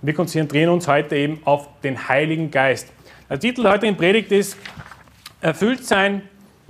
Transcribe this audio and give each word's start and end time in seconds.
Wir 0.00 0.14
konzentrieren 0.14 0.70
uns 0.70 0.86
heute 0.86 1.16
eben 1.16 1.40
auf 1.44 1.68
den 1.82 2.08
Heiligen 2.08 2.52
Geist. 2.52 2.92
Der 3.28 3.40
Titel 3.40 3.62
der 3.62 3.72
heutigen 3.72 3.96
Predigt 3.96 4.30
ist 4.30 4.56
Erfüllt 5.40 5.84
sein 5.84 6.22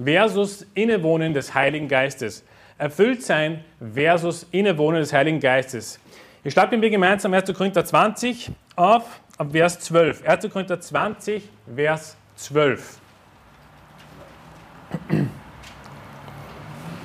versus 0.03 0.67
Innewohnen 0.75 1.35
des 1.35 1.55
Heiligen 1.55 1.89
Geistes. 1.89 2.43
Erfüllt 2.79 3.23
sein 3.23 3.65
versus 3.93 4.47
Innewohnen 4.51 5.01
des 5.01 5.13
Heiligen 5.13 5.41
Geistes. 5.41 6.01
Ich 6.43 6.55
schlage 6.55 6.71
mit 6.71 6.81
mir 6.81 6.91
gemeinsam 6.91 7.35
1. 7.35 7.53
Korinther 7.53 7.85
20 7.85 8.51
auf, 8.77 9.21
ab 9.37 9.53
Vers 9.53 9.79
12. 9.81 10.27
1. 10.27 10.51
Korinther 10.51 10.81
20, 10.81 11.43
Vers 11.75 12.17
12. 12.37 12.99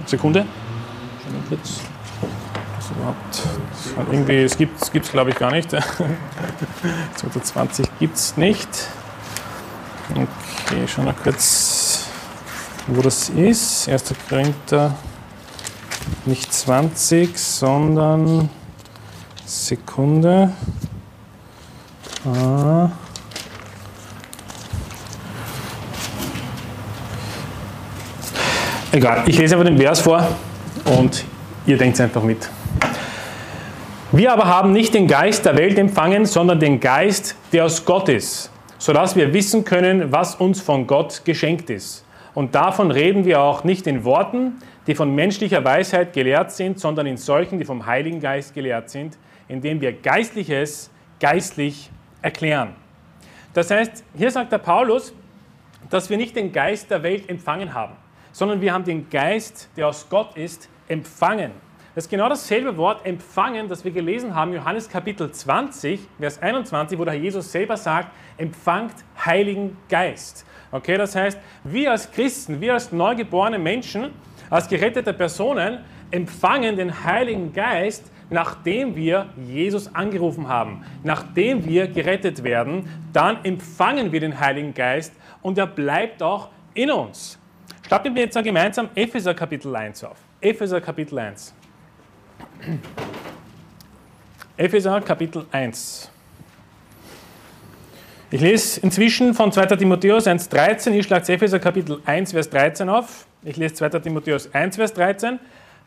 Sekunde. 0.05 0.45
Schon 1.23 1.33
mal 1.33 1.41
kurz. 1.49 1.92
Das 2.83 2.97
überhaupt, 2.97 4.11
irgendwie, 4.11 4.43
es 4.43 4.57
gibt 4.57 4.81
es, 4.81 4.91
gibt's, 4.91 5.11
glaube 5.11 5.29
ich, 5.29 5.37
gar 5.37 5.51
nicht. 5.51 5.71
2020 7.15 7.87
gibt 7.99 8.17
es 8.17 8.35
nicht. 8.35 8.67
Okay, 10.09 10.85
schauen 10.87 11.05
wir 11.05 11.13
kurz, 11.13 12.07
wo 12.87 13.01
das 13.01 13.29
ist. 13.29 13.87
1. 13.87 14.13
Korinther 14.27 14.95
nicht 16.25 16.53
20, 16.53 17.37
sondern 17.37 18.49
Sekunde. 19.45 20.51
Ah. 22.25 22.89
Egal, 28.91 29.23
ich 29.25 29.37
lese 29.37 29.55
einfach 29.55 29.65
den 29.65 29.77
Vers 29.77 30.01
vor 30.01 30.27
und 30.85 31.23
ihr 31.65 31.77
denkt 31.77 31.99
einfach 32.01 32.23
mit. 32.23 32.49
Wir 34.15 34.31
aber 34.31 34.45
haben 34.45 34.71
nicht 34.71 34.93
den 34.93 35.07
Geist 35.07 35.43
der 35.43 35.57
Welt 35.57 35.79
empfangen, 35.79 36.27
sondern 36.27 36.59
den 36.59 36.79
Geist, 36.79 37.35
der 37.51 37.65
aus 37.65 37.83
Gott 37.83 38.09
ist, 38.09 38.51
sodass 38.77 39.15
wir 39.15 39.33
wissen 39.33 39.65
können, 39.65 40.11
was 40.11 40.35
uns 40.35 40.61
von 40.61 40.85
Gott 40.85 41.25
geschenkt 41.25 41.71
ist. 41.71 42.05
Und 42.35 42.53
davon 42.53 42.91
reden 42.91 43.25
wir 43.25 43.41
auch 43.41 43.63
nicht 43.63 43.87
in 43.87 44.03
Worten, 44.03 44.59
die 44.85 44.93
von 44.93 45.15
menschlicher 45.15 45.65
Weisheit 45.65 46.13
gelehrt 46.13 46.51
sind, 46.51 46.79
sondern 46.79 47.07
in 47.07 47.17
solchen, 47.17 47.57
die 47.57 47.65
vom 47.65 47.87
Heiligen 47.87 48.19
Geist 48.19 48.53
gelehrt 48.53 48.91
sind, 48.91 49.17
indem 49.47 49.81
wir 49.81 49.91
Geistliches 49.91 50.91
geistlich 51.19 51.89
erklären. 52.21 52.75
Das 53.55 53.71
heißt, 53.71 54.03
hier 54.15 54.29
sagt 54.29 54.51
der 54.51 54.59
Paulus, 54.59 55.11
dass 55.89 56.11
wir 56.11 56.17
nicht 56.17 56.35
den 56.35 56.51
Geist 56.51 56.91
der 56.91 57.01
Welt 57.01 57.27
empfangen 57.29 57.73
haben 57.73 57.95
sondern 58.33 58.59
wir 58.59 58.73
haben 58.73 58.83
den 58.83 59.09
Geist, 59.09 59.69
der 59.77 59.87
aus 59.87 60.07
Gott 60.09 60.35
ist, 60.35 60.67
empfangen. 60.89 61.51
Das 61.95 62.05
ist 62.05 62.09
genau 62.09 62.27
dasselbe 62.27 62.75
Wort 62.77 63.05
empfangen, 63.05 63.67
das 63.67 63.85
wir 63.85 63.91
gelesen 63.91 64.33
haben, 64.33 64.51
Johannes 64.51 64.89
Kapitel 64.89 65.31
20, 65.31 65.99
Vers 66.19 66.41
21, 66.41 66.97
wo 66.97 67.05
der 67.05 67.13
Herr 67.13 67.21
Jesus 67.21 67.51
selber 67.51 67.77
sagt, 67.77 68.09
empfangt 68.37 68.95
Heiligen 69.23 69.77
Geist. 69.89 70.43
Okay, 70.71 70.97
das 70.97 71.15
heißt, 71.15 71.37
wir 71.63 71.91
als 71.91 72.11
Christen, 72.11 72.59
wir 72.59 72.73
als 72.73 72.91
neugeborene 72.91 73.59
Menschen, 73.59 74.09
als 74.49 74.67
gerettete 74.67 75.13
Personen 75.13 75.81
empfangen 76.09 76.77
den 76.77 77.03
Heiligen 77.03 77.53
Geist, 77.53 78.11
nachdem 78.31 78.95
wir 78.95 79.29
Jesus 79.37 79.93
angerufen 79.93 80.47
haben, 80.47 80.83
nachdem 81.03 81.63
wir 81.63 81.85
gerettet 81.85 82.43
werden, 82.43 82.89
dann 83.13 83.45
empfangen 83.45 84.11
wir 84.11 84.19
den 84.19 84.39
Heiligen 84.39 84.73
Geist 84.73 85.13
und 85.43 85.59
er 85.59 85.67
bleibt 85.67 86.23
auch 86.23 86.49
in 86.73 86.89
uns. 86.89 87.37
Schlagt 87.85 88.11
mir 88.11 88.19
jetzt 88.19 88.43
gemeinsam 88.43 88.89
Epheser 88.95 89.35
Kapitel 89.35 89.75
1 89.75 90.03
auf. 90.05 90.17
Epheser 90.41 90.81
Kapitel 90.81 91.19
1. 91.19 91.53
Epheser 94.57 95.01
Kapitel 95.01 95.45
1. 95.51 96.09
Ich 98.31 98.41
lese 98.41 98.79
inzwischen 98.81 99.33
von 99.33 99.51
2. 99.51 99.65
Timotheus 99.75 100.27
1,13. 100.27 100.91
Ich 100.91 101.05
schlage 101.05 101.33
Epheser 101.33 101.59
Kapitel 101.59 102.01
1, 102.05 102.31
Vers 102.31 102.49
13 102.49 102.89
auf. 102.89 103.25
Ich 103.43 103.57
lese 103.57 103.75
2. 103.75 103.89
Timotheus 103.99 104.53
1, 104.53 104.77
Vers 104.77 104.93
13. 104.93 105.39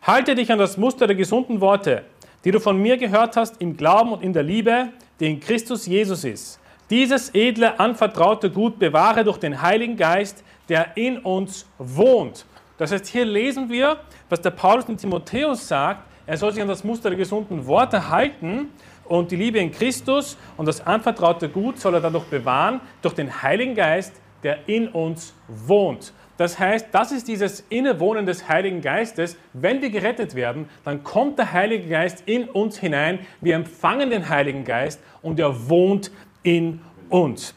Halte 0.02 0.34
dich 0.34 0.52
an 0.52 0.58
das 0.58 0.76
Muster 0.76 1.06
der 1.06 1.16
gesunden 1.16 1.60
Worte, 1.60 2.04
die 2.44 2.50
du 2.50 2.60
von 2.60 2.80
mir 2.80 2.96
gehört 2.98 3.36
hast, 3.36 3.60
im 3.60 3.76
Glauben 3.76 4.12
und 4.12 4.22
in 4.22 4.32
der 4.32 4.42
Liebe, 4.42 4.88
die 5.18 5.30
in 5.30 5.40
Christus 5.40 5.86
Jesus 5.86 6.24
ist. 6.24 6.60
Dieses 6.90 7.34
edle, 7.34 7.80
anvertraute 7.80 8.50
Gut 8.50 8.78
bewahre 8.78 9.24
durch 9.24 9.38
den 9.38 9.60
Heiligen 9.60 9.96
Geist, 9.96 10.44
der 10.68 10.96
in 10.96 11.18
uns 11.18 11.66
wohnt. 11.78 12.44
Das 12.78 12.92
heißt, 12.92 13.06
hier 13.06 13.24
lesen 13.24 13.70
wir, 13.70 13.98
was 14.28 14.40
der 14.40 14.50
Paulus 14.50 14.84
in 14.88 14.96
Timotheus 14.96 15.66
sagt. 15.66 16.02
Er 16.26 16.36
soll 16.36 16.52
sich 16.52 16.60
an 16.60 16.68
das 16.68 16.82
Muster 16.82 17.08
der 17.08 17.18
gesunden 17.18 17.66
Worte 17.66 18.10
halten 18.10 18.70
und 19.04 19.30
die 19.30 19.36
Liebe 19.36 19.58
in 19.58 19.70
Christus 19.70 20.36
und 20.56 20.66
das 20.66 20.84
anvertraute 20.84 21.48
Gut 21.48 21.78
soll 21.78 21.94
er 21.94 22.00
dadurch 22.00 22.24
bewahren 22.24 22.80
durch 23.00 23.14
den 23.14 23.42
Heiligen 23.42 23.76
Geist, 23.76 24.12
der 24.42 24.68
in 24.68 24.88
uns 24.88 25.34
wohnt. 25.46 26.12
Das 26.36 26.58
heißt, 26.58 26.88
das 26.92 27.12
ist 27.12 27.28
dieses 27.28 27.64
Innewohnen 27.70 28.26
des 28.26 28.48
Heiligen 28.48 28.82
Geistes. 28.82 29.36
Wenn 29.52 29.80
wir 29.80 29.90
gerettet 29.90 30.34
werden, 30.34 30.68
dann 30.84 31.02
kommt 31.04 31.38
der 31.38 31.52
Heilige 31.52 31.88
Geist 31.88 32.24
in 32.26 32.48
uns 32.48 32.78
hinein. 32.78 33.20
Wir 33.40 33.54
empfangen 33.54 34.10
den 34.10 34.28
Heiligen 34.28 34.64
Geist 34.64 35.00
und 35.22 35.38
er 35.38 35.68
wohnt 35.68 36.10
in 36.42 36.80
uns. 37.08 37.54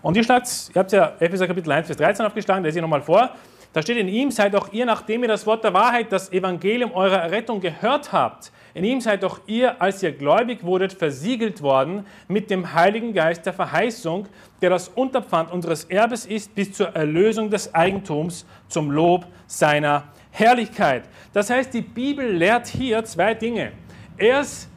Und 0.00 0.16
ihr, 0.16 0.24
schlagt, 0.24 0.48
ihr 0.74 0.78
habt 0.78 0.92
ja 0.92 1.12
Epheser 1.18 1.46
Kapitel 1.46 1.70
1, 1.70 1.86
Vers 1.86 1.96
13 1.98 2.24
aufgeschlagen, 2.24 2.64
lese 2.64 2.78
ich 2.78 2.82
nochmal 2.82 3.02
vor. 3.02 3.30
Da 3.72 3.80
steht, 3.80 3.96
in 3.96 4.08
ihm 4.08 4.30
seid 4.30 4.54
auch 4.54 4.70
ihr, 4.72 4.84
nachdem 4.84 5.22
ihr 5.22 5.28
das 5.28 5.46
Wort 5.46 5.64
der 5.64 5.72
Wahrheit, 5.72 6.12
das 6.12 6.30
Evangelium 6.30 6.92
eurer 6.92 7.18
Errettung 7.18 7.60
gehört 7.60 8.12
habt, 8.12 8.52
in 8.74 8.84
ihm 8.84 9.00
seid 9.00 9.24
auch 9.24 9.40
ihr, 9.46 9.80
als 9.80 10.02
ihr 10.02 10.12
gläubig 10.12 10.62
wurdet, 10.62 10.92
versiegelt 10.92 11.62
worden 11.62 12.06
mit 12.28 12.50
dem 12.50 12.74
Heiligen 12.74 13.12
Geist 13.12 13.44
der 13.44 13.52
Verheißung, 13.52 14.28
der 14.60 14.70
das 14.70 14.88
Unterpfand 14.88 15.50
unseres 15.50 15.84
Erbes 15.84 16.26
ist, 16.26 16.54
bis 16.54 16.72
zur 16.72 16.88
Erlösung 16.88 17.50
des 17.50 17.74
Eigentums 17.74 18.46
zum 18.68 18.90
Lob 18.90 19.26
seiner 19.46 20.04
Herrlichkeit. 20.30 21.04
Das 21.32 21.50
heißt, 21.50 21.72
die 21.72 21.82
Bibel 21.82 22.26
lehrt 22.26 22.66
hier 22.66 23.04
zwei 23.04 23.34
Dinge. 23.34 23.72
Erst 24.16 24.68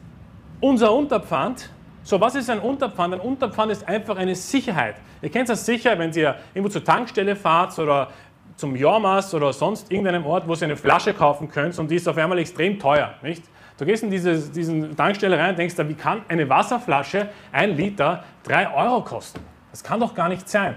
unser 0.60 0.92
Unterpfand. 0.92 1.70
So, 2.02 2.20
was 2.20 2.34
ist 2.34 2.48
ein 2.50 2.60
Unterpfand? 2.60 3.14
Ein 3.14 3.20
Unterpfand 3.20 3.72
ist 3.72 3.88
einfach 3.88 4.16
eine 4.16 4.34
Sicherheit. 4.34 4.96
Ihr 5.22 5.30
kennt 5.30 5.48
das 5.48 5.64
sicher, 5.64 5.98
wenn 5.98 6.12
ihr 6.12 6.36
irgendwo 6.54 6.68
zur 6.68 6.84
Tankstelle 6.84 7.34
fahrt 7.34 7.76
oder 7.78 8.10
zum 8.56 8.74
Jormas 8.74 9.32
oder 9.34 9.52
sonst 9.52 9.90
irgendeinem 9.90 10.26
Ort, 10.26 10.48
wo 10.48 10.54
ihr 10.54 10.62
eine 10.62 10.76
Flasche 10.76 11.12
kaufen 11.14 11.48
könnt 11.48 11.78
und 11.78 11.90
die 11.90 11.96
ist 11.96 12.08
auf 12.08 12.16
einmal 12.16 12.38
extrem 12.38 12.78
teuer, 12.78 13.14
nicht? 13.22 13.44
Du 13.78 13.84
gehst 13.84 14.02
in 14.02 14.10
diese 14.10 14.38
diesen 14.48 14.96
Tankstelle 14.96 15.38
rein 15.38 15.50
und 15.50 15.58
denkst, 15.58 15.74
wie 15.76 15.94
kann 15.94 16.22
eine 16.28 16.48
Wasserflasche, 16.48 17.28
ein 17.52 17.76
Liter, 17.76 18.24
drei 18.42 18.72
Euro 18.72 19.02
kosten? 19.02 19.40
Das 19.70 19.84
kann 19.84 20.00
doch 20.00 20.14
gar 20.14 20.30
nicht 20.30 20.48
sein. 20.48 20.76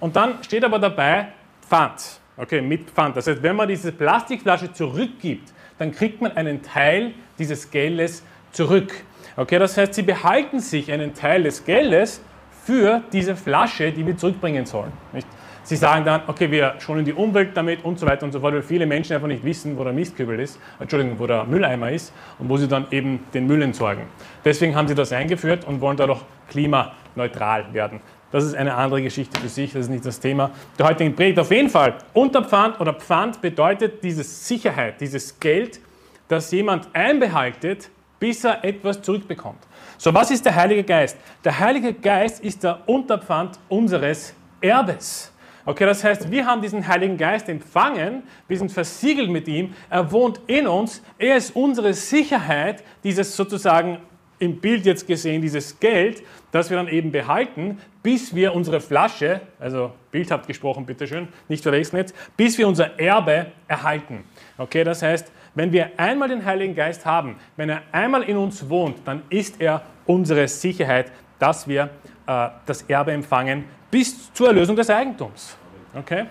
Und 0.00 0.16
dann 0.16 0.42
steht 0.42 0.64
aber 0.64 0.80
dabei 0.80 1.28
Pfand. 1.68 2.18
Okay, 2.36 2.60
mit 2.60 2.90
Pfand. 2.90 3.16
Das 3.16 3.28
heißt, 3.28 3.42
wenn 3.42 3.54
man 3.54 3.68
diese 3.68 3.92
Plastikflasche 3.92 4.72
zurückgibt, 4.72 5.52
dann 5.78 5.92
kriegt 5.92 6.20
man 6.20 6.36
einen 6.36 6.62
Teil 6.62 7.12
dieses 7.38 7.70
Geldes 7.70 8.24
zurück. 8.50 8.92
Okay, 9.36 9.58
das 9.58 9.76
heißt, 9.76 9.94
sie 9.94 10.02
behalten 10.02 10.58
sich 10.58 10.90
einen 10.90 11.14
Teil 11.14 11.44
des 11.44 11.64
Geldes 11.64 12.20
für 12.64 13.02
diese 13.12 13.36
Flasche, 13.36 13.92
die 13.92 14.04
wir 14.06 14.16
zurückbringen 14.16 14.66
sollen. 14.66 14.92
Nicht? 15.12 15.26
Sie 15.64 15.76
sagen 15.76 16.04
dann, 16.04 16.22
okay, 16.26 16.50
wir 16.50 16.74
schonen 16.80 17.04
die 17.04 17.12
Umwelt 17.12 17.56
damit 17.56 17.84
und 17.84 17.98
so 17.98 18.06
weiter 18.06 18.26
und 18.26 18.32
so 18.32 18.40
fort, 18.40 18.54
weil 18.54 18.62
viele 18.62 18.84
Menschen 18.84 19.14
einfach 19.14 19.28
nicht 19.28 19.44
wissen, 19.44 19.78
wo 19.78 19.84
der 19.84 19.92
Mistkübel 19.92 20.40
ist, 20.40 20.58
Entschuldigung, 20.80 21.18
wo 21.18 21.26
der 21.26 21.44
Mülleimer 21.44 21.90
ist 21.92 22.12
und 22.38 22.48
wo 22.48 22.56
sie 22.56 22.66
dann 22.66 22.86
eben 22.90 23.20
den 23.32 23.46
Müll 23.46 23.62
entsorgen. 23.62 24.04
Deswegen 24.44 24.74
haben 24.74 24.88
sie 24.88 24.94
das 24.94 25.12
eingeführt 25.12 25.64
und 25.64 25.80
wollen 25.80 25.96
dadurch 25.96 26.20
klimaneutral 26.48 27.72
werden. 27.72 28.00
Das 28.32 28.44
ist 28.44 28.54
eine 28.54 28.74
andere 28.74 29.02
Geschichte 29.02 29.38
für 29.40 29.48
sich, 29.48 29.72
das 29.72 29.82
ist 29.82 29.90
nicht 29.90 30.06
das 30.06 30.18
Thema 30.18 30.50
der 30.78 30.86
heutigen 30.86 31.14
Predigt. 31.14 31.38
Auf 31.38 31.50
jeden 31.50 31.68
Fall, 31.68 31.94
Unterpfand 32.14 32.80
oder 32.80 32.94
Pfand 32.94 33.40
bedeutet 33.40 34.02
diese 34.02 34.24
Sicherheit, 34.24 35.00
dieses 35.00 35.38
Geld, 35.38 35.80
das 36.28 36.50
jemand 36.50 36.88
einbehaltet, 36.94 37.90
bis 38.18 38.44
er 38.44 38.64
etwas 38.64 39.02
zurückbekommt. 39.02 39.58
So, 39.98 40.14
was 40.14 40.30
ist 40.30 40.44
der 40.46 40.54
Heilige 40.54 40.82
Geist? 40.82 41.18
Der 41.44 41.58
Heilige 41.58 41.92
Geist 41.92 42.42
ist 42.42 42.64
der 42.64 42.80
Unterpfand 42.86 43.58
unseres 43.68 44.34
Erbes. 44.60 45.31
Okay, 45.64 45.86
das 45.86 46.02
heißt, 46.02 46.30
wir 46.30 46.44
haben 46.46 46.60
diesen 46.60 46.86
Heiligen 46.88 47.16
Geist 47.16 47.48
empfangen, 47.48 48.24
wir 48.48 48.58
sind 48.58 48.72
versiegelt 48.72 49.30
mit 49.30 49.46
ihm, 49.46 49.74
er 49.88 50.10
wohnt 50.10 50.40
in 50.48 50.66
uns, 50.66 51.02
er 51.18 51.36
ist 51.36 51.54
unsere 51.54 51.94
Sicherheit, 51.94 52.82
dieses 53.04 53.36
sozusagen 53.36 53.98
im 54.40 54.60
Bild 54.60 54.84
jetzt 54.84 55.06
gesehen, 55.06 55.40
dieses 55.40 55.78
Geld, 55.78 56.24
das 56.50 56.68
wir 56.68 56.76
dann 56.76 56.88
eben 56.88 57.12
behalten, 57.12 57.78
bis 58.02 58.34
wir 58.34 58.54
unsere 58.54 58.80
Flasche, 58.80 59.40
also 59.60 59.92
bildhaft 60.10 60.48
gesprochen, 60.48 60.84
bitteschön, 60.84 61.28
nicht 61.48 61.62
verwechseln 61.62 61.98
jetzt, 61.98 62.14
bis 62.36 62.58
wir 62.58 62.66
unser 62.66 62.98
Erbe 62.98 63.52
erhalten. 63.68 64.24
Okay, 64.58 64.82
das 64.82 65.00
heißt, 65.00 65.30
wenn 65.54 65.70
wir 65.70 65.92
einmal 65.96 66.28
den 66.28 66.44
Heiligen 66.44 66.74
Geist 66.74 67.06
haben, 67.06 67.36
wenn 67.56 67.68
er 67.68 67.82
einmal 67.92 68.24
in 68.24 68.36
uns 68.36 68.68
wohnt, 68.68 68.96
dann 69.04 69.22
ist 69.30 69.60
er 69.60 69.82
unsere 70.06 70.48
Sicherheit, 70.48 71.12
dass 71.38 71.68
wir 71.68 71.90
äh, 72.26 72.48
das 72.66 72.82
Erbe 72.82 73.12
empfangen 73.12 73.64
bis 73.92 74.32
zur 74.32 74.48
Erlösung 74.48 74.74
des 74.74 74.90
Eigentums. 74.90 75.54
Okay? 75.94 76.24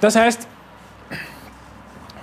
Das 0.00 0.16
heißt, 0.16 0.48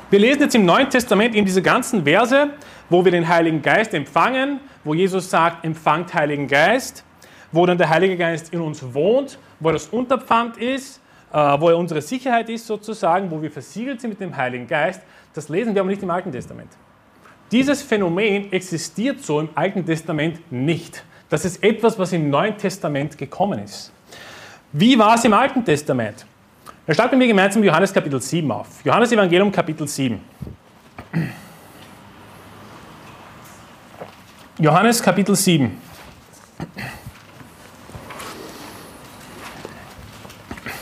wir 0.09 0.19
lesen 0.19 0.41
jetzt 0.41 0.55
im 0.55 0.65
Neuen 0.65 0.89
Testament 0.89 1.35
eben 1.35 1.45
diese 1.45 1.61
ganzen 1.61 2.03
Verse, 2.03 2.49
wo 2.89 3.05
wir 3.05 3.11
den 3.11 3.27
Heiligen 3.27 3.61
Geist 3.61 3.93
empfangen, 3.93 4.59
wo 4.83 4.93
Jesus 4.93 5.29
sagt, 5.29 5.63
empfangt 5.63 6.13
Heiligen 6.13 6.47
Geist, 6.47 7.03
wo 7.51 7.65
dann 7.65 7.77
der 7.77 7.89
Heilige 7.89 8.17
Geist 8.17 8.51
in 8.51 8.61
uns 8.61 8.81
wohnt, 8.93 9.37
wo 9.59 9.71
das 9.71 9.87
Unterpfand 9.87 10.57
ist, 10.57 10.99
äh, 11.31 11.37
wo 11.37 11.69
er 11.69 11.77
unsere 11.77 12.01
Sicherheit 12.01 12.49
ist 12.49 12.65
sozusagen, 12.65 13.29
wo 13.29 13.41
wir 13.41 13.51
versiegelt 13.51 14.01
sind 14.01 14.09
mit 14.09 14.19
dem 14.19 14.35
Heiligen 14.35 14.67
Geist, 14.67 15.01
das 15.33 15.49
lesen 15.49 15.75
wir 15.75 15.81
aber 15.81 15.89
nicht 15.89 16.01
im 16.01 16.09
Alten 16.09 16.31
Testament. 16.31 16.71
Dieses 17.51 17.83
Phänomen 17.83 18.51
existiert 18.51 19.23
so 19.23 19.39
im 19.39 19.49
Alten 19.53 19.85
Testament 19.85 20.51
nicht. 20.51 21.03
Das 21.29 21.43
ist 21.45 21.63
etwas, 21.63 21.97
was 21.97 22.13
im 22.13 22.29
Neuen 22.29 22.57
Testament 22.57 23.17
gekommen 23.17 23.59
ist. 23.59 23.91
Wie 24.71 24.97
war 24.99 25.15
es 25.15 25.25
im 25.25 25.33
Alten 25.33 25.63
Testament? 25.65 26.25
Wir 26.85 26.93
starten 26.93 27.19
wir 27.19 27.27
gemeinsam 27.27 27.63
Johannes 27.63 27.91
Kapitel 27.91 28.21
7 28.21 28.51
auf. 28.51 28.67
Johannes 28.83 29.11
Evangelium 29.11 29.51
Kapitel 29.51 29.87
7. 29.87 30.19
Johannes 34.59 35.01
Kapitel 35.01 35.35
7. 35.35 35.81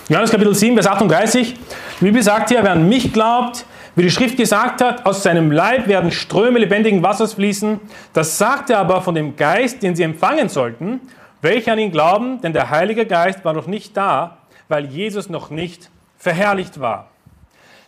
Johannes 0.10 0.30
Kapitel 0.30 0.54
7, 0.54 0.76
Vers 0.76 0.88
38. 0.88 1.56
Die 2.00 2.06
Bibel 2.06 2.22
sagt 2.22 2.50
hier, 2.50 2.62
wer 2.62 2.74
an 2.74 2.90
mich 2.90 3.14
glaubt, 3.14 3.66
wie 3.96 4.02
die 4.02 4.12
Schrift 4.12 4.38
gesagt 4.38 4.82
hat, 4.82 5.06
aus 5.06 5.22
seinem 5.22 5.52
Leib 5.52 5.88
werden 5.88 6.12
Ströme 6.12 6.60
lebendigen 6.60 7.04
Wassers 7.04 7.36
fließen. 7.36 7.80
Das 8.12 8.38
sagt 8.38 8.70
er 8.72 8.80
aber 8.80 9.02
von 9.02 9.14
dem 9.14 9.36
Geist, 9.36 9.84
den 9.84 9.96
sie 9.96 10.04
empfangen 10.04 10.50
sollten, 10.50 11.02
welche 11.42 11.72
an 11.72 11.78
ihn 11.78 11.92
glauben, 11.92 12.42
denn 12.42 12.54
der 12.54 12.70
Heilige 12.70 13.06
Geist 13.06 13.46
war 13.46 13.54
noch 13.54 13.68
nicht 13.68 13.96
da, 13.96 14.38
weil 14.68 14.86
Jesus 14.86 15.30
noch 15.30 15.52
nicht 15.52 15.92
verherrlicht 16.18 16.80
war. 16.80 17.12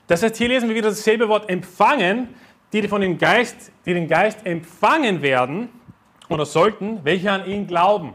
Das 0.08 0.22
heißt, 0.22 0.38
hier 0.38 0.50
lesen 0.50 0.70
wir 0.70 0.76
wieder 0.76 0.90
dasselbe 0.90 1.28
Wort 1.28 1.50
empfangen, 1.50 2.36
die 2.72 2.88
von 2.88 3.02
dem 3.02 3.18
Geist, 3.18 3.72
die 3.86 3.94
den 3.94 4.08
Geist 4.08 4.46
empfangen 4.46 5.22
werden 5.22 5.70
oder 6.30 6.46
sollten, 6.46 7.00
welche 7.04 7.32
an 7.32 7.48
ihn 7.48 7.66
glauben. 7.66 8.14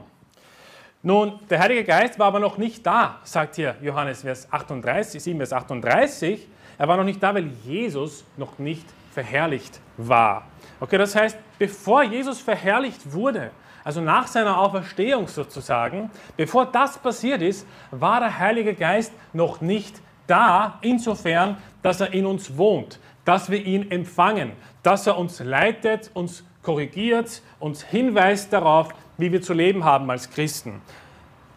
Nun, 1.02 1.40
der 1.48 1.58
Heilige 1.58 1.82
Geist 1.82 2.18
war 2.18 2.26
aber 2.26 2.38
noch 2.38 2.58
nicht 2.58 2.86
da, 2.86 3.18
sagt 3.24 3.56
hier 3.56 3.74
Johannes 3.80 4.20
Vers 4.20 4.46
38, 4.52 5.20
7 5.20 5.38
Vers 5.38 5.52
38. 5.52 6.46
Er 6.80 6.88
war 6.88 6.96
noch 6.96 7.04
nicht 7.04 7.22
da, 7.22 7.34
weil 7.34 7.48
Jesus 7.62 8.24
noch 8.38 8.58
nicht 8.58 8.86
verherrlicht 9.12 9.80
war. 9.98 10.46
Okay, 10.80 10.96
das 10.96 11.14
heißt, 11.14 11.36
bevor 11.58 12.04
Jesus 12.04 12.40
verherrlicht 12.40 13.12
wurde, 13.12 13.50
also 13.84 14.00
nach 14.00 14.26
seiner 14.26 14.58
Auferstehung 14.58 15.28
sozusagen, 15.28 16.10
bevor 16.38 16.64
das 16.64 16.96
passiert 16.96 17.42
ist, 17.42 17.66
war 17.90 18.20
der 18.20 18.38
Heilige 18.38 18.72
Geist 18.72 19.12
noch 19.34 19.60
nicht 19.60 20.00
da, 20.26 20.78
insofern, 20.80 21.58
dass 21.82 22.00
er 22.00 22.14
in 22.14 22.24
uns 22.24 22.56
wohnt, 22.56 22.98
dass 23.26 23.50
wir 23.50 23.62
ihn 23.62 23.90
empfangen, 23.90 24.52
dass 24.82 25.06
er 25.06 25.18
uns 25.18 25.38
leitet, 25.40 26.10
uns 26.14 26.44
korrigiert, 26.62 27.42
uns 27.58 27.82
hinweist 27.82 28.54
darauf, 28.54 28.88
wie 29.18 29.30
wir 29.30 29.42
zu 29.42 29.52
leben 29.52 29.84
haben 29.84 30.10
als 30.10 30.30
Christen. 30.30 30.80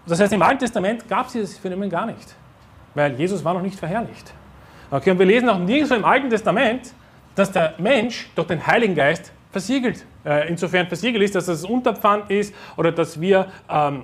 Das 0.05 0.19
heißt, 0.19 0.33
im 0.33 0.41
Alten 0.41 0.59
Testament 0.59 1.07
gab 1.07 1.27
es 1.27 1.31
dieses 1.31 1.57
Phänomen 1.57 1.89
gar 1.89 2.07
nicht, 2.07 2.35
weil 2.93 3.17
Jesus 3.17 3.41
war 3.45 3.53
noch 3.53 3.61
nicht 3.61 3.79
verherrlicht. 3.79 4.33
Okay, 4.94 5.10
und 5.10 5.18
wir 5.18 5.25
lesen 5.25 5.50
auch 5.50 5.57
nirgendwo 5.57 5.95
im 5.95 6.06
Alten 6.06 6.30
Testament, 6.30 6.94
dass 7.34 7.51
der 7.51 7.74
Mensch 7.80 8.30
durch 8.36 8.45
den 8.45 8.68
Heiligen 8.68 8.94
Geist 8.94 9.31
versiegelt. 9.51 10.06
Äh, 10.24 10.48
insofern 10.50 10.86
versiegelt 10.86 11.24
ist, 11.24 11.34
dass 11.34 11.48
es 11.48 11.66
Unterpfand 11.66 12.30
ist 12.30 12.54
oder 12.78 12.92
dass 12.92 13.19
wir, 13.19 13.48
ähm, 13.68 14.04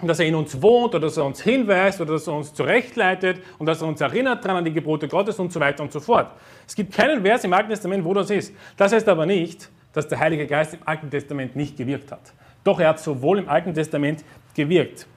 dass 0.00 0.20
er 0.20 0.26
in 0.26 0.36
uns 0.36 0.62
wohnt 0.62 0.94
oder 0.94 1.00
dass 1.00 1.16
er 1.16 1.24
uns 1.24 1.40
hinweist 1.40 2.00
oder 2.00 2.12
dass 2.12 2.28
er 2.28 2.34
uns 2.34 2.54
zurechtleitet 2.54 3.42
und 3.58 3.66
dass 3.66 3.82
er 3.82 3.88
uns 3.88 4.00
erinnert 4.00 4.44
daran 4.44 4.58
an 4.58 4.64
die 4.64 4.72
Gebote 4.72 5.08
Gottes 5.08 5.36
und 5.40 5.52
so 5.52 5.58
weiter 5.58 5.82
und 5.82 5.90
so 5.90 5.98
fort. 5.98 6.30
Es 6.64 6.76
gibt 6.76 6.94
keinen 6.94 7.22
Vers 7.22 7.42
im 7.42 7.52
Alten 7.52 7.70
Testament, 7.70 8.04
wo 8.04 8.14
das 8.14 8.30
ist. 8.30 8.54
Das 8.76 8.92
heißt 8.92 9.08
aber 9.08 9.26
nicht, 9.26 9.68
dass 9.92 10.06
der 10.06 10.20
Heilige 10.20 10.46
Geist 10.46 10.74
im 10.74 10.80
Alten 10.84 11.10
Testament 11.10 11.56
nicht 11.56 11.76
gewirkt 11.76 12.12
hat. 12.12 12.32
Doch 12.62 12.78
er 12.78 12.90
hat 12.90 13.00
sowohl 13.00 13.40
im 13.40 13.48
Alten 13.48 13.74
Testament 13.74 14.22
gewirkt. 14.54 15.08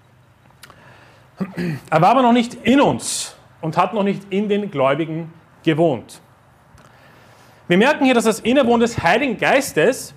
Er 1.91 2.01
war 2.01 2.09
aber 2.09 2.23
noch 2.23 2.33
nicht 2.33 2.55
in 2.63 2.81
uns 2.81 3.35
und 3.63 3.77
hat 3.77 3.93
noch 3.93 4.03
nicht 4.03 4.21
in 4.29 4.49
den 4.49 4.69
Gläubigen 4.69 5.31
gewohnt. 5.63 6.19
Wir 7.69 7.77
merken 7.77 8.03
hier, 8.03 8.13
dass 8.13 8.25
das 8.25 8.41
Innewohnen 8.41 8.81
des 8.81 9.01
Heiligen 9.01 9.37
Geistes 9.37 10.13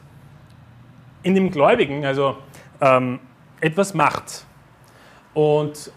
in 1.22 1.36
dem 1.36 1.52
Gläubigen 1.52 2.04
also 2.04 2.38
ähm, 2.80 3.20
etwas 3.60 3.94
macht. 3.94 4.44
Und 5.32 5.92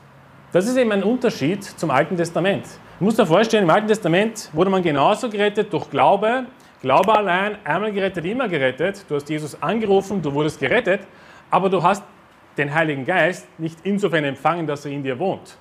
das 0.52 0.68
ist 0.68 0.78
eben 0.78 0.92
ein 0.92 1.02
Unterschied 1.02 1.64
zum 1.64 1.90
Alten 1.90 2.16
Testament. 2.16 2.66
Du 3.00 3.06
musst 3.06 3.18
dir 3.18 3.26
vorstellen, 3.26 3.64
im 3.64 3.70
Alten 3.72 3.88
Testament 3.88 4.52
wurde 4.54 4.70
man 4.70 4.84
genauso 4.84 5.28
gerettet 5.28 5.74
durch 5.74 5.90
Glaube. 5.90 6.46
Glaube 6.82 7.18
allein, 7.18 7.58
einmal 7.66 7.92
gerettet, 7.92 8.26
immer 8.26 8.48
gerettet. 8.48 9.06
Du 9.10 9.16
hast 9.16 9.28
Jesus 9.28 9.60
angerufen, 9.60 10.22
du 10.22 10.32
wurdest 10.32 10.60
gerettet, 10.60 11.02
aber 11.50 11.68
du 11.68 11.82
hast 11.82 12.04
den 12.58 12.72
Heiligen 12.72 13.06
Geist 13.06 13.48
nicht 13.58 13.80
insofern 13.84 14.24
empfangen, 14.24 14.68
dass 14.68 14.86
er 14.86 14.92
in 14.92 15.02
dir 15.02 15.18
wohnt. 15.18 15.58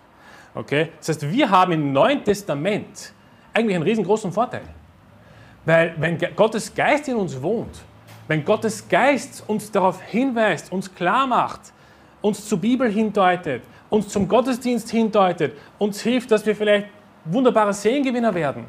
Okay? 0.59 0.89
Das 0.99 1.09
heißt, 1.11 1.31
wir 1.31 1.49
haben 1.49 1.73
im 1.73 1.93
Neuen 1.93 2.25
Testament 2.25 3.13
eigentlich 3.55 3.77
einen 3.77 3.85
riesengroßen 3.85 4.33
Vorteil. 4.33 4.63
Weil 5.65 5.95
wenn 5.99 6.19
Gottes 6.35 6.75
Geist 6.75 7.07
in 7.09 7.15
uns 7.15 7.41
wohnt, 7.41 7.79
wenn 8.27 8.45
Gottes 8.45 8.89
Geist 8.89 9.45
uns 9.47 9.71
darauf 9.71 10.03
hinweist, 10.03 10.73
uns 10.73 10.93
klar 10.93 11.29
macht, 11.29 11.61
uns 12.21 12.49
zur 12.49 12.59
Bibel 12.59 12.91
hindeutet, 12.91 13.63
uns 13.89 14.09
zum 14.09 14.27
Gottesdienst 14.27 14.91
hindeutet, 14.91 15.57
uns 15.79 16.01
hilft, 16.01 16.33
dass 16.33 16.45
wir 16.45 16.57
vielleicht 16.57 16.89
wunderbare 17.25 17.73
Seelengewinner 17.73 18.35
werden. 18.35 18.65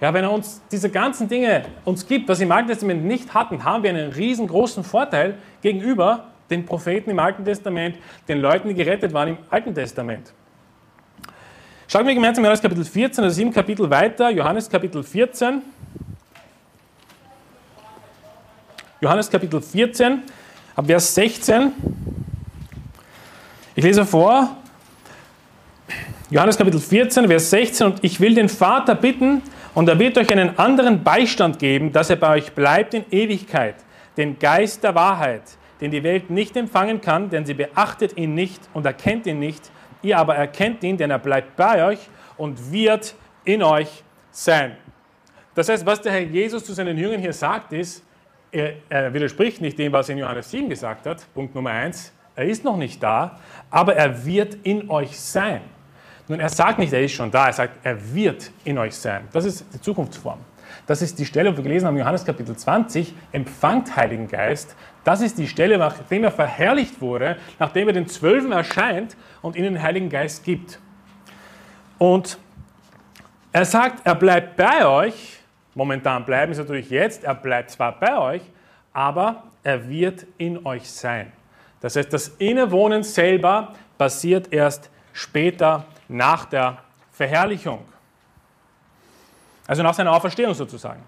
Ja, 0.00 0.14
wenn 0.14 0.22
er 0.22 0.30
uns 0.30 0.62
diese 0.70 0.88
ganzen 0.88 1.28
Dinge 1.28 1.64
uns 1.84 2.06
gibt, 2.06 2.28
was 2.28 2.38
wir 2.38 2.46
im 2.46 2.52
Alten 2.52 2.68
Testament 2.68 3.04
nicht 3.04 3.34
hatten, 3.34 3.64
haben 3.64 3.82
wir 3.82 3.90
einen 3.90 4.12
riesengroßen 4.12 4.84
Vorteil 4.84 5.38
gegenüber 5.62 6.26
den 6.48 6.64
Propheten 6.64 7.10
im 7.10 7.18
Alten 7.18 7.44
Testament, 7.44 7.96
den 8.28 8.40
Leuten, 8.40 8.68
die 8.68 8.74
gerettet 8.74 9.12
waren 9.12 9.30
im 9.30 9.38
Alten 9.50 9.74
Testament. 9.74 10.32
Schauen 11.94 12.08
wir 12.08 12.14
gemeinsam 12.14 12.42
Johannes 12.42 12.60
Kapitel 12.60 12.84
14, 12.84 13.22
also 13.22 13.36
sieben 13.36 13.52
Kapitel 13.52 13.88
weiter, 13.88 14.28
Johannes 14.28 14.68
Kapitel 14.68 15.00
14. 15.04 15.62
Johannes 19.00 19.30
Kapitel 19.30 19.62
14, 19.62 20.22
ab 20.74 20.86
Vers 20.88 21.14
16. 21.14 21.70
Ich 23.76 23.84
lese 23.84 24.04
vor, 24.04 24.56
Johannes 26.30 26.58
Kapitel 26.58 26.80
14, 26.80 27.28
Vers 27.28 27.50
16, 27.50 27.86
und 27.86 28.02
ich 28.02 28.18
will 28.18 28.34
den 28.34 28.48
Vater 28.48 28.96
bitten, 28.96 29.40
und 29.76 29.88
er 29.88 29.96
wird 29.96 30.18
euch 30.18 30.32
einen 30.32 30.58
anderen 30.58 31.04
Beistand 31.04 31.60
geben, 31.60 31.92
dass 31.92 32.10
er 32.10 32.16
bei 32.16 32.38
euch 32.38 32.54
bleibt 32.54 32.94
in 32.94 33.04
Ewigkeit, 33.12 33.76
den 34.16 34.40
Geist 34.40 34.82
der 34.82 34.96
Wahrheit, 34.96 35.42
den 35.80 35.92
die 35.92 36.02
Welt 36.02 36.28
nicht 36.28 36.56
empfangen 36.56 37.00
kann, 37.00 37.30
denn 37.30 37.46
sie 37.46 37.54
beachtet 37.54 38.16
ihn 38.16 38.34
nicht 38.34 38.60
und 38.72 38.84
erkennt 38.84 39.26
ihn 39.26 39.38
nicht, 39.38 39.70
Ihr 40.04 40.18
aber 40.18 40.36
erkennt 40.36 40.84
ihn, 40.84 40.96
denn 40.96 41.10
er 41.10 41.18
bleibt 41.18 41.56
bei 41.56 41.84
euch 41.84 41.98
und 42.36 42.70
wird 42.70 43.14
in 43.44 43.62
euch 43.62 44.04
sein. 44.30 44.76
Das 45.54 45.68
heißt, 45.68 45.86
was 45.86 46.00
der 46.00 46.12
Herr 46.12 46.20
Jesus 46.20 46.64
zu 46.64 46.74
seinen 46.74 46.98
Jüngern 46.98 47.20
hier 47.20 47.32
sagt, 47.32 47.72
ist, 47.72 48.04
er, 48.52 48.74
er 48.88 49.14
widerspricht 49.14 49.60
nicht 49.60 49.78
dem, 49.78 49.92
was 49.92 50.08
er 50.08 50.14
in 50.14 50.18
Johannes 50.18 50.50
7 50.50 50.68
gesagt 50.68 51.06
hat. 51.06 51.26
Punkt 51.32 51.54
Nummer 51.54 51.70
1. 51.70 52.12
Er 52.36 52.44
ist 52.44 52.64
noch 52.64 52.76
nicht 52.76 53.02
da, 53.02 53.38
aber 53.70 53.96
er 53.96 54.24
wird 54.24 54.58
in 54.62 54.90
euch 54.90 55.18
sein. 55.18 55.62
Nun, 56.28 56.40
er 56.40 56.48
sagt 56.48 56.78
nicht, 56.78 56.92
er 56.92 57.02
ist 57.02 57.12
schon 57.12 57.30
da, 57.30 57.46
er 57.46 57.52
sagt, 57.52 57.78
er 57.84 58.14
wird 58.14 58.50
in 58.64 58.78
euch 58.78 58.94
sein. 58.94 59.28
Das 59.32 59.44
ist 59.44 59.64
die 59.72 59.80
Zukunftsform. 59.80 60.38
Das 60.86 61.02
ist 61.02 61.18
die 61.18 61.26
Stelle, 61.26 61.52
wo 61.52 61.56
wir 61.56 61.62
gelesen 61.62 61.86
haben, 61.86 61.96
Johannes 61.96 62.24
Kapitel 62.24 62.56
20, 62.56 63.14
empfangt 63.32 63.96
Heiligen 63.96 64.28
Geist. 64.28 64.76
Das 65.04 65.20
ist 65.20 65.38
die 65.38 65.48
Stelle, 65.48 65.78
nachdem 65.78 66.24
er 66.24 66.30
verherrlicht 66.30 67.00
wurde, 67.00 67.36
nachdem 67.58 67.88
er 67.88 67.94
den 67.94 68.08
Zwölfen 68.08 68.52
erscheint 68.52 69.16
und 69.42 69.56
ihnen 69.56 69.74
den 69.74 69.82
Heiligen 69.82 70.08
Geist 70.08 70.44
gibt. 70.44 70.78
Und 71.98 72.38
er 73.52 73.64
sagt, 73.64 74.06
er 74.06 74.14
bleibt 74.14 74.56
bei 74.56 74.86
euch. 74.86 75.38
Momentan 75.74 76.24
bleiben 76.24 76.52
ist 76.52 76.58
natürlich 76.58 76.90
jetzt, 76.90 77.24
er 77.24 77.34
bleibt 77.34 77.70
zwar 77.70 77.98
bei 77.98 78.18
euch, 78.18 78.42
aber 78.92 79.44
er 79.62 79.88
wird 79.88 80.26
in 80.38 80.64
euch 80.66 80.88
sein. 80.90 81.32
Das 81.80 81.96
heißt, 81.96 82.12
das 82.12 82.28
Innewohnen 82.38 83.02
selber 83.02 83.74
passiert 83.98 84.52
erst 84.52 84.90
später 85.12 85.84
nach 86.08 86.46
der 86.46 86.78
Verherrlichung. 87.12 87.84
Also 89.66 89.82
nach 89.82 89.94
seiner 89.94 90.12
Auferstehung 90.12 90.54
sozusagen. 90.54 91.02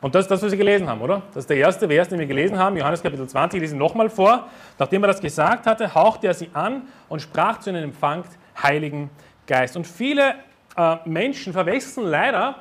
Und 0.00 0.14
das 0.14 0.24
ist 0.24 0.30
das, 0.30 0.42
was 0.42 0.50
wir 0.50 0.58
gelesen 0.58 0.88
haben, 0.88 1.00
oder? 1.02 1.22
Das 1.28 1.44
ist 1.44 1.50
der 1.50 1.58
erste 1.58 1.86
Vers, 1.86 2.08
den 2.08 2.18
wir 2.18 2.26
gelesen 2.26 2.58
haben, 2.58 2.76
Johannes 2.76 3.02
Kapitel 3.02 3.28
20, 3.28 3.58
ich 3.58 3.60
lese 3.62 3.74
ihn 3.76 3.78
nochmal 3.78 4.08
vor. 4.08 4.48
Nachdem 4.78 5.04
er 5.04 5.08
das 5.08 5.20
gesagt 5.20 5.66
hatte, 5.66 5.94
hauchte 5.94 6.26
er 6.26 6.34
sie 6.34 6.50
an 6.54 6.88
und 7.08 7.20
sprach 7.20 7.60
zu 7.60 7.70
ihnen, 7.70 7.84
empfangt 7.84 8.26
Heiligen 8.62 9.10
Geist. 9.46 9.76
Und 9.76 9.86
viele 9.86 10.34
äh, 10.76 10.96
Menschen 11.04 11.52
verwechseln 11.52 12.06
leider 12.06 12.56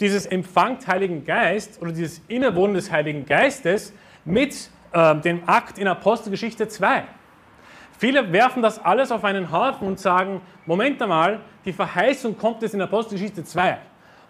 dieses 0.00 0.26
empfangt 0.26 0.86
Heiligen 0.86 1.24
Geist 1.24 1.82
oder 1.82 1.92
dieses 1.92 2.22
Innewohnen 2.28 2.74
des 2.74 2.90
Heiligen 2.90 3.26
Geistes 3.26 3.92
mit 4.24 4.70
äh, 4.92 5.16
dem 5.16 5.46
Akt 5.46 5.78
in 5.78 5.88
Apostelgeschichte 5.88 6.68
2. 6.68 7.04
Viele 7.98 8.32
werfen 8.32 8.62
das 8.62 8.82
alles 8.82 9.10
auf 9.10 9.24
einen 9.24 9.50
Haufen 9.50 9.88
und 9.88 9.98
sagen, 9.98 10.40
Moment 10.66 11.02
einmal, 11.02 11.40
die 11.64 11.72
Verheißung 11.72 12.38
kommt 12.38 12.62
jetzt 12.62 12.74
in 12.74 12.80
Apostelgeschichte 12.80 13.42
2. 13.42 13.78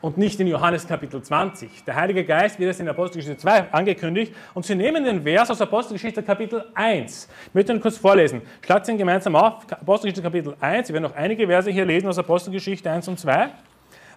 und 0.00 0.17
nicht 0.17 0.38
in 0.38 0.47
Johannes 0.47 0.87
Kapitel 0.87 1.21
20. 1.21 1.85
Der 1.85 1.97
Heilige 1.97 2.25
Geist 2.25 2.59
wird 2.59 2.71
es 2.71 2.78
in 2.78 2.88
Apostelgeschichte 2.88 3.37
2 3.37 3.73
angekündigt 3.73 4.33
und 4.55 4.64
sie 4.64 4.75
nehmen 4.75 5.05
den 5.05 5.23
Vers 5.23 5.50
aus 5.50 5.61
Apostelgeschichte 5.61 6.23
Kapitel 6.23 6.64
1. 6.75 7.28
Ich 7.47 7.55
möchte 7.55 7.73
ihn 7.73 7.81
kurz 7.81 7.97
vorlesen. 7.97 8.43
Schlagt 8.64 8.87
ihn 8.88 8.99
gemeinsam 8.99 9.35
auf, 9.35 9.64
Apostelgeschichte 9.71 10.23
Kapitel 10.23 10.55
1. 10.61 10.88
Wir 10.88 10.95
werden 10.95 11.05
noch 11.05 11.17
einige 11.17 11.47
Verse 11.47 11.71
hier 11.71 11.85
lesen 11.85 12.09
aus 12.09 12.19
Apostelgeschichte 12.19 12.90
1 12.90 13.09
und 13.09 13.19
2. 13.19 13.50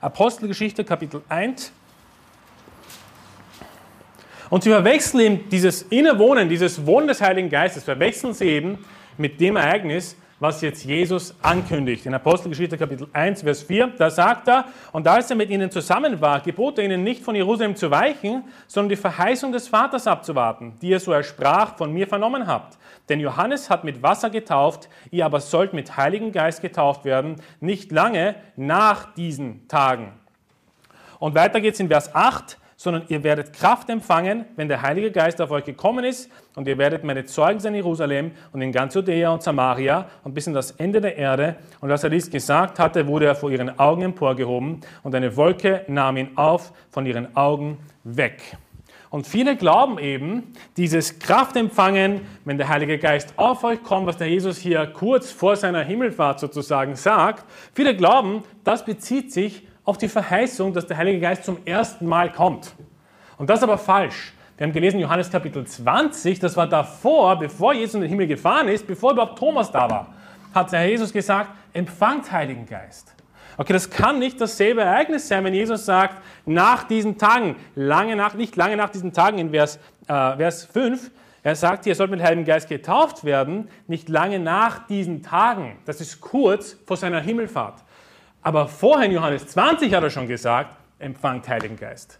Apostelgeschichte 0.01 0.83
Kapitel 0.83 1.21
1. 1.29 1.71
Und 4.51 4.63
sie 4.63 4.69
verwechseln 4.69 5.21
eben 5.21 5.49
dieses 5.49 5.83
Innewohnen, 5.83 6.49
dieses 6.49 6.85
Wohnen 6.85 7.07
des 7.07 7.21
Heiligen 7.21 7.49
Geistes, 7.49 7.85
verwechseln 7.85 8.33
sie 8.33 8.45
eben 8.45 8.85
mit 9.17 9.39
dem 9.39 9.55
Ereignis, 9.55 10.15
was 10.41 10.59
jetzt 10.61 10.83
Jesus 10.83 11.35
ankündigt. 11.43 12.07
In 12.07 12.15
Apostelgeschichte 12.15 12.75
Kapitel 12.75 13.07
1, 13.13 13.43
Vers 13.43 13.61
4, 13.61 13.91
da 13.95 14.09
sagt 14.09 14.47
er, 14.47 14.65
und 14.91 15.07
als 15.07 15.29
er 15.29 15.35
mit 15.35 15.51
ihnen 15.51 15.69
zusammen 15.69 16.19
war, 16.19 16.39
gebot 16.39 16.79
er 16.79 16.85
ihnen 16.85 17.03
nicht 17.03 17.23
von 17.23 17.35
Jerusalem 17.35 17.75
zu 17.75 17.91
weichen, 17.91 18.43
sondern 18.65 18.89
die 18.89 18.95
Verheißung 18.95 19.51
des 19.51 19.67
Vaters 19.67 20.07
abzuwarten, 20.07 20.73
die 20.81 20.89
ihr 20.89 20.99
so 20.99 21.11
ersprach, 21.11 21.77
von 21.77 21.93
mir 21.93 22.07
vernommen 22.07 22.47
habt. 22.47 22.79
Denn 23.07 23.19
Johannes 23.19 23.69
hat 23.69 23.83
mit 23.83 24.01
Wasser 24.01 24.31
getauft, 24.31 24.89
ihr 25.11 25.27
aber 25.27 25.41
sollt 25.41 25.73
mit 25.73 25.95
Heiligen 25.95 26.31
Geist 26.31 26.63
getauft 26.63 27.05
werden, 27.05 27.35
nicht 27.59 27.91
lange 27.91 28.33
nach 28.55 29.13
diesen 29.13 29.67
Tagen. 29.67 30.11
Und 31.19 31.35
weiter 31.35 31.61
geht 31.61 31.75
es 31.75 31.79
in 31.79 31.87
Vers 31.87 32.15
8, 32.15 32.57
sondern 32.81 33.03
ihr 33.09 33.23
werdet 33.23 33.53
Kraft 33.53 33.91
empfangen, 33.91 34.43
wenn 34.55 34.67
der 34.67 34.81
Heilige 34.81 35.11
Geist 35.11 35.39
auf 35.39 35.51
euch 35.51 35.65
gekommen 35.65 36.03
ist, 36.03 36.31
und 36.55 36.67
ihr 36.67 36.79
werdet 36.79 37.03
meine 37.03 37.25
Zeugen 37.25 37.59
sein 37.59 37.75
in 37.75 37.83
Jerusalem 37.83 38.31
und 38.53 38.61
in 38.63 38.71
ganz 38.71 38.95
Judäa 38.95 39.29
und 39.29 39.43
Samaria 39.43 40.07
und 40.23 40.33
bis 40.33 40.47
an 40.47 40.55
das 40.55 40.71
Ende 40.71 40.99
der 40.99 41.15
Erde. 41.15 41.57
Und 41.79 41.91
als 41.91 42.03
er 42.03 42.09
dies 42.09 42.31
gesagt 42.31 42.79
hatte, 42.79 43.05
wurde 43.05 43.27
er 43.27 43.35
vor 43.35 43.51
ihren 43.51 43.77
Augen 43.77 44.01
emporgehoben, 44.01 44.81
und 45.03 45.13
eine 45.13 45.37
Wolke 45.37 45.85
nahm 45.87 46.17
ihn 46.17 46.29
auf 46.37 46.73
von 46.89 47.05
ihren 47.05 47.35
Augen 47.35 47.77
weg. 48.03 48.41
Und 49.11 49.27
viele 49.27 49.55
glauben 49.55 49.99
eben, 49.99 50.51
dieses 50.75 51.19
Kraftempfangen, 51.19 52.21
wenn 52.45 52.57
der 52.57 52.69
Heilige 52.69 52.97
Geist 52.97 53.35
auf 53.37 53.63
euch 53.63 53.83
kommt, 53.83 54.07
was 54.07 54.17
der 54.17 54.27
Jesus 54.27 54.57
hier 54.57 54.87
kurz 54.87 55.29
vor 55.29 55.55
seiner 55.55 55.83
Himmelfahrt 55.83 56.39
sozusagen 56.39 56.95
sagt, 56.95 57.45
viele 57.75 57.95
glauben, 57.95 58.43
das 58.63 58.83
bezieht 58.83 59.31
sich 59.31 59.67
auf 59.83 59.97
die 59.97 60.07
Verheißung, 60.07 60.73
dass 60.73 60.85
der 60.85 60.97
Heilige 60.97 61.19
Geist 61.19 61.43
zum 61.43 61.57
ersten 61.65 62.05
Mal 62.05 62.31
kommt. 62.31 62.73
Und 63.37 63.49
das 63.49 63.59
ist 63.59 63.63
aber 63.63 63.77
falsch. 63.77 64.33
Wir 64.57 64.67
haben 64.67 64.73
gelesen 64.73 64.99
Johannes 64.99 65.31
Kapitel 65.31 65.65
20, 65.65 66.39
das 66.39 66.55
war 66.55 66.67
davor, 66.67 67.39
bevor 67.39 67.73
Jesus 67.73 67.95
in 67.95 68.01
den 68.01 68.09
Himmel 68.09 68.27
gefahren 68.27 68.67
ist, 68.67 68.85
bevor 68.85 69.13
überhaupt 69.13 69.39
Thomas 69.39 69.71
da 69.71 69.89
war, 69.89 70.13
hat 70.53 70.71
der 70.71 70.87
Jesus 70.87 71.11
gesagt, 71.11 71.49
empfangt 71.73 72.31
Heiligen 72.31 72.67
Geist. 72.67 73.15
Okay, 73.57 73.73
das 73.73 73.89
kann 73.89 74.19
nicht 74.19 74.39
dasselbe 74.39 74.81
Ereignis 74.81 75.27
sein, 75.27 75.43
wenn 75.43 75.53
Jesus 75.53 75.85
sagt, 75.85 76.17
nach 76.45 76.83
diesen 76.83 77.17
Tagen, 77.17 77.55
lange 77.75 78.15
nach, 78.15 78.35
nicht 78.35 78.55
lange 78.55 78.77
nach 78.77 78.89
diesen 78.89 79.13
Tagen 79.13 79.39
in 79.39 79.49
Vers, 79.49 79.79
äh, 80.07 80.37
Vers 80.37 80.65
5, 80.65 81.11
er 81.43 81.55
sagt, 81.55 81.87
ihr 81.87 81.95
sollt 81.95 82.11
mit 82.11 82.21
Heiligen 82.21 82.45
Geist 82.45 82.69
getauft 82.69 83.23
werden, 83.23 83.67
nicht 83.87 84.09
lange 84.09 84.37
nach 84.39 84.85
diesen 84.85 85.23
Tagen. 85.23 85.79
Das 85.85 85.99
ist 85.99 86.21
kurz 86.21 86.77
vor 86.85 86.97
seiner 86.97 87.19
Himmelfahrt. 87.19 87.83
Aber 88.41 88.67
vorher 88.67 89.05
in 89.05 89.13
Johannes 89.13 89.47
20 89.47 89.93
hat 89.93 90.03
er 90.03 90.09
schon 90.09 90.27
gesagt, 90.27 90.75
empfangt 90.99 91.47
Heiligen 91.47 91.77
Geist. 91.77 92.19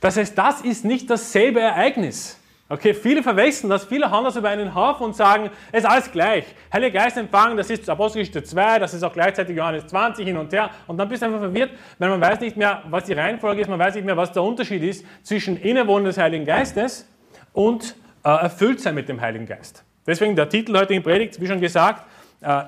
Das 0.00 0.16
heißt, 0.16 0.36
das 0.36 0.60
ist 0.60 0.84
nicht 0.84 1.08
dasselbe 1.08 1.60
Ereignis. 1.60 2.38
Okay, 2.68 2.94
viele 2.94 3.22
verwechseln 3.22 3.70
das, 3.70 3.84
viele 3.84 4.10
haben 4.10 4.24
das 4.24 4.34
über 4.34 4.48
einen 4.48 4.74
Haufen 4.74 5.06
und 5.06 5.14
sagen, 5.14 5.50
es 5.70 5.84
ist 5.84 5.88
alles 5.88 6.10
gleich. 6.10 6.44
Heiliger 6.72 6.98
Geist 6.98 7.16
empfangen, 7.16 7.56
das 7.56 7.70
ist 7.70 7.88
Apostelgeschichte 7.88 8.42
2, 8.42 8.80
das 8.80 8.92
ist 8.92 9.04
auch 9.04 9.12
gleichzeitig 9.12 9.56
Johannes 9.56 9.86
20 9.86 10.26
hin 10.26 10.36
und 10.36 10.52
her. 10.52 10.70
Und 10.88 10.98
dann 10.98 11.08
bist 11.08 11.22
du 11.22 11.26
einfach 11.26 11.38
verwirrt, 11.38 11.70
weil 11.98 12.10
man 12.10 12.20
weiß 12.20 12.40
nicht 12.40 12.56
mehr, 12.56 12.82
was 12.90 13.04
die 13.04 13.12
Reihenfolge 13.12 13.60
ist, 13.60 13.68
man 13.68 13.78
weiß 13.78 13.94
nicht 13.94 14.04
mehr, 14.04 14.16
was 14.16 14.32
der 14.32 14.42
Unterschied 14.42 14.82
ist 14.82 15.06
zwischen 15.22 15.56
Innewohnen 15.56 16.06
des 16.06 16.18
Heiligen 16.18 16.44
Geistes 16.44 17.08
und 17.52 17.94
äh, 18.24 18.30
erfüllt 18.30 18.80
sein 18.80 18.96
mit 18.96 19.08
dem 19.08 19.20
Heiligen 19.20 19.46
Geist. 19.46 19.84
Deswegen 20.04 20.34
der 20.34 20.48
Titel 20.48 20.76
heutigen 20.76 21.04
Predigt, 21.04 21.40
wie 21.40 21.46
schon 21.46 21.60
gesagt, 21.60 22.04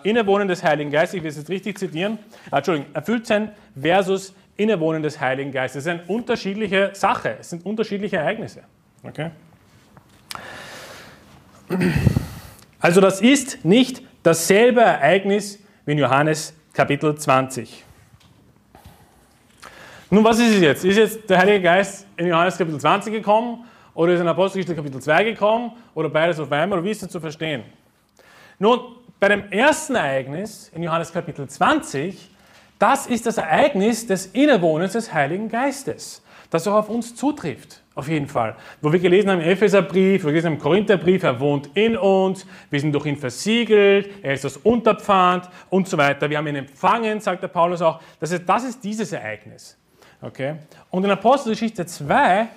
Innewohnen 0.02 0.48
des 0.48 0.64
Heiligen 0.64 0.90
Geistes, 0.90 1.18
ich 1.18 1.22
will 1.22 1.30
es 1.30 1.36
jetzt 1.36 1.50
richtig 1.50 1.78
zitieren, 1.78 2.18
äh, 2.50 2.56
Entschuldigung, 2.56 2.94
erfüllt 2.94 3.26
sein 3.26 3.52
versus 3.78 4.34
Innewohnen 4.56 5.02
des 5.02 5.20
Heiligen 5.20 5.52
Geistes. 5.52 5.84
Das 5.84 5.94
ist 5.94 6.00
eine 6.00 6.08
unterschiedliche 6.08 6.90
Sache, 6.94 7.36
es 7.38 7.50
sind 7.50 7.64
unterschiedliche 7.64 8.16
Ereignisse. 8.16 8.62
Okay? 9.02 9.30
Also 12.80 13.00
das 13.00 13.20
ist 13.20 13.64
nicht 13.64 14.02
dasselbe 14.22 14.80
Ereignis 14.80 15.62
wie 15.84 15.92
in 15.92 15.98
Johannes 15.98 16.54
Kapitel 16.72 17.14
20. 17.14 17.84
Nun, 20.10 20.24
was 20.24 20.38
ist 20.38 20.54
es 20.54 20.60
jetzt? 20.60 20.84
Ist 20.84 20.96
jetzt 20.96 21.28
der 21.28 21.38
Heilige 21.38 21.60
Geist 21.60 22.06
in 22.16 22.26
Johannes 22.26 22.56
Kapitel 22.56 22.80
20 22.80 23.12
gekommen 23.12 23.66
oder 23.94 24.14
ist 24.14 24.20
in 24.20 24.28
Apostelgeschichte 24.28 24.74
Kapitel 24.74 25.02
2 25.02 25.24
gekommen 25.24 25.72
oder 25.94 26.08
beides 26.08 26.40
auf 26.40 26.50
einmal 26.50 26.78
oder 26.78 26.86
wie 26.86 26.92
ist 26.92 27.02
das 27.02 27.10
zu 27.10 27.20
verstehen? 27.20 27.64
Nun, 28.58 28.80
bei 29.20 29.28
dem 29.28 29.50
ersten 29.50 29.94
Ereignis 29.94 30.70
in 30.74 30.82
Johannes 30.82 31.12
Kapitel 31.12 31.48
20, 31.48 32.30
das 32.78 33.06
ist 33.06 33.26
das 33.26 33.38
Ereignis 33.38 34.06
des 34.06 34.26
Innewohnens 34.26 34.92
des 34.92 35.12
Heiligen 35.12 35.48
Geistes, 35.48 36.22
das 36.50 36.66
auch 36.68 36.74
auf 36.74 36.88
uns 36.88 37.16
zutrifft, 37.16 37.82
auf 37.96 38.08
jeden 38.08 38.28
Fall. 38.28 38.54
Wo 38.80 38.92
wir 38.92 39.00
gelesen 39.00 39.30
haben 39.30 39.40
im 39.40 39.48
Epheserbrief, 39.48 40.22
wir 40.22 40.30
gelesen 40.30 40.46
haben 40.46 40.54
im 40.54 40.60
Korintherbrief, 40.60 41.24
er 41.24 41.40
wohnt 41.40 41.70
in 41.74 41.96
uns, 41.96 42.46
wir 42.70 42.80
sind 42.80 42.92
durch 42.92 43.06
ihn 43.06 43.16
versiegelt, 43.16 44.08
er 44.22 44.34
ist 44.34 44.44
das 44.44 44.56
Unterpfand 44.58 45.48
und 45.68 45.88
so 45.88 45.98
weiter. 45.98 46.30
Wir 46.30 46.38
haben 46.38 46.46
ihn 46.46 46.56
empfangen, 46.56 47.20
sagt 47.20 47.42
der 47.42 47.48
Paulus 47.48 47.82
auch. 47.82 48.00
Das 48.20 48.30
ist, 48.30 48.48
das 48.48 48.64
ist 48.64 48.84
dieses 48.84 49.12
Ereignis. 49.12 49.76
Okay? 50.22 50.56
Und 50.90 51.04
in 51.04 51.10
Apostelgeschichte 51.10 51.84
2 51.84 52.48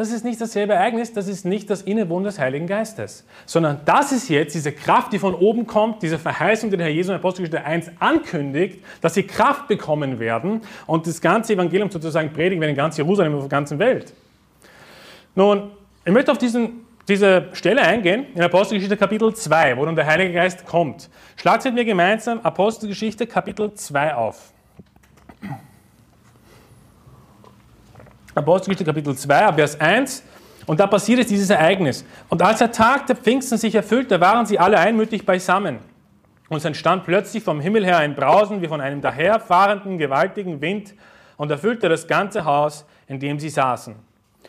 das 0.00 0.12
ist 0.12 0.24
nicht 0.24 0.40
dasselbe 0.40 0.72
Ereignis, 0.72 1.12
das 1.12 1.28
ist 1.28 1.44
nicht 1.44 1.68
das 1.68 1.82
Innewohnen 1.82 2.24
des 2.24 2.38
Heiligen 2.38 2.66
Geistes, 2.66 3.26
sondern 3.44 3.82
das 3.84 4.12
ist 4.12 4.30
jetzt 4.30 4.54
diese 4.54 4.72
Kraft, 4.72 5.12
die 5.12 5.18
von 5.18 5.34
oben 5.34 5.66
kommt, 5.66 6.02
diese 6.02 6.18
Verheißung, 6.18 6.70
die 6.70 6.78
der 6.78 6.86
Herr 6.86 6.92
Jesus 6.94 7.10
in 7.10 7.16
Apostelgeschichte 7.16 7.66
1 7.66 7.90
ankündigt, 7.98 8.82
dass 9.02 9.12
sie 9.12 9.24
Kraft 9.24 9.68
bekommen 9.68 10.18
werden 10.18 10.62
und 10.86 11.06
das 11.06 11.20
ganze 11.20 11.52
Evangelium 11.52 11.90
sozusagen 11.90 12.32
predigen 12.32 12.62
werden 12.62 12.70
in 12.70 12.76
ganz 12.76 12.96
Jerusalem 12.96 13.34
und 13.34 13.40
auf 13.40 13.44
der 13.44 13.58
ganzen 13.58 13.78
Welt. 13.78 14.14
Nun, 15.34 15.70
ich 16.06 16.12
möchte 16.14 16.32
auf 16.32 16.38
diesen, 16.38 16.86
diese 17.06 17.48
Stelle 17.52 17.82
eingehen, 17.82 18.24
in 18.34 18.40
Apostelgeschichte 18.40 18.96
Kapitel 18.96 19.34
2, 19.34 19.76
wo 19.76 19.84
dann 19.84 19.96
der 19.96 20.06
Heilige 20.06 20.32
Geist 20.32 20.64
kommt. 20.64 21.10
Schlagt 21.36 21.66
mit 21.66 21.74
mir 21.74 21.84
gemeinsam 21.84 22.40
Apostelgeschichte 22.40 23.26
Kapitel 23.26 23.74
2 23.74 24.14
auf. 24.14 24.54
Apostelgeschichte 28.34 28.84
Kapitel 28.84 29.16
2, 29.16 29.54
Vers 29.54 29.80
1. 29.80 30.22
Und 30.66 30.78
da 30.78 30.86
passiert 30.86 31.18
jetzt 31.18 31.30
dieses 31.30 31.50
Ereignis. 31.50 32.04
Und 32.28 32.42
als 32.42 32.60
der 32.60 32.70
Tag 32.70 33.06
der 33.08 33.16
Pfingsten 33.16 33.58
sich 33.58 33.74
erfüllte, 33.74 34.20
waren 34.20 34.46
sie 34.46 34.58
alle 34.58 34.78
einmütig 34.78 35.26
beisammen. 35.26 35.78
Und 36.48 36.58
es 36.58 36.64
entstand 36.64 37.04
plötzlich 37.04 37.42
vom 37.42 37.60
Himmel 37.60 37.84
her 37.84 37.98
ein 37.98 38.14
Brausen 38.14 38.62
wie 38.62 38.68
von 38.68 38.80
einem 38.80 39.00
daherfahrenden, 39.00 39.98
gewaltigen 39.98 40.60
Wind 40.60 40.94
und 41.36 41.50
erfüllte 41.50 41.88
das 41.88 42.06
ganze 42.06 42.44
Haus, 42.44 42.84
in 43.08 43.18
dem 43.18 43.40
sie 43.40 43.48
saßen. 43.48 43.96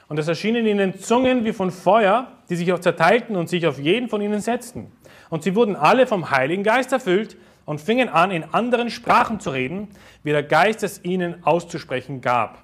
Und 0.07 0.19
es 0.19 0.27
erschienen 0.27 0.67
ihnen 0.67 1.00
Zungen 1.00 1.45
wie 1.45 1.53
von 1.53 1.71
Feuer, 1.71 2.27
die 2.50 2.55
sich 2.55 2.71
auch 2.73 2.79
zerteilten 2.79 3.35
und 3.35 3.50
sich 3.50 3.65
auf 3.65 3.79
jeden 3.79 4.09
von 4.09 4.21
ihnen 4.21 4.41
setzten. 4.41 4.91
Und 5.29 5.43
sie 5.43 5.55
wurden 5.55 5.75
alle 5.75 6.05
vom 6.05 6.29
Heiligen 6.29 6.63
Geist 6.63 6.91
erfüllt 6.91 7.38
und 7.65 7.81
fingen 7.81 8.09
an, 8.09 8.29
in 8.29 8.43
anderen 8.51 8.89
Sprachen 8.89 9.39
zu 9.39 9.51
reden, 9.51 9.88
wie 10.23 10.31
der 10.31 10.43
Geist 10.43 10.83
es 10.83 11.03
ihnen 11.03 11.43
auszusprechen 11.45 12.21
gab. 12.21 12.61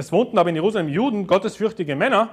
Es 0.00 0.12
wohnten 0.12 0.38
aber 0.38 0.48
in 0.48 0.54
Jerusalem 0.54 0.88
Juden, 0.88 1.26
gottesfürchtige 1.26 1.94
Männer 1.94 2.30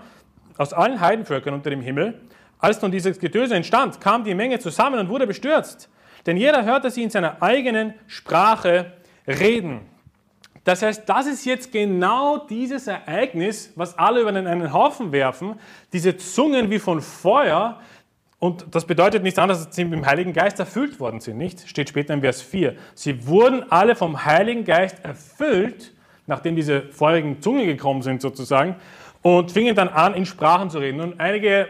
aus 0.57 0.71
allen 0.71 1.01
Heidenvölkern 1.01 1.53
unter 1.53 1.69
dem 1.69 1.81
Himmel. 1.81 2.21
Als 2.59 2.81
nun 2.81 2.91
dieses 2.91 3.19
Getöse 3.19 3.55
entstand, 3.55 3.99
kam 3.99 4.23
die 4.23 4.33
Menge 4.33 4.57
zusammen 4.59 5.01
und 5.01 5.09
wurde 5.09 5.27
bestürzt. 5.27 5.89
Denn 6.25 6.37
jeder 6.37 6.63
hörte 6.63 6.89
sie 6.89 7.03
in 7.03 7.09
seiner 7.09 7.43
eigenen 7.43 7.93
Sprache 8.07 8.93
reden. 9.27 9.81
Das 10.63 10.81
heißt, 10.81 11.09
das 11.09 11.27
ist 11.27 11.43
jetzt 11.43 11.73
genau 11.73 12.37
dieses 12.37 12.87
Ereignis, 12.87 13.73
was 13.75 13.97
alle 13.97 14.21
über 14.21 14.29
einen 14.29 14.71
Haufen 14.71 15.11
werfen. 15.11 15.55
Diese 15.91 16.15
Zungen 16.15 16.71
wie 16.71 16.79
von 16.79 17.01
Feuer. 17.01 17.81
Und 18.39 18.65
das 18.71 18.85
bedeutet 18.85 19.23
nichts 19.23 19.39
anderes, 19.39 19.59
als 19.59 19.67
dass 19.67 19.75
sie 19.75 19.83
mit 19.83 19.99
dem 19.99 20.05
Heiligen 20.05 20.31
Geist 20.31 20.57
erfüllt 20.57 21.01
worden 21.01 21.19
sind, 21.19 21.37
nicht? 21.37 21.67
Steht 21.67 21.89
später 21.89 22.13
in 22.13 22.21
Vers 22.21 22.41
4. 22.41 22.77
Sie 22.93 23.27
wurden 23.27 23.69
alle 23.69 23.93
vom 23.97 24.23
Heiligen 24.23 24.63
Geist 24.63 25.03
erfüllt 25.03 25.91
nachdem 26.27 26.55
diese 26.55 26.83
feurigen 26.91 27.41
Zungen 27.41 27.65
gekommen 27.65 28.01
sind 28.01 28.21
sozusagen, 28.21 28.75
und 29.21 29.51
fingen 29.51 29.75
dann 29.75 29.89
an, 29.89 30.13
in 30.13 30.25
Sprachen 30.25 30.69
zu 30.69 30.77
reden. 30.77 31.01
Und 31.01 31.19
einige 31.19 31.67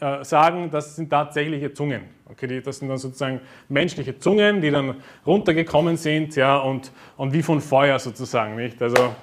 äh, 0.00 0.24
sagen, 0.24 0.70
das 0.70 0.96
sind 0.96 1.08
tatsächliche 1.10 1.72
Zungen. 1.72 2.02
Okay, 2.30 2.60
das 2.60 2.78
sind 2.78 2.88
dann 2.88 2.98
sozusagen 2.98 3.40
menschliche 3.68 4.18
Zungen, 4.18 4.60
die 4.60 4.70
dann 4.70 4.96
runtergekommen 5.26 5.96
sind, 5.96 6.34
ja, 6.34 6.56
und, 6.56 6.90
und 7.16 7.32
wie 7.32 7.42
von 7.42 7.60
Feuer 7.60 7.98
sozusagen, 7.98 8.56
nicht? 8.56 8.80
Also 8.80 9.14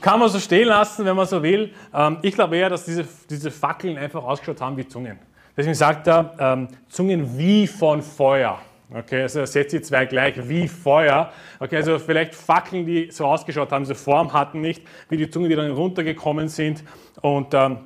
kann 0.00 0.18
man 0.18 0.28
so 0.28 0.40
stehen 0.40 0.68
lassen, 0.68 1.04
wenn 1.04 1.14
man 1.14 1.26
so 1.26 1.42
will. 1.42 1.72
Ähm, 1.94 2.18
ich 2.22 2.34
glaube 2.34 2.56
eher, 2.56 2.68
dass 2.68 2.84
diese, 2.84 3.06
diese 3.30 3.50
Fackeln 3.50 3.96
einfach 3.96 4.24
ausgeschaut 4.24 4.60
haben 4.60 4.76
wie 4.76 4.86
Zungen. 4.86 5.18
Deswegen 5.56 5.74
sagt 5.74 6.08
er, 6.08 6.34
ähm, 6.38 6.68
Zungen 6.88 7.38
wie 7.38 7.66
von 7.66 8.02
Feuer. 8.02 8.58
Okay, 8.92 9.22
also 9.22 9.44
setzt 9.46 9.72
die 9.72 9.80
zwei 9.80 10.04
gleich 10.04 10.36
wie 10.48 10.68
Feuer. 10.68 11.32
Okay, 11.58 11.76
also 11.76 11.98
vielleicht 11.98 12.34
Fackeln, 12.34 12.84
die 12.84 13.10
so 13.10 13.26
ausgeschaut 13.26 13.72
haben, 13.72 13.84
so 13.84 13.94
Form 13.94 14.32
hatten 14.32 14.60
nicht, 14.60 14.82
wie 15.08 15.16
die 15.16 15.30
Zungen, 15.30 15.48
die 15.48 15.56
dann 15.56 15.70
runtergekommen 15.70 16.48
sind 16.48 16.84
und 17.22 17.54
ähm, 17.54 17.78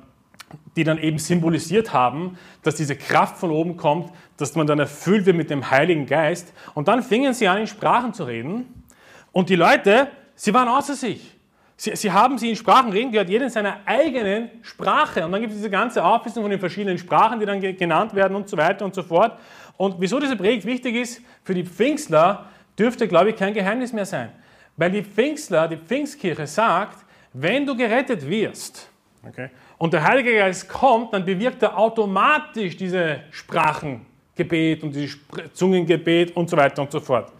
die 0.75 0.83
dann 0.83 0.97
eben 0.97 1.17
symbolisiert 1.17 1.93
haben, 1.93 2.37
dass 2.63 2.75
diese 2.75 2.95
Kraft 2.95 3.37
von 3.37 3.51
oben 3.51 3.77
kommt, 3.77 4.11
dass 4.37 4.55
man 4.55 4.67
dann 4.67 4.79
erfüllt 4.79 5.25
wird 5.25 5.37
mit 5.37 5.49
dem 5.49 5.69
Heiligen 5.69 6.05
Geist. 6.05 6.53
Und 6.73 6.87
dann 6.87 7.03
fingen 7.03 7.33
sie 7.33 7.47
an, 7.47 7.59
in 7.59 7.67
Sprachen 7.67 8.13
zu 8.13 8.23
reden. 8.23 8.83
Und 9.31 9.49
die 9.49 9.55
Leute, 9.55 10.07
sie 10.35 10.53
waren 10.53 10.67
außer 10.67 10.95
sich. 10.95 11.35
Sie, 11.77 11.95
sie 11.95 12.11
haben 12.11 12.37
sie 12.37 12.49
in 12.49 12.55
Sprachen 12.57 12.91
reden 12.91 13.11
gehört, 13.11 13.29
jeder 13.29 13.45
in 13.45 13.51
seiner 13.51 13.77
eigenen 13.85 14.49
Sprache. 14.63 15.25
Und 15.25 15.31
dann 15.31 15.39
gibt 15.39 15.53
es 15.53 15.59
diese 15.59 15.69
ganze 15.69 16.03
Auflistung 16.03 16.43
von 16.43 16.51
den 16.51 16.59
verschiedenen 16.59 16.97
Sprachen, 16.97 17.39
die 17.39 17.45
dann 17.45 17.61
genannt 17.61 18.13
werden 18.13 18.35
und 18.35 18.49
so 18.49 18.57
weiter 18.57 18.83
und 18.83 18.93
so 18.93 19.01
fort. 19.01 19.39
Und 19.79 19.95
wieso 19.97 20.19
diese 20.19 20.35
Predigt 20.35 20.65
wichtig 20.65 20.93
ist, 20.93 21.21
für 21.41 21.53
die 21.53 21.63
Pfingstler 21.63 22.47
dürfte, 22.77 23.07
glaube 23.07 23.29
ich, 23.29 23.37
kein 23.37 23.53
Geheimnis 23.53 23.93
mehr 23.93 24.05
sein. 24.05 24.29
Weil 24.75 24.91
die 24.91 25.01
Pfingstler, 25.01 25.69
die 25.69 25.77
Pfingstkirche 25.77 26.45
sagt, 26.47 27.05
wenn 27.31 27.65
du 27.65 27.77
gerettet 27.77 28.27
wirst 28.27 28.89
okay, 29.25 29.49
und 29.77 29.93
der 29.93 30.03
Heilige 30.05 30.35
Geist 30.35 30.67
kommt, 30.67 31.13
dann 31.13 31.23
bewirkt 31.23 31.63
er 31.63 31.77
automatisch 31.77 32.75
diese 32.75 33.21
Sprachengebet 33.31 34.83
und 34.83 34.93
dieses 34.93 35.17
Zungengebet 35.53 36.35
und 36.35 36.49
so 36.49 36.57
weiter 36.57 36.81
und 36.81 36.91
so 36.91 36.99
fort. 36.99 37.31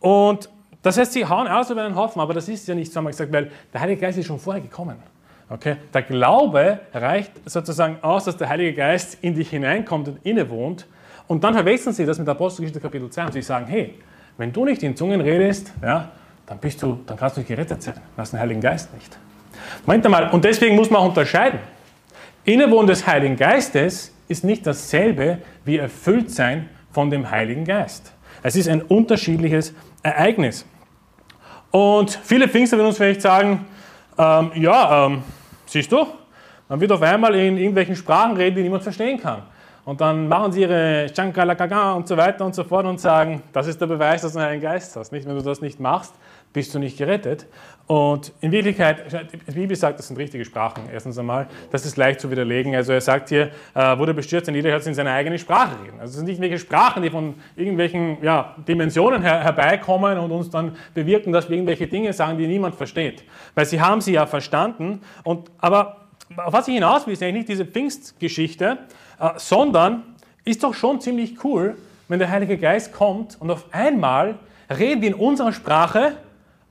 Und 0.00 0.48
das 0.82 0.98
heißt, 0.98 1.12
sie 1.12 1.24
hauen 1.24 1.46
aus 1.46 1.70
über 1.70 1.84
einen 1.84 1.94
Haufen, 1.94 2.20
aber 2.20 2.34
das 2.34 2.48
ist 2.48 2.66
ja 2.66 2.74
nicht 2.74 2.92
so, 2.92 3.00
wir 3.00 3.10
gesagt, 3.10 3.32
weil 3.32 3.52
der 3.72 3.80
Heilige 3.80 4.00
Geist 4.00 4.18
ist 4.18 4.26
schon 4.26 4.40
vorher 4.40 4.60
gekommen. 4.60 4.96
Okay? 5.48 5.76
Der 5.94 6.02
Glaube 6.02 6.80
reicht 6.92 7.30
sozusagen 7.48 7.98
aus, 8.02 8.24
dass 8.24 8.36
der 8.36 8.48
Heilige 8.48 8.74
Geist 8.74 9.18
in 9.22 9.36
dich 9.36 9.50
hineinkommt 9.50 10.08
und 10.08 10.26
innewohnt. 10.26 10.88
Und 11.26 11.42
dann 11.44 11.54
verwechseln 11.54 11.92
sie 11.92 12.04
das 12.04 12.18
mit 12.18 12.28
Apostelgeschichte 12.28 12.80
Kapitel 12.80 13.08
2 13.10 13.26
und 13.26 13.32
sie 13.32 13.42
sagen, 13.42 13.66
hey, 13.66 13.94
wenn 14.36 14.52
du 14.52 14.64
nicht 14.64 14.82
in 14.82 14.96
Zungen 14.96 15.20
redest, 15.20 15.72
ja, 15.82 16.10
dann, 16.46 16.58
bist 16.58 16.82
du, 16.82 17.00
dann 17.06 17.16
kannst 17.16 17.36
du 17.36 17.40
nicht 17.40 17.48
gerettet 17.48 17.82
sein. 17.82 17.94
Du 17.94 18.20
hast 18.20 18.32
den 18.32 18.40
Heiligen 18.40 18.60
Geist 18.60 18.92
nicht. 18.94 19.16
Moment 19.86 20.04
einmal, 20.04 20.30
und 20.30 20.44
deswegen 20.44 20.76
muss 20.76 20.90
man 20.90 21.02
auch 21.02 21.08
unterscheiden. 21.08 21.60
Innewohnen 22.44 22.86
des 22.86 23.06
Heiligen 23.06 23.36
Geistes 23.36 24.12
ist 24.28 24.44
nicht 24.44 24.66
dasselbe 24.66 25.38
wie 25.64 25.78
erfüllt 25.78 26.30
sein 26.30 26.68
von 26.90 27.10
dem 27.10 27.30
Heiligen 27.30 27.64
Geist. 27.64 28.12
Es 28.42 28.56
ist 28.56 28.68
ein 28.68 28.82
unterschiedliches 28.82 29.74
Ereignis. 30.02 30.66
Und 31.70 32.18
viele 32.22 32.48
Pfingster 32.48 32.76
werden 32.76 32.88
uns 32.88 32.96
vielleicht 32.96 33.22
sagen, 33.22 33.64
ähm, 34.18 34.50
ja, 34.56 35.06
ähm, 35.06 35.22
siehst 35.66 35.90
du, 35.92 36.06
man 36.68 36.80
wird 36.80 36.92
auf 36.92 37.02
einmal 37.02 37.34
in 37.34 37.56
irgendwelchen 37.56 37.96
Sprachen 37.96 38.36
reden, 38.36 38.56
die 38.56 38.62
niemand 38.62 38.82
verstehen 38.82 39.20
kann. 39.20 39.42
Und 39.84 40.00
dann 40.00 40.28
machen 40.28 40.52
sie 40.52 40.62
ihre 40.62 41.08
Chankalakaga 41.14 41.94
und 41.94 42.06
so 42.06 42.16
weiter 42.16 42.44
und 42.44 42.54
so 42.54 42.62
fort 42.62 42.86
und 42.86 43.00
sagen, 43.00 43.42
das 43.52 43.66
ist 43.66 43.80
der 43.80 43.86
Beweis, 43.86 44.22
dass 44.22 44.34
du 44.34 44.38
einen 44.38 44.60
Geist 44.60 44.94
hast. 44.94 45.10
Nicht? 45.10 45.26
Wenn 45.26 45.36
du 45.36 45.42
das 45.42 45.60
nicht 45.60 45.80
machst, 45.80 46.14
bist 46.52 46.72
du 46.74 46.78
nicht 46.78 46.98
gerettet. 46.98 47.46
Und 47.88 48.32
in 48.40 48.52
Wirklichkeit, 48.52 49.04
die 49.48 49.52
Bibel 49.52 49.74
sagt, 49.74 49.98
das 49.98 50.06
sind 50.06 50.16
richtige 50.18 50.44
Sprachen, 50.44 50.84
erstens 50.92 51.18
einmal. 51.18 51.48
Das 51.72 51.84
ist 51.84 51.96
leicht 51.96 52.20
zu 52.20 52.30
widerlegen. 52.30 52.76
Also 52.76 52.92
er 52.92 53.00
sagt 53.00 53.30
hier, 53.30 53.50
äh, 53.74 53.98
wurde 53.98 54.14
bestürzt 54.14 54.48
und 54.48 54.54
jeder 54.54 54.70
hört 54.70 54.82
es 54.82 54.86
in 54.86 54.94
seiner 54.94 55.12
eigenen 55.12 55.38
Sprache 55.38 55.76
reden. 55.82 55.98
Also 55.98 56.10
es 56.10 56.16
sind 56.16 56.26
nicht 56.26 56.38
irgendwelche 56.38 56.64
Sprachen, 56.64 57.02
die 57.02 57.10
von 57.10 57.34
irgendwelchen 57.56 58.18
ja, 58.22 58.54
Dimensionen 58.68 59.22
her, 59.22 59.42
herbeikommen 59.42 60.16
und 60.18 60.30
uns 60.30 60.48
dann 60.48 60.76
bewirken, 60.94 61.32
dass 61.32 61.48
wir 61.48 61.56
irgendwelche 61.56 61.88
Dinge 61.88 62.12
sagen, 62.12 62.38
die 62.38 62.46
niemand 62.46 62.76
versteht. 62.76 63.24
Weil 63.56 63.66
sie 63.66 63.80
haben 63.80 64.00
sie 64.00 64.12
ja 64.12 64.26
verstanden. 64.26 65.00
Und, 65.24 65.50
aber 65.58 65.96
auf 66.36 66.52
was 66.52 66.68
ich 66.68 66.74
hinaus 66.74 67.06
will, 67.06 67.14
ist 67.14 67.22
eigentlich 67.22 67.34
nicht 67.34 67.48
diese 67.48 67.66
Pfingstgeschichte, 67.66 68.78
sondern 69.36 70.02
ist 70.44 70.62
doch 70.62 70.74
schon 70.74 71.00
ziemlich 71.00 71.44
cool, 71.44 71.76
wenn 72.08 72.18
der 72.18 72.30
Heilige 72.30 72.58
Geist 72.58 72.92
kommt 72.92 73.40
und 73.40 73.50
auf 73.50 73.66
einmal 73.72 74.38
reden 74.68 75.00
die 75.00 75.08
in 75.08 75.14
unserer 75.14 75.52
Sprache 75.52 76.16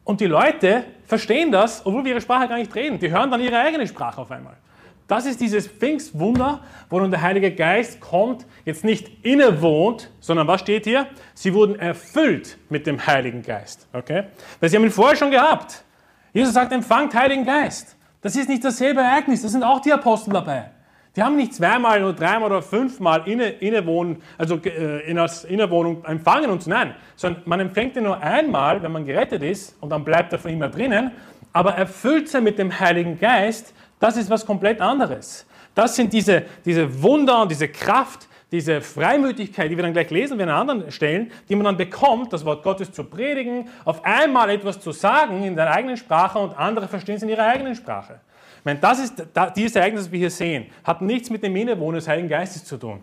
und 0.04 0.20
die 0.20 0.26
Leute 0.26 0.84
verstehen 1.06 1.52
das, 1.52 1.86
obwohl 1.86 2.04
wir 2.04 2.12
ihre 2.12 2.22
Sprache 2.22 2.48
gar 2.48 2.58
nicht 2.58 2.74
reden. 2.76 3.00
Die 3.00 3.12
hören 3.12 3.32
dann 3.32 3.42
ihre 3.42 3.60
eigene 3.60 3.88
Sprache 3.88 4.22
auf 4.22 4.32
einmal. 4.32 4.56
Das 5.08 5.26
ist 5.26 5.42
dieses 5.42 5.68
Pfingstwunder, 5.68 6.62
wo 6.90 7.00
nun 7.00 7.12
der 7.12 7.22
Heilige 7.22 7.52
Geist 7.52 8.00
kommt, 8.00 8.46
jetzt 8.64 8.86
nicht 8.86 9.26
innewohnt, 9.26 10.10
sondern 10.22 10.48
was 10.48 10.62
steht 10.62 10.86
hier? 10.86 11.08
Sie 11.34 11.54
wurden 11.54 11.78
erfüllt 11.78 12.58
mit 12.70 12.88
dem 12.88 13.06
Heiligen 13.06 13.42
Geist. 13.42 13.88
Okay? 13.92 14.24
Sie 14.62 14.76
haben 14.76 14.84
ihn 14.84 14.92
vorher 14.92 15.18
schon 15.18 15.32
gehabt. 15.32 15.84
Jesus 16.34 16.54
sagt, 16.54 16.72
empfangt 16.72 17.14
Heiligen 17.14 17.46
Geist. 17.46 17.98
Das 18.22 18.36
ist 18.36 18.48
nicht 18.48 18.64
dasselbe 18.64 19.02
Ereignis, 19.02 19.42
da 19.42 19.50
sind 19.50 19.64
auch 19.64 19.82
die 19.82 19.92
Apostel 19.92 20.32
dabei. 20.32 20.72
Die 21.16 21.22
haben 21.22 21.36
nicht 21.36 21.54
zweimal 21.54 22.02
oder 22.04 22.14
dreimal 22.14 22.52
oder 22.52 22.62
fünfmal 22.62 23.24
inne, 23.26 23.50
innewohnen, 23.50 24.22
also 24.38 24.56
äh, 24.64 25.10
in 25.10 25.18
als 25.18 25.44
Innewohnung 25.44 26.06
empfangen 26.06 26.50
und 26.50 26.66
nein, 26.68 26.96
sondern 27.18 27.44
man 27.46 27.60
empfängt 27.60 27.98
ihn 27.98 28.04
nur 28.04 28.22
einmal, 28.22 28.82
wenn 28.82 28.94
man 28.94 29.06
gerettet 29.06 29.44
ist 29.44 29.76
und 29.82 29.90
dann 29.90 30.06
bleibt 30.06 30.32
er 30.32 30.40
für 30.40 30.50
immer 30.50 30.70
drinnen, 30.70 31.12
aber 31.52 31.76
erfüllt 31.76 32.30
sein 32.30 32.46
mit 32.46 32.58
dem 32.58 32.80
Heiligen 32.80 33.20
Geist, 33.20 33.74
das 34.00 34.16
ist 34.16 34.30
was 34.30 34.46
komplett 34.46 34.80
anderes. 34.80 35.46
Das 35.76 35.98
sind 35.98 36.14
diese, 36.14 36.44
diese 36.64 37.04
Wunder 37.04 37.42
und 37.42 37.52
diese 37.52 37.68
Kraft, 37.68 38.30
diese 38.52 38.80
Freimütigkeit, 38.80 39.70
die 39.70 39.76
wir 39.76 39.84
dann 39.84 39.94
gleich 39.94 40.10
lesen 40.12 40.38
werden 40.38 40.50
an 40.50 40.70
anderen 40.70 40.92
Stellen, 40.92 41.32
die 41.50 41.56
man 41.56 41.66
dann 41.66 41.78
bekommt, 41.78 42.32
das 42.32 42.46
Wort 42.46 42.64
Gottes 42.64 42.92
zu 42.92 43.04
predigen, 43.04 43.68
auf 43.84 44.04
einmal 44.06 44.50
etwas 44.50 44.80
zu 44.80 44.94
sagen 44.94 45.44
in 45.44 45.56
der 45.58 45.72
eigenen 45.72 45.98
Sprache 45.98 46.40
und 46.40 46.58
andere 46.58 46.88
verstehen 46.88 47.16
es 47.16 47.24
in 47.24 47.30
ihrer 47.30 47.48
eigenen 47.48 47.76
Sprache. 47.76 48.22
Ich 48.62 48.66
meine, 48.66 48.80
das 48.80 49.00
ist, 49.00 49.24
dieses 49.56 49.76
Ereignis, 49.76 50.04
das 50.04 50.12
wir 50.12 50.20
hier 50.20 50.30
sehen, 50.30 50.68
hat 50.84 51.02
nichts 51.02 51.32
mit 51.32 51.42
dem 51.42 51.56
Innewohnen 51.56 51.96
des 51.96 52.08
Heiligen 52.08 52.30
Geistes 52.30 52.64
zu 52.64 52.78
tun. 52.78 53.00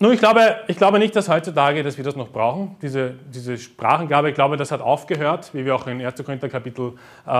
Nun, 0.00 0.12
ich 0.12 0.18
glaube, 0.18 0.56
ich 0.66 0.76
glaube 0.76 0.98
nicht, 0.98 1.14
dass 1.14 1.28
heutzutage, 1.28 1.84
dass 1.84 1.96
wir 1.96 2.02
das 2.02 2.16
noch 2.16 2.30
brauchen, 2.30 2.74
diese, 2.82 3.14
diese 3.32 3.56
Sprachengabe. 3.56 4.30
Ich 4.30 4.34
glaube, 4.34 4.56
das 4.56 4.72
hat 4.72 4.80
aufgehört, 4.80 5.54
wie 5.54 5.64
wir 5.64 5.76
auch 5.76 5.86
in 5.86 6.04
1. 6.04 6.24
Korinther 6.24 6.48
Kapitel 6.48 6.94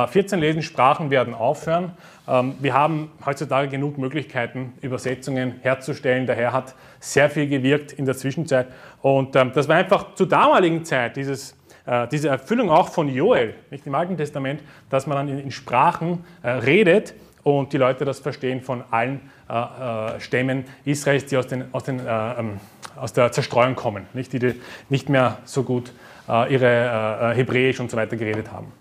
14 0.08 0.38
äh, 0.38 0.40
lesen, 0.40 0.62
Sprachen 0.62 1.10
werden 1.10 1.34
aufhören. 1.34 1.90
Ähm, 2.28 2.54
wir 2.60 2.74
haben 2.74 3.10
heutzutage 3.26 3.66
genug 3.66 3.98
Möglichkeiten, 3.98 4.74
Übersetzungen 4.80 5.56
herzustellen. 5.62 6.26
Der 6.26 6.36
Herr 6.36 6.52
hat 6.52 6.76
sehr 7.00 7.28
viel 7.28 7.48
gewirkt 7.48 7.90
in 7.90 8.04
der 8.04 8.16
Zwischenzeit. 8.16 8.68
Und 9.00 9.34
ähm, 9.34 9.50
das 9.52 9.66
war 9.66 9.74
einfach 9.74 10.14
zur 10.14 10.28
damaligen 10.28 10.84
Zeit, 10.84 11.16
dieses 11.16 11.56
diese 12.10 12.28
Erfüllung 12.28 12.70
auch 12.70 12.90
von 12.90 13.08
Joel, 13.08 13.54
nicht 13.70 13.86
im 13.86 13.94
Alten 13.94 14.16
Testament, 14.16 14.60
dass 14.88 15.06
man 15.06 15.26
dann 15.26 15.38
in, 15.38 15.50
Sprachen 15.50 16.24
äh, 16.42 16.50
redet 16.50 17.14
und 17.42 17.72
die 17.72 17.76
Leute 17.76 18.04
das 18.04 18.20
verstehen 18.20 18.60
von 18.60 18.84
allen 18.90 19.20
äh, 19.48 20.20
Stämmen 20.20 20.64
Israels, 20.84 21.26
die 21.26 21.36
aus, 21.36 21.48
den, 21.48 21.64
aus, 21.72 21.84
den, 21.84 22.00
ähm, 22.06 22.60
aus 22.96 23.12
der 23.12 23.32
Zerstreuung 23.32 23.74
kommen, 23.74 24.06
nicht, 24.14 24.32
die 24.32 24.54
nicht 24.88 25.08
mehr 25.08 25.38
so 25.44 25.62
gut 25.62 25.92
ihre 26.28 27.32
Hebräisch 27.34 27.80
und 27.80 27.90
so 27.90 27.96
weiter 27.96 28.16
geredet 28.16 28.52
haben. 28.52 28.72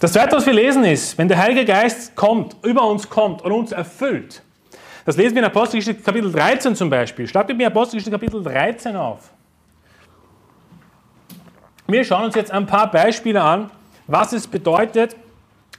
Das 0.00 0.12
zweite, 0.12 0.34
was 0.34 0.44
wir 0.44 0.52
lesen, 0.52 0.84
ist, 0.84 1.16
wenn 1.16 1.28
der 1.28 1.38
Heilige 1.38 1.64
Geist 1.64 2.16
kommt, 2.16 2.56
über 2.64 2.84
uns 2.88 3.08
kommt 3.08 3.40
und 3.42 3.52
uns 3.52 3.70
erfüllt. 3.70 4.42
Das 5.04 5.16
lesen 5.16 5.34
wir 5.34 5.42
in 5.42 5.46
Apostelgeschichte 5.46 6.02
Kapitel 6.02 6.30
13 6.30 6.74
zum 6.74 6.90
Beispiel. 6.90 7.26
Schlagt 7.26 7.56
mir 7.56 7.66
Apostelgeschichte 7.66 8.10
Kapitel 8.10 8.42
13 8.42 8.96
auf. 8.96 9.31
Wir 11.88 12.04
schauen 12.04 12.26
uns 12.26 12.36
jetzt 12.36 12.52
ein 12.52 12.66
paar 12.66 12.90
Beispiele 12.92 13.42
an, 13.42 13.68
was 14.06 14.32
es 14.32 14.46
bedeutet, 14.46 15.16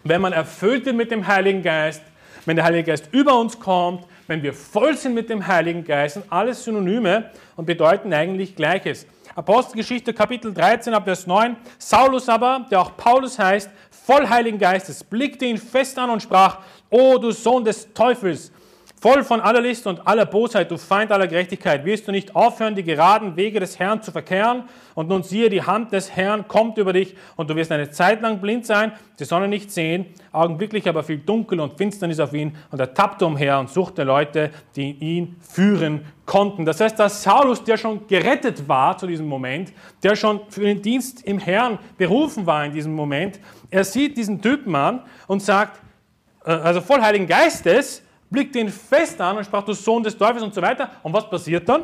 wenn 0.04 0.20
man 0.20 0.34
erfüllt 0.34 0.86
wird 0.86 0.98
mit 0.98 1.12
dem 1.12 1.28
Heiligen 1.28 1.64
Geist, 1.64 2.04
wenn 2.46 2.58
der 2.58 2.66
Heilige 2.66 2.92
Geist 2.92 3.08
über 3.14 3.40
uns 3.40 3.58
kommt, 3.58 4.06
wenn 4.28 4.44
wir 4.44 4.54
voll 4.54 4.98
sind 4.98 5.14
mit 5.14 5.30
dem 5.30 5.48
Heiligen 5.48 5.86
Geist, 5.86 6.16
sind 6.16 6.26
alles 6.30 6.66
Synonyme 6.66 7.32
und 7.56 7.66
bedeuten 7.66 8.14
eigentlich 8.14 8.56
Gleiches. 8.56 9.08
Apostelgeschichte 9.34 10.14
Kapitel 10.14 10.54
13 10.54 10.94
ab 10.94 11.06
Vers 11.06 11.26
9. 11.26 11.56
Saulus 11.78 12.28
aber, 12.28 12.66
der 12.70 12.82
auch 12.82 12.98
Paulus 12.98 13.40
heißt, 13.40 13.70
voll 13.90 14.28
Heiligen 14.28 14.60
Geistes, 14.60 15.06
blickte 15.06 15.46
ihn 15.46 15.58
fest 15.58 15.98
an 15.98 16.10
und 16.10 16.22
sprach, 16.22 16.60
O 16.90 17.18
du 17.18 17.32
Sohn 17.32 17.64
des 17.64 17.94
Teufels, 17.94 18.52
Voll 19.04 19.26
von 19.26 19.42
aller 19.42 19.60
List 19.60 19.86
und 19.86 20.08
aller 20.08 20.26
Bosheit, 20.26 20.72
du 20.72 20.78
Feind 20.78 21.12
aller 21.12 21.28
Gerechtigkeit, 21.28 21.84
wirst 21.84 22.08
du 22.08 22.14
nicht 22.14 22.38
aufhören, 22.38 22.74
die 22.74 22.84
geraden 22.84 23.36
Wege 23.36 23.60
des 23.60 23.78
Herrn 23.78 24.02
zu 24.02 24.14
verkehren? 24.14 24.64
Und 24.96 25.10
nun 25.10 25.24
siehe, 25.24 25.50
die 25.50 25.62
Hand 25.62 25.92
des 25.92 26.16
Herrn 26.16 26.48
kommt 26.48 26.78
über 26.78 26.94
dich 26.94 27.14
und 27.36 27.50
du 27.50 27.56
wirst 27.58 27.74
eine 27.74 27.90
Zeit 27.90 28.22
lang 28.22 28.40
blind 28.40 28.66
sein, 28.66 28.94
die 29.20 29.26
Sonne 29.26 29.50
nicht 29.50 29.72
sehen, 29.72 30.06
augenblicklich 30.32 30.88
aber 30.88 31.04
viel 31.04 31.18
Dunkel 31.18 31.60
und 31.60 31.74
Finsternis 31.78 32.22
auf 32.22 32.32
ihn 32.32 32.56
und 32.72 32.80
er 32.80 32.94
tappte 32.94 33.26
umher 33.26 33.60
und 33.60 33.70
suchte 33.70 34.06
Leute, 34.06 34.52
die 34.78 34.92
ihn 34.92 35.36
führen 35.42 36.06
konnten. 36.26 36.64
Das 36.64 36.80
heißt, 36.80 36.98
dass 36.98 37.24
Saulus, 37.24 37.62
der 37.62 37.76
schon 37.76 38.08
gerettet 38.08 38.70
war 38.70 38.98
zu 38.98 39.06
diesem 39.06 39.26
Moment, 39.26 39.74
der 40.02 40.16
schon 40.16 40.40
für 40.48 40.62
den 40.62 40.82
Dienst 40.82 41.26
im 41.26 41.40
Herrn 41.40 41.78
berufen 41.98 42.46
war 42.46 42.64
in 42.64 42.72
diesem 42.72 42.96
Moment, 42.96 43.42
er 43.70 43.84
sieht 43.84 44.16
diesen 44.16 44.42
Typen 44.42 44.74
an 44.74 45.02
und 45.28 45.42
sagt, 45.42 45.82
äh, 46.46 46.52
also 46.52 46.80
voll 46.80 47.02
Heiligen 47.02 47.28
Geistes, 47.28 48.03
blickte 48.34 48.60
ihn 48.60 48.68
fest 48.68 49.22
an 49.22 49.38
und 49.38 49.46
sprach, 49.46 49.64
du 49.64 49.72
Sohn 49.72 50.04
des 50.04 50.18
Teufels 50.18 50.44
und 50.44 50.54
so 50.54 50.62
weiter. 50.62 50.90
Und 51.04 51.14
was 51.14 51.30
passiert 51.30 51.70
dann? 51.70 51.84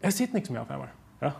Er 0.00 0.10
sieht 0.10 0.34
nichts 0.34 0.50
mehr 0.50 0.62
auf 0.62 0.70
einmal. 0.70 0.88
Ja? 1.20 1.34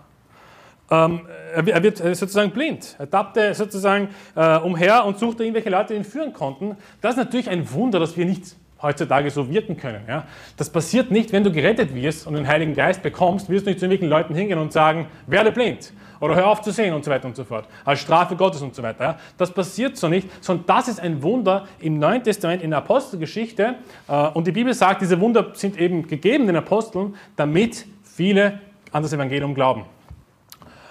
Ähm, 0.90 1.26
er 1.54 1.82
wird 1.82 1.96
sozusagen 1.96 2.52
blind. 2.52 2.94
Er 2.98 3.10
tappte 3.10 3.52
sozusagen 3.54 4.10
äh, 4.36 4.58
umher 4.58 5.04
und 5.04 5.18
suchte 5.18 5.42
irgendwelche 5.42 5.70
Leute, 5.70 5.94
die 5.94 5.98
ihn 5.98 6.04
führen 6.04 6.32
konnten. 6.32 6.76
Das 7.00 7.12
ist 7.12 7.16
natürlich 7.18 7.50
ein 7.50 7.68
Wunder, 7.72 7.98
das 7.98 8.16
wir 8.16 8.26
nicht 8.26 8.54
heutzutage 8.80 9.30
so 9.30 9.50
wirken 9.50 9.76
können. 9.76 10.04
Ja? 10.06 10.26
Das 10.56 10.70
passiert 10.70 11.10
nicht, 11.10 11.32
wenn 11.32 11.42
du 11.42 11.50
gerettet 11.50 11.94
wirst 11.94 12.26
und 12.26 12.34
den 12.34 12.46
Heiligen 12.46 12.74
Geist 12.74 13.02
bekommst, 13.02 13.48
wirst 13.48 13.66
du 13.66 13.70
nicht 13.70 13.80
zu 13.80 13.86
irgendwelchen 13.86 14.10
Leuten 14.10 14.34
hingehen 14.34 14.58
und 14.58 14.72
sagen, 14.72 15.08
werde 15.26 15.50
blind 15.50 15.92
oder 16.20 16.34
hör 16.36 16.46
auf 16.46 16.62
zu 16.62 16.70
sehen 16.70 16.94
und 16.94 17.04
so 17.04 17.10
weiter 17.10 17.26
und 17.26 17.36
so 17.36 17.44
fort. 17.44 17.66
Als 17.84 18.00
Strafe 18.00 18.36
Gottes 18.36 18.62
und 18.62 18.74
so 18.74 18.82
weiter. 18.82 19.18
Das 19.36 19.50
passiert 19.50 19.96
so 19.96 20.08
nicht, 20.08 20.28
sondern 20.42 20.66
das 20.66 20.88
ist 20.88 21.00
ein 21.00 21.22
Wunder 21.22 21.66
im 21.80 21.98
Neuen 21.98 22.22
Testament, 22.22 22.62
in 22.62 22.70
der 22.70 22.78
Apostelgeschichte. 22.78 23.76
Äh, 24.08 24.28
und 24.28 24.46
die 24.46 24.52
Bibel 24.52 24.74
sagt, 24.74 25.02
diese 25.02 25.20
Wunder 25.20 25.52
sind 25.54 25.78
eben 25.78 26.06
gegeben 26.06 26.46
den 26.46 26.56
Aposteln, 26.56 27.14
damit 27.36 27.86
viele 28.02 28.60
an 28.92 29.02
das 29.02 29.12
Evangelium 29.12 29.54
glauben. 29.54 29.84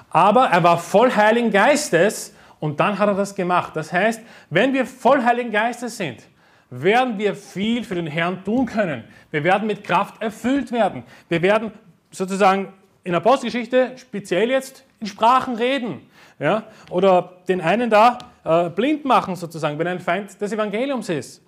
Aber 0.09 0.45
er 0.45 0.61
war 0.63 0.77
voll 0.77 1.11
Heiligen 1.15 1.51
Geistes 1.51 2.35
und 2.59 2.79
dann 2.79 2.99
hat 2.99 3.07
er 3.07 3.15
das 3.15 3.33
gemacht. 3.33 3.75
Das 3.75 3.91
heißt, 3.91 4.21
wenn 4.49 4.73
wir 4.73 4.85
voll 4.85 5.23
Heiligen 5.23 5.51
Geistes 5.51 5.97
sind, 5.97 6.23
werden 6.69 7.17
wir 7.17 7.35
viel 7.35 7.83
für 7.83 7.95
den 7.95 8.07
Herrn 8.07 8.43
tun 8.43 8.65
können. 8.65 9.03
Wir 9.31 9.43
werden 9.43 9.67
mit 9.67 9.83
Kraft 9.83 10.21
erfüllt 10.21 10.71
werden. 10.71 11.03
Wir 11.29 11.41
werden 11.41 11.71
sozusagen 12.11 12.73
in 13.03 13.11
der 13.11 13.21
Apostelgeschichte 13.21 13.93
speziell 13.97 14.49
jetzt 14.49 14.83
in 15.03 15.07
Sprachen 15.07 15.55
reden. 15.55 16.01
Ja? 16.39 16.63
Oder 16.89 17.33
den 17.47 17.59
einen 17.59 17.89
da 17.89 18.17
äh, 18.45 18.69
blind 18.69 19.03
machen 19.03 19.35
sozusagen, 19.35 19.77
wenn 19.77 19.87
ein 19.87 19.99
Feind 19.99 20.39
des 20.39 20.51
Evangeliums 20.51 21.09
ist. 21.09 21.41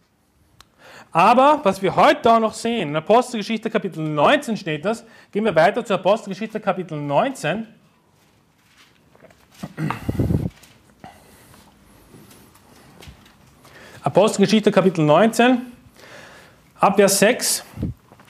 Aber 1.14 1.62
was 1.64 1.82
wir 1.82 1.96
heute 1.96 2.34
auch 2.34 2.40
noch 2.42 2.54
sehen, 2.54 2.90
in 2.90 2.96
Apostelgeschichte 2.98 3.70
Kapitel 3.70 4.04
19 4.04 4.58
steht 4.58 4.84
das, 4.84 5.06
gehen 5.32 5.46
wir 5.46 5.56
weiter 5.56 5.86
zur 5.86 5.96
Apostelgeschichte 5.96 6.60
Kapitel 6.60 7.00
19. 7.00 7.66
Apostelgeschichte 14.04 14.70
Kapitel 14.70 15.06
19, 15.06 15.62
Abvers 16.82 17.20
6. 17.20 17.64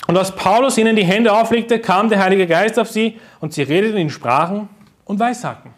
Und 0.07 0.15
als 0.15 0.31
Paulus 0.35 0.77
ihnen 0.77 0.95
die 0.95 1.03
Hände 1.03 1.33
auflegte, 1.33 1.79
kam 1.79 2.09
der 2.09 2.19
Heilige 2.19 2.45
Geist 2.45 2.77
auf 2.77 2.91
sie 2.91 3.19
und 3.39 3.53
sie 3.53 3.63
redeten 3.63 3.97
in 3.97 4.11
Sprachen 4.11 4.69
und 5.05 5.19
Weissagten. 5.19 5.71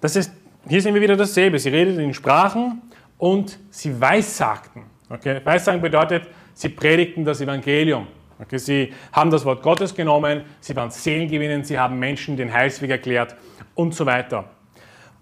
Das 0.00 0.16
ist, 0.16 0.32
hier 0.68 0.82
sehen 0.82 0.94
wir 0.94 1.00
wieder 1.00 1.16
dasselbe. 1.16 1.58
Sie 1.58 1.70
redeten 1.70 2.00
in 2.00 2.12
Sprachen 2.12 2.82
und 3.18 3.58
sie 3.70 3.98
weissagten. 4.00 4.82
Okay? 5.08 5.40
Weissagen 5.42 5.80
bedeutet, 5.80 6.28
sie 6.52 6.68
predigten 6.68 7.24
das 7.24 7.40
Evangelium. 7.40 8.06
Okay? 8.38 8.58
Sie 8.58 8.92
haben 9.12 9.30
das 9.30 9.44
Wort 9.44 9.62
Gottes 9.62 9.94
genommen, 9.94 10.42
sie 10.60 10.76
waren 10.76 10.90
Seelengewinnend, 10.90 11.66
sie 11.66 11.78
haben 11.78 11.98
Menschen 11.98 12.36
den 12.36 12.52
Heilsweg 12.52 12.90
erklärt 12.90 13.34
und 13.74 13.94
so 13.94 14.04
weiter. 14.04 14.44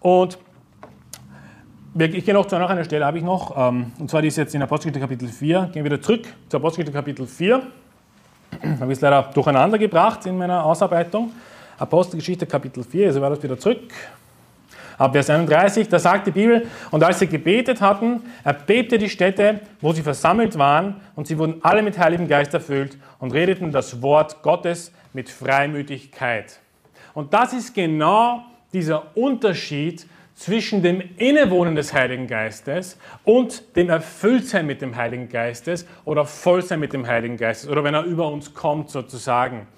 Und 0.01 0.39
ich 1.97 2.25
gehe 2.25 2.35
noch 2.35 2.47
zu 2.47 2.59
noch 2.59 2.71
einer 2.71 2.85
Stelle, 2.85 3.07
habe 3.07 3.19
ich 3.19 3.25
noch, 3.25 3.57
ähm, 3.57 3.93
und 3.99 4.11
zwar 4.11 4.21
die 4.21 4.29
ist 4.29 4.37
jetzt 4.37 4.55
in 4.55 4.63
Apostelgeschichte 4.63 5.01
Kapitel 5.01 5.29
4. 5.29 5.71
Gehen 5.73 5.85
wir 5.85 5.85
wieder 5.85 6.03
zurück 6.03 6.27
zu 6.49 6.57
Apostelgeschichte 6.57 6.93
Kapitel 6.93 7.27
4. 7.27 7.63
Habe 8.81 8.93
ich 8.93 8.99
es 8.99 9.01
leider 9.01 9.31
durcheinander 9.33 9.79
gebracht 9.79 10.27
in 10.27 10.37
meiner 10.37 10.65
Ausarbeitung. 10.65 11.31
Apostelgeschichte 11.79 12.47
Kapitel 12.47 12.85
4, 12.85 13.09
also 13.09 13.21
war 13.21 13.31
das 13.31 13.43
wieder 13.43 13.59
zurück. 13.59 13.93
Ab 14.97 15.13
Vers 15.13 15.29
31, 15.29 15.89
da 15.89 15.99
sagt 15.99 16.29
die 16.29 16.31
Bibel, 16.31 16.67
und 16.93 17.03
als 17.03 17.19
sie 17.19 17.27
gebetet 17.27 17.81
hatten, 17.81 18.23
erbebte 18.45 18.97
die 18.97 19.09
Stätte, 19.09 19.61
wo 19.81 19.93
sie 19.93 20.03
versammelt 20.03 20.57
waren, 20.57 21.01
und 21.17 21.27
sie 21.27 21.37
wurden 21.37 21.57
alle 21.63 21.83
mit 21.83 21.99
Heiligem 21.99 22.29
Geist 22.29 22.55
erfüllt 22.55 22.97
und 23.19 23.33
redeten 23.33 23.73
das 23.73 24.03
Wort 24.03 24.43
Gottes 24.43 24.93
mit 25.13 25.31
Freimütigkeit. 25.31 26.61
Und 27.13 27.35
das 27.35 27.53
ist 27.53 27.75
genau 27.75 28.43
dieser 28.73 29.17
Unterschied 29.17 30.07
zwischen 30.35 30.83
dem 30.83 31.01
Innewohnen 31.17 31.77
des 31.77 31.93
Heiligen 31.93 32.27
Geistes 32.27 32.99
und 33.25 33.77
dem 33.77 33.89
Erfülltsein 33.89 34.67
mit 34.67 34.83
dem 34.83 34.97
Heiligen 34.97 35.29
Geistes 35.29 35.87
oder 36.05 36.25
Vollsein 36.25 36.81
mit 36.81 36.93
dem 36.93 37.07
Heiligen 37.07 37.37
Geistes 37.37 37.69
oder 37.71 37.85
wenn 37.85 37.95
er 37.95 38.03
über 38.03 38.29
uns 38.29 38.53
kommt 38.53 38.91
sozusagen. 38.91 39.69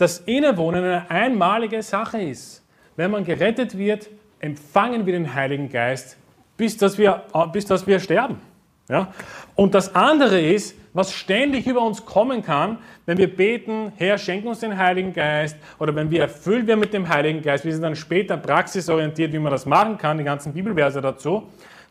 Dass 0.00 0.16
das 0.16 0.26
Innewohnen 0.26 0.82
eine 0.82 1.10
einmalige 1.10 1.82
Sache 1.82 2.22
ist. 2.22 2.64
Wenn 2.96 3.10
man 3.10 3.22
gerettet 3.22 3.76
wird, 3.76 4.08
empfangen 4.38 5.04
wir 5.04 5.12
den 5.12 5.34
Heiligen 5.34 5.68
Geist, 5.68 6.16
bis 6.56 6.78
dass 6.78 6.96
wir, 6.96 7.22
bis 7.52 7.66
dass 7.66 7.86
wir 7.86 8.00
sterben. 8.00 8.40
Ja? 8.88 9.12
Und 9.56 9.74
das 9.74 9.94
andere 9.94 10.40
ist, 10.40 10.74
was 10.94 11.12
ständig 11.12 11.66
über 11.66 11.82
uns 11.82 12.06
kommen 12.06 12.42
kann, 12.42 12.78
wenn 13.04 13.18
wir 13.18 13.36
beten, 13.36 13.92
Herr, 13.96 14.16
schenk 14.16 14.46
uns 14.46 14.60
den 14.60 14.78
Heiligen 14.78 15.12
Geist, 15.12 15.58
oder 15.78 15.94
wenn 15.94 16.10
wir 16.10 16.22
erfüllt 16.22 16.66
werden 16.66 16.80
mit 16.80 16.94
dem 16.94 17.06
Heiligen 17.06 17.42
Geist, 17.42 17.66
wir 17.66 17.72
sind 17.72 17.82
dann 17.82 17.94
später 17.94 18.38
praxisorientiert, 18.38 19.34
wie 19.34 19.38
man 19.38 19.52
das 19.52 19.66
machen 19.66 19.98
kann, 19.98 20.16
die 20.16 20.24
ganzen 20.24 20.54
Bibelverse 20.54 21.02
dazu. 21.02 21.46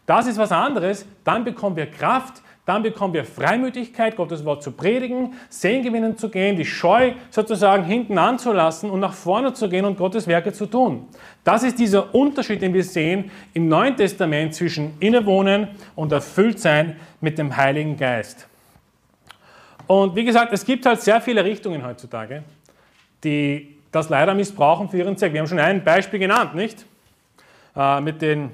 Das 0.08 0.26
ist 0.26 0.39
was 0.39 0.52
anderes, 0.52 1.06
dann 1.24 1.43
bekommen 1.43 1.76
wir 1.76 1.86
Kraft, 1.86 2.41
dann 2.69 2.84
bekommen 2.84 3.15
wir 3.15 3.25
Freimütigkeit, 3.25 4.15
Gottes 4.15 4.45
Wort 4.45 4.62
zu 4.62 4.71
predigen, 4.71 5.34
Sehen 5.49 5.82
gewinnen 5.82 6.19
zu 6.19 6.29
gehen, 6.29 6.55
die 6.55 6.65
Scheu 6.65 7.13
sozusagen 7.32 7.84
hinten 7.84 8.19
anzulassen 8.19 8.91
und 8.91 8.99
nach 8.99 9.13
vorne 9.13 9.53
zu 9.53 9.67
gehen 9.67 9.86
und 9.86 9.97
Gottes 9.97 10.27
Werke 10.27 10.53
zu 10.53 10.67
tun. 10.67 11.08
Das 11.43 11.63
ist 11.63 11.79
dieser 11.79 12.13
Unterschied, 12.13 12.62
den 12.62 12.75
wir 12.75 12.84
sehen 12.84 13.32
im 13.55 13.67
Neuen 13.67 13.97
Testament 13.97 14.53
zwischen 14.53 14.93
Innewohnen 14.99 15.69
und 15.95 16.12
Erfülltsein 16.12 16.97
mit 17.21 17.39
dem 17.39 17.58
Heiligen 17.58 17.97
Geist. 17.97 18.47
Und 19.88 20.15
wie 20.15 20.23
gesagt, 20.23 20.53
es 20.53 20.63
gibt 20.63 20.86
halt 20.86 21.01
sehr 21.01 21.21
viele 21.21 21.43
Richtungen 21.43 21.84
heutzutage, 21.84 22.43
die 23.23 23.77
das 23.91 24.10
leider 24.10 24.36
missbrauchen 24.36 24.89
für 24.89 24.99
ihren 24.99 25.17
Zweck. 25.17 25.34
Wir 25.34 25.39
haben 25.39 25.47
schon 25.47 25.58
ein 25.58 25.84
Beispiel 25.84 26.19
genannt, 26.19 26.53
nicht? 26.53 26.86
Äh, 27.75 27.99
mit, 28.01 28.21
den, 28.21 28.51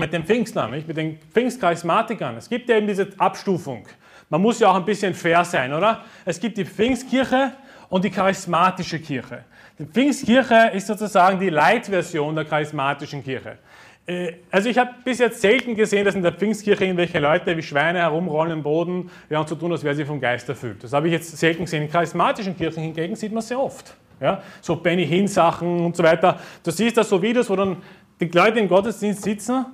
mit 0.00 0.12
den 0.12 0.24
Pfingstlern, 0.24 0.72
nicht? 0.72 0.88
mit 0.88 0.96
den 0.96 1.18
Pfingstcharismatikern. 1.32 2.36
Es 2.36 2.48
gibt 2.48 2.68
ja 2.68 2.76
eben 2.76 2.86
diese 2.86 3.08
Abstufung. 3.18 3.86
Man 4.28 4.42
muss 4.42 4.58
ja 4.60 4.70
auch 4.70 4.76
ein 4.76 4.84
bisschen 4.84 5.14
fair 5.14 5.44
sein, 5.44 5.72
oder? 5.72 6.04
Es 6.24 6.40
gibt 6.40 6.56
die 6.56 6.64
Pfingstkirche 6.64 7.52
und 7.88 8.04
die 8.04 8.10
charismatische 8.10 8.98
Kirche. 8.98 9.44
Die 9.78 9.84
Pfingstkirche 9.84 10.70
ist 10.74 10.86
sozusagen 10.86 11.38
die 11.40 11.50
Leitversion 11.50 12.34
der 12.34 12.44
charismatischen 12.44 13.24
Kirche. 13.24 13.58
Äh, 14.06 14.34
also 14.50 14.68
ich 14.68 14.78
habe 14.78 14.90
bis 15.04 15.18
jetzt 15.18 15.40
selten 15.40 15.74
gesehen, 15.74 16.04
dass 16.04 16.14
in 16.14 16.22
der 16.22 16.32
Pfingstkirche 16.32 16.84
irgendwelche 16.84 17.18
Leute 17.18 17.56
wie 17.56 17.62
Schweine 17.62 18.00
herumrollen 18.00 18.52
im 18.58 18.62
Boden 18.62 19.10
ja, 19.28 19.40
und 19.40 19.48
so 19.48 19.54
tun, 19.54 19.72
als 19.72 19.82
wäre 19.84 19.94
sie 19.94 20.04
vom 20.04 20.20
Geist 20.20 20.48
erfüllt. 20.48 20.84
Das 20.84 20.92
habe 20.92 21.08
ich 21.08 21.12
jetzt 21.12 21.36
selten 21.36 21.64
gesehen. 21.64 21.82
In 21.84 21.90
charismatischen 21.90 22.56
Kirchen 22.56 22.82
hingegen 22.82 23.16
sieht 23.16 23.32
man 23.32 23.42
sehr 23.42 23.58
oft. 23.58 23.94
Ja? 24.20 24.42
So 24.60 24.76
Benny 24.76 25.06
Hinn 25.06 25.26
Sachen 25.26 25.80
und 25.80 25.96
so 25.96 26.02
weiter. 26.02 26.38
Du 26.62 26.70
siehst 26.70 26.96
da 26.96 27.04
so 27.04 27.20
Videos, 27.20 27.50
wo 27.50 27.56
dann 27.56 27.78
die 28.20 28.26
Leute 28.26 28.60
im 28.60 28.68
Gottesdienst 28.68 29.22
sitzen 29.22 29.66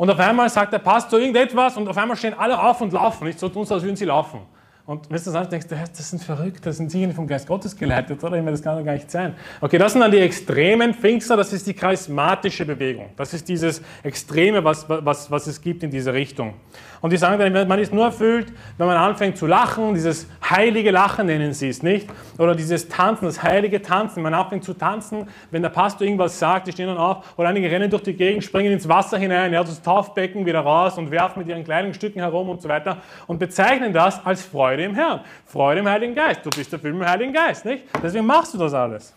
und 0.00 0.08
auf 0.08 0.18
einmal 0.18 0.48
sagt 0.48 0.72
der 0.72 0.78
Pastor 0.78 1.18
irgendetwas 1.18 1.76
und 1.76 1.86
auf 1.86 1.98
einmal 1.98 2.16
stehen 2.16 2.32
alle 2.32 2.58
auf 2.58 2.80
und 2.80 2.90
laufen. 2.90 3.26
Nicht 3.26 3.38
so 3.38 3.50
tun, 3.50 3.66
als 3.68 3.82
würden 3.82 3.96
sie 3.96 4.06
laufen. 4.06 4.40
Und 4.86 5.10
wenn 5.10 5.22
du 5.22 5.30
das 5.30 5.48
denkst 5.50 5.66
das 5.68 6.10
sind 6.10 6.24
verrückt, 6.24 6.64
das 6.64 6.78
sind 6.78 6.90
sicher 6.90 7.10
vom 7.10 7.26
Geist 7.26 7.46
Gottes 7.46 7.76
geleitet, 7.76 8.24
oder? 8.24 8.38
Ich 8.38 8.42
meine, 8.42 8.52
das 8.52 8.62
kann 8.62 8.78
doch 8.78 8.84
gar 8.84 8.94
nicht 8.94 9.10
sein. 9.10 9.34
Okay, 9.60 9.76
das 9.76 9.92
sind 9.92 10.00
dann 10.00 10.10
die 10.10 10.20
extremen 10.20 10.94
Pfingster, 10.94 11.36
das 11.36 11.52
ist 11.52 11.66
die 11.66 11.74
charismatische 11.74 12.64
Bewegung. 12.64 13.10
Das 13.14 13.34
ist 13.34 13.46
dieses 13.46 13.82
Extreme, 14.02 14.64
was, 14.64 14.88
was, 14.88 15.30
was 15.30 15.46
es 15.46 15.60
gibt 15.60 15.82
in 15.82 15.90
dieser 15.90 16.14
Richtung. 16.14 16.54
Und 17.02 17.12
die 17.12 17.16
sagen 17.16 17.38
dann, 17.38 17.66
man 17.66 17.78
ist 17.78 17.94
nur 17.94 18.04
erfüllt, 18.04 18.52
wenn 18.76 18.86
man 18.86 18.96
anfängt 18.96 19.38
zu 19.38 19.46
lachen, 19.46 19.94
dieses 19.94 20.26
heilige 20.48 20.90
Lachen 20.90 21.26
nennen 21.26 21.54
sie 21.54 21.70
es 21.70 21.82
nicht, 21.82 22.08
oder 22.36 22.54
dieses 22.54 22.88
Tanzen, 22.88 23.24
das 23.24 23.42
heilige 23.42 23.80
Tanzen, 23.80 24.22
man 24.22 24.34
anfängt 24.34 24.64
zu 24.64 24.74
tanzen, 24.74 25.26
wenn 25.50 25.62
der 25.62 25.70
Pastor 25.70 26.06
irgendwas 26.06 26.38
sagt, 26.38 26.66
die 26.66 26.72
stehen 26.72 26.88
dann 26.88 26.98
auf, 26.98 27.38
oder 27.38 27.48
einige 27.48 27.70
rennen 27.70 27.88
durch 27.88 28.02
die 28.02 28.12
Gegend, 28.12 28.44
springen 28.44 28.72
ins 28.72 28.86
Wasser 28.86 29.16
hinein, 29.16 29.52
ja, 29.52 29.64
das 29.64 29.80
Taufbecken 29.80 30.44
wieder 30.44 30.60
raus 30.60 30.98
und 30.98 31.10
werfen 31.10 31.38
mit 31.38 31.48
ihren 31.48 31.64
Kleidungsstücken 31.64 32.20
herum 32.20 32.50
und 32.50 32.60
so 32.60 32.68
weiter 32.68 32.98
und 33.26 33.38
bezeichnen 33.38 33.94
das 33.94 34.24
als 34.26 34.42
Freude 34.42 34.84
im 34.84 34.94
Herrn, 34.94 35.20
Freude 35.46 35.80
im 35.80 35.88
Heiligen 35.88 36.14
Geist. 36.14 36.44
Du 36.44 36.50
bist 36.50 36.70
erfüllt 36.70 36.94
mit 36.94 37.04
dem 37.04 37.10
Heiligen 37.10 37.32
Geist, 37.32 37.64
nicht? 37.64 37.84
Deswegen 38.02 38.26
machst 38.26 38.52
du 38.52 38.58
das 38.58 38.74
alles. 38.74 39.14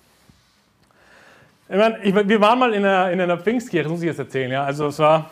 Ich 1.67 1.77
meine, 1.77 1.97
ich, 2.03 2.13
wir 2.13 2.39
waren 2.39 2.59
mal 2.59 2.73
in 2.73 2.85
einer, 2.85 3.11
in 3.11 3.19
einer 3.19 3.37
Pfingstkirche, 3.37 3.83
das 3.83 3.91
muss 3.91 4.01
ich 4.01 4.07
jetzt 4.07 4.19
erzählen, 4.19 4.51
ja, 4.51 4.63
also 4.63 4.87
es 4.87 4.99
war 4.99 5.29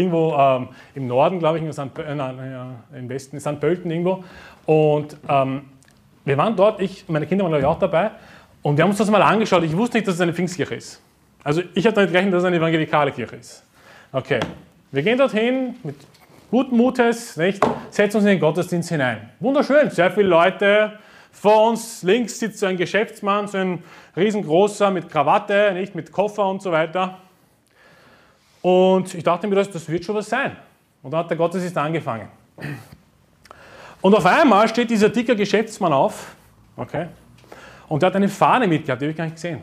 irgendwo 0.00 0.34
ähm, 0.34 0.68
im 0.94 1.06
Norden, 1.06 1.38
glaube 1.38 1.58
ich, 1.58 1.64
in, 1.64 1.72
St. 1.72 1.98
Äh, 1.98 2.98
im 2.98 3.08
Westen, 3.08 3.36
in 3.36 3.40
St. 3.40 3.60
Pölten 3.60 3.90
irgendwo. 3.90 4.24
Und 4.66 5.16
ähm, 5.28 5.62
wir 6.24 6.36
waren 6.36 6.56
dort, 6.56 6.80
ich, 6.80 7.08
meine 7.08 7.26
Kinder 7.26 7.50
waren 7.50 7.64
auch 7.64 7.78
dabei, 7.78 8.10
und 8.62 8.76
wir 8.76 8.82
haben 8.82 8.90
uns 8.90 8.98
das 8.98 9.10
mal 9.10 9.22
angeschaut. 9.22 9.62
Ich 9.62 9.76
wusste 9.76 9.96
nicht, 9.96 10.06
dass 10.06 10.16
es 10.16 10.20
eine 10.20 10.34
Pfingstkirche 10.34 10.74
ist. 10.74 11.00
Also 11.42 11.62
ich 11.74 11.86
habe 11.86 11.94
damit 11.94 12.10
gerechnet, 12.10 12.34
dass 12.34 12.42
es 12.42 12.46
eine 12.46 12.56
evangelikale 12.56 13.12
Kirche 13.12 13.36
ist. 13.36 13.64
Okay, 14.12 14.40
wir 14.92 15.02
gehen 15.02 15.16
dorthin 15.16 15.76
mit 15.82 15.96
guten 16.50 16.76
Mutes, 16.76 17.36
nicht? 17.36 17.64
setzen 17.90 18.18
uns 18.18 18.24
in 18.24 18.32
den 18.32 18.40
Gottesdienst 18.40 18.88
hinein. 18.90 19.30
Wunderschön, 19.38 19.88
sehr 19.90 20.10
viele 20.10 20.28
Leute. 20.28 20.98
Vor 21.32 21.70
uns 21.70 22.02
links 22.02 22.38
sitzt 22.38 22.58
so 22.58 22.66
ein 22.66 22.76
Geschäftsmann, 22.76 23.46
so 23.48 23.58
ein 23.58 23.82
riesengroßer 24.16 24.90
mit 24.90 25.08
Krawatte, 25.08 25.72
nicht 25.72 25.94
mit 25.94 26.12
Koffer 26.12 26.46
und 26.48 26.60
so 26.60 26.72
weiter. 26.72 27.18
Und 28.62 29.14
ich 29.14 29.24
dachte 29.24 29.46
mir, 29.46 29.54
das, 29.54 29.88
wird 29.88 30.04
schon 30.04 30.14
was 30.14 30.28
sein. 30.28 30.56
Und 31.02 31.10
dann 31.10 31.20
hat 31.20 31.30
der 31.30 31.36
Gottesdienst 31.36 31.76
angefangen. 31.78 32.28
Und 34.00 34.14
auf 34.14 34.24
einmal 34.26 34.68
steht 34.68 34.90
dieser 34.90 35.08
dicke 35.08 35.34
Geschäftsmann 35.34 35.92
auf, 35.92 36.34
okay, 36.76 37.06
und 37.88 38.02
der 38.02 38.08
hat 38.08 38.16
eine 38.16 38.28
Fahne 38.28 38.66
mitgehabt, 38.66 39.02
die 39.02 39.06
habe 39.06 39.10
ich 39.10 39.16
gar 39.16 39.24
nicht 39.24 39.34
gesehen. 39.34 39.62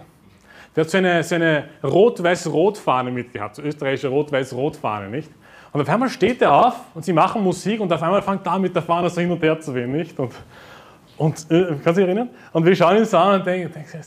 Der 0.75 0.83
hat 0.83 0.91
so 0.91 0.97
eine, 0.97 1.23
so 1.23 1.35
eine 1.35 1.69
Rot-Weiß-Rot-Fahne 1.83 3.09
mitgehabt, 3.09 3.55
so 3.55 3.61
österreichische 3.61 4.09
Rot-Weiß-Rot-Fahne, 4.09 5.09
nicht? 5.09 5.31
Und 5.71 5.81
auf 5.81 5.89
einmal 5.89 6.09
steht 6.09 6.41
er 6.41 6.53
auf 6.53 6.75
und 6.93 7.03
sie 7.03 7.13
machen 7.13 7.43
Musik 7.43 7.79
und 7.79 7.91
auf 7.91 8.01
einmal 8.01 8.21
fängt 8.21 8.45
da 8.45 8.57
mit 8.59 8.75
der 8.75 8.81
Fahne 8.81 9.09
so 9.09 9.21
hin 9.21 9.31
und 9.31 9.41
her 9.41 9.59
zu 9.59 9.73
wehen, 9.73 9.91
nicht? 9.91 10.19
Und, 10.19 10.33
und 11.17 11.35
äh, 11.49 11.65
kannst 11.83 11.85
du 11.85 11.93
dich 11.93 12.05
erinnern? 12.05 12.29
Und 12.53 12.65
wir 12.65 12.75
schauen 12.75 12.97
ihn 12.97 13.05
so 13.05 13.17
an 13.17 13.39
und 13.39 13.45
denken, 13.45 13.73
denken 13.73 14.01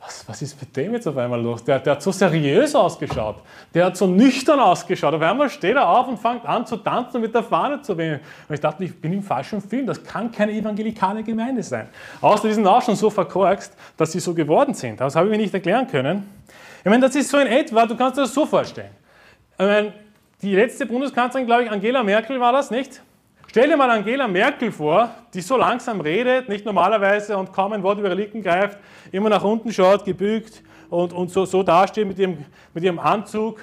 was, 0.00 0.26
was 0.26 0.42
ist 0.42 0.60
mit 0.60 0.74
dem 0.74 0.94
jetzt 0.94 1.06
auf 1.06 1.16
einmal 1.16 1.40
los? 1.40 1.62
Der, 1.62 1.78
der 1.78 1.92
hat 1.92 2.02
so 2.02 2.10
seriös 2.10 2.74
ausgeschaut, 2.74 3.36
der 3.74 3.86
hat 3.86 3.96
so 3.96 4.06
nüchtern 4.06 4.58
ausgeschaut. 4.58 5.12
Auf 5.12 5.20
einmal 5.20 5.50
steht 5.50 5.76
er 5.76 5.86
auf 5.86 6.08
und 6.08 6.18
fängt 6.18 6.44
an 6.46 6.66
zu 6.66 6.78
tanzen 6.78 7.16
und 7.16 7.22
mit 7.22 7.34
der 7.34 7.42
Fahne 7.42 7.82
zu 7.82 7.96
wehen. 7.98 8.20
Und 8.48 8.54
ich 8.54 8.60
dachte, 8.60 8.82
ich 8.82 8.98
bin 8.98 9.12
im 9.12 9.22
falschen 9.22 9.60
Film, 9.60 9.86
das 9.86 10.02
kann 10.02 10.32
keine 10.32 10.52
evangelikale 10.52 11.22
Gemeinde 11.22 11.62
sein. 11.62 11.88
Außer 12.22 12.48
die 12.48 12.54
sind 12.54 12.66
auch 12.66 12.80
schon 12.80 12.96
so 12.96 13.10
verkorkst, 13.10 13.74
dass 13.96 14.12
sie 14.12 14.20
so 14.20 14.32
geworden 14.32 14.72
sind. 14.72 15.00
Das 15.00 15.14
habe 15.14 15.26
ich 15.26 15.32
mir 15.32 15.38
nicht 15.38 15.52
erklären 15.52 15.86
können. 15.86 16.26
Ich 16.82 16.90
meine, 16.90 17.06
das 17.06 17.14
ist 17.14 17.28
so 17.28 17.38
in 17.38 17.46
etwa, 17.46 17.84
du 17.84 17.94
kannst 17.94 18.16
dir 18.16 18.22
das 18.22 18.32
so 18.32 18.46
vorstellen. 18.46 18.92
Ich 19.52 19.66
meine, 19.66 19.92
die 20.40 20.54
letzte 20.54 20.86
Bundeskanzlerin, 20.86 21.46
glaube 21.46 21.64
ich, 21.64 21.70
Angela 21.70 22.02
Merkel 22.02 22.40
war 22.40 22.52
das, 22.52 22.70
nicht? 22.70 23.02
Stell 23.50 23.68
dir 23.68 23.76
mal 23.76 23.90
Angela 23.90 24.28
Merkel 24.28 24.70
vor, 24.70 25.10
die 25.34 25.40
so 25.40 25.56
langsam 25.56 26.00
redet, 26.00 26.48
nicht 26.48 26.64
normalerweise 26.64 27.36
und 27.36 27.52
kaum 27.52 27.72
ein 27.72 27.82
Wort 27.82 27.98
über 27.98 28.14
Lippen 28.14 28.44
greift, 28.44 28.78
immer 29.10 29.28
nach 29.28 29.42
unten 29.42 29.72
schaut, 29.72 30.04
gebückt 30.04 30.62
und, 30.88 31.12
und 31.12 31.32
so, 31.32 31.44
so 31.44 31.64
dasteht 31.64 32.06
mit 32.06 32.16
ihrem, 32.20 32.44
mit 32.72 32.84
ihrem 32.84 33.00
Anzug. 33.00 33.58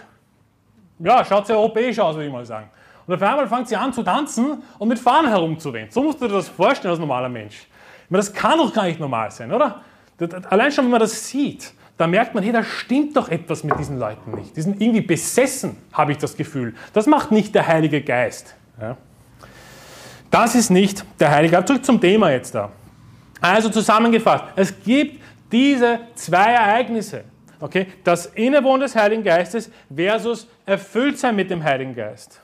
Ja, 0.99 1.23
schaut 1.23 1.47
sehr 1.47 1.57
europäisch 1.57 1.97
aus, 1.99 2.15
würde 2.15 2.27
ich 2.27 2.33
mal 2.33 2.43
sagen. 2.43 2.69
Und 3.05 3.13
auf 3.13 3.21
einmal 3.21 3.47
fängt 3.47 3.69
sie 3.69 3.77
an 3.77 3.93
zu 3.93 4.03
tanzen 4.03 4.61
und 4.77 4.89
mit 4.89 4.99
Fahnen 4.99 5.29
herumzuwehen. 5.29 5.89
So 5.89 6.03
musst 6.03 6.19
du 6.21 6.27
dir 6.27 6.33
das 6.33 6.49
vorstellen 6.49 6.91
als 6.91 6.99
normaler 6.99 7.29
Mensch. 7.29 7.55
Ich 7.55 8.11
meine, 8.11 8.19
das 8.19 8.33
kann 8.33 8.57
doch 8.57 8.73
gar 8.73 8.83
nicht 8.83 8.99
normal 8.99 9.31
sein, 9.31 9.53
oder? 9.53 9.83
Allein 10.49 10.69
schon, 10.69 10.83
wenn 10.83 10.91
man 10.91 10.99
das 10.99 11.29
sieht, 11.29 11.71
da 11.95 12.07
merkt 12.07 12.35
man, 12.35 12.43
hey, 12.43 12.51
da 12.51 12.61
stimmt 12.61 13.15
doch 13.15 13.29
etwas 13.29 13.63
mit 13.63 13.79
diesen 13.79 13.97
Leuten 13.97 14.31
nicht. 14.31 14.53
Die 14.57 14.61
sind 14.63 14.81
irgendwie 14.81 14.99
besessen, 14.99 15.77
habe 15.93 16.11
ich 16.11 16.17
das 16.17 16.35
Gefühl. 16.35 16.75
Das 16.91 17.07
macht 17.07 17.31
nicht 17.31 17.55
der 17.55 17.65
Heilige 17.65 18.01
Geist. 18.01 18.53
Ja. 18.81 18.97
Das 20.29 20.55
ist 20.55 20.69
nicht 20.69 21.05
der 21.19 21.31
Heilige 21.31 21.53
Geist. 21.55 21.67
Zurück 21.67 21.85
zum 21.85 22.01
Thema 22.01 22.31
jetzt 22.31 22.53
da. 22.53 22.71
Also 23.39 23.69
zusammengefasst, 23.69 24.45
es 24.55 24.83
gibt 24.83 25.21
diese 25.51 25.99
zwei 26.15 26.53
Ereignisse. 26.53 27.23
Okay? 27.59 27.87
Das 28.03 28.27
Innewohnen 28.27 28.81
des 28.81 28.95
Heiligen 28.95 29.23
Geistes 29.23 29.71
versus 29.93 30.47
Erfülltsein 30.65 31.35
mit 31.35 31.49
dem 31.49 31.63
Heiligen 31.63 31.95
Geist. 31.95 32.41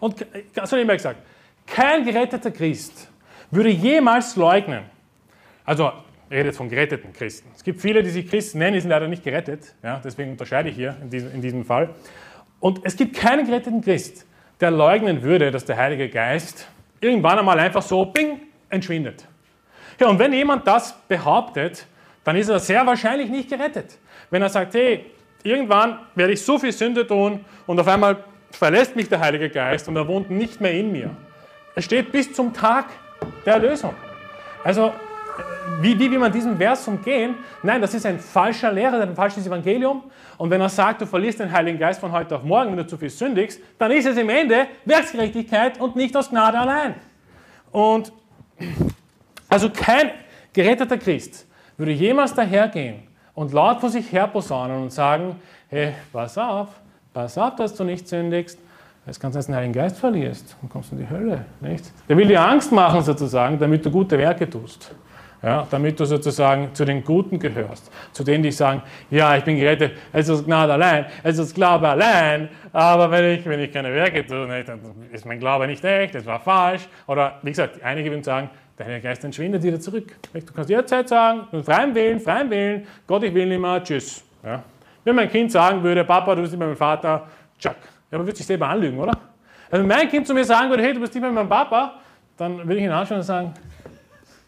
Und 0.00 0.24
ganz 0.54 0.72
immer 0.72 0.94
gesagt, 0.94 1.20
kein 1.66 2.04
geretteter 2.04 2.50
Christ 2.50 3.08
würde 3.50 3.68
jemals 3.68 4.34
leugnen, 4.36 4.84
also 5.64 5.92
ich 6.28 6.36
rede 6.36 6.48
jetzt 6.48 6.56
von 6.56 6.68
geretteten 6.68 7.12
Christen. 7.12 7.50
Es 7.54 7.62
gibt 7.62 7.80
viele, 7.80 8.02
die 8.02 8.10
sich 8.10 8.26
Christen 8.28 8.58
nennen, 8.58 8.74
die 8.74 8.80
sind 8.80 8.90
leider 8.90 9.06
nicht 9.06 9.22
gerettet. 9.22 9.74
Ja, 9.82 10.00
deswegen 10.02 10.32
unterscheide 10.32 10.70
ich 10.70 10.74
hier 10.74 10.96
in 11.02 11.10
diesem, 11.10 11.34
in 11.34 11.42
diesem 11.42 11.64
Fall. 11.64 11.90
Und 12.58 12.80
es 12.84 12.96
gibt 12.96 13.16
keinen 13.16 13.46
geretteten 13.46 13.82
Christ, 13.82 14.26
der 14.60 14.70
leugnen 14.70 15.22
würde, 15.22 15.50
dass 15.50 15.66
der 15.66 15.76
Heilige 15.76 16.08
Geist 16.08 16.68
irgendwann 17.02 17.38
einmal 17.38 17.58
einfach 17.58 17.82
so 17.82 18.06
bing, 18.06 18.40
entschwindet. 18.70 19.26
Ja, 20.00 20.06
und 20.06 20.18
wenn 20.18 20.32
jemand 20.32 20.66
das 20.66 20.94
behauptet, 21.06 21.86
dann 22.24 22.36
ist 22.36 22.48
er 22.48 22.58
sehr 22.58 22.86
wahrscheinlich 22.86 23.28
nicht 23.28 23.50
gerettet. 23.50 23.98
Wenn 24.30 24.40
er 24.40 24.48
sagt, 24.48 24.72
hey, 24.74 25.04
irgendwann 25.42 25.98
werde 26.14 26.32
ich 26.32 26.42
so 26.42 26.58
viel 26.58 26.72
Sünde 26.72 27.06
tun 27.06 27.44
und 27.66 27.78
auf 27.78 27.88
einmal 27.88 28.24
verlässt 28.50 28.96
mich 28.96 29.08
der 29.08 29.20
Heilige 29.20 29.50
Geist 29.50 29.88
und 29.88 29.96
er 29.96 30.06
wohnt 30.06 30.30
nicht 30.30 30.60
mehr 30.60 30.72
in 30.72 30.92
mir. 30.92 31.10
Es 31.74 31.84
steht 31.84 32.12
bis 32.12 32.32
zum 32.32 32.54
Tag 32.54 32.86
der 33.44 33.54
Erlösung. 33.54 33.94
Also 34.62 34.92
wie, 35.80 35.98
wie 35.98 36.10
will 36.10 36.18
man 36.18 36.32
diesem 36.32 36.56
Vers 36.56 36.86
umgehen? 36.86 37.36
Nein, 37.62 37.80
das 37.80 37.94
ist 37.94 38.06
ein 38.06 38.18
falscher 38.18 38.72
Lehrer, 38.72 39.00
ein 39.00 39.14
falsches 39.14 39.46
Evangelium. 39.46 40.04
Und 40.38 40.50
wenn 40.50 40.60
er 40.60 40.68
sagt, 40.68 41.00
du 41.00 41.06
verlierst 41.06 41.40
den 41.40 41.50
Heiligen 41.50 41.78
Geist 41.78 42.00
von 42.00 42.12
heute 42.12 42.36
auf 42.36 42.42
morgen, 42.42 42.70
wenn 42.70 42.78
du 42.78 42.86
zu 42.86 42.96
viel 42.96 43.10
sündigst, 43.10 43.60
dann 43.78 43.90
ist 43.90 44.06
es 44.06 44.16
im 44.16 44.28
Ende 44.28 44.66
Werksgerechtigkeit 44.84 45.80
und 45.80 45.96
nicht 45.96 46.16
aus 46.16 46.30
Gnade 46.30 46.58
allein. 46.58 46.94
Und 47.70 48.12
also 49.48 49.70
kein 49.70 50.10
geretteter 50.52 50.98
Christ 50.98 51.46
würde 51.76 51.92
jemals 51.92 52.34
dahergehen 52.34 53.02
und 53.34 53.52
laut 53.52 53.80
vor 53.80 53.90
sich 53.90 54.12
her 54.12 54.28
posaunen 54.28 54.82
und 54.82 54.92
sagen, 54.92 55.36
hey, 55.68 55.94
pass 56.12 56.36
auf, 56.38 56.68
pass 57.12 57.36
auf, 57.38 57.56
dass 57.56 57.74
du 57.74 57.84
nicht 57.84 58.06
sündigst, 58.06 58.58
es 59.04 59.18
kann 59.18 59.32
sein, 59.32 59.40
dass 59.40 59.46
du 59.46 59.52
den 59.52 59.56
Heiligen 59.56 59.72
Geist 59.72 59.98
verlierst 59.98 60.56
und 60.62 60.68
kommst 60.68 60.92
in 60.92 60.98
die 60.98 61.10
Hölle. 61.10 61.44
Nicht? 61.60 61.90
Der 62.08 62.16
will 62.16 62.28
dir 62.28 62.40
Angst 62.40 62.70
machen 62.70 63.02
sozusagen, 63.02 63.58
damit 63.58 63.84
du 63.84 63.90
gute 63.90 64.16
Werke 64.16 64.48
tust 64.48 64.94
ja, 65.42 65.66
damit 65.70 65.98
du 65.98 66.04
sozusagen 66.04 66.74
zu 66.74 66.84
den 66.84 67.04
Guten 67.04 67.38
gehörst, 67.38 67.90
zu 68.12 68.22
denen, 68.24 68.42
die 68.42 68.52
sagen, 68.52 68.82
ja, 69.10 69.36
ich 69.36 69.44
bin 69.44 69.56
gerettet, 69.56 69.92
es 70.12 70.28
ist 70.28 70.44
Gnade 70.44 70.72
allein, 70.72 71.06
es 71.22 71.38
ist 71.38 71.54
Glaube 71.54 71.88
allein, 71.88 72.48
aber 72.72 73.10
wenn 73.10 73.38
ich, 73.38 73.46
wenn 73.46 73.60
ich 73.60 73.72
keine 73.72 73.92
Werke 73.92 74.26
tue, 74.26 74.46
dann 74.64 74.80
ist 75.10 75.26
mein 75.26 75.40
Glaube 75.40 75.66
nicht 75.66 75.84
echt, 75.84 76.14
es 76.14 76.26
war 76.26 76.40
falsch. 76.40 76.88
Oder 77.06 77.38
wie 77.42 77.50
gesagt, 77.50 77.82
einige 77.82 78.10
würden 78.10 78.22
sagen, 78.22 78.50
Heilige 78.84 79.02
Geist 79.02 79.24
entschwindet 79.24 79.62
wieder 79.62 79.78
zurück. 79.78 80.16
Du 80.32 80.52
kannst 80.52 80.70
jederzeit 80.70 81.08
sagen, 81.08 81.46
freien 81.62 81.94
Willen, 81.94 82.20
freien 82.20 82.50
Willen, 82.50 82.86
Gott, 83.06 83.22
ich 83.22 83.32
will 83.32 83.46
nicht 83.46 83.60
mehr, 83.60 83.82
tschüss. 83.82 84.24
Ja. 84.44 84.62
Wenn 85.04 85.16
mein 85.16 85.30
Kind 85.30 85.52
sagen 85.52 85.82
würde, 85.82 86.04
Papa, 86.04 86.34
du 86.34 86.42
bist 86.42 86.52
nicht 86.52 86.58
mehr 86.58 86.68
mein 86.68 86.76
Vater, 86.76 87.26
tschak. 87.58 87.76
Ja, 88.10 88.18
man 88.18 88.26
würde 88.26 88.36
sich 88.36 88.46
selber 88.46 88.68
anlügen, 88.68 88.98
oder? 88.98 89.12
Also 89.70 89.82
wenn 89.82 89.86
mein 89.86 90.08
Kind 90.08 90.26
zu 90.26 90.34
mir 90.34 90.44
sagen 90.44 90.70
würde, 90.70 90.82
hey, 90.82 90.92
du 90.92 91.00
bist 91.00 91.14
nicht 91.14 91.22
mehr 91.22 91.30
mein 91.30 91.48
Papa, 91.48 91.94
dann 92.36 92.58
würde 92.58 92.76
ich 92.76 92.84
ihn 92.84 92.90
anschauen 92.90 93.18
und 93.18 93.24
sagen, 93.24 93.54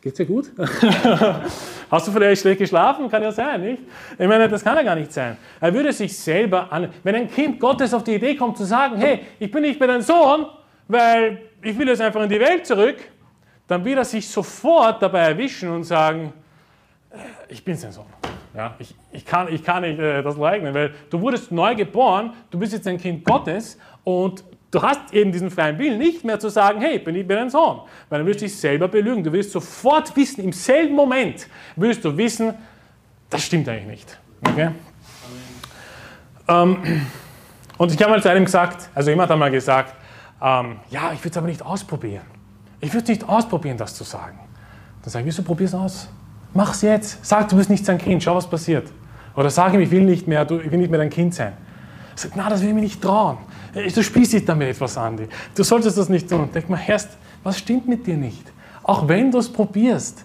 Geht's 0.05 0.19
dir 0.19 0.27
gut? 0.27 0.53
Hast 1.91 2.07
du 2.07 2.13
vielleicht 2.13 2.43
schlecht 2.43 2.59
geschlafen? 2.59 3.09
Kann 3.09 3.23
ja 3.23 3.33
sein, 3.33 3.63
nicht? 3.63 3.83
Ich 4.19 4.29
meine, 4.29 4.51
das 4.51 4.63
kann 4.63 4.77
ja 4.77 4.83
gar 4.83 4.97
nicht 4.97 5.11
sein. 5.11 5.39
Er 5.59 5.73
würde 5.73 5.95
sich 5.95 6.15
selber 6.15 6.71
an. 6.71 6.91
Wenn 7.03 7.15
ein 7.15 7.31
Kind 7.31 7.59
Gottes 7.59 7.95
auf 7.95 8.05
die 8.05 8.17
Idee 8.17 8.37
kommt 8.37 8.59
zu 8.59 8.65
sagen, 8.65 8.99
hey, 8.99 9.21
ich 9.39 9.51
bin 9.51 9.63
nicht 9.63 9.81
mehr 9.81 9.89
dein 9.89 10.03
Sohn, 10.03 10.45
weil 10.89 11.41
ich 11.63 11.79
will 11.79 11.89
jetzt 11.89 12.03
einfach 12.03 12.23
in 12.23 12.29
die 12.29 12.39
Welt 12.39 12.67
zurück, 12.67 12.97
dann 13.67 13.83
wird 13.83 13.97
er 13.97 14.05
sich 14.05 14.29
sofort 14.29 15.01
dabei 15.01 15.21
erwischen 15.21 15.71
und 15.71 15.85
sagen, 15.85 16.35
äh, 17.11 17.17
ich 17.49 17.65
bin 17.65 17.75
sein 17.75 17.93
Sohn. 17.93 18.05
Ja, 18.55 18.75
ich, 18.79 18.95
ich, 19.11 19.25
kann, 19.25 19.51
ich 19.51 19.65
kann 19.65 19.85
nicht 19.85 19.99
äh, 19.99 20.23
das 20.23 20.37
leugnen, 20.37 20.75
weil 20.75 20.93
du 21.09 21.19
wurdest 21.19 21.51
neu 21.51 21.75
geboren, 21.75 22.35
du 22.51 22.59
bist 22.59 22.75
jetzt 22.75 22.87
ein 22.87 22.99
Kind 22.99 23.25
Gottes 23.25 23.79
und 24.05 24.45
Du 24.75 24.83
hast 24.83 25.13
eben 25.13 25.31
diesen 25.31 25.53
freien 25.53 25.79
Willen 25.79 25.99
nicht 25.99 26.25
mehr 26.25 26.41
zu 26.41 26.49
sagen, 26.49 26.81
hey, 26.81 26.99
bin 26.99 27.15
ich 27.15 27.25
bin 27.25 27.39
ein 27.39 27.49
Sohn. 27.49 27.83
Weil 28.09 28.19
dann 28.19 28.27
wirst 28.27 28.41
du 28.41 28.47
dich 28.47 28.57
selber 28.57 28.89
belügen. 28.89 29.23
Du 29.23 29.33
wirst 29.33 29.53
sofort 29.53 30.17
wissen, 30.17 30.43
im 30.43 30.53
selben 30.53 30.97
Moment 30.97 31.47
wirst 31.77 32.05
du 32.05 32.17
wissen, 32.17 32.55
das 33.31 33.45
stimmt 33.45 33.69
eigentlich 33.69 33.87
nicht. 33.87 34.19
Okay? 34.49 34.71
Ähm, 36.49 37.07
und 37.79 37.93
ich 37.93 38.03
habe 38.03 38.11
mal 38.11 38.21
zu 38.21 38.29
einem 38.29 38.45
gesagt, 38.45 38.91
also 38.97 39.11
jemand 39.11 39.31
hat 39.31 39.39
mal 39.39 39.53
gesagt, 39.53 39.95
ähm, 40.43 40.79
ja, 40.91 41.13
ich 41.13 41.21
würde 41.21 41.31
es 41.31 41.37
aber 41.37 41.47
nicht 41.47 41.65
ausprobieren. 41.65 42.25
Ich 42.81 42.93
würde 42.93 43.13
nicht 43.13 43.29
ausprobieren, 43.29 43.77
das 43.77 43.95
zu 43.95 44.03
sagen. 44.03 44.41
Dann 45.03 45.11
sage 45.11 45.29
ich, 45.29 45.39
wieso 45.39 45.55
es 45.65 45.75
aus? 45.75 46.09
Mach 46.53 46.75
es 46.75 46.83
jetzt. 46.83 47.25
Sag, 47.25 47.49
du 47.49 47.57
bist 47.57 47.71
nicht 47.71 47.87
sein 47.87 47.99
Kind, 47.99 48.25
schau, 48.25 48.35
was 48.35 48.51
passiert. 48.51 48.91
Oder 49.37 49.51
sag 49.51 49.73
ihm, 49.73 49.81
ich 49.81 49.93
will 49.93 50.03
nicht 50.03 50.27
mehr, 50.27 50.43
ich 50.43 50.71
will 50.71 50.79
nicht 50.79 50.91
mehr 50.91 50.99
dein 50.99 51.11
Kind 51.11 51.33
sein. 51.33 51.53
Er 52.15 52.19
sagt, 52.19 52.35
na, 52.37 52.49
das 52.49 52.61
will 52.61 52.69
ich 52.69 52.75
mir 52.75 52.81
nicht 52.81 53.01
trauen. 53.01 53.39
Du 53.75 54.03
spießt 54.03 54.33
dich 54.35 54.45
damit 54.45 54.69
etwas 54.69 54.97
an. 54.97 55.29
Du 55.55 55.63
solltest 55.63 55.99
das 55.99 56.09
nicht 56.09 56.29
tun. 56.29 56.49
Denk 56.55 56.69
mal, 56.69 56.77
Herrst, 56.77 57.11
was 57.43 57.59
stimmt 57.59 57.89
mit 57.89 58.07
dir 58.07 58.17
nicht? 58.17 58.53
Auch 58.83 59.09
wenn 59.09 59.31
du 59.31 59.39
es 59.39 59.53
probierst, 59.53 60.25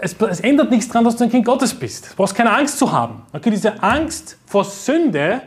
es, 0.00 0.14
es, 0.14 0.40
ändert 0.40 0.70
nichts 0.70 0.88
daran, 0.88 1.04
dass 1.04 1.16
du 1.16 1.24
ein 1.24 1.30
Kind 1.30 1.44
Gottes 1.44 1.74
bist. 1.74 2.12
Du 2.12 2.16
brauchst 2.16 2.34
keine 2.34 2.52
Angst 2.52 2.78
zu 2.78 2.90
haben. 2.90 3.22
Okay, 3.32 3.50
diese 3.50 3.82
Angst 3.82 4.38
vor 4.46 4.64
Sünde, 4.64 5.42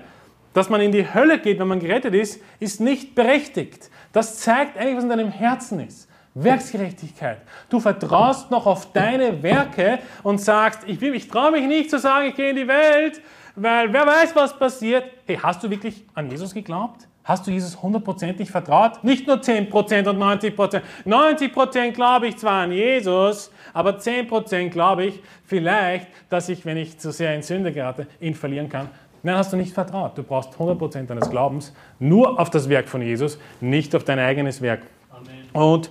dass 0.53 0.69
man 0.69 0.81
in 0.81 0.91
die 0.91 1.13
Hölle 1.13 1.39
geht, 1.39 1.59
wenn 1.59 1.67
man 1.67 1.79
gerettet 1.79 2.13
ist, 2.13 2.39
ist 2.59 2.79
nicht 2.79 3.15
berechtigt. 3.15 3.89
Das 4.11 4.39
zeigt 4.39 4.77
eigentlich, 4.77 4.95
was 4.95 5.03
in 5.03 5.09
deinem 5.09 5.31
Herzen 5.31 5.79
ist. 5.81 6.07
Werksgerechtigkeit. 6.33 7.39
Du 7.69 7.79
vertraust 7.79 8.51
noch 8.51 8.65
auf 8.65 8.91
deine 8.91 9.41
Werke 9.41 9.99
und 10.21 10.39
sagst, 10.39 10.81
ich, 10.85 11.01
ich 11.01 11.27
traue 11.29 11.51
mich 11.51 11.65
nicht 11.65 11.89
zu 11.89 11.97
sagen, 11.97 12.27
ich 12.27 12.35
gehe 12.35 12.49
in 12.49 12.57
die 12.57 12.67
Welt, 12.67 13.21
weil 13.55 13.91
wer 13.91 14.05
weiß, 14.05 14.35
was 14.35 14.57
passiert. 14.57 15.05
Hey, 15.25 15.39
hast 15.41 15.63
du 15.63 15.69
wirklich 15.69 16.03
an 16.13 16.29
Jesus 16.29 16.53
geglaubt? 16.53 17.07
Hast 17.25 17.47
du 17.47 17.51
Jesus 17.51 17.81
hundertprozentig 17.81 18.51
vertraut? 18.51 19.03
Nicht 19.03 19.25
nur 19.25 19.37
10% 19.37 20.07
und 20.07 20.19
90%. 20.19 20.81
90% 21.07 21.91
glaube 21.91 22.27
ich 22.27 22.37
zwar 22.37 22.61
an 22.61 22.71
Jesus, 22.71 23.51
aber 23.73 23.97
10% 23.97 24.69
glaube 24.69 25.05
ich 25.05 25.23
vielleicht, 25.43 26.07
dass 26.29 26.49
ich, 26.49 26.67
wenn 26.67 26.77
ich 26.77 26.99
zu 26.99 27.11
sehr 27.11 27.33
in 27.33 27.41
Sünde 27.41 27.71
gerate, 27.71 28.05
ihn 28.21 28.35
verlieren 28.35 28.69
kann. 28.69 28.89
Nein, 29.23 29.37
hast 29.37 29.51
du 29.51 29.57
nicht 29.57 29.73
vertraut. 29.73 30.15
Du 30.15 30.21
brauchst 30.21 30.53
100% 30.53 31.07
deines 31.07 31.27
Glaubens 31.27 31.73
nur 31.97 32.39
auf 32.39 32.51
das 32.51 32.69
Werk 32.69 32.87
von 32.87 33.01
Jesus, 33.01 33.39
nicht 33.59 33.95
auf 33.95 34.03
dein 34.03 34.19
eigenes 34.19 34.61
Werk. 34.61 34.83
Amen. 35.09 35.49
Und 35.51 35.89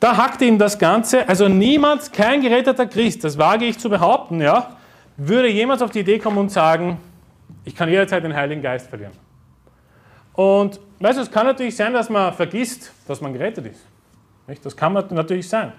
da 0.00 0.16
hackt 0.16 0.42
ihm 0.42 0.58
das 0.58 0.80
Ganze. 0.80 1.28
Also 1.28 1.46
niemand, 1.46 2.12
kein 2.12 2.40
geretteter 2.40 2.86
Christ, 2.86 3.22
das 3.22 3.38
wage 3.38 3.66
ich 3.66 3.78
zu 3.78 3.88
behaupten, 3.88 4.40
ja, 4.40 4.78
würde 5.16 5.48
jemals 5.48 5.80
auf 5.80 5.92
die 5.92 6.00
Idee 6.00 6.18
kommen 6.18 6.38
und 6.38 6.50
sagen, 6.50 6.98
ich 7.64 7.76
kann 7.76 7.88
jederzeit 7.88 8.24
den 8.24 8.34
Heiligen 8.34 8.62
Geist 8.62 8.88
verlieren. 8.88 9.12
Und 10.38 10.78
weißt 11.00 11.18
du, 11.18 11.22
es 11.22 11.30
kann 11.32 11.46
natürlich 11.46 11.74
sein, 11.74 11.92
dass 11.92 12.08
man 12.08 12.32
vergisst, 12.32 12.92
dass 13.08 13.20
man 13.20 13.32
gerettet 13.32 13.66
ist. 13.66 13.84
Nicht? 14.46 14.64
Das 14.64 14.76
kann 14.76 14.92
natürlich 14.92 15.48
sein. 15.48 15.72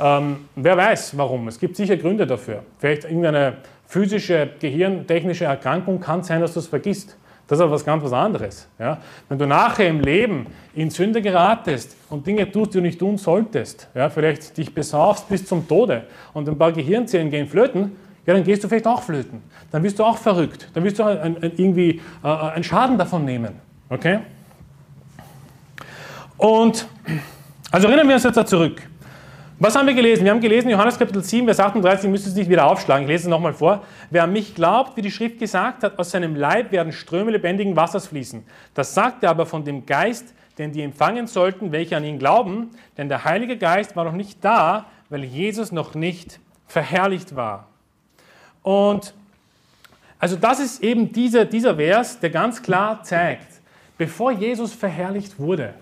Ähm, 0.00 0.48
wer 0.56 0.76
weiß 0.76 1.16
warum. 1.16 1.46
Es 1.46 1.60
gibt 1.60 1.76
sicher 1.76 1.96
Gründe 1.96 2.26
dafür. 2.26 2.64
Vielleicht 2.80 3.04
irgendeine 3.04 3.58
physische, 3.86 4.50
gehirntechnische 4.58 5.44
Erkrankung 5.44 6.00
kann 6.00 6.24
sein, 6.24 6.40
dass 6.40 6.54
du 6.54 6.58
es 6.58 6.66
vergisst, 6.66 7.16
Das 7.46 7.58
ist 7.58 7.62
aber 7.62 7.70
was 7.70 7.84
ganz 7.84 8.02
was 8.02 8.12
anderes. 8.12 8.66
Ja? 8.80 8.98
Wenn 9.28 9.38
du 9.38 9.46
nachher 9.46 9.86
im 9.86 10.00
Leben 10.00 10.48
in 10.74 10.90
Sünde 10.90 11.22
geratest 11.22 11.96
und 12.08 12.26
Dinge 12.26 12.50
tust, 12.50 12.74
die 12.74 12.78
du 12.78 12.82
nicht 12.82 12.98
tun 12.98 13.16
solltest, 13.16 13.86
ja, 13.94 14.10
vielleicht 14.10 14.56
dich 14.56 14.74
besaufst 14.74 15.28
bis 15.28 15.46
zum 15.46 15.68
Tode 15.68 16.02
und 16.32 16.48
ein 16.48 16.58
paar 16.58 16.72
Gehirnzellen 16.72 17.30
gehen 17.30 17.46
flöten, 17.46 17.96
ja, 18.26 18.34
dann 18.34 18.42
gehst 18.42 18.64
du 18.64 18.68
vielleicht 18.68 18.88
auch 18.88 19.02
flöten. 19.02 19.40
Dann 19.70 19.82
bist 19.82 20.00
du 20.00 20.04
auch 20.04 20.16
verrückt. 20.16 20.68
Dann 20.74 20.82
wirst 20.82 20.98
du 20.98 21.04
ein, 21.04 21.36
ein, 21.36 21.52
irgendwie 21.56 22.00
äh, 22.24 22.26
einen 22.26 22.64
Schaden 22.64 22.98
davon 22.98 23.24
nehmen. 23.24 23.69
Okay? 23.90 24.20
Und, 26.38 26.86
also 27.72 27.88
erinnern 27.88 28.06
wir 28.06 28.14
uns 28.14 28.24
jetzt 28.24 28.36
da 28.36 28.46
zurück. 28.46 28.80
Was 29.58 29.76
haben 29.76 29.86
wir 29.86 29.94
gelesen? 29.94 30.24
Wir 30.24 30.30
haben 30.30 30.40
gelesen, 30.40 30.70
Johannes 30.70 30.96
Kapitel 30.96 31.22
7, 31.22 31.44
Vers 31.44 31.60
38, 31.60 32.04
ich 32.04 32.10
müsste 32.10 32.30
es 32.30 32.34
nicht 32.36 32.48
wieder 32.48 32.66
aufschlagen, 32.66 33.02
ich 33.02 33.08
lese 33.08 33.24
es 33.24 33.28
nochmal 33.28 33.52
vor. 33.52 33.84
Wer 34.08 34.22
an 34.22 34.32
mich 34.32 34.54
glaubt, 34.54 34.96
wie 34.96 35.02
die 35.02 35.10
Schrift 35.10 35.38
gesagt 35.38 35.82
hat, 35.82 35.98
aus 35.98 36.12
seinem 36.12 36.34
Leib 36.36 36.72
werden 36.72 36.92
Ströme 36.92 37.32
lebendigen 37.32 37.76
Wassers 37.76 38.06
fließen. 38.06 38.42
Das 38.72 38.94
sagt 38.94 39.24
er 39.24 39.30
aber 39.30 39.44
von 39.44 39.64
dem 39.64 39.84
Geist, 39.84 40.32
den 40.56 40.72
die 40.72 40.82
empfangen 40.82 41.26
sollten, 41.26 41.72
welche 41.72 41.96
an 41.96 42.04
ihn 42.04 42.18
glauben, 42.18 42.70
denn 42.96 43.08
der 43.08 43.24
Heilige 43.24 43.58
Geist 43.58 43.96
war 43.96 44.04
noch 44.04 44.12
nicht 44.12 44.42
da, 44.42 44.86
weil 45.08 45.24
Jesus 45.24 45.72
noch 45.72 45.94
nicht 45.94 46.38
verherrlicht 46.68 47.34
war. 47.34 47.66
Und 48.62 49.14
also 50.18 50.36
das 50.36 50.60
ist 50.60 50.82
eben 50.82 51.12
dieser, 51.12 51.44
dieser 51.44 51.76
Vers, 51.76 52.20
der 52.20 52.30
ganz 52.30 52.62
klar 52.62 53.02
zeigt, 53.02 53.59
bevor 54.00 54.32
Jesus 54.32 54.72
verherrlicht 54.72 55.38
wurde, 55.38 55.74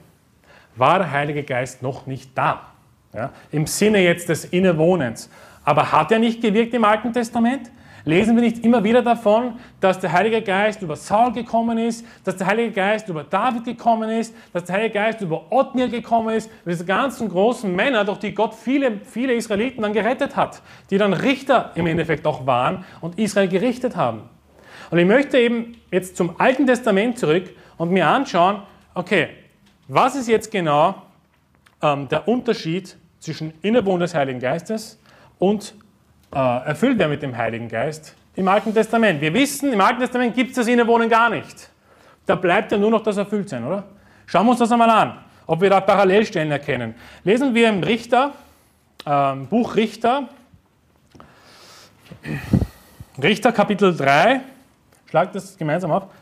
war 0.74 0.98
der 0.98 1.12
Heilige 1.12 1.44
Geist 1.44 1.82
noch 1.84 2.08
nicht 2.08 2.36
da. 2.36 2.72
Ja, 3.14 3.30
Im 3.52 3.68
Sinne 3.68 4.00
jetzt 4.00 4.28
des 4.28 4.44
Innewohnens. 4.46 5.30
Aber 5.64 5.92
hat 5.92 6.10
er 6.10 6.18
nicht 6.18 6.42
gewirkt 6.42 6.74
im 6.74 6.82
Alten 6.82 7.12
Testament? 7.12 7.70
Lesen 8.04 8.34
wir 8.34 8.42
nicht 8.42 8.64
immer 8.64 8.82
wieder 8.82 9.02
davon, 9.02 9.52
dass 9.80 10.00
der 10.00 10.12
Heilige 10.12 10.42
Geist 10.42 10.82
über 10.82 10.96
Saul 10.96 11.32
gekommen 11.32 11.78
ist, 11.78 12.04
dass 12.24 12.36
der 12.36 12.48
Heilige 12.48 12.72
Geist 12.72 13.08
über 13.08 13.22
David 13.22 13.64
gekommen 13.64 14.10
ist, 14.10 14.34
dass 14.52 14.64
der 14.64 14.76
Heilige 14.76 14.94
Geist 14.94 15.20
über 15.20 15.52
Othniel 15.52 15.88
gekommen 15.88 16.34
ist, 16.34 16.50
diese 16.66 16.84
ganzen 16.84 17.28
großen 17.28 17.72
Männer, 17.74 18.04
durch 18.04 18.18
die 18.18 18.34
Gott 18.34 18.52
viele, 18.52 18.98
viele 19.04 19.34
Israeliten 19.34 19.82
dann 19.82 19.92
gerettet 19.92 20.34
hat, 20.34 20.60
die 20.90 20.98
dann 20.98 21.12
Richter 21.12 21.70
im 21.76 21.86
Endeffekt 21.86 22.26
auch 22.26 22.46
waren 22.46 22.84
und 23.00 23.16
Israel 23.16 23.46
gerichtet 23.46 23.94
haben. 23.94 24.22
Und 24.90 24.98
ich 24.98 25.06
möchte 25.06 25.38
eben 25.38 25.76
jetzt 25.92 26.16
zum 26.16 26.40
Alten 26.40 26.66
Testament 26.66 27.18
zurück 27.18 27.44
und 27.78 27.90
mir 27.90 28.06
anschauen, 28.06 28.62
okay, 28.94 29.28
was 29.86 30.16
ist 30.16 30.28
jetzt 30.28 30.50
genau 30.50 31.02
ähm, 31.80 32.08
der 32.08 32.28
Unterschied 32.28 32.96
zwischen 33.20 33.54
Innewohnen 33.62 34.00
des 34.00 34.14
Heiligen 34.14 34.40
Geistes 34.40 34.98
und 35.38 35.74
äh, 36.32 36.36
erfüllt 36.38 36.98
werden 36.98 37.10
mit 37.10 37.22
dem 37.22 37.36
Heiligen 37.36 37.68
Geist 37.68 38.14
im 38.34 38.46
Alten 38.46 38.74
Testament. 38.74 39.20
Wir 39.20 39.32
wissen, 39.32 39.72
im 39.72 39.80
Alten 39.80 40.00
Testament 40.00 40.34
gibt 40.34 40.50
es 40.50 40.56
das 40.56 40.66
Innewohnen 40.66 41.08
gar 41.08 41.30
nicht. 41.30 41.70
Da 42.26 42.34
bleibt 42.34 42.70
ja 42.72 42.78
nur 42.78 42.90
noch 42.90 43.02
das 43.02 43.16
Erfülltsein, 43.16 43.64
oder? 43.64 43.84
Schauen 44.26 44.46
wir 44.46 44.50
uns 44.50 44.60
das 44.60 44.70
einmal 44.70 44.90
an, 44.90 45.18
ob 45.46 45.60
wir 45.60 45.70
da 45.70 45.80
Parallelstellen 45.80 46.52
erkennen. 46.52 46.94
Lesen 47.24 47.54
wir 47.54 47.68
im 47.68 47.82
Richter, 47.82 48.34
äh, 49.06 49.34
Buch 49.34 49.74
Richter, 49.74 50.28
Richter 53.20 53.52
Kapitel 53.52 53.96
3, 53.96 54.40
schlagt 55.08 55.34
das 55.34 55.56
gemeinsam 55.56 55.90
ab. 55.90 56.12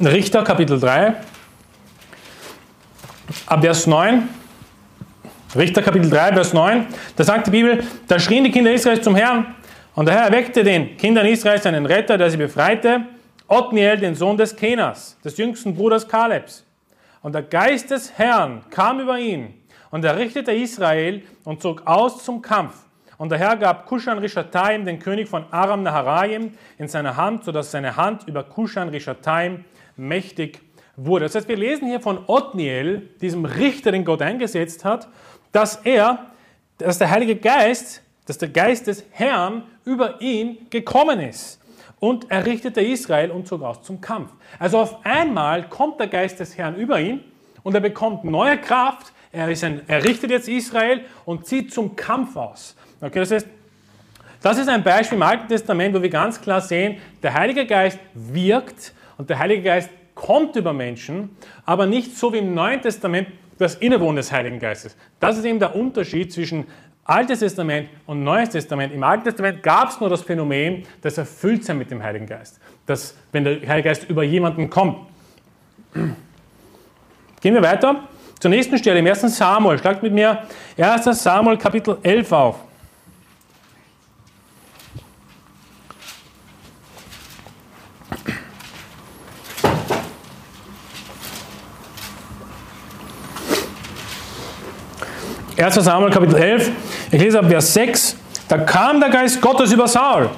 Richter 0.00 0.42
Kapitel 0.42 0.80
3, 0.80 1.14
ab 3.46 3.60
Vers 3.62 3.86
9. 3.86 4.28
Richter 5.54 5.82
Kapitel 5.82 6.10
3, 6.10 6.32
Vers 6.32 6.52
9. 6.52 6.86
Da 7.16 7.24
sagt 7.24 7.48
die 7.48 7.50
Bibel, 7.50 7.84
da 8.08 8.18
schrien 8.18 8.44
die 8.44 8.50
Kinder 8.50 8.72
Israels 8.72 9.02
zum 9.02 9.14
Herrn 9.14 9.54
und 9.94 10.06
der 10.06 10.14
Herr 10.14 10.24
erweckte 10.26 10.64
den 10.64 10.96
Kindern 10.96 11.26
Israels 11.26 11.66
einen 11.66 11.86
Retter, 11.86 12.16
der 12.16 12.30
sie 12.30 12.36
befreite, 12.36 13.02
Othniel, 13.48 13.98
den 13.98 14.14
Sohn 14.14 14.36
des 14.36 14.56
Kenas, 14.56 15.18
des 15.24 15.36
jüngsten 15.36 15.74
Bruders 15.74 16.08
Kalebs. 16.08 16.64
Und 17.20 17.34
der 17.34 17.42
Geist 17.42 17.90
des 17.90 18.12
Herrn 18.16 18.64
kam 18.70 19.00
über 19.00 19.18
ihn 19.18 19.54
und 19.90 20.04
er 20.04 20.16
richtete 20.16 20.52
Israel 20.52 21.22
und 21.44 21.60
zog 21.60 21.86
aus 21.86 22.24
zum 22.24 22.40
Kampf. 22.40 22.74
Und 23.18 23.30
der 23.30 23.38
Herr 23.38 23.56
gab 23.56 23.86
Kushan 23.86 24.18
Rishataim, 24.18 24.84
den 24.84 24.98
König 24.98 25.28
von 25.28 25.44
Aram 25.50 25.82
Naharaim, 25.82 26.52
in 26.78 26.88
seine 26.88 27.16
Hand, 27.16 27.44
sodass 27.44 27.70
seine 27.70 27.96
Hand 27.96 28.26
über 28.26 28.42
Kushan 28.42 28.88
Rishataim 28.88 29.64
mächtig 29.96 30.60
wurde. 30.96 31.26
Das 31.26 31.34
heißt, 31.34 31.48
wir 31.48 31.56
lesen 31.56 31.88
hier 31.88 32.00
von 32.00 32.24
Othniel, 32.26 33.10
diesem 33.20 33.44
Richter, 33.44 33.92
den 33.92 34.04
Gott 34.04 34.22
eingesetzt 34.22 34.84
hat, 34.84 35.08
dass 35.52 35.76
er, 35.76 36.26
dass 36.78 36.98
der 36.98 37.10
Heilige 37.10 37.36
Geist, 37.36 38.02
dass 38.26 38.38
der 38.38 38.48
Geist 38.48 38.86
des 38.86 39.04
Herrn 39.10 39.64
über 39.84 40.20
ihn 40.20 40.66
gekommen 40.70 41.20
ist. 41.20 41.60
Und 41.98 42.30
er 42.30 42.44
richtete 42.46 42.80
Israel 42.80 43.30
und 43.30 43.46
zog 43.46 43.62
aus 43.62 43.82
zum 43.82 44.00
Kampf. 44.00 44.32
Also 44.58 44.78
auf 44.78 45.06
einmal 45.06 45.68
kommt 45.68 46.00
der 46.00 46.08
Geist 46.08 46.40
des 46.40 46.58
Herrn 46.58 46.74
über 46.74 46.98
ihn 47.00 47.20
und 47.62 47.74
er 47.74 47.80
bekommt 47.80 48.24
neue 48.24 48.58
Kraft. 48.58 49.12
Er, 49.30 49.46
ein, 49.46 49.82
er 49.86 50.04
richtet 50.04 50.30
jetzt 50.30 50.48
Israel 50.48 51.04
und 51.24 51.46
zieht 51.46 51.72
zum 51.72 51.94
Kampf 51.94 52.36
aus. 52.36 52.76
Okay, 53.02 53.18
das 53.18 53.32
heißt, 53.32 53.46
das 54.40 54.58
ist 54.58 54.68
ein 54.68 54.82
Beispiel 54.82 55.16
im 55.16 55.22
Alten 55.22 55.48
Testament, 55.48 55.94
wo 55.94 56.00
wir 56.00 56.08
ganz 56.08 56.40
klar 56.40 56.60
sehen, 56.60 56.98
der 57.22 57.34
Heilige 57.34 57.66
Geist 57.66 57.98
wirkt 58.14 58.92
und 59.18 59.28
der 59.28 59.40
Heilige 59.40 59.62
Geist 59.62 59.90
kommt 60.14 60.54
über 60.54 60.72
Menschen, 60.72 61.36
aber 61.66 61.86
nicht 61.86 62.16
so 62.16 62.32
wie 62.32 62.38
im 62.38 62.54
Neuen 62.54 62.80
Testament 62.80 63.28
das 63.58 63.74
Innewohnen 63.74 64.16
des 64.16 64.30
Heiligen 64.30 64.60
Geistes. 64.60 64.96
Das 65.18 65.36
ist 65.36 65.44
eben 65.44 65.58
der 65.58 65.74
Unterschied 65.74 66.32
zwischen 66.32 66.66
Altes 67.04 67.40
Testament 67.40 67.88
und 68.06 68.22
Neues 68.22 68.50
Testament. 68.50 68.92
Im 68.92 69.02
Alten 69.02 69.24
Testament 69.24 69.62
gab 69.64 69.88
es 69.88 69.98
nur 69.98 70.08
das 70.08 70.22
Phänomen 70.22 70.84
des 71.02 71.18
Erfülltsein 71.18 71.78
mit 71.78 71.90
dem 71.90 72.02
Heiligen 72.02 72.26
Geist. 72.26 72.60
Dass, 72.86 73.16
wenn 73.32 73.42
der 73.42 73.60
Heilige 73.66 73.88
Geist 73.88 74.08
über 74.08 74.22
jemanden 74.22 74.70
kommt. 74.70 74.98
Gehen 77.40 77.54
wir 77.54 77.62
weiter 77.62 78.08
zur 78.38 78.50
nächsten 78.50 78.78
Stelle, 78.78 79.00
im 79.00 79.06
1. 79.06 79.22
Samuel. 79.36 79.78
Schlagt 79.78 80.02
mit 80.04 80.12
mir 80.12 80.44
1. 80.78 81.04
Samuel 81.04 81.58
Kapitel 81.58 81.98
11 82.02 82.32
auf. 82.32 82.56
1. 95.62 95.76
Samuel 95.76 96.10
Kapitel 96.10 96.34
11, 96.34 96.70
ich 97.12 97.20
lese 97.20 97.38
ab 97.38 97.46
Vers 97.46 97.72
6. 97.72 98.16
Da 98.48 98.58
kam 98.58 98.98
der 98.98 99.10
Geist 99.10 99.40
Gottes 99.40 99.70
über 99.70 99.86
Saul, 99.86 100.28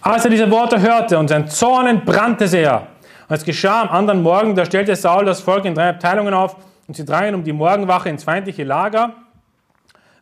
als 0.00 0.24
er 0.24 0.30
diese 0.30 0.50
Worte 0.50 0.80
hörte, 0.80 1.18
und 1.18 1.28
sein 1.28 1.46
Zorn 1.46 1.88
entbrannte 1.88 2.48
sehr. 2.48 2.86
Und 3.28 3.36
es 3.36 3.44
geschah 3.44 3.82
am 3.82 3.90
anderen 3.90 4.22
Morgen, 4.22 4.54
da 4.54 4.64
stellte 4.64 4.96
Saul 4.96 5.26
das 5.26 5.42
Volk 5.42 5.66
in 5.66 5.74
drei 5.74 5.90
Abteilungen 5.90 6.32
auf, 6.32 6.56
und 6.88 6.96
sie 6.96 7.04
drangen 7.04 7.34
um 7.34 7.44
die 7.44 7.52
Morgenwache 7.52 8.08
ins 8.08 8.24
feindliche 8.24 8.64
Lager. 8.64 9.12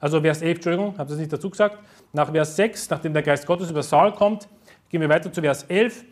Also 0.00 0.20
Vers 0.20 0.42
11, 0.42 0.56
Entschuldigung, 0.56 0.98
habe 0.98 1.08
das 1.08 1.18
nicht 1.18 1.32
dazu 1.32 1.48
gesagt. 1.48 1.78
Nach 2.12 2.28
Vers 2.32 2.56
6, 2.56 2.90
nachdem 2.90 3.12
der 3.12 3.22
Geist 3.22 3.46
Gottes 3.46 3.70
über 3.70 3.84
Saul 3.84 4.10
kommt, 4.10 4.48
gehen 4.88 5.00
wir 5.00 5.08
weiter 5.08 5.32
zu 5.32 5.40
Vers 5.40 5.62
11. 5.68 6.02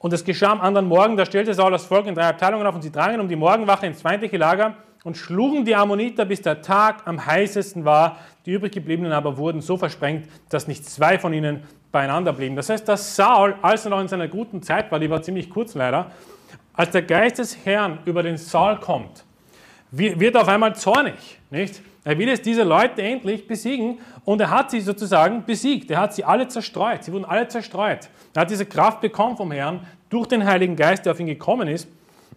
Und 0.00 0.12
es 0.12 0.24
geschah 0.24 0.50
am 0.50 0.60
anderen 0.60 0.88
Morgen, 0.88 1.16
da 1.16 1.24
stellte 1.24 1.54
Saul 1.54 1.70
das 1.70 1.84
Volk 1.84 2.06
in 2.06 2.16
drei 2.16 2.26
Abteilungen 2.26 2.66
auf, 2.66 2.74
und 2.74 2.82
sie 2.82 2.90
drangen 2.90 3.20
um 3.20 3.28
die 3.28 3.36
Morgenwache 3.36 3.86
ins 3.86 4.02
feindliche 4.02 4.38
Lager 4.38 4.74
und 5.04 5.16
schlugen 5.16 5.64
die 5.64 5.74
Ammoniter, 5.74 6.24
bis 6.24 6.42
der 6.42 6.62
Tag 6.62 7.06
am 7.06 7.24
heißesten 7.24 7.84
war. 7.84 8.18
Die 8.46 8.52
übrig 8.52 8.72
gebliebenen 8.72 9.12
aber 9.12 9.36
wurden 9.38 9.60
so 9.60 9.76
versprengt, 9.76 10.28
dass 10.50 10.68
nicht 10.68 10.84
zwei 10.84 11.18
von 11.18 11.32
ihnen 11.32 11.62
beieinander 11.92 12.32
blieben. 12.32 12.56
Das 12.56 12.68
heißt, 12.68 12.86
dass 12.88 13.16
Saul, 13.16 13.54
als 13.62 13.84
er 13.84 13.90
noch 13.90 14.00
in 14.00 14.08
seiner 14.08 14.28
guten 14.28 14.62
Zeit 14.62 14.90
war, 14.92 14.98
die 14.98 15.10
war 15.10 15.22
ziemlich 15.22 15.50
kurz 15.50 15.74
leider, 15.74 16.10
als 16.74 16.90
der 16.90 17.02
Geist 17.02 17.38
des 17.38 17.64
Herrn 17.64 17.98
über 18.04 18.22
den 18.22 18.36
Saul 18.36 18.78
kommt, 18.78 19.24
wird 19.90 20.36
auf 20.36 20.48
einmal 20.48 20.74
zornig. 20.76 21.38
Nicht? 21.50 21.82
Er 22.04 22.16
will 22.16 22.28
jetzt 22.28 22.46
diese 22.46 22.62
Leute 22.62 23.02
endlich 23.02 23.46
besiegen 23.46 23.98
und 24.24 24.40
er 24.40 24.50
hat 24.50 24.70
sie 24.70 24.80
sozusagen 24.80 25.44
besiegt. 25.44 25.90
Er 25.90 26.00
hat 26.00 26.14
sie 26.14 26.24
alle 26.24 26.48
zerstreut. 26.48 27.04
Sie 27.04 27.12
wurden 27.12 27.24
alle 27.24 27.48
zerstreut. 27.48 28.08
Er 28.34 28.42
hat 28.42 28.50
diese 28.50 28.64
Kraft 28.64 29.00
bekommen 29.00 29.36
vom 29.36 29.52
Herrn 29.52 29.86
durch 30.08 30.26
den 30.26 30.44
Heiligen 30.46 30.76
Geist, 30.76 31.04
der 31.04 31.12
auf 31.12 31.20
ihn 31.20 31.26
gekommen 31.26 31.68
ist. 31.68 31.88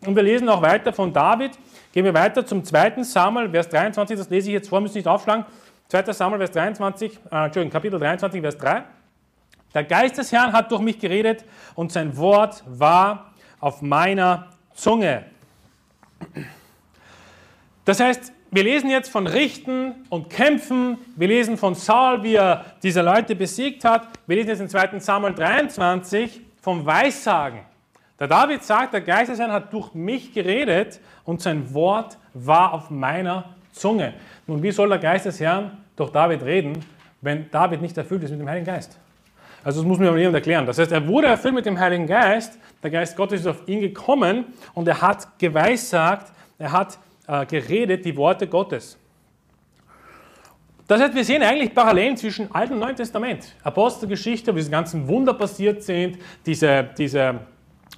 Und 0.06 0.16
wir 0.16 0.24
lesen 0.24 0.50
auch 0.50 0.62
weiter 0.62 0.92
von 0.92 1.14
David, 1.14 1.52
Gehen 1.94 2.06
wir 2.06 2.14
weiter 2.16 2.44
zum 2.44 2.64
2. 2.64 3.04
Samuel, 3.04 3.52
Vers 3.52 3.70
23, 3.70 4.18
das 4.18 4.28
lese 4.32 4.48
ich 4.48 4.54
jetzt 4.54 4.68
vor, 4.68 4.82
müssen 4.82 4.98
nicht 4.98 5.08
aufschlagen. 5.08 5.46
2. 5.90 6.12
Samuel, 6.12 6.40
Vers 6.40 6.52
23, 6.52 7.20
äh, 7.32 7.46
Entschuldigung, 7.46 7.72
Kapitel 7.72 8.00
23, 8.00 8.42
Vers 8.42 8.58
3. 8.58 8.84
Der 9.76 9.84
Geist 9.84 10.18
des 10.18 10.32
Herrn 10.32 10.54
hat 10.54 10.72
durch 10.72 10.82
mich 10.82 10.98
geredet 10.98 11.46
und 11.76 11.92
sein 11.92 12.18
Wort 12.18 12.64
war 12.66 13.32
auf 13.60 13.84
meiner 13.84 14.50
Zunge. 14.74 15.26
Das 17.86 18.00
heißt, 18.00 18.34
wir 18.50 18.64
lesen 18.64 18.90
jetzt 18.90 19.12
von 19.12 19.28
Richten 19.28 20.06
und 20.10 20.32
Kämpfen, 20.32 20.98
wir 21.16 21.28
lesen 21.28 21.58
von 21.58 21.76
Saul, 21.76 22.24
wie 22.24 22.36
er 22.36 22.66
diese 22.82 23.04
Leute 23.04 23.36
besiegt 23.36 23.86
hat, 23.86 24.08
wir 24.26 24.36
lesen 24.36 24.50
jetzt 24.50 24.62
in 24.62 24.70
2. 24.70 25.00
Samuel 25.00 25.36
23 25.36 26.42
vom 26.60 26.84
Weissagen. 26.88 27.60
Der 28.20 28.28
David 28.28 28.64
sagt, 28.64 28.94
der 28.94 29.02
Geist 29.02 29.32
des 29.32 29.40
Herrn 29.40 29.52
hat 29.52 29.74
durch 29.74 29.94
mich 29.94 30.34
geredet 30.34 31.00
und 31.24 31.42
sein 31.42 31.74
Wort 31.74 32.18
war 32.34 32.74
auf 32.74 32.90
meiner 32.90 33.56
Zunge. 33.72 34.14
Nun, 34.46 34.62
wie 34.62 34.72
soll 34.72 34.90
der 34.90 35.00
Geist 35.00 35.26
des 35.26 35.40
Herrn 35.40 35.78
durch 35.96 36.12
David 36.12 36.44
reden, 36.44 36.86
wenn 37.22 37.50
David 37.50 37.82
nicht 37.82 37.98
erfüllt 37.98 38.24
ist 38.24 38.32
mit 38.32 38.40
dem 38.40 38.50
Heiligen 38.50 38.66
Geist. 38.66 39.00
Also 39.64 39.82
das 39.82 39.88
muss 39.88 39.98
mir 39.98 40.16
jemand 40.18 40.36
erklären. 40.36 40.66
Das 40.66 40.78
heißt, 40.78 40.92
er 40.92 41.08
wurde 41.08 41.28
erfüllt 41.28 41.56
mit 41.56 41.66
dem 41.66 41.80
Heiligen 41.80 42.06
Geist, 42.06 42.60
der 42.82 42.92
Geist 42.92 43.16
Gottes 43.16 43.42
ist 43.42 43.48
auf 43.48 43.68
ihn 43.68 43.80
gekommen 43.80 44.46
und 44.74 44.88
er 44.88 45.02
hat 45.02 45.40
geweissagt, 45.40 46.34
er 46.60 46.72
hat 46.72 47.00
äh, 47.28 47.46
geredet 47.46 48.04
die 48.04 48.16
Worte 48.18 48.46
Gottes. 48.46 48.98
Das 50.86 51.02
heißt, 51.02 51.16
wir 51.16 51.24
sehen 51.24 51.42
eigentlich 51.42 51.74
Parallelen 51.74 52.18
zwischen 52.18 52.54
Alten 52.54 52.74
und 52.74 52.80
Neuen 52.80 52.96
Testament. 52.96 53.56
Apostelgeschichte, 53.64 54.52
wo 54.52 54.58
diese 54.58 54.70
ganzen 54.70 55.08
Wunder 55.08 55.34
passiert 55.34 55.82
sind, 55.82 56.18
diese, 56.46 56.90
diese 56.98 57.40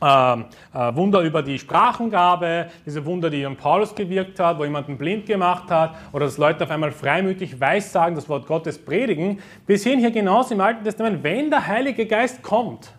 äh, 0.01 0.05
äh, 0.05 0.95
Wunder 0.95 1.21
über 1.21 1.41
die 1.41 1.57
Sprachengabe, 1.57 2.67
diese 2.85 3.05
Wunder, 3.05 3.29
die 3.29 3.45
an 3.45 3.55
Paulus 3.55 3.95
gewirkt 3.95 4.39
hat, 4.39 4.59
wo 4.59 4.63
jemanden 4.63 4.97
blind 4.97 5.25
gemacht 5.25 5.71
hat, 5.71 5.95
oder 6.11 6.25
dass 6.25 6.37
Leute 6.37 6.65
auf 6.65 6.71
einmal 6.71 6.91
freimütig 6.91 7.59
weissagen, 7.59 8.15
das 8.15 8.27
Wort 8.27 8.45
Gottes 8.45 8.77
predigen. 8.77 9.39
Wir 9.65 9.77
sehen 9.77 9.99
hier 9.99 10.11
genauso 10.11 10.53
im 10.53 10.61
Alten 10.61 10.83
Testament, 10.83 11.23
wenn 11.23 11.49
der 11.49 11.65
Heilige 11.65 12.05
Geist 12.05 12.43
kommt, 12.43 12.91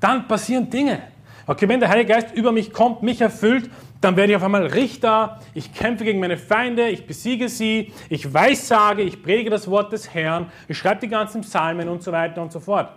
dann 0.00 0.28
passieren 0.28 0.70
Dinge. 0.70 1.02
Okay, 1.46 1.68
wenn 1.68 1.80
der 1.80 1.88
Heilige 1.88 2.12
Geist 2.12 2.34
über 2.34 2.52
mich 2.52 2.72
kommt, 2.72 3.02
mich 3.02 3.20
erfüllt, 3.20 3.70
dann 4.00 4.16
werde 4.16 4.32
ich 4.32 4.36
auf 4.36 4.44
einmal 4.44 4.66
Richter, 4.66 5.40
ich 5.54 5.72
kämpfe 5.72 6.04
gegen 6.04 6.20
meine 6.20 6.36
Feinde, 6.36 6.88
ich 6.88 7.06
besiege 7.06 7.48
sie, 7.48 7.92
ich 8.08 8.32
weissage, 8.32 9.02
ich 9.02 9.22
predige 9.22 9.50
das 9.50 9.68
Wort 9.68 9.92
des 9.92 10.14
Herrn, 10.14 10.52
ich 10.68 10.78
schreibe 10.78 11.00
die 11.00 11.08
ganzen 11.08 11.40
Psalmen 11.40 11.88
und 11.88 12.02
so 12.02 12.12
weiter 12.12 12.42
und 12.42 12.52
so 12.52 12.60
fort. 12.60 12.90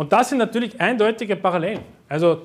Und 0.00 0.14
das 0.14 0.30
sind 0.30 0.38
natürlich 0.38 0.80
eindeutige 0.80 1.36
Parallelen. 1.36 1.80
Also 2.08 2.44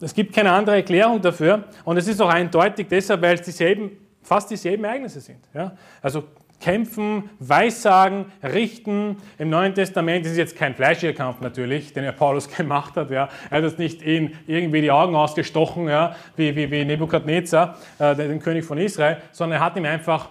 es 0.00 0.14
gibt 0.14 0.32
keine 0.32 0.52
andere 0.52 0.76
Erklärung 0.76 1.20
dafür 1.20 1.64
und 1.84 1.96
es 1.96 2.06
ist 2.06 2.22
auch 2.22 2.28
eindeutig 2.28 2.86
deshalb, 2.88 3.20
weil 3.20 3.34
es 3.34 3.42
dieselben, 3.42 3.90
fast 4.22 4.48
dieselben 4.48 4.84
Ereignisse 4.84 5.20
sind. 5.20 5.40
Ja? 5.52 5.72
Also 6.00 6.22
kämpfen, 6.60 7.30
weissagen, 7.40 8.26
richten. 8.44 9.16
Im 9.38 9.50
Neuen 9.50 9.74
Testament 9.74 10.24
ist 10.24 10.36
jetzt 10.36 10.54
kein 10.54 10.76
fleischiger 10.76 11.14
Kampf 11.14 11.40
natürlich, 11.40 11.94
den 11.94 12.04
er 12.04 12.12
Paulus 12.12 12.46
gemacht 12.56 12.94
hat. 12.94 13.10
Ja. 13.10 13.28
Er 13.50 13.56
hat 13.56 13.64
jetzt 13.64 13.80
nicht 13.80 14.00
ihn 14.00 14.38
irgendwie 14.46 14.82
die 14.82 14.92
Augen 14.92 15.16
ausgestochen, 15.16 15.88
ja, 15.88 16.14
wie, 16.36 16.54
wie, 16.54 16.70
wie 16.70 16.84
Nebukadnezar, 16.84 17.76
äh, 17.98 18.14
den 18.14 18.38
König 18.38 18.64
von 18.64 18.78
Israel, 18.78 19.16
sondern 19.32 19.58
er 19.58 19.64
hat 19.64 19.76
ihn 19.76 19.84
einfach 19.84 20.28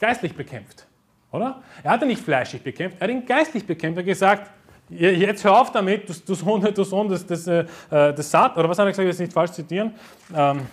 geistlich 0.00 0.34
bekämpft. 0.34 0.88
Oder? 1.30 1.62
Er 1.84 1.92
hat 1.92 2.02
ihn 2.02 2.08
nicht 2.08 2.22
fleischlich 2.22 2.62
bekämpft, 2.62 2.96
er 2.98 3.06
hat 3.06 3.14
ihn 3.14 3.24
geistlich 3.24 3.64
bekämpft. 3.64 3.98
Er 3.98 4.00
hat 4.00 4.06
gesagt, 4.06 4.50
jetzt 4.90 5.44
hör 5.44 5.60
auf 5.60 5.72
damit, 5.72 6.08
du, 6.08 6.14
du 6.26 6.34
Sohn, 6.34 6.60
du 6.60 6.84
Sohn 6.84 7.08
des, 7.08 7.26
des, 7.26 7.46
äh, 7.46 7.64
des 7.90 8.30
Sat, 8.30 8.56
oder 8.56 8.68
was 8.68 8.78
hat 8.78 8.86
er 8.86 8.90
gesagt, 8.90 8.98
ich 8.98 8.98
will 8.98 9.06
jetzt 9.06 9.20
nicht 9.20 9.32
falsch 9.32 9.52
zitieren. 9.52 9.92
Ähm, 10.34 10.66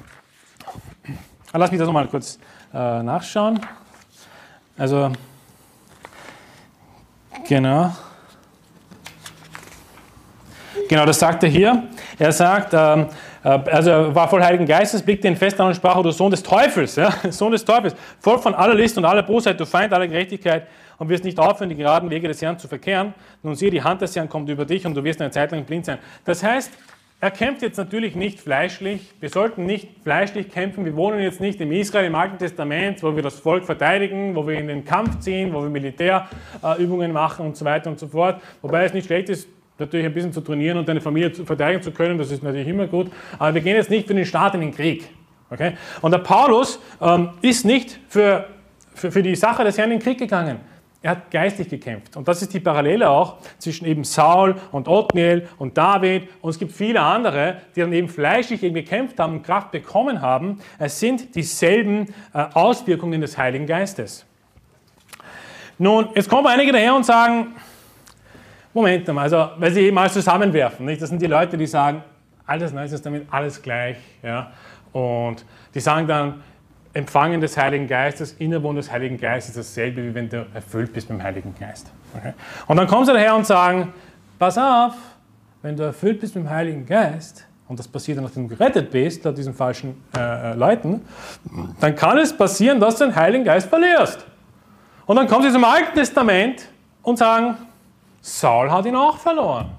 lass 1.54 1.72
mich 1.72 1.80
das 1.80 1.88
nochmal 1.88 2.08
kurz 2.08 2.40
äh, 2.74 3.04
nachschauen. 3.04 3.60
Also, 4.78 5.12
genau. 7.48 7.92
Genau, 10.88 11.06
das 11.06 11.20
sagt 11.20 11.44
er 11.44 11.50
hier. 11.50 11.84
Er 12.20 12.32
sagt, 12.32 12.74
ähm, 12.74 13.08
äh, 13.44 13.50
also 13.50 13.90
er 13.90 14.16
war 14.16 14.28
voll 14.28 14.44
Heiligen 14.44 14.66
Geistes, 14.66 15.02
blickte 15.02 15.28
ihn 15.28 15.36
fest 15.36 15.60
an 15.60 15.68
und 15.68 15.76
sprach, 15.76 16.02
du 16.02 16.12
Sohn 16.12 16.32
des 16.32 16.44
Teufels, 16.44 16.96
ja, 16.96 17.14
Sohn 17.30 17.52
des 17.52 17.64
Teufels, 17.64 17.96
voll 18.20 18.40
von 18.40 18.54
aller 18.54 18.76
List 18.76 18.98
und 18.98 19.06
aller 19.06 19.24
Bosheit, 19.24 19.60
du 19.60 19.66
Feind 19.66 19.94
aller 19.94 20.08
Gerechtigkeit 20.08 20.68
und 20.98 21.10
wirst 21.10 21.24
nicht 21.24 21.40
aufhören, 21.40 21.70
die 21.70 21.76
geraden 21.76 22.10
Wege 22.10 22.28
des 22.28 22.42
Herrn 22.42 22.60
zu 22.60 22.68
verkehren. 22.68 23.14
Nun 23.44 23.56
siehe, 23.56 23.72
die 23.72 23.84
Hand 23.84 24.02
des 24.02 24.16
Herrn 24.16 24.30
kommt 24.30 24.50
über 24.50 24.66
dich 24.66 24.86
und 24.86 24.96
du 24.96 25.04
wirst 25.04 25.22
eine 25.22 25.32
Zeit 25.32 25.52
lang 25.52 25.66
blind 25.66 25.86
sein. 25.86 26.00
Das 26.26 26.44
heißt, 26.44 26.72
er 27.22 27.32
kämpft 27.32 27.62
jetzt 27.62 27.78
natürlich 27.78 28.16
nicht 28.16 28.40
fleischlich. 28.40 29.14
Wir 29.20 29.30
sollten 29.30 29.66
nicht 29.66 29.90
fleischlich 30.04 30.50
kämpfen. 30.50 30.86
Wir 30.86 30.96
wohnen 30.96 31.22
jetzt 31.22 31.40
nicht 31.40 31.62
im 31.62 31.72
Israel 31.72 32.06
im 32.06 32.16
Alten 32.16 32.38
Testament, 32.38 33.02
wo 33.02 33.16
wir 33.16 33.24
das 33.24 33.40
Volk 33.40 33.64
verteidigen, 33.64 34.36
wo 34.36 34.46
wir 34.46 34.60
in 34.60 34.68
den 34.68 34.84
Kampf 34.84 35.20
ziehen, 35.20 35.54
wo 35.54 35.64
wir 35.64 35.70
Militärübungen 35.70 37.12
machen 37.12 37.46
und 37.46 37.56
so 37.56 37.64
weiter 37.64 37.90
und 37.90 38.00
so 38.00 38.08
fort. 38.08 38.42
Wobei 38.62 38.84
es 38.84 38.94
nicht 38.94 39.06
schlecht 39.06 39.30
ist, 39.30 39.48
natürlich 39.80 40.06
ein 40.06 40.14
bisschen 40.14 40.34
zu 40.34 40.42
trainieren 40.42 40.78
und 40.78 40.88
deine 40.88 41.02
Familie 41.02 41.32
verteidigen 41.32 41.82
zu 41.82 41.92
können. 41.92 42.18
Das 42.18 42.32
ist 42.32 42.44
natürlich 42.44 42.68
immer 42.68 42.88
gut. 42.88 43.10
Aber 43.40 43.54
wir 43.54 43.62
gehen 43.62 43.76
jetzt 43.76 43.90
nicht 43.90 44.08
für 44.08 44.14
den 44.14 44.26
Staat 44.26 44.54
in 44.56 44.62
den 44.62 44.72
Krieg. 44.72 45.10
Okay? 45.50 45.74
Und 46.02 46.12
der 46.12 46.20
Paulus 46.20 46.80
ähm, 47.02 47.30
ist 47.42 47.66
nicht 47.66 48.00
für, 48.10 48.46
für, 48.94 49.12
für 49.12 49.24
die 49.24 49.36
Sache 49.36 49.64
des 49.64 49.78
Herrn 49.78 49.92
in 49.92 50.00
den 50.00 50.04
Krieg 50.04 50.18
gegangen. 50.18 50.60
Er 51.06 51.12
hat 51.12 51.30
geistlich 51.30 51.70
gekämpft. 51.70 52.18
Und 52.18 52.28
das 52.28 52.42
ist 52.42 52.52
die 52.52 52.60
Parallele 52.60 53.08
auch 53.08 53.38
zwischen 53.60 53.86
eben 53.86 54.04
Saul 54.04 54.56
und 54.72 54.88
Othniel 54.88 55.48
und 55.60 55.78
David. 55.78 56.30
Und 56.42 56.50
es 56.50 56.58
gibt 56.58 56.72
viele 56.72 57.00
andere, 57.00 57.58
die 57.76 57.82
dann 57.82 57.94
eben 57.94 58.10
fleischlich 58.10 58.64
eben 58.64 58.74
gekämpft 58.74 59.20
haben 59.20 59.34
und 59.34 59.44
Kraft 59.44 59.70
bekommen 59.70 60.20
haben. 60.20 60.58
Es 60.80 61.00
sind 61.00 61.36
dieselben 61.36 62.08
äh, 62.34 62.46
Auswirkungen 62.56 63.22
des 63.22 63.38
Heiligen 63.38 63.68
Geistes. 63.68 64.26
Nun, 65.78 66.08
jetzt 66.16 66.28
kommen 66.28 66.48
einige 66.48 66.72
daher 66.72 66.96
und 66.96 67.06
sagen, 67.06 67.54
Moment 68.74 69.08
mal, 69.10 69.22
also, 69.22 69.50
weil 69.58 69.72
sie 69.74 69.82
eben 69.82 69.98
alles 70.00 70.14
zusammenwerfen. 70.14 70.88
Nicht? 70.88 71.04
Das 71.04 71.10
sind 71.10 71.22
die 71.22 71.28
Leute, 71.28 71.56
die 71.56 71.68
sagen, 71.68 72.04
alles 72.48 72.74
Neues 72.74 72.92
ist 72.92 73.06
damit 73.06 73.28
alles 73.30 73.62
gleich. 73.62 73.98
Ja? 74.24 74.52
Und 74.92 75.46
die 75.72 75.80
sagen 75.82 76.08
dann, 76.08 76.42
Empfangen 76.96 77.42
des 77.42 77.58
Heiligen 77.58 77.88
Geistes, 77.88 78.32
Innewohnen 78.40 78.78
des 78.78 78.90
Heiligen 78.90 79.20
Geistes 79.20 79.58
ist 79.58 79.70
dasselbe, 79.70 80.02
wie 80.02 80.16
wenn 80.16 80.30
du 80.30 80.48
erfüllt 80.54 80.94
bist 80.94 81.10
mit 81.10 81.20
dem 81.20 81.24
Heiligen 81.24 81.54
Geist. 81.60 81.92
Okay? 82.16 82.34
Und 82.68 82.78
dann 82.78 82.88
kommen 82.88 83.06
sie 83.06 83.12
daher 83.12 83.36
und 83.36 83.46
sagen, 83.46 83.94
pass 84.40 84.58
auf, 84.58 84.94
wenn 85.62 85.76
du 85.76 85.84
erfüllt 85.84 86.22
bist 86.22 86.36
mit 86.36 86.46
dem 86.46 86.50
Heiligen 86.50 86.86
Geist, 86.86 87.46
und 87.68 87.78
das 87.78 87.88
passiert, 87.88 88.22
nachdem 88.22 88.48
du 88.48 88.56
gerettet 88.56 88.92
bist, 88.92 89.26
laut 89.26 89.38
diesen 89.38 89.54
falschen 89.54 90.02
äh, 90.16 90.52
äh, 90.52 90.54
Leuten, 90.54 91.02
dann 91.82 91.96
kann 91.98 92.18
es 92.18 92.32
passieren, 92.32 92.80
dass 92.80 92.98
du 92.98 93.06
den 93.06 93.16
Heiligen 93.16 93.44
Geist 93.44 93.68
verlierst. 93.68 94.26
Und 95.06 95.18
dann 95.18 95.28
kommen 95.28 95.44
sie 95.44 95.52
zum 95.52 95.66
Alten 95.66 95.94
Testament 95.96 96.70
und 97.02 97.18
sagen, 97.18 97.58
Saul 98.22 98.72
hat 98.72 98.86
ihn 98.86 98.96
auch 98.96 99.18
verloren. 99.18 99.75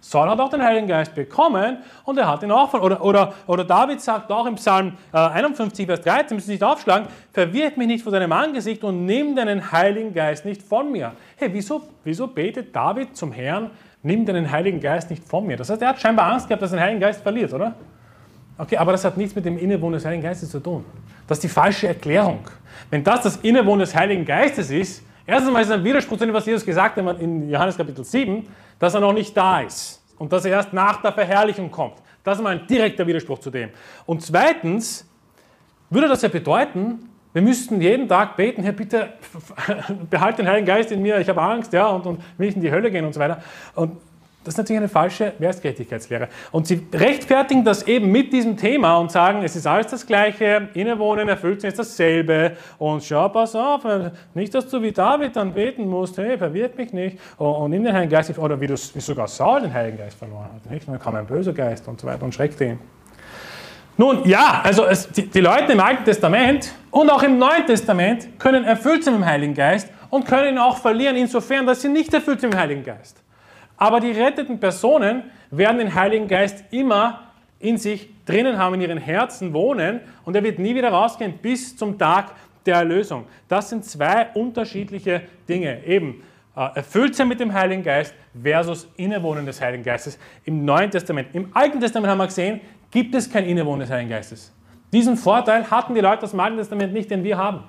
Saul 0.00 0.28
hat 0.28 0.38
auch 0.38 0.48
den 0.50 0.62
Heiligen 0.62 0.86
Geist 0.86 1.14
bekommen 1.14 1.78
und 2.04 2.18
er 2.18 2.28
hat 2.28 2.42
ihn 2.42 2.50
auch 2.50 2.70
verloren. 2.70 2.92
Oder, 2.92 3.04
oder, 3.04 3.34
oder 3.46 3.64
David 3.64 4.00
sagt 4.00 4.30
auch 4.30 4.46
im 4.46 4.56
Psalm 4.56 4.92
51, 5.12 5.84
äh, 5.84 5.86
Vers 5.86 6.00
13, 6.02 6.36
müssen 6.36 6.46
Sie 6.46 6.52
nicht 6.52 6.64
aufschlagen, 6.64 7.08
verwirrt 7.32 7.76
mich 7.76 7.86
nicht 7.86 8.02
vor 8.02 8.12
deinem 8.12 8.32
Angesicht 8.32 8.84
und 8.84 9.04
nimm 9.06 9.34
deinen 9.36 9.72
Heiligen 9.72 10.14
Geist 10.14 10.44
nicht 10.44 10.62
von 10.62 10.92
mir. 10.92 11.12
Hey, 11.36 11.50
wieso, 11.52 11.82
wieso 12.04 12.26
betet 12.26 12.74
David 12.74 13.16
zum 13.16 13.32
Herrn, 13.32 13.70
nimm 14.02 14.24
deinen 14.24 14.50
Heiligen 14.50 14.80
Geist 14.80 15.10
nicht 15.10 15.24
von 15.24 15.46
mir? 15.46 15.56
Das 15.56 15.70
heißt, 15.70 15.82
er 15.82 15.88
hat 15.88 16.00
scheinbar 16.00 16.32
Angst 16.32 16.48
gehabt, 16.48 16.62
dass 16.62 16.72
er 16.72 16.78
den 16.78 16.84
Heiligen 16.84 17.00
Geist 17.00 17.22
verliert, 17.22 17.52
oder? 17.52 17.74
Okay, 18.58 18.76
aber 18.76 18.92
das 18.92 19.04
hat 19.04 19.16
nichts 19.16 19.34
mit 19.34 19.44
dem 19.44 19.58
Innewohnen 19.58 19.94
des 19.94 20.04
Heiligen 20.04 20.22
Geistes 20.22 20.50
zu 20.50 20.60
tun. 20.60 20.84
Das 21.26 21.38
ist 21.38 21.42
die 21.42 21.48
falsche 21.48 21.88
Erklärung. 21.88 22.40
Wenn 22.90 23.04
das 23.04 23.22
das 23.22 23.36
Innewohnen 23.38 23.80
des 23.80 23.94
Heiligen 23.94 24.24
Geistes 24.24 24.70
ist, 24.70 25.02
erstens 25.26 25.52
mal 25.52 25.60
ist 25.60 25.68
es 25.68 25.74
ein 25.74 25.84
Widerspruch 25.84 26.16
zu 26.16 26.24
dem, 26.24 26.34
was 26.34 26.46
Jesus 26.46 26.64
gesagt 26.64 26.96
hat 26.96 27.20
in 27.20 27.50
Johannes 27.50 27.76
Kapitel 27.76 28.04
7, 28.04 28.46
dass 28.78 28.94
er 28.94 29.00
noch 29.00 29.12
nicht 29.12 29.36
da 29.36 29.60
ist 29.60 30.02
und 30.18 30.32
dass 30.32 30.44
er 30.44 30.52
erst 30.52 30.72
nach 30.72 31.02
der 31.02 31.12
Verherrlichung 31.12 31.70
kommt. 31.70 31.96
Das 32.24 32.38
ist 32.38 32.42
mal 32.42 32.58
ein 32.58 32.66
direkter 32.66 33.06
Widerspruch 33.06 33.38
zu 33.38 33.50
dem. 33.50 33.70
Und 34.04 34.22
zweitens 34.22 35.08
würde 35.90 36.08
das 36.08 36.22
ja 36.22 36.28
bedeuten, 36.28 37.08
wir 37.32 37.42
müssten 37.42 37.80
jeden 37.80 38.08
Tag 38.08 38.36
beten, 38.36 38.62
Herr, 38.62 38.72
bitte 38.72 39.10
behalte 40.10 40.42
den 40.42 40.48
Heiligen 40.48 40.66
Geist 40.66 40.90
in 40.90 41.02
mir, 41.02 41.20
ich 41.20 41.28
habe 41.28 41.42
Angst, 41.42 41.72
ja, 41.72 41.86
und, 41.88 42.06
und 42.06 42.22
will 42.38 42.46
nicht 42.46 42.56
in 42.56 42.62
die 42.62 42.70
Hölle 42.70 42.90
gehen 42.90 43.04
und 43.04 43.12
so 43.12 43.20
weiter. 43.20 43.42
Und 43.74 43.98
das 44.46 44.54
ist 44.54 44.58
natürlich 44.58 44.78
eine 44.78 44.88
falsche 44.88 45.32
Wertgerechtigkeitslehre. 45.40 46.28
Und 46.52 46.68
sie 46.68 46.86
rechtfertigen 46.94 47.64
das 47.64 47.82
eben 47.82 48.12
mit 48.12 48.32
diesem 48.32 48.56
Thema 48.56 48.96
und 48.98 49.10
sagen, 49.10 49.42
es 49.42 49.56
ist 49.56 49.66
alles 49.66 49.88
das 49.88 50.06
Gleiche, 50.06 50.68
Innewohnen 50.74 51.28
erfüllt 51.28 51.62
sich 51.62 51.74
dasselbe. 51.74 52.56
Und 52.78 53.02
schau, 53.02 53.28
pass 53.28 53.56
auf, 53.56 53.82
nicht, 54.34 54.54
dass 54.54 54.68
du 54.68 54.80
wie 54.80 54.92
David 54.92 55.34
dann 55.34 55.52
beten 55.52 55.88
musst, 55.88 56.16
hey, 56.18 56.38
verwirrt 56.38 56.78
mich 56.78 56.92
nicht. 56.92 57.18
Und 57.38 57.72
nimm 57.72 57.82
den 57.82 57.92
Heiligen 57.92 58.12
Geist 58.12 58.38
oder 58.38 58.60
wie, 58.60 58.68
das, 58.68 58.94
wie 58.94 59.00
sogar 59.00 59.26
Saul 59.26 59.62
den 59.62 59.74
Heiligen 59.74 59.98
Geist 59.98 60.16
verloren 60.16 60.48
hat. 60.54 60.70
Nicht? 60.70 60.86
Und 60.86 60.94
dann 60.94 61.02
kam 61.02 61.16
ein 61.16 61.26
böser 61.26 61.52
Geist 61.52 61.88
und 61.88 62.00
so 62.00 62.06
weiter 62.06 62.22
und 62.22 62.32
schreckte 62.32 62.66
ihn. 62.66 62.78
Nun, 63.96 64.28
ja, 64.28 64.60
also 64.62 64.84
es, 64.84 65.08
die, 65.08 65.26
die 65.26 65.40
Leute 65.40 65.72
im 65.72 65.80
Alten 65.80 66.04
Testament 66.04 66.70
und 66.92 67.10
auch 67.10 67.24
im 67.24 67.36
Neuen 67.36 67.66
Testament 67.66 68.38
können 68.38 68.62
erfüllt 68.62 69.02
sein 69.02 69.14
mit 69.14 69.22
dem 69.24 69.26
Heiligen 69.26 69.54
Geist 69.54 69.88
und 70.08 70.24
können 70.24 70.54
ihn 70.54 70.58
auch 70.58 70.76
verlieren, 70.76 71.16
insofern, 71.16 71.66
dass 71.66 71.82
sie 71.82 71.88
nicht 71.88 72.14
erfüllt 72.14 72.40
sind 72.40 72.50
mit 72.50 72.58
dem 72.58 72.60
Heiligen 72.60 72.84
Geist. 72.84 73.25
Aber 73.76 74.00
die 74.00 74.12
retteten 74.12 74.58
Personen 74.60 75.24
werden 75.50 75.78
den 75.78 75.94
Heiligen 75.94 76.28
Geist 76.28 76.64
immer 76.70 77.20
in 77.58 77.78
sich 77.78 78.08
drinnen 78.24 78.58
haben, 78.58 78.74
in 78.74 78.80
ihren 78.82 78.98
Herzen 78.98 79.52
wohnen 79.52 80.00
und 80.24 80.36
er 80.36 80.42
wird 80.42 80.58
nie 80.58 80.74
wieder 80.74 80.90
rausgehen 80.90 81.38
bis 81.38 81.76
zum 81.76 81.98
Tag 81.98 82.32
der 82.66 82.76
Erlösung. 82.76 83.26
Das 83.48 83.70
sind 83.70 83.84
zwei 83.84 84.28
unterschiedliche 84.34 85.22
Dinge. 85.48 85.84
Eben 85.84 86.22
äh, 86.56 86.68
erfüllt 86.74 87.14
sein 87.14 87.28
mit 87.28 87.40
dem 87.40 87.52
Heiligen 87.52 87.82
Geist 87.82 88.14
versus 88.40 88.88
Innewohnen 88.96 89.46
des 89.46 89.60
Heiligen 89.60 89.84
Geistes 89.84 90.18
im 90.44 90.64
Neuen 90.64 90.90
Testament. 90.90 91.28
Im 91.32 91.50
Alten 91.54 91.80
Testament 91.80 92.10
haben 92.10 92.18
wir 92.18 92.26
gesehen, 92.26 92.60
gibt 92.90 93.14
es 93.14 93.30
kein 93.30 93.44
Innewohnen 93.44 93.80
des 93.80 93.90
Heiligen 93.90 94.10
Geistes. 94.10 94.52
Diesen 94.92 95.16
Vorteil 95.16 95.70
hatten 95.70 95.94
die 95.94 96.00
Leute 96.00 96.24
aus 96.24 96.30
dem 96.30 96.40
Alten 96.40 96.56
Testament 96.56 96.92
nicht, 96.92 97.10
den 97.10 97.24
wir 97.24 97.38
haben. 97.38 97.64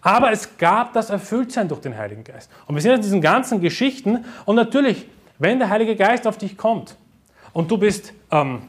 Aber 0.00 0.30
es 0.30 0.56
gab 0.56 0.92
das 0.92 1.10
Erfülltsein 1.10 1.68
durch 1.68 1.80
den 1.80 1.96
Heiligen 1.96 2.22
Geist. 2.22 2.50
Und 2.66 2.74
wir 2.74 2.82
sehen 2.82 2.92
in 2.92 3.00
diesen 3.00 3.20
ganzen 3.20 3.60
Geschichten 3.60 4.24
und 4.44 4.56
natürlich 4.56 5.08
wenn 5.38 5.58
der 5.58 5.68
Heilige 5.68 5.96
Geist 5.96 6.26
auf 6.26 6.38
dich 6.38 6.56
kommt 6.56 6.96
und 7.52 7.70
du 7.70 7.78
bist, 7.78 8.12
ähm, 8.30 8.62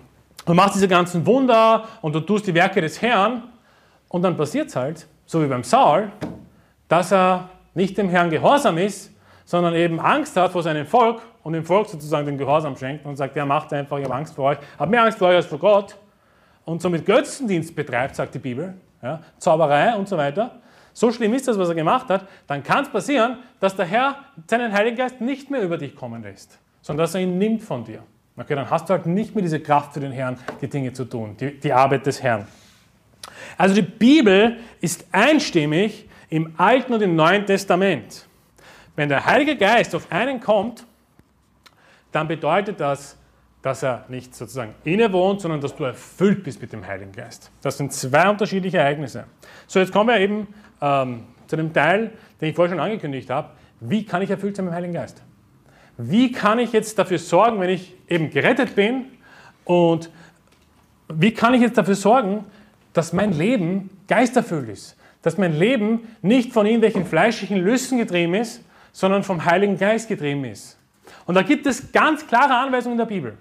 du 0.46 0.54
machst 0.54 0.76
diese 0.76 0.88
ganzen 0.88 1.26
Wunder 1.26 1.86
und 2.02 2.14
du 2.14 2.20
tust 2.20 2.48
die 2.48 2.54
Werke 2.54 2.82
des 2.82 3.02
Herrn 3.02 3.44
und 4.10 4.22
dann 4.22 4.36
passiert 4.38 4.70
es 4.70 4.76
halt, 4.76 5.08
so 5.26 5.42
wie 5.44 5.48
beim 5.48 5.64
Saul, 5.64 6.12
dass 6.88 7.12
er 7.12 7.50
nicht 7.74 7.98
dem 7.98 8.10
Herrn 8.10 8.30
gehorsam 8.30 8.78
ist, 8.78 9.12
sondern 9.46 9.76
eben 9.76 10.00
Angst 10.00 10.36
hat 10.36 10.52
vor 10.52 10.64
seinem 10.64 10.86
Volk 10.86 11.22
und 11.44 11.54
dem 11.54 11.64
Volk 11.64 11.88
sozusagen 11.88 12.26
den 12.26 12.38
Gehorsam 12.38 12.76
schenkt 12.76 13.06
und 13.06 13.16
sagt, 13.16 13.36
ja, 13.36 13.46
macht 13.46 13.72
einfach, 13.72 13.98
ich 13.98 14.04
habe 14.04 14.16
Angst 14.16 14.36
vor 14.36 14.46
euch, 14.50 14.58
habe 14.78 14.92
mehr 14.92 15.04
Angst 15.04 15.18
vor 15.18 15.30
euch 15.30 15.36
als 15.36 15.46
vor 15.46 15.60
Gott. 15.60 15.96
Und 16.66 16.82
somit 16.82 17.06
Götzendienst 17.06 17.74
betreibt, 17.74 18.16
sagt 18.16 18.36
die 18.36 18.40
Bibel, 18.40 18.74
ja, 19.02 19.22
Zauberei 19.38 19.96
und 19.96 20.10
so 20.10 20.18
weiter, 20.18 20.60
so 20.98 21.12
schlimm 21.12 21.36
ist 21.36 21.48
das, 21.48 21.60
was 21.60 21.70
er 21.70 21.76
gemacht 21.76 22.10
hat, 22.10 22.28
dann 22.48 22.64
kann 22.64 22.84
es 22.84 22.90
passieren, 22.90 23.38
dass 23.60 23.76
der 23.76 23.86
Herr 23.86 24.16
seinen 24.48 24.74
Heiligen 24.74 24.98
Geist 24.98 25.22
nicht 25.22 25.52
mehr 25.52 25.62
über 25.62 25.78
dich 25.78 25.96
kommen 25.96 26.24
lässt, 26.24 26.58
sondern 26.82 27.04
dass 27.04 27.14
er 27.14 27.22
ihn 27.22 27.38
nimmt 27.38 27.62
von 27.62 27.84
dir. 27.84 28.02
Okay, 28.36 28.56
dann 28.56 28.68
hast 28.68 28.90
du 28.90 28.94
halt 28.96 29.06
nicht 29.06 29.36
mehr 29.36 29.44
diese 29.44 29.60
Kraft 29.60 29.94
für 29.94 30.00
den 30.00 30.12
Herrn, 30.12 30.40
die 30.60 30.68
Dinge 30.68 30.92
zu 30.94 31.06
tun, 31.06 31.38
die, 31.40 31.60
die 31.60 31.72
Arbeit 31.72 32.08
des 32.08 32.24
Herrn. 32.24 32.48
Also 33.60 33.76
die 33.76 33.84
Bibel 33.84 34.58
ist 34.82 35.06
einstimmig 35.12 36.10
im 36.30 36.56
Alten 36.58 36.94
und 36.94 37.04
im 37.04 37.16
Neuen 37.16 37.46
Testament. 37.46 38.26
Wenn 38.96 39.10
der 39.10 39.24
Heilige 39.24 39.56
Geist 39.56 39.94
auf 39.94 40.12
einen 40.12 40.40
kommt, 40.40 40.84
dann 42.12 42.28
bedeutet 42.28 42.80
das, 42.80 43.18
dass 43.62 43.84
er 43.84 44.06
nicht 44.08 44.34
sozusagen 44.34 44.74
innewohnt, 44.84 45.42
sondern 45.42 45.62
dass 45.62 45.76
du 45.76 45.84
erfüllt 45.84 46.44
bist 46.44 46.60
mit 46.60 46.74
dem 46.74 46.88
Heiligen 46.88 47.12
Geist. 47.12 47.52
Das 47.62 47.78
sind 47.78 47.94
zwei 47.94 48.28
unterschiedliche 48.30 48.78
Ereignisse. 48.78 49.26
So, 49.68 49.80
jetzt 49.80 49.92
kommen 49.92 50.10
wir 50.10 50.20
eben 50.20 50.48
ähm, 50.82 51.24
zu 51.48 51.56
dem 51.56 51.74
Teil, 51.74 52.12
den 52.40 52.50
ich 52.50 52.56
vorher 52.56 52.74
schon 52.74 52.80
angekündigt 52.80 53.30
habe. 53.30 53.50
Wie 53.80 54.06
kann 54.06 54.22
ich 54.22 54.30
erfüllt 54.30 54.56
sein 54.56 54.66
mit 54.66 54.74
dem 54.74 54.76
Heiligen 54.76 54.94
Geist? 54.94 55.22
Wie 55.98 56.32
kann 56.32 56.60
ich 56.60 56.72
jetzt 56.74 56.98
dafür 57.00 57.18
sorgen, 57.18 57.60
wenn 57.60 57.70
ich 57.70 57.96
eben 58.08 58.30
gerettet 58.30 58.76
bin 58.76 59.06
und 59.66 60.12
wie 61.10 61.34
kann 61.34 61.54
ich 61.54 61.62
jetzt 61.62 61.78
dafür 61.78 61.96
sorgen, 61.96 62.46
dass 62.94 63.14
mein 63.14 63.34
Leben 63.34 63.90
geisterfüllt 64.08 64.70
ist? 64.70 64.96
Dass 65.22 65.38
mein 65.38 65.58
Leben 65.58 66.08
nicht 66.22 66.54
von 66.54 66.66
irgendwelchen 66.66 67.06
fleischlichen 67.06 67.58
Lüsten 67.58 67.98
getrieben 67.98 68.36
ist, 68.36 68.62
sondern 68.92 69.24
vom 69.24 69.44
Heiligen 69.46 69.78
Geist 69.78 70.08
getrieben 70.08 70.46
ist. 70.46 70.78
Und 71.26 71.36
da 71.36 71.42
gibt 71.42 71.66
es 71.66 71.92
ganz 71.92 72.26
klare 72.26 72.56
Anweisungen 72.56 72.94
in 72.94 72.98
der 73.00 73.06
Bibel. 73.06 73.38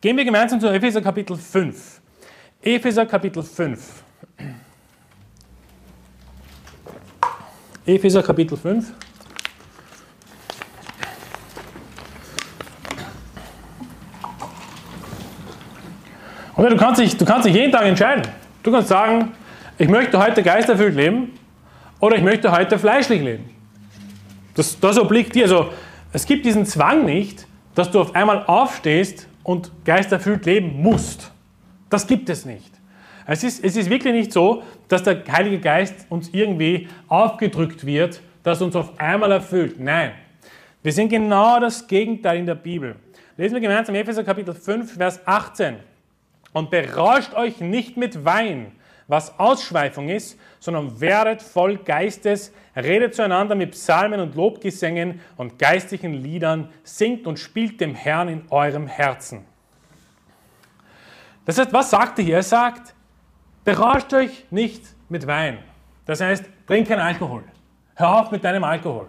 Gehen 0.00 0.16
wir 0.16 0.24
gemeinsam 0.24 0.60
zu 0.60 0.68
Epheser 0.68 1.00
Kapitel 1.00 1.36
5. 1.36 2.00
Epheser 2.62 3.06
Kapitel 3.06 3.42
5. 3.42 4.02
Epheser 7.86 8.22
Kapitel 8.22 8.56
5. 8.56 8.92
Und 16.56 16.70
du 16.70 16.76
kannst, 16.76 17.00
dich, 17.00 17.16
du 17.16 17.24
kannst 17.24 17.46
dich 17.46 17.54
jeden 17.54 17.72
Tag 17.72 17.82
entscheiden. 17.82 18.22
Du 18.62 18.72
kannst 18.72 18.88
sagen, 18.88 19.32
ich 19.76 19.88
möchte 19.88 20.18
heute 20.18 20.42
geisterfüllt 20.42 20.94
leben 20.94 21.32
oder 22.00 22.16
ich 22.16 22.22
möchte 22.22 22.50
heute 22.52 22.78
fleischlich 22.78 23.22
leben. 23.22 23.50
Das, 24.54 24.78
das 24.80 24.98
obliegt 24.98 25.34
dir. 25.34 25.44
Also, 25.44 25.70
es 26.12 26.24
gibt 26.24 26.46
diesen 26.46 26.64
Zwang 26.64 27.04
nicht, 27.04 27.46
dass 27.74 27.90
du 27.90 28.00
auf 28.00 28.14
einmal 28.14 28.44
aufstehst 28.46 29.26
und 29.42 29.70
geisterfüllt 29.84 30.46
leben 30.46 30.80
musst. 30.80 31.32
Das 31.90 32.06
gibt 32.06 32.30
es 32.30 32.46
nicht. 32.46 32.73
Es 33.26 33.42
ist, 33.42 33.64
es 33.64 33.76
ist 33.76 33.88
wirklich 33.88 34.12
nicht 34.12 34.32
so, 34.32 34.62
dass 34.88 35.02
der 35.02 35.22
Heilige 35.30 35.58
Geist 35.58 36.06
uns 36.10 36.28
irgendwie 36.32 36.88
aufgedrückt 37.08 37.86
wird, 37.86 38.20
dass 38.42 38.60
uns 38.60 38.76
auf 38.76 38.98
einmal 39.00 39.32
erfüllt. 39.32 39.80
Nein. 39.80 40.12
Wir 40.82 40.92
sind 40.92 41.08
genau 41.08 41.58
das 41.60 41.86
Gegenteil 41.86 42.38
in 42.38 42.46
der 42.46 42.54
Bibel. 42.54 42.96
Lesen 43.36 43.54
wir 43.54 43.60
gemeinsam 43.60 43.94
Epheser 43.94 44.22
Kapitel 44.22 44.54
5, 44.54 44.96
Vers 44.96 45.26
18. 45.26 45.76
Und 46.52 46.70
berauscht 46.70 47.34
euch 47.34 47.60
nicht 47.60 47.96
mit 47.96 48.24
Wein, 48.24 48.72
was 49.08 49.38
Ausschweifung 49.38 50.08
ist, 50.08 50.38
sondern 50.60 51.00
werdet 51.00 51.42
voll 51.42 51.78
Geistes, 51.78 52.52
redet 52.76 53.14
zueinander 53.14 53.54
mit 53.54 53.72
Psalmen 53.72 54.20
und 54.20 54.34
Lobgesängen 54.34 55.20
und 55.36 55.58
geistlichen 55.58 56.14
Liedern, 56.14 56.68
singt 56.84 57.26
und 57.26 57.38
spielt 57.38 57.80
dem 57.80 57.94
Herrn 57.94 58.28
in 58.28 58.42
eurem 58.50 58.86
Herzen. 58.86 59.44
Das 61.44 61.58
heißt, 61.58 61.72
was 61.72 61.90
sagt 61.90 62.18
er 62.18 62.24
hier? 62.24 62.36
Er 62.36 62.42
sagt, 62.42 62.93
berauscht 63.64 64.12
euch 64.12 64.46
nicht 64.50 64.82
mit 65.08 65.26
Wein. 65.26 65.58
Das 66.06 66.20
heißt, 66.20 66.44
trink 66.66 66.88
keinen 66.88 67.00
Alkohol. 67.00 67.44
Hör 67.96 68.20
auf 68.20 68.30
mit 68.30 68.44
deinem 68.44 68.64
Alkohol. 68.64 69.06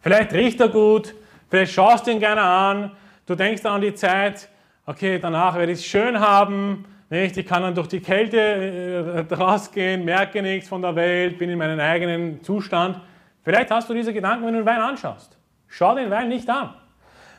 Vielleicht 0.00 0.32
riecht 0.32 0.60
er 0.60 0.68
gut, 0.68 1.14
vielleicht 1.50 1.72
schaust 1.72 2.06
du 2.06 2.12
ihn 2.12 2.20
gerne 2.20 2.42
an, 2.42 2.92
du 3.26 3.34
denkst 3.34 3.64
an 3.66 3.80
die 3.80 3.94
Zeit, 3.94 4.48
okay, 4.86 5.18
danach 5.18 5.56
werde 5.56 5.72
ich 5.72 5.80
es 5.80 5.84
schön 5.84 6.18
haben, 6.20 6.84
nicht? 7.10 7.38
Ich 7.38 7.46
kann 7.46 7.62
dann 7.62 7.74
durch 7.74 7.88
die 7.88 8.00
Kälte 8.00 8.38
äh, 8.38 9.34
rausgehen, 9.34 10.04
merke 10.04 10.42
nichts 10.42 10.68
von 10.68 10.82
der 10.82 10.94
Welt, 10.94 11.38
bin 11.38 11.48
in 11.48 11.58
meinem 11.58 11.80
eigenen 11.80 12.42
Zustand. 12.42 13.00
Vielleicht 13.42 13.70
hast 13.70 13.88
du 13.88 13.94
diese 13.94 14.12
Gedanken, 14.12 14.46
wenn 14.46 14.52
du 14.52 14.60
den 14.60 14.66
Wein 14.66 14.80
anschaust. 14.80 15.38
Schau 15.68 15.94
den 15.94 16.10
Wein 16.10 16.28
nicht 16.28 16.48
an. 16.50 16.74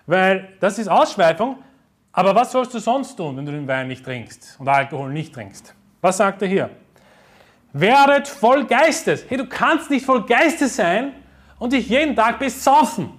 Weil 0.07 0.49
das 0.59 0.79
ist 0.79 0.87
Ausschweifung. 0.87 1.57
Aber 2.11 2.33
was 2.33 2.51
sollst 2.51 2.73
du 2.73 2.79
sonst 2.79 3.15
tun, 3.15 3.37
wenn 3.37 3.45
du 3.45 3.51
den 3.51 3.67
Wein 3.67 3.87
nicht 3.87 4.03
trinkst 4.03 4.59
und 4.59 4.67
Alkohol 4.67 5.13
nicht 5.13 5.33
trinkst? 5.33 5.75
Was 6.01 6.17
sagt 6.17 6.41
er 6.41 6.47
hier? 6.47 6.69
Werdet 7.73 8.27
voll 8.27 8.65
Geistes. 8.65 9.25
Hey, 9.27 9.37
du 9.37 9.45
kannst 9.45 9.89
nicht 9.89 10.05
voll 10.05 10.25
Geistes 10.25 10.75
sein 10.75 11.13
und 11.59 11.73
dich 11.73 11.87
jeden 11.89 12.15
Tag 12.15 12.39
besaufen. 12.39 13.11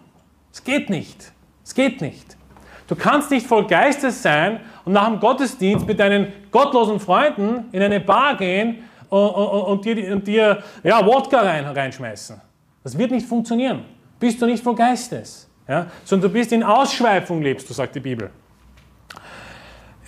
Es 0.52 0.62
geht 0.64 0.90
nicht. 0.90 1.32
Es 1.64 1.74
geht 1.74 2.00
nicht. 2.00 2.36
Du 2.88 2.96
kannst 2.96 3.30
nicht 3.30 3.46
voll 3.46 3.66
Geistes 3.68 4.22
sein 4.22 4.60
und 4.84 4.92
nach 4.92 5.06
dem 5.06 5.20
Gottesdienst 5.20 5.86
mit 5.86 6.00
deinen 6.00 6.32
gottlosen 6.50 6.98
Freunden 6.98 7.66
in 7.70 7.82
eine 7.82 8.00
Bar 8.00 8.36
gehen 8.36 8.82
und, 9.08 9.28
und, 9.28 9.62
und 9.62 9.84
dir, 9.84 10.12
und 10.12 10.26
dir 10.26 10.62
ja, 10.82 11.06
Wodka 11.06 11.40
rein, 11.40 11.66
reinschmeißen. 11.66 12.40
Das 12.82 12.98
wird 12.98 13.12
nicht 13.12 13.26
funktionieren. 13.26 13.84
Bist 14.18 14.42
du 14.42 14.46
nicht 14.46 14.64
voll 14.64 14.74
Geistes. 14.74 15.48
Ja? 15.68 15.86
Sondern 16.04 16.30
du 16.30 16.34
bist 16.34 16.50
in 16.50 16.64
Ausschweifung, 16.64 17.42
lebst 17.42 17.70
du, 17.70 17.74
sagt 17.74 17.94
die 17.94 18.00
Bibel. 18.00 18.30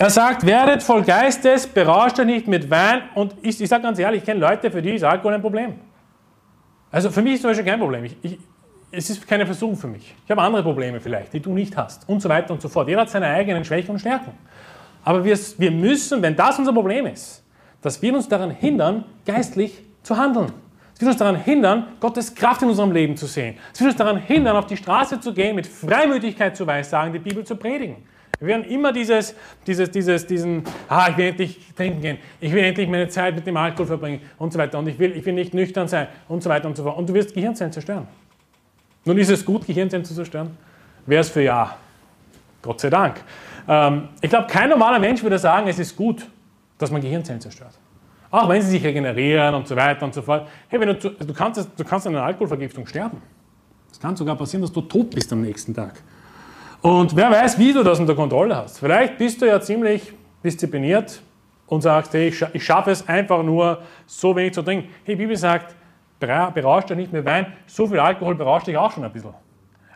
Er 0.02 0.10
sagt, 0.10 0.44
werdet 0.44 0.82
voll 0.82 1.04
Geistes, 1.04 1.64
berauscht 1.64 2.18
euch 2.18 2.26
nicht 2.26 2.48
mit 2.48 2.68
Wein. 2.68 3.02
Und 3.14 3.36
ich, 3.40 3.60
ich 3.60 3.68
sage 3.68 3.84
ganz 3.84 4.00
ehrlich, 4.00 4.22
ich 4.22 4.26
kenne 4.26 4.40
Leute, 4.40 4.68
für 4.68 4.82
die 4.82 4.94
ist 4.94 5.04
Alkohol 5.04 5.34
ein 5.34 5.40
Problem. 5.40 5.74
Also 6.90 7.08
für 7.08 7.22
mich 7.22 7.34
ist 7.34 7.42
zum 7.42 7.50
Beispiel 7.50 7.66
kein 7.66 7.78
Problem. 7.78 8.02
Ich, 8.06 8.16
ich, 8.20 8.38
es 8.90 9.10
ist 9.10 9.28
keine 9.28 9.46
Versuchung 9.46 9.76
für 9.76 9.86
mich. 9.86 10.12
Ich 10.24 10.30
habe 10.32 10.42
andere 10.42 10.64
Probleme 10.64 11.00
vielleicht, 11.00 11.32
die 11.32 11.38
du 11.38 11.54
nicht 11.54 11.76
hast. 11.76 12.08
Und 12.08 12.20
so 12.20 12.28
weiter 12.28 12.52
und 12.52 12.60
so 12.60 12.68
fort. 12.68 12.88
Jeder 12.88 13.02
hat 13.02 13.10
seine 13.10 13.26
eigenen 13.26 13.64
Schwächen 13.64 13.92
und 13.92 14.00
Stärken. 14.00 14.32
Aber 15.04 15.24
wir, 15.24 15.38
wir 15.58 15.70
müssen, 15.70 16.20
wenn 16.20 16.34
das 16.34 16.58
unser 16.58 16.72
Problem 16.72 17.06
ist, 17.06 17.44
das 17.80 18.02
wird 18.02 18.16
uns 18.16 18.28
daran 18.28 18.50
hindern, 18.50 19.04
geistlich 19.24 19.84
zu 20.02 20.16
handeln. 20.16 20.50
Es 20.94 21.00
wird 21.00 21.10
uns 21.12 21.18
daran 21.18 21.36
hindern, 21.36 21.86
Gottes 22.00 22.34
Kraft 22.34 22.62
in 22.62 22.70
unserem 22.70 22.90
Leben 22.90 23.16
zu 23.16 23.26
sehen. 23.26 23.56
Es 23.72 23.78
wird 23.78 23.90
uns 23.90 23.98
daran 23.98 24.16
hindern, 24.16 24.56
auf 24.56 24.66
die 24.66 24.76
Straße 24.76 25.20
zu 25.20 25.32
gehen, 25.32 25.54
mit 25.54 25.68
Freimütigkeit 25.68 26.56
zu 26.56 26.66
weissagen, 26.66 27.12
die 27.12 27.20
Bibel 27.20 27.44
zu 27.44 27.54
predigen. 27.54 27.98
Wir 28.42 28.48
werden 28.48 28.64
immer 28.64 28.92
dieses, 28.92 29.36
dieses, 29.64 29.88
dieses, 29.92 30.26
diesen, 30.26 30.64
ah, 30.88 31.06
ich 31.08 31.16
will 31.16 31.26
endlich 31.26 31.60
trinken 31.76 32.00
gehen, 32.00 32.18
ich 32.40 32.52
will 32.52 32.64
endlich 32.64 32.88
meine 32.88 33.06
Zeit 33.06 33.36
mit 33.36 33.46
dem 33.46 33.56
Alkohol 33.56 33.86
verbringen 33.86 34.20
und 34.36 34.52
so 34.52 34.58
weiter 34.58 34.80
und 34.80 34.88
ich 34.88 34.98
will, 34.98 35.16
ich 35.16 35.24
will 35.24 35.32
nicht 35.32 35.54
nüchtern 35.54 35.86
sein 35.86 36.08
und 36.26 36.42
so 36.42 36.50
weiter 36.50 36.66
und 36.66 36.76
so 36.76 36.82
fort. 36.82 36.98
Und 36.98 37.08
du 37.08 37.14
wirst 37.14 37.34
Gehirnzellen 37.34 37.72
zerstören. 37.72 38.08
Nun 39.04 39.16
ist 39.16 39.30
es 39.30 39.44
gut, 39.44 39.64
Gehirnzellen 39.64 40.04
zu 40.04 40.12
zerstören? 40.12 40.58
Wäre 41.06 41.20
es 41.20 41.28
für 41.28 41.42
ja. 41.42 41.76
Gott 42.62 42.80
sei 42.80 42.90
Dank. 42.90 43.20
Ähm, 43.68 44.08
ich 44.20 44.30
glaube, 44.30 44.48
kein 44.48 44.70
normaler 44.70 44.98
Mensch 44.98 45.22
würde 45.22 45.38
sagen, 45.38 45.68
es 45.68 45.78
ist 45.78 45.94
gut, 45.94 46.26
dass 46.78 46.90
man 46.90 47.00
Gehirnzellen 47.00 47.40
zerstört. 47.40 47.78
Auch 48.28 48.48
wenn 48.48 48.60
sie 48.60 48.70
sich 48.70 48.82
regenerieren 48.84 49.54
und 49.54 49.68
so 49.68 49.76
weiter 49.76 50.04
und 50.04 50.14
so 50.14 50.22
fort. 50.22 50.48
Hey, 50.66 50.80
wenn 50.80 50.88
du, 50.88 50.94
du, 50.94 51.32
kannst, 51.32 51.68
du 51.76 51.84
kannst 51.84 52.08
an 52.08 52.16
einer 52.16 52.24
Alkoholvergiftung 52.24 52.88
sterben. 52.88 53.22
Es 53.92 54.00
kann 54.00 54.16
sogar 54.16 54.34
passieren, 54.34 54.62
dass 54.62 54.72
du 54.72 54.80
tot 54.80 55.10
bist 55.10 55.32
am 55.32 55.42
nächsten 55.42 55.72
Tag. 55.72 56.02
Und 56.82 57.14
wer 57.14 57.30
weiß, 57.30 57.58
wie 57.58 57.72
du 57.72 57.84
das 57.84 58.00
unter 58.00 58.16
Kontrolle 58.16 58.56
hast. 58.56 58.80
Vielleicht 58.80 59.16
bist 59.16 59.40
du 59.40 59.46
ja 59.46 59.60
ziemlich 59.60 60.12
diszipliniert 60.42 61.22
und 61.68 61.80
sagst, 61.80 62.12
hey, 62.12 62.28
ich, 62.28 62.44
ich 62.52 62.64
schaffe 62.64 62.90
es 62.90 63.08
einfach 63.08 63.44
nur, 63.44 63.82
so 64.04 64.34
wenig 64.34 64.52
zu 64.52 64.62
trinken. 64.62 64.88
Hey, 65.04 65.14
die 65.14 65.22
Bibel 65.22 65.36
sagt, 65.36 65.76
berauscht 66.18 66.90
dich 66.90 66.96
nicht 66.96 67.12
mehr 67.12 67.24
Wein, 67.24 67.46
so 67.66 67.86
viel 67.86 68.00
Alkohol 68.00 68.34
berauscht 68.34 68.66
dich 68.66 68.76
auch 68.76 68.90
schon 68.90 69.04
ein 69.04 69.12
bisschen. 69.12 69.32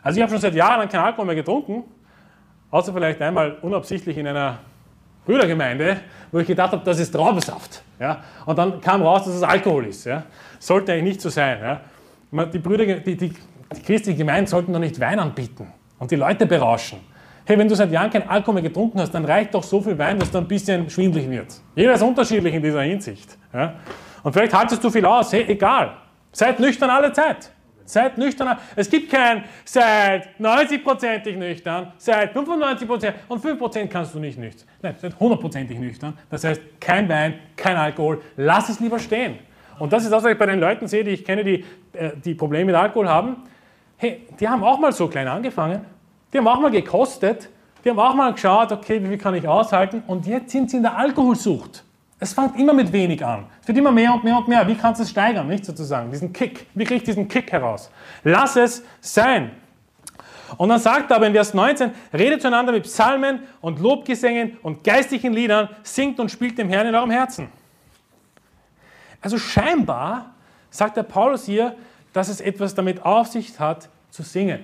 Also 0.01 0.17
ich 0.17 0.21
habe 0.21 0.31
schon 0.31 0.39
seit 0.41 0.55
Jahren 0.55 0.87
keinen 0.87 1.03
Alkohol 1.03 1.25
mehr 1.25 1.35
getrunken 1.35 1.83
Außer 2.69 2.91
vielleicht 2.91 3.21
einmal 3.21 3.57
unabsichtlich 3.61 4.17
in 4.17 4.27
einer 4.27 4.59
Brüdergemeinde, 5.25 6.01
wo 6.31 6.39
ich 6.39 6.47
gedacht 6.47 6.71
habe, 6.71 6.83
das 6.83 6.99
ist 6.99 7.11
Traubensaft. 7.11 7.81
Ja? 7.99 8.23
Und 8.45 8.57
dann 8.57 8.81
kam 8.81 9.01
raus, 9.01 9.23
dass 9.25 9.35
es 9.35 9.43
Alkohol 9.43 9.87
ist. 9.87 10.05
Ja? 10.05 10.23
Sollte 10.59 10.91
eigentlich 10.91 11.03
nicht 11.03 11.21
so 11.21 11.29
sein. 11.29 11.59
Ja? 11.61 12.45
Die, 12.45 12.59
Brüder, 12.59 12.85
die, 12.85 13.15
die, 13.15 13.29
die 13.29 13.81
christlichen 13.85 14.17
Gemeinden 14.17 14.47
sollten 14.47 14.73
doch 14.73 14.79
nicht 14.79 14.99
Wein 14.99 15.19
anbieten 15.19 15.71
und 15.99 16.11
die 16.11 16.15
Leute 16.15 16.45
berauschen. 16.45 16.99
Hey, 17.45 17.57
wenn 17.57 17.67
du 17.67 17.75
seit 17.75 17.91
Jahren 17.91 18.09
kein 18.09 18.27
Alkohol 18.27 18.55
mehr 18.55 18.63
getrunken 18.63 18.99
hast, 18.99 19.13
dann 19.13 19.23
reicht 19.23 19.53
doch 19.53 19.63
so 19.63 19.79
viel 19.79 19.97
Wein, 19.97 20.19
dass 20.19 20.29
du 20.29 20.37
ein 20.37 20.47
bisschen 20.47 20.89
schwindlig 20.89 21.29
wird. 21.29 21.61
Jeder 21.75 21.93
ist 21.93 22.01
unterschiedlich 22.01 22.53
in 22.53 22.61
dieser 22.61 22.81
Hinsicht. 22.81 23.37
Ja? 23.53 23.75
Und 24.21 24.33
vielleicht 24.33 24.53
haltest 24.53 24.83
du 24.83 24.89
viel 24.89 25.05
aus. 25.05 25.31
Hey, 25.31 25.45
egal. 25.47 25.93
Seid 26.33 26.59
nüchtern 26.59 26.89
alle 26.89 27.11
Zeit. 27.13 27.49
Seid 27.85 28.17
nüchtern. 28.17 28.57
Es 28.75 28.89
gibt 28.89 29.09
kein 29.09 29.45
seid 29.63 30.27
90%ig 30.41 31.37
nüchtern, 31.37 31.93
seid 31.97 32.35
95% 32.35 33.13
und 33.29 33.41
5% 33.41 33.87
kannst 33.87 34.13
du 34.13 34.19
nicht 34.19 34.37
nüchtern. 34.37 34.67
Nein, 34.81 34.95
seid 34.99 35.13
100%ig 35.13 35.79
nüchtern. 35.79 36.17
Das 36.29 36.43
heißt, 36.43 36.61
kein 36.81 37.07
Wein, 37.07 37.35
kein 37.55 37.77
Alkohol. 37.77 38.21
Lass 38.35 38.67
es 38.67 38.81
lieber 38.81 38.99
stehen. 38.99 39.39
Und 39.79 39.93
das 39.93 40.03
ist 40.03 40.11
das, 40.11 40.21
was 40.21 40.33
ich 40.33 40.37
bei 40.37 40.47
den 40.47 40.59
Leuten 40.59 40.87
sehe, 40.87 41.05
die 41.05 41.11
ich 41.11 41.23
kenne, 41.23 41.45
die 41.45 41.63
äh, 41.93 42.11
die 42.23 42.35
Probleme 42.35 42.65
mit 42.65 42.75
Alkohol 42.75 43.07
haben, 43.07 43.37
hey, 43.97 44.27
die 44.39 44.47
haben 44.47 44.63
auch 44.63 44.79
mal 44.79 44.91
so 44.91 45.07
klein 45.07 45.27
angefangen. 45.27 45.85
Die 46.31 46.37
haben 46.37 46.47
auch 46.47 46.59
mal 46.59 46.71
gekostet. 46.71 47.49
Die 47.83 47.89
haben 47.89 47.99
auch 47.99 48.13
mal 48.13 48.33
geschaut, 48.33 48.71
okay, 48.71 49.01
wie 49.03 49.07
viel 49.07 49.17
kann 49.17 49.35
ich 49.35 49.47
aushalten? 49.47 50.03
Und 50.07 50.25
jetzt 50.25 50.51
sind 50.51 50.69
sie 50.69 50.77
in 50.77 50.83
der 50.83 50.97
Alkoholsucht. 50.97 51.83
Es 52.19 52.33
fängt 52.33 52.57
immer 52.57 52.73
mit 52.73 52.91
wenig 52.91 53.23
an. 53.23 53.45
Es 53.61 53.67
wird 53.67 53.77
immer 53.77 53.91
mehr 53.91 54.13
und 54.13 54.23
mehr 54.23 54.37
und 54.37 54.47
mehr. 54.47 54.67
Wie 54.67 54.75
kannst 54.75 54.99
du 54.99 55.03
es 55.03 55.11
steigern, 55.11 55.47
nicht 55.47 55.65
sozusagen? 55.65 56.09
Diesen 56.09 56.33
Kick. 56.33 56.65
Wie 56.73 56.83
kriege 56.83 56.95
ich 56.95 57.03
diesen 57.03 57.27
Kick 57.27 57.51
heraus? 57.51 57.91
Lass 58.23 58.55
es 58.55 58.83
sein. 59.01 59.51
Und 60.57 60.69
dann 60.69 60.79
sagt 60.79 61.11
er 61.11 61.17
aber 61.17 61.27
in 61.27 61.33
Vers 61.33 61.53
19, 61.53 61.91
redet 62.13 62.41
zueinander 62.41 62.71
mit 62.71 62.83
Psalmen 62.83 63.41
und 63.61 63.79
Lobgesängen 63.79 64.57
und 64.63 64.83
geistlichen 64.83 65.33
Liedern, 65.33 65.69
singt 65.83 66.19
und 66.19 66.31
spielt 66.31 66.57
dem 66.57 66.69
Herrn 66.69 66.87
in 66.87 66.95
eurem 66.95 67.11
Herzen. 67.11 67.49
Also 69.21 69.37
scheinbar 69.37 70.33
sagt 70.69 70.97
der 70.97 71.03
Paulus 71.03 71.45
hier, 71.45 71.75
dass 72.17 72.29
es 72.29 72.41
etwas 72.41 72.73
damit 72.73 73.05
auf 73.05 73.27
sich 73.27 73.59
hat, 73.59 73.89
zu 74.09 74.23
singen. 74.23 74.59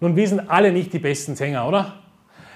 Nun, 0.00 0.16
wir 0.16 0.26
sind 0.26 0.50
alle 0.50 0.72
nicht 0.72 0.92
die 0.92 0.98
besten 0.98 1.36
Sänger, 1.36 1.66
oder? 1.68 1.94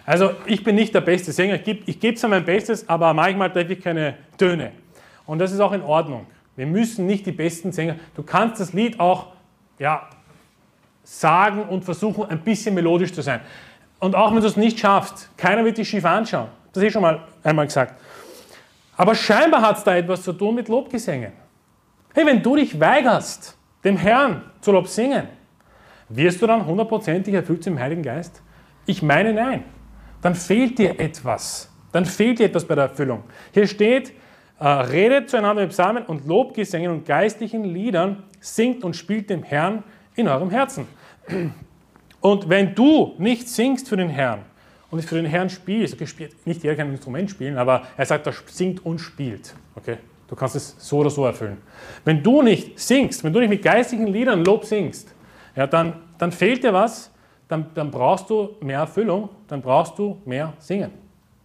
Also 0.04 0.32
ich 0.46 0.64
bin 0.64 0.74
nicht 0.74 0.92
der 0.92 1.02
beste 1.02 1.30
Sänger, 1.30 1.54
ich 1.54 1.62
gebe, 1.62 1.82
ich 1.86 2.00
gebe 2.00 2.16
zwar 2.16 2.30
mein 2.30 2.44
Bestes, 2.44 2.88
aber 2.88 3.14
manchmal 3.14 3.52
treffe 3.52 3.74
ich 3.74 3.80
keine 3.80 4.16
Töne. 4.36 4.72
Und 5.24 5.38
das 5.38 5.52
ist 5.52 5.60
auch 5.60 5.70
in 5.70 5.82
Ordnung. 5.82 6.26
Wir 6.56 6.66
müssen 6.66 7.06
nicht 7.06 7.26
die 7.26 7.32
besten 7.32 7.70
Sänger. 7.70 7.94
Du 8.16 8.24
kannst 8.24 8.60
das 8.60 8.72
Lied 8.72 8.98
auch 8.98 9.28
ja, 9.78 10.08
sagen 11.04 11.62
und 11.62 11.84
versuchen, 11.84 12.24
ein 12.24 12.40
bisschen 12.40 12.74
melodisch 12.74 13.12
zu 13.12 13.22
sein. 13.22 13.40
Und 14.00 14.16
auch 14.16 14.34
wenn 14.34 14.40
du 14.40 14.46
es 14.48 14.56
nicht 14.56 14.80
schaffst, 14.80 15.30
keiner 15.36 15.64
wird 15.64 15.78
dich 15.78 15.88
schief 15.88 16.04
anschauen. 16.04 16.48
Das 16.72 16.82
ich 16.82 16.92
schon 16.92 17.02
mal 17.02 17.22
einmal 17.44 17.66
gesagt. 17.66 17.94
Aber 18.96 19.14
scheinbar 19.14 19.62
hat 19.62 19.78
es 19.78 19.84
da 19.84 19.94
etwas 19.94 20.24
zu 20.24 20.32
tun 20.32 20.56
mit 20.56 20.68
Lobgesängen. 20.68 21.32
Hey, 22.12 22.26
wenn 22.26 22.42
du 22.42 22.56
dich 22.56 22.78
weigerst, 22.80 23.56
dem 23.84 23.96
Herrn 23.96 24.42
zu 24.60 24.72
Lob 24.72 24.88
singen, 24.88 25.28
wirst 26.08 26.42
du 26.42 26.46
dann 26.46 26.66
hundertprozentig 26.66 27.34
erfüllt 27.34 27.66
im 27.66 27.78
Heiligen 27.78 28.02
Geist? 28.02 28.42
Ich 28.86 29.02
meine 29.02 29.32
nein. 29.32 29.64
Dann 30.22 30.34
fehlt 30.34 30.78
dir 30.78 30.98
etwas. 31.00 31.70
Dann 31.92 32.04
fehlt 32.04 32.38
dir 32.38 32.46
etwas 32.46 32.64
bei 32.64 32.74
der 32.74 32.84
Erfüllung. 32.84 33.24
Hier 33.52 33.66
steht, 33.66 34.12
äh, 34.58 34.66
redet 34.66 35.30
zueinander 35.30 35.62
mit 35.62 35.70
Psalmen 35.70 36.04
und 36.04 36.26
Lobgesängen 36.26 36.90
und 36.90 37.06
geistlichen 37.06 37.64
Liedern, 37.64 38.24
singt 38.40 38.84
und 38.84 38.96
spielt 38.96 39.30
dem 39.30 39.42
Herrn 39.42 39.82
in 40.14 40.28
eurem 40.28 40.50
Herzen. 40.50 40.86
Und 42.20 42.48
wenn 42.48 42.74
du 42.74 43.14
nicht 43.18 43.48
singst 43.48 43.88
für 43.88 43.96
den 43.96 44.10
Herrn 44.10 44.40
und 44.90 44.98
nicht 44.98 45.08
für 45.08 45.14
den 45.14 45.26
Herrn 45.26 45.48
spielst, 45.48 45.94
okay, 45.94 46.06
spielt, 46.06 46.46
nicht 46.46 46.62
jeder 46.62 46.76
kann 46.76 46.88
ein 46.88 46.92
Instrument 46.92 47.30
spielen, 47.30 47.56
aber 47.56 47.86
er 47.96 48.06
sagt, 48.06 48.26
er 48.26 48.34
singt 48.46 48.84
und 48.84 48.98
spielt. 48.98 49.54
Okay? 49.74 49.98
Du 50.30 50.36
kannst 50.36 50.54
es 50.54 50.76
so 50.78 50.98
oder 50.98 51.10
so 51.10 51.26
erfüllen. 51.26 51.58
Wenn 52.04 52.22
du 52.22 52.40
nicht 52.40 52.78
singst, 52.78 53.24
wenn 53.24 53.32
du 53.32 53.40
nicht 53.40 53.48
mit 53.48 53.62
geistigen 53.62 54.06
Liedern 54.06 54.44
Lob 54.44 54.64
singst, 54.64 55.12
ja, 55.56 55.66
dann, 55.66 55.94
dann 56.18 56.30
fehlt 56.30 56.62
dir 56.62 56.72
was, 56.72 57.10
dann, 57.48 57.66
dann 57.74 57.90
brauchst 57.90 58.30
du 58.30 58.50
mehr 58.60 58.78
Erfüllung, 58.78 59.28
dann 59.48 59.60
brauchst 59.60 59.98
du 59.98 60.22
mehr 60.24 60.52
Singen. 60.60 60.92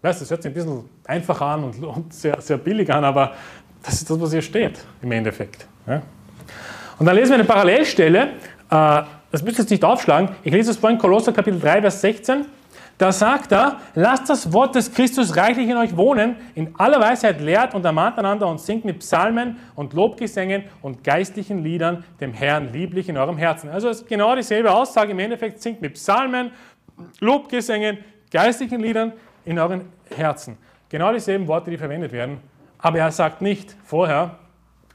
Weißt, 0.03 0.21
das 0.21 0.29
hört 0.29 0.43
sich 0.43 0.51
ein 0.51 0.53
bisschen 0.53 0.87
einfacher 1.03 1.45
an 1.47 1.63
und, 1.63 1.83
und 1.83 2.13
sehr, 2.13 2.39
sehr 2.39 2.57
billig 2.59 2.93
an, 2.93 3.03
aber 3.03 3.33
das 3.81 3.95
ist 3.95 4.07
das, 4.07 4.21
was 4.21 4.31
hier 4.31 4.43
steht 4.43 4.77
im 5.01 5.11
Endeffekt. 5.11 5.65
Ja? 5.87 6.03
Und 6.99 7.07
dann 7.07 7.15
lesen 7.15 7.31
wir 7.31 7.35
eine 7.35 7.45
Parallelstelle, 7.45 8.33
äh, 8.69 9.01
das 9.31 9.41
müsst 9.41 9.57
ihr 9.57 9.63
jetzt 9.63 9.71
nicht 9.71 9.83
aufschlagen, 9.83 10.29
ich 10.43 10.53
lese 10.53 10.69
es 10.69 10.77
vorhin, 10.77 10.99
Kolosser 10.99 11.33
Kapitel 11.33 11.59
3, 11.59 11.81
Vers 11.81 12.01
16. 12.01 12.45
Da 12.97 13.11
sagt 13.11 13.51
er, 13.51 13.79
lasst 13.93 14.29
das 14.29 14.53
Wort 14.53 14.75
des 14.75 14.93
Christus 14.93 15.35
reichlich 15.35 15.67
in 15.67 15.75
euch 15.75 15.97
wohnen, 15.97 16.37
in 16.55 16.73
aller 16.77 16.99
Weisheit 17.01 17.41
lehrt 17.41 17.75
und 17.75 17.83
ermahnt 17.83 18.17
einander 18.17 18.47
und 18.47 18.61
singt 18.61 18.85
mit 18.85 18.99
Psalmen 18.99 19.57
und 19.75 19.93
Lobgesängen 19.93 20.63
und 20.81 21.03
geistlichen 21.03 21.61
Liedern 21.61 22.05
dem 22.21 22.33
Herrn 22.33 22.71
lieblich 22.71 23.09
in 23.09 23.17
eurem 23.17 23.37
Herzen. 23.37 23.69
Also 23.69 23.89
es 23.89 24.01
ist 24.01 24.07
genau 24.07 24.33
dieselbe 24.35 24.73
Aussage, 24.73 25.11
im 25.11 25.19
Endeffekt 25.19 25.61
singt 25.61 25.81
mit 25.81 25.95
Psalmen, 25.95 26.51
Lobgesängen, 27.19 27.97
geistlichen 28.31 28.79
Liedern 28.79 29.11
in 29.43 29.59
euren 29.59 29.89
Herzen. 30.15 30.57
Genau 30.87 31.11
dieselben 31.11 31.47
Worte, 31.47 31.71
die 31.71 31.77
verwendet 31.77 32.13
werden. 32.13 32.39
Aber 32.77 32.99
er 32.99 33.11
sagt 33.11 33.41
nicht 33.41 33.75
vorher, 33.83 34.37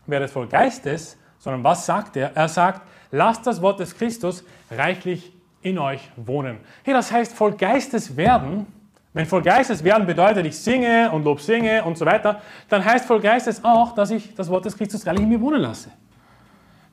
werdet 0.07 0.31
voll 0.31 0.47
Geistes, 0.47 1.19
sondern 1.39 1.63
was 1.65 1.85
sagt 1.85 2.17
er? 2.17 2.35
Er 2.35 2.49
sagt, 2.49 2.81
lasst 3.11 3.47
das 3.47 3.61
Wort 3.61 3.81
des 3.81 3.95
Christus 3.95 4.45
reichlich 4.71 5.33
in 5.63 5.79
euch 5.79 6.01
wohnen. 6.17 6.59
Hey, 6.85 6.95
das 6.95 7.13
heißt 7.13 7.35
voll 7.35 7.53
Geistes 7.53 8.17
werden. 8.17 8.67
Wenn 9.13 9.27
voll 9.27 9.43
Geistes 9.43 9.83
werden 9.83 10.07
bedeutet, 10.07 10.47
ich 10.47 10.57
singe 10.57 11.11
und 11.11 11.25
Lob 11.25 11.41
singe 11.41 11.83
und 11.85 11.99
so 11.99 12.07
weiter, 12.07 12.41
dann 12.69 12.85
heißt 12.85 13.05
voll 13.07 13.21
Geistes 13.21 13.65
auch, 13.65 13.95
dass 13.95 14.11
ich 14.11 14.35
das 14.35 14.49
Wort 14.49 14.65
des 14.65 14.77
Christus 14.77 15.05
reichlich 15.07 15.25
in 15.25 15.29
mir 15.29 15.41
wohnen 15.41 15.61
lasse. 15.61 15.91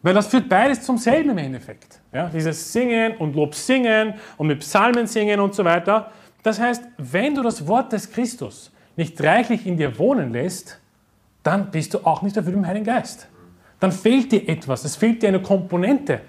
Weil 0.01 0.13
das 0.13 0.27
führt 0.27 0.49
beides 0.49 0.81
zum 0.81 0.97
selben 0.97 1.31
im 1.31 1.37
Endeffekt. 1.37 1.99
Ja, 2.11 2.29
dieses 2.29 2.71
Singen 2.71 3.17
und 3.17 3.35
Lob 3.35 3.53
singen 3.53 4.15
und 4.37 4.47
mit 4.47 4.59
Psalmen 4.59 5.05
singen 5.05 5.39
und 5.39 5.53
so 5.53 5.63
weiter. 5.63 6.11
Das 6.43 6.59
heißt, 6.59 6.83
wenn 6.97 7.35
du 7.35 7.43
das 7.43 7.67
Wort 7.67 7.91
des 7.91 8.11
Christus 8.11 8.71
nicht 8.95 9.21
reichlich 9.21 9.67
in 9.67 9.77
dir 9.77 9.97
wohnen 9.99 10.31
lässt, 10.31 10.79
dann 11.43 11.71
bist 11.71 11.93
du 11.93 11.99
auch 11.99 12.21
nicht 12.21 12.35
erfüllt 12.35 12.55
im 12.55 12.65
Heiligen 12.65 12.85
Geist. 12.85 13.27
Dann 13.79 13.91
fehlt 13.91 14.31
dir 14.31 14.47
etwas, 14.49 14.83
es 14.85 14.95
fehlt 14.95 15.21
dir 15.21 15.29
eine 15.29 15.41
Komponente. 15.41 16.21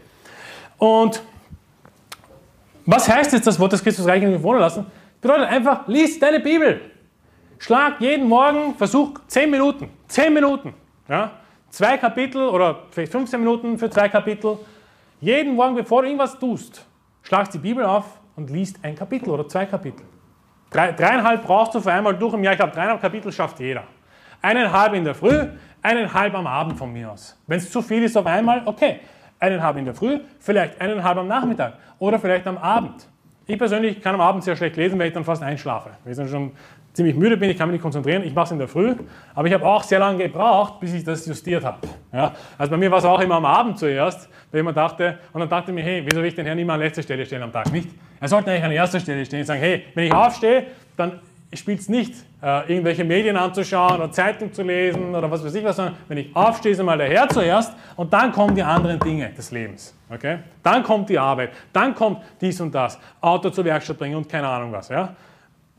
Und 0.77 1.23
was 2.91 3.07
heißt 3.07 3.35
jetzt 3.35 3.47
das 3.47 3.61
Wort 3.61 3.73
des 3.73 3.85
Christus 3.85 4.07
reich 4.07 4.23
in 4.23 4.31
mir 4.31 4.43
wohnen 4.43 4.61
lassen? 4.61 4.87
Bedeutet 5.21 5.49
einfach, 5.49 5.87
lies 5.89 6.19
deine 6.19 6.41
Bibel. 6.41 6.81
Schlag 7.59 8.01
jeden 8.01 8.27
Morgen, 8.27 8.75
versuch 8.77 9.21
10 9.27 9.51
Minuten. 9.51 9.91
10 10.07 10.33
Minuten. 10.33 10.73
Ja? 11.07 11.33
Zwei 11.69 11.99
Kapitel 11.99 12.49
oder 12.49 12.85
vielleicht 12.91 13.13
15 13.13 13.41
Minuten 13.41 13.79
für 13.79 13.91
zwei 13.91 14.09
Kapitel. 14.09 14.57
Jeden 15.21 15.55
Morgen, 15.55 15.75
bevor 15.75 16.01
du 16.01 16.09
irgendwas 16.09 16.39
tust, 16.39 16.87
schlagst 17.25 17.53
die 17.53 17.59
Bibel 17.59 17.85
auf 17.85 18.07
und 18.37 18.49
liest 18.49 18.79
ein 18.83 18.95
Kapitel 18.95 19.29
oder 19.29 19.47
zwei 19.47 19.67
Kapitel. 19.67 20.07
Drei, 20.71 20.93
dreieinhalb 20.93 21.45
brauchst 21.45 21.75
du 21.75 21.81
für 21.83 21.93
einmal 21.93 22.17
durch 22.17 22.33
im 22.33 22.43
Jahr. 22.43 22.55
Ich 22.55 22.59
glaube, 22.59 22.73
dreieinhalb 22.73 23.03
Kapitel 23.03 23.31
schafft 23.31 23.61
jeder. 23.61 23.83
Eineinhalb 24.41 24.95
in 24.95 25.05
der 25.05 25.15
Früh, 25.15 25.47
eineinhalb 25.83 26.35
am 26.35 26.47
Abend 26.47 26.79
von 26.79 26.91
mir 26.91 27.13
aus. 27.13 27.39
Wenn 27.47 27.59
es 27.59 27.71
zu 27.71 27.83
viel 27.83 28.03
ist 28.05 28.17
auf 28.17 28.25
einmal, 28.25 28.63
okay 28.65 29.01
eineinhalb 29.41 29.77
in 29.77 29.85
der 29.85 29.95
Früh, 29.95 30.21
vielleicht 30.41 30.81
eineinhalb 30.81 31.19
am 31.19 31.29
Nachmittag 31.29 31.75
oder 31.99 32.19
vielleicht 32.19 32.47
am 32.47 32.59
Abend. 32.59 33.09
Ich 33.47 33.59
persönlich 33.59 34.01
kann 34.03 34.15
am 34.15 34.21
Abend 34.21 34.45
sehr 34.45 34.57
schlecht 34.57 34.77
lesen, 34.77 34.99
weil 34.99 35.09
ich 35.09 35.15
dann 35.15 35.25
fast 35.25 35.43
einschlafe. 35.43 35.91
Weil 36.05 36.13
ich 36.13 36.19
dann 36.19 36.29
schon 36.29 36.53
ziemlich 36.93 37.17
müde 37.17 37.37
bin, 37.37 37.49
ich 37.49 37.57
kann 37.57 37.69
mich 37.69 37.75
nicht 37.75 37.83
konzentrieren, 37.83 38.25
ich 38.25 38.35
mache 38.35 38.47
es 38.47 38.51
in 38.51 38.59
der 38.59 38.69
Früh, 38.69 38.95
aber 39.35 39.47
ich 39.47 39.55
habe 39.55 39.65
auch 39.65 39.83
sehr 39.85 40.01
lange 40.01 40.25
gebraucht, 40.25 40.81
bis 40.81 40.93
ich 40.93 41.05
das 41.05 41.25
justiert 41.27 41.65
habe. 41.65 41.79
Ja? 42.13 42.35
Also 42.59 42.73
bei 42.73 42.77
mir 42.77 42.91
war 42.91 42.99
es 42.99 43.05
auch 43.05 43.21
immer 43.21 43.37
am 43.37 43.45
Abend 43.45 43.79
zuerst, 43.79 44.29
weil 44.51 44.61
ich 44.61 44.67
mir 44.67 44.73
dachte, 44.73 45.19
und 45.33 45.41
dann 45.41 45.49
dachte 45.49 45.71
ich 45.71 45.75
mir, 45.75 45.83
hey, 45.83 46.03
wieso 46.05 46.21
will 46.21 46.29
ich 46.29 46.35
den 46.35 46.45
Herrn 46.45 46.59
immer 46.59 46.75
an 46.75 46.81
letzter 46.81 47.03
Stelle 47.03 47.25
stellen 47.25 47.45
am 47.45 47.53
Tag? 47.53 47.73
Nicht? 47.73 47.89
Er 48.21 48.29
sollte 48.29 48.51
eigentlich 48.51 48.65
an 48.65 48.73
erster 48.73 49.01
Stelle 49.01 49.25
stehen 49.25 49.41
und 49.41 49.47
sagen, 49.47 49.61
hey, 49.61 49.85
wenn 49.95 50.05
ich 50.05 50.13
aufstehe, 50.13 50.67
dann 50.97 51.21
spielt 51.57 51.81
es 51.81 51.89
nicht, 51.89 52.15
äh, 52.43 52.71
irgendwelche 52.71 53.05
Medien 53.05 53.37
anzuschauen 53.37 53.97
oder 53.97 54.13
Zeitung 54.13 54.53
zu 54.53 54.63
lesen 54.63 55.15
oder 55.15 55.31
was 55.31 55.43
weiß 55.43 55.55
ich 55.55 55.65
was, 55.65 55.77
sondern 55.77 55.97
wenn 56.07 56.19
ich 56.19 56.37
aufstehe, 56.37 56.73
ist 56.73 56.81
einmal 56.81 56.99
der 56.99 57.09
Herr 57.09 57.29
zuerst 57.29 57.73
und 57.97 58.13
dann 58.13 58.33
kommen 58.33 58.55
die 58.55 58.63
anderen 58.63 59.01
Dinge 59.01 59.31
des 59.31 59.51
Lebens. 59.51 59.95
Okay? 60.11 60.41
Dann 60.63 60.83
kommt 60.83 61.09
die 61.09 61.19
Arbeit, 61.19 61.51
dann 61.73 61.95
kommt 61.95 62.21
dies 62.41 62.61
und 62.61 62.75
das, 62.75 62.99
Auto 63.21 63.49
zur 63.51 63.65
Werkstatt 63.65 63.99
bringen 63.99 64.17
und 64.17 64.29
keine 64.29 64.47
Ahnung 64.47 64.73
was. 64.73 64.89
Ja? 64.89 65.15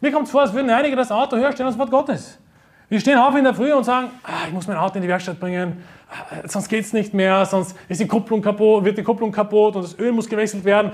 Mir 0.02 0.12
kommt 0.12 0.26
es 0.26 0.32
vor, 0.32 0.42
als 0.42 0.54
würden 0.54 0.70
einige 0.72 0.96
das 0.96 1.12
Auto 1.12 1.38
herstellen 1.38 1.68
als 1.68 1.78
Wort 1.78 1.92
Gottes. 1.92 2.40
Wir 2.88 3.00
stehen 3.00 3.20
auf 3.20 3.36
in 3.36 3.44
der 3.44 3.54
Früh 3.54 3.72
und 3.72 3.84
sagen, 3.84 4.10
ah, 4.24 4.48
ich 4.48 4.54
muss 4.54 4.66
mein 4.66 4.78
Auto 4.78 4.96
in 4.96 5.04
die 5.04 5.08
Werkstatt 5.08 5.40
bringen, 5.40 5.84
ah, 6.10 6.48
sonst 6.48 6.68
geht 6.68 6.84
es 6.84 6.94
nicht 6.94 7.14
mehr, 7.14 7.46
sonst 7.46 7.78
ist 7.88 8.02
die 8.02 8.08
Kupplung 8.08 8.42
kaputt, 8.42 8.84
wird 8.84 8.98
die 8.98 9.04
Kupplung 9.04 9.32
kaputt 9.32 9.76
und 9.76 9.84
das 9.84 10.00
Öl 10.00 10.12
muss 10.12 10.28
gewechselt 10.28 10.66
werden, 10.66 10.92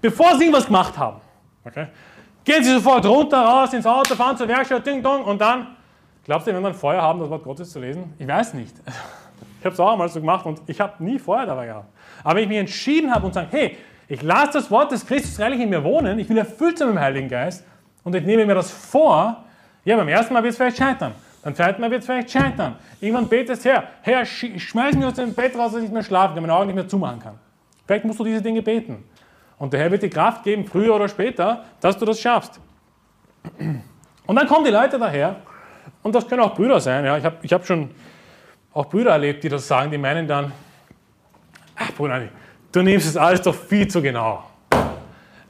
bevor 0.00 0.38
sie 0.38 0.44
irgendwas 0.44 0.64
gemacht 0.64 0.96
haben. 0.96 1.20
Okay? 1.62 1.88
Gehen 2.44 2.64
Sie 2.64 2.72
sofort 2.72 3.04
runter, 3.06 3.38
raus 3.38 3.72
ins 3.72 3.86
Auto, 3.86 4.14
fahren 4.14 4.36
zur 4.36 4.48
Werkstatt, 4.48 4.86
ding 4.86 5.02
dong 5.02 5.24
und 5.24 5.40
dann, 5.40 5.76
glaubst 6.24 6.46
du, 6.46 6.54
wenn 6.54 6.62
wir 6.62 6.68
ein 6.68 6.74
Feuer 6.74 7.02
haben, 7.02 7.20
das 7.20 7.28
Wort 7.28 7.44
Gottes 7.44 7.70
zu 7.70 7.78
lesen? 7.80 8.14
Ich 8.18 8.26
weiß 8.26 8.54
nicht. 8.54 8.74
Ich 9.58 9.66
habe 9.66 9.74
es 9.74 9.80
auch 9.80 9.92
einmal 9.92 10.08
so 10.08 10.20
gemacht 10.20 10.46
und 10.46 10.58
ich 10.66 10.80
habe 10.80 11.04
nie 11.04 11.18
Feuer 11.18 11.44
dabei 11.44 11.66
gehabt. 11.66 11.84
Aber 12.24 12.36
wenn 12.36 12.44
ich 12.44 12.48
mich 12.48 12.56
entschieden 12.56 13.14
habe 13.14 13.26
und 13.26 13.34
sage, 13.34 13.48
hey, 13.50 13.76
ich 14.08 14.22
lasse 14.22 14.54
das 14.54 14.70
Wort 14.70 14.90
des 14.90 15.04
Christus 15.04 15.38
reichlich 15.38 15.60
in 15.60 15.68
mir 15.68 15.84
wohnen, 15.84 16.18
ich 16.18 16.30
will 16.30 16.38
erfüllt 16.38 16.80
mit 16.80 16.88
dem 16.88 16.98
Heiligen 16.98 17.28
Geist 17.28 17.62
und 18.02 18.14
ich 18.14 18.24
nehme 18.24 18.46
mir 18.46 18.54
das 18.54 18.70
vor, 18.70 19.44
ja, 19.84 19.96
beim 19.98 20.08
ersten 20.08 20.32
Mal 20.32 20.42
wird 20.42 20.52
es 20.52 20.56
vielleicht 20.56 20.78
scheitern. 20.78 21.12
Beim 21.42 21.54
zweiten 21.54 21.80
Mal 21.80 21.90
wird 21.90 22.00
es 22.00 22.06
vielleicht 22.06 22.30
scheitern. 22.30 22.76
Irgendwann 23.00 23.28
betest 23.28 23.66
her, 23.66 23.84
Herr, 24.00 24.24
schmeiß 24.24 24.94
mich 24.94 25.04
aus 25.04 25.14
dem 25.14 25.34
Bett 25.34 25.54
raus, 25.56 25.72
dass 25.72 25.76
ich 25.76 25.82
nicht 25.82 25.92
mehr 25.92 26.02
schlafen 26.02 26.34
kann, 26.34 26.42
meine 26.42 26.54
Augen 26.54 26.66
nicht 26.66 26.76
mehr 26.76 26.88
zumachen 26.88 27.20
kann. 27.20 27.38
Vielleicht 27.86 28.06
musst 28.06 28.18
du 28.18 28.24
diese 28.24 28.40
Dinge 28.40 28.62
beten. 28.62 29.04
Und 29.60 29.74
der 29.74 29.80
Herr 29.80 29.90
wird 29.90 30.02
dir 30.02 30.08
Kraft 30.08 30.42
geben, 30.42 30.64
früher 30.64 30.94
oder 30.94 31.06
später, 31.06 31.64
dass 31.80 31.98
du 31.98 32.06
das 32.06 32.18
schaffst. 32.18 32.58
Und 34.26 34.36
dann 34.36 34.48
kommen 34.48 34.64
die 34.64 34.70
Leute 34.70 34.98
daher, 34.98 35.36
und 36.02 36.14
das 36.14 36.26
können 36.26 36.40
auch 36.40 36.54
Brüder 36.54 36.80
sein. 36.80 37.04
Ja. 37.04 37.18
Ich 37.18 37.24
habe 37.24 37.36
ich 37.42 37.52
hab 37.52 37.66
schon 37.66 37.90
auch 38.72 38.86
Brüder 38.86 39.10
erlebt, 39.10 39.44
die 39.44 39.50
das 39.50 39.68
sagen, 39.68 39.90
die 39.90 39.98
meinen 39.98 40.26
dann, 40.26 40.50
ach 41.76 41.92
Bruder, 41.92 42.22
du 42.72 42.80
nimmst 42.80 43.06
es 43.06 43.18
alles 43.18 43.42
doch 43.42 43.54
viel 43.54 43.86
zu 43.86 44.00
genau. 44.00 44.44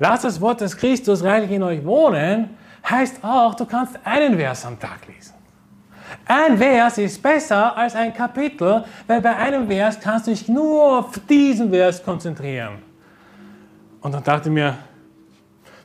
Lass 0.01 0.23
das 0.23 0.41
Wort 0.41 0.61
des 0.61 0.77
Christus 0.77 1.23
reichlich 1.23 1.53
in 1.53 1.63
euch 1.63 1.85
wohnen, 1.85 2.51
heißt 2.89 3.23
auch, 3.23 3.55
du 3.55 3.65
kannst 3.65 3.97
einen 4.03 4.37
Vers 4.37 4.67
am 4.67 4.81
Tag 4.81 5.07
lesen. 5.07 5.35
Ein 6.27 6.59
Vers 6.59 6.99
ist 6.99 7.23
besser 7.23 7.77
als 7.77 7.95
ein 7.95 8.13
Kapitel, 8.13 8.83
weil 9.07 9.21
bei 9.21 9.37
einem 9.37 9.69
Vers 9.69 10.01
kannst 10.01 10.27
du 10.27 10.33
dich 10.33 10.49
nur 10.49 10.99
auf 10.99 11.21
diesen 11.29 11.71
Vers 11.71 12.03
konzentrieren. 12.03 12.90
Und 14.01 14.13
dann 14.13 14.25
dachte 14.25 14.49
ich 14.49 14.55
mir, 14.55 14.79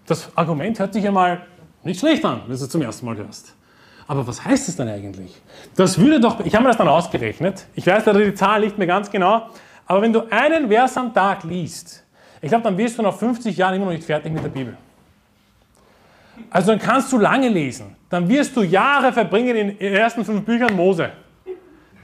das 0.05 0.29
Argument 0.35 0.79
hört 0.79 0.93
sich 0.93 1.03
ja 1.03 1.11
mal 1.11 1.45
nicht 1.83 1.99
schlecht 1.99 2.23
an, 2.25 2.41
wenn 2.41 2.57
du 2.57 2.63
es 2.63 2.69
zum 2.69 2.81
ersten 2.81 3.05
Mal 3.05 3.17
hörst. 3.17 3.55
Aber 4.07 4.25
was 4.27 4.43
heißt 4.43 4.69
es 4.69 4.75
dann 4.75 4.87
eigentlich? 4.87 5.41
Das 5.75 5.97
würde 5.97 6.19
doch, 6.19 6.39
ich 6.45 6.53
habe 6.53 6.63
mir 6.63 6.69
das 6.69 6.77
dann 6.77 6.87
ausgerechnet, 6.87 7.65
ich 7.73 7.87
weiß 7.87 8.05
leider 8.05 8.23
die 8.23 8.35
Zahl 8.35 8.61
nicht 8.61 8.77
mehr 8.77 8.87
ganz 8.87 9.09
genau, 9.09 9.49
aber 9.87 10.01
wenn 10.01 10.13
du 10.13 10.29
einen 10.31 10.69
Vers 10.69 10.97
am 10.97 11.13
Tag 11.13 11.43
liest, 11.43 12.03
ich 12.41 12.49
glaube, 12.49 12.63
dann 12.63 12.77
wirst 12.77 12.97
du 12.97 13.01
nach 13.01 13.15
50 13.15 13.57
Jahren 13.57 13.75
immer 13.75 13.85
noch 13.85 13.91
nicht 13.93 14.03
fertig 14.03 14.31
mit 14.31 14.43
der 14.43 14.49
Bibel. 14.49 14.77
Also 16.49 16.71
dann 16.71 16.79
kannst 16.79 17.11
du 17.11 17.17
lange 17.17 17.49
lesen. 17.49 17.95
Dann 18.09 18.27
wirst 18.27 18.55
du 18.55 18.61
Jahre 18.61 19.11
verbringen 19.11 19.55
in 19.55 19.77
den 19.77 19.93
ersten 19.93 20.23
fünf 20.23 20.43
Büchern 20.43 20.75
Mose. 20.75 21.11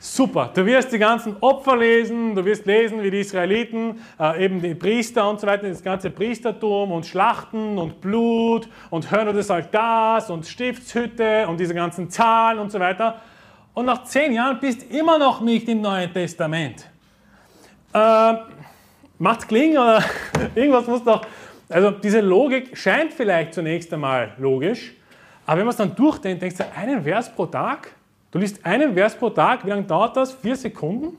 Super. 0.04 0.50
Du 0.52 0.66
wirst 0.66 0.92
die 0.92 0.98
ganzen 0.98 1.36
Opfer 1.42 1.78
lesen, 1.78 2.34
du 2.34 2.44
wirst 2.44 2.66
lesen, 2.66 3.04
wie 3.04 3.12
die 3.12 3.20
Israeliten, 3.20 4.02
äh, 4.20 4.46
eben 4.46 4.60
die 4.60 4.74
Priester 4.74 5.30
und 5.30 5.40
so 5.40 5.46
weiter, 5.46 5.70
das 5.70 5.84
ganze 5.84 6.10
Priestertum 6.10 6.92
und 6.92 7.06
Schlachten 7.06 7.78
und 7.78 8.02
Blut 8.02 8.68
und 8.90 9.12
Hörner 9.12 9.32
des 9.32 9.52
Altars 9.52 10.32
und 10.32 10.48
Stiftshütte 10.48 11.48
und 11.48 11.60
diese 11.60 11.76
ganzen 11.76 12.10
Zahlen 12.10 12.58
und 12.58 12.72
so 12.72 12.80
weiter. 12.80 13.22
Und 13.76 13.86
nach 13.86 14.04
zehn 14.06 14.34
Jahren 14.34 14.60
bist 14.60 14.82
du 14.82 14.98
immer 14.98 15.20
noch 15.20 15.40
nicht 15.40 15.70
im 15.70 15.82
Neuen 15.82 16.12
Testament. 16.12 16.90
Äh, 17.94 18.34
macht's 19.20 19.48
klingen 19.48 19.78
oder 19.78 20.04
irgendwas 20.56 20.88
muss 20.88 21.04
doch. 21.04 21.22
Also 21.70 21.92
diese 21.92 22.22
Logik 22.22 22.76
scheint 22.76 23.14
vielleicht 23.14 23.54
zunächst 23.54 23.94
einmal 23.94 24.34
logisch, 24.40 24.94
aber 25.46 25.60
wenn 25.60 25.66
man 25.66 25.74
es 25.74 25.78
dann 25.78 25.94
durchdenkt, 25.96 26.42
denkst 26.42 26.58
du, 26.58 26.66
einen 26.76 27.04
Vers 27.04 27.32
pro 27.32 27.46
Tag? 27.46 27.92
Du 28.32 28.40
liest 28.40 28.66
einen 28.66 28.94
Vers 28.94 29.16
pro 29.16 29.30
Tag, 29.30 29.66
wie 29.66 29.70
lange 29.70 29.84
dauert 29.84 30.16
das? 30.16 30.32
Vier 30.32 30.56
Sekunden? 30.56 31.18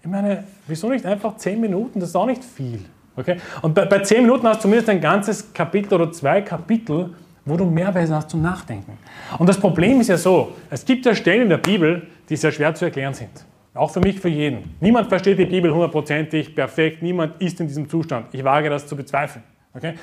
Ich 0.00 0.08
meine, 0.08 0.44
wieso 0.68 0.88
nicht 0.88 1.04
einfach 1.04 1.36
zehn 1.36 1.60
Minuten? 1.60 1.98
Das 1.98 2.10
ist 2.10 2.16
auch 2.16 2.26
nicht 2.26 2.44
viel. 2.44 2.80
Okay? 3.16 3.38
Und 3.62 3.74
bei, 3.74 3.84
bei 3.86 3.98
zehn 4.00 4.22
Minuten 4.22 4.46
hast 4.46 4.58
du 4.58 4.62
zumindest 4.62 4.88
ein 4.88 5.00
ganzes 5.00 5.52
Kapitel 5.52 5.94
oder 5.94 6.12
zwei 6.12 6.42
Kapitel, 6.42 7.10
wo 7.44 7.56
du 7.56 7.64
mehr 7.64 7.92
Weise 7.92 8.14
hast 8.14 8.30
zum 8.30 8.40
Nachdenken. 8.40 8.96
Und 9.38 9.48
das 9.48 9.58
Problem 9.58 10.00
ist 10.00 10.08
ja 10.08 10.16
so, 10.16 10.52
es 10.70 10.84
gibt 10.84 11.04
ja 11.06 11.14
Stellen 11.14 11.42
in 11.42 11.48
der 11.48 11.58
Bibel, 11.58 12.06
die 12.28 12.36
sehr 12.36 12.52
schwer 12.52 12.74
zu 12.74 12.84
erklären 12.84 13.14
sind. 13.14 13.30
Auch 13.74 13.90
für 13.90 14.00
mich, 14.00 14.20
für 14.20 14.28
jeden. 14.28 14.76
Niemand 14.80 15.08
versteht 15.08 15.38
die 15.38 15.46
Bibel 15.46 15.72
hundertprozentig, 15.72 16.54
perfekt, 16.54 17.02
niemand 17.02 17.40
ist 17.42 17.58
in 17.60 17.66
diesem 17.66 17.88
Zustand. 17.88 18.26
Ich 18.32 18.44
wage 18.44 18.70
das 18.70 18.86
zu 18.86 18.94
bezweifeln. 18.94 19.42
Okay? 19.74 19.94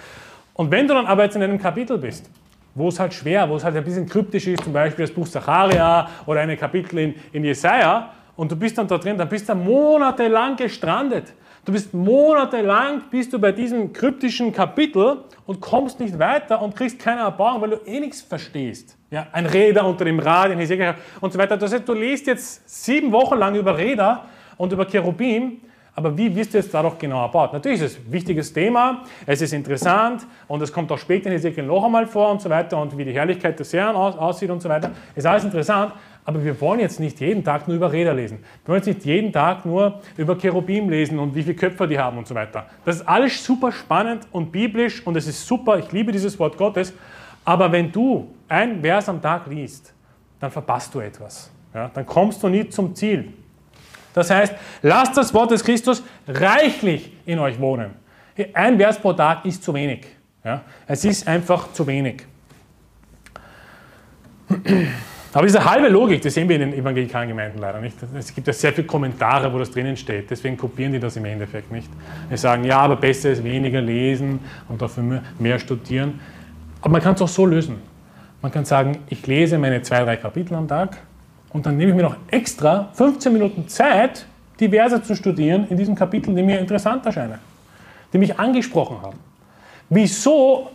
Und 0.53 0.69
wenn 0.69 0.87
du 0.87 0.93
dann 0.93 1.05
aber 1.05 1.23
jetzt 1.23 1.35
in 1.37 1.43
einem 1.43 1.57
Kapitel 1.57 1.97
bist, 1.97 2.29
wo 2.74 2.88
es 2.88 2.99
halt 2.99 3.13
schwer, 3.13 3.49
wo 3.49 3.55
es 3.55 3.63
halt 3.63 3.76
ein 3.76 3.84
bisschen 3.84 4.07
kryptisch 4.07 4.47
ist, 4.47 4.63
zum 4.63 4.74
Beispiel 4.74 5.05
das 5.05 5.13
Buch 5.13 5.28
Zacharia 5.28 6.09
oder 6.26 6.41
eine 6.41 6.57
Kapitel 6.57 6.99
in, 6.99 7.15
in 7.32 7.43
Jesaja, 7.43 8.11
und 8.36 8.51
du 8.51 8.55
bist 8.55 8.78
dann 8.78 8.88
da 8.88 8.97
drin, 8.97 9.17
dann 9.17 9.30
bist 9.30 9.47
du 9.49 9.55
monatelang 9.55 10.55
gestrandet. 10.55 11.34
Du 11.63 11.72
bist 11.72 11.93
monatelang 11.93 13.03
bist 13.11 13.32
du 13.34 13.38
bei 13.38 13.51
diesem 13.51 13.93
kryptischen 13.93 14.51
Kapitel 14.51 15.17
und 15.45 15.61
kommst 15.61 15.99
nicht 15.99 16.17
weiter 16.17 16.59
und 16.59 16.76
kriegst 16.76 16.97
keine 16.97 17.22
Erbauung, 17.22 17.61
weil 17.61 17.69
du 17.69 17.76
eh 17.86 17.99
nichts 17.99 18.22
verstehst. 18.22 18.97
Ja, 19.11 19.28
ein 19.32 19.45
Räder 19.45 19.86
unter 19.86 20.05
dem 20.05 20.17
Rad 20.17 20.49
in 20.49 20.57
Hesekiel 20.57 20.95
und 21.19 21.32
so 21.32 21.38
weiter. 21.38 21.55
Das 21.55 21.72
heißt, 21.72 21.88
du 21.88 21.93
liest 21.93 22.26
jetzt 22.26 22.67
sieben 22.67 23.11
Wochen 23.11 23.38
lang 23.38 23.53
über 23.53 23.78
Räder 23.78 24.26
und 24.57 24.74
über 24.74 24.88
Cherubim 24.88 25.61
aber 25.95 26.17
wie 26.17 26.33
wirst 26.35 26.53
du 26.53 26.57
jetzt 26.57 26.73
darauf 26.73 26.97
genau 26.97 27.21
erbaut? 27.21 27.51
Natürlich 27.51 27.81
ist 27.81 27.97
es 27.97 28.05
ein 28.05 28.11
wichtiges 28.11 28.53
Thema, 28.53 29.03
es 29.25 29.41
ist 29.41 29.51
interessant 29.53 30.25
und 30.47 30.61
es 30.61 30.71
kommt 30.71 30.91
auch 30.91 30.97
später 30.97 31.29
in 31.29 31.35
Ezekiel 31.35 31.65
noch 31.65 31.83
einmal 31.83 32.07
vor 32.07 32.31
und 32.31 32.41
so 32.41 32.49
weiter 32.49 32.81
und 32.81 32.97
wie 32.97 33.03
die 33.03 33.11
Herrlichkeit 33.11 33.59
des 33.59 33.73
Herrn 33.73 33.95
aus, 33.95 34.17
aussieht 34.17 34.49
und 34.49 34.61
so 34.61 34.69
weiter. 34.69 34.91
Ist 35.15 35.27
alles 35.27 35.43
interessant, 35.43 35.93
aber 36.23 36.43
wir 36.43 36.59
wollen 36.61 36.79
jetzt 36.79 36.99
nicht 36.99 37.19
jeden 37.19 37.43
Tag 37.43 37.67
nur 37.67 37.75
über 37.75 37.91
Räder 37.91 38.13
lesen. 38.13 38.39
Wir 38.63 38.69
wollen 38.69 38.83
jetzt 38.83 38.87
nicht 38.87 39.05
jeden 39.05 39.33
Tag 39.33 39.65
nur 39.65 39.99
über 40.15 40.37
Cherubim 40.37 40.89
lesen 40.89 41.19
und 41.19 41.35
wie 41.35 41.43
viele 41.43 41.55
Köpfe 41.55 41.87
die 41.87 41.99
haben 41.99 42.17
und 42.17 42.27
so 42.27 42.35
weiter. 42.35 42.67
Das 42.85 42.97
ist 42.97 43.07
alles 43.07 43.43
super 43.43 43.71
spannend 43.71 44.27
und 44.31 44.51
biblisch 44.51 45.05
und 45.05 45.17
es 45.17 45.27
ist 45.27 45.45
super, 45.45 45.77
ich 45.77 45.91
liebe 45.91 46.11
dieses 46.11 46.39
Wort 46.39 46.57
Gottes, 46.57 46.93
aber 47.43 47.71
wenn 47.71 47.91
du 47.91 48.27
ein 48.47 48.81
Vers 48.81 49.09
am 49.09 49.21
Tag 49.21 49.47
liest, 49.47 49.93
dann 50.39 50.51
verpasst 50.51 50.93
du 50.93 50.99
etwas. 50.99 51.51
Ja? 51.73 51.89
Dann 51.93 52.05
kommst 52.05 52.41
du 52.43 52.49
nie 52.49 52.69
zum 52.69 52.95
Ziel. 52.95 53.33
Das 54.14 54.30
heißt, 54.30 54.53
lasst 54.82 55.18
das 55.18 55.34
Wort 55.34 55.51
des 55.51 55.64
Christus 55.64 56.03
reichlich 56.28 57.12
in 57.26 57.39
euch 57.39 57.59
wohnen. 57.59 57.91
Ein 58.53 58.78
Vers 58.78 58.99
pro 58.99 59.14
Tag 59.14 59.45
ist 59.45 59.64
zu 59.64 59.74
wenig. 59.74 60.05
Ja? 60.43 60.62
Es 60.88 61.05
ist 61.05 61.28
einfach 61.28 61.72
zu 61.74 61.86
wenig. 61.86 62.26
Aber 65.34 65.45
diese 65.45 65.64
halbe 65.64 65.88
Logik, 65.88 66.22
das 66.22 66.34
sehen 66.34 66.49
wir 66.49 66.57
in 66.57 66.72
den 66.72 66.74
evangelikalen 66.74 67.30
Gemeinden 67.30 67.59
leider 67.59 67.80
nicht. 67.80 67.95
Es 68.18 68.36
gibt 68.36 68.47
ja 68.47 68.53
sehr 68.53 68.74
viele 68.74 68.86
Kommentare, 68.86 69.51
wo 69.53 69.59
das 69.59 69.72
drinnen 69.72 69.95
steht. 69.95 70.30
Deswegen 70.30 70.57
kopieren 70.57 70.91
die 70.91 70.99
das 70.99 71.16
im 71.16 71.24
Endeffekt 71.24 71.72
nicht. 71.72 71.89
Die 72.30 72.36
sagen, 72.36 72.66
ja, 72.66 72.80
aber 72.80 72.97
besser 72.97 73.32
ist 73.32 73.43
weniger 73.43 73.80
lesen 73.80 74.39
und 74.68 74.82
dafür 74.82 75.22
mehr 75.39 75.57
studieren. 75.57 76.20
Aber 76.82 76.91
man 76.91 77.01
kann 77.01 77.16
es 77.16 77.22
auch 77.22 77.30
so 77.30 77.45
lösen. 77.45 77.78
Man 78.41 78.51
kann 78.51 78.66
sagen, 78.66 78.97
ich 79.07 79.26
lese 79.26 79.57
meine 79.57 79.82
zwei, 79.84 80.03
drei 80.03 80.18
Kapitel 80.18 80.55
am 80.55 80.68
Tag 80.68 80.97
und 81.53 81.65
dann 81.65 81.77
nehme 81.77 81.91
ich 81.91 81.95
mir 81.95 82.03
noch 82.03 82.15
extra 82.29 82.89
15 82.93 83.33
Minuten 83.33 83.67
Zeit, 83.67 84.25
die 84.59 84.69
Verse 84.69 85.01
zu 85.01 85.15
studieren 85.15 85.67
in 85.69 85.77
diesem 85.77 85.95
Kapitel, 85.95 86.33
die 86.33 86.43
mir 86.43 86.59
interessant 86.59 87.05
erscheinen, 87.05 87.39
die 88.13 88.17
mich 88.17 88.37
angesprochen 88.39 89.01
haben. 89.01 89.17
Wieso 89.89 90.69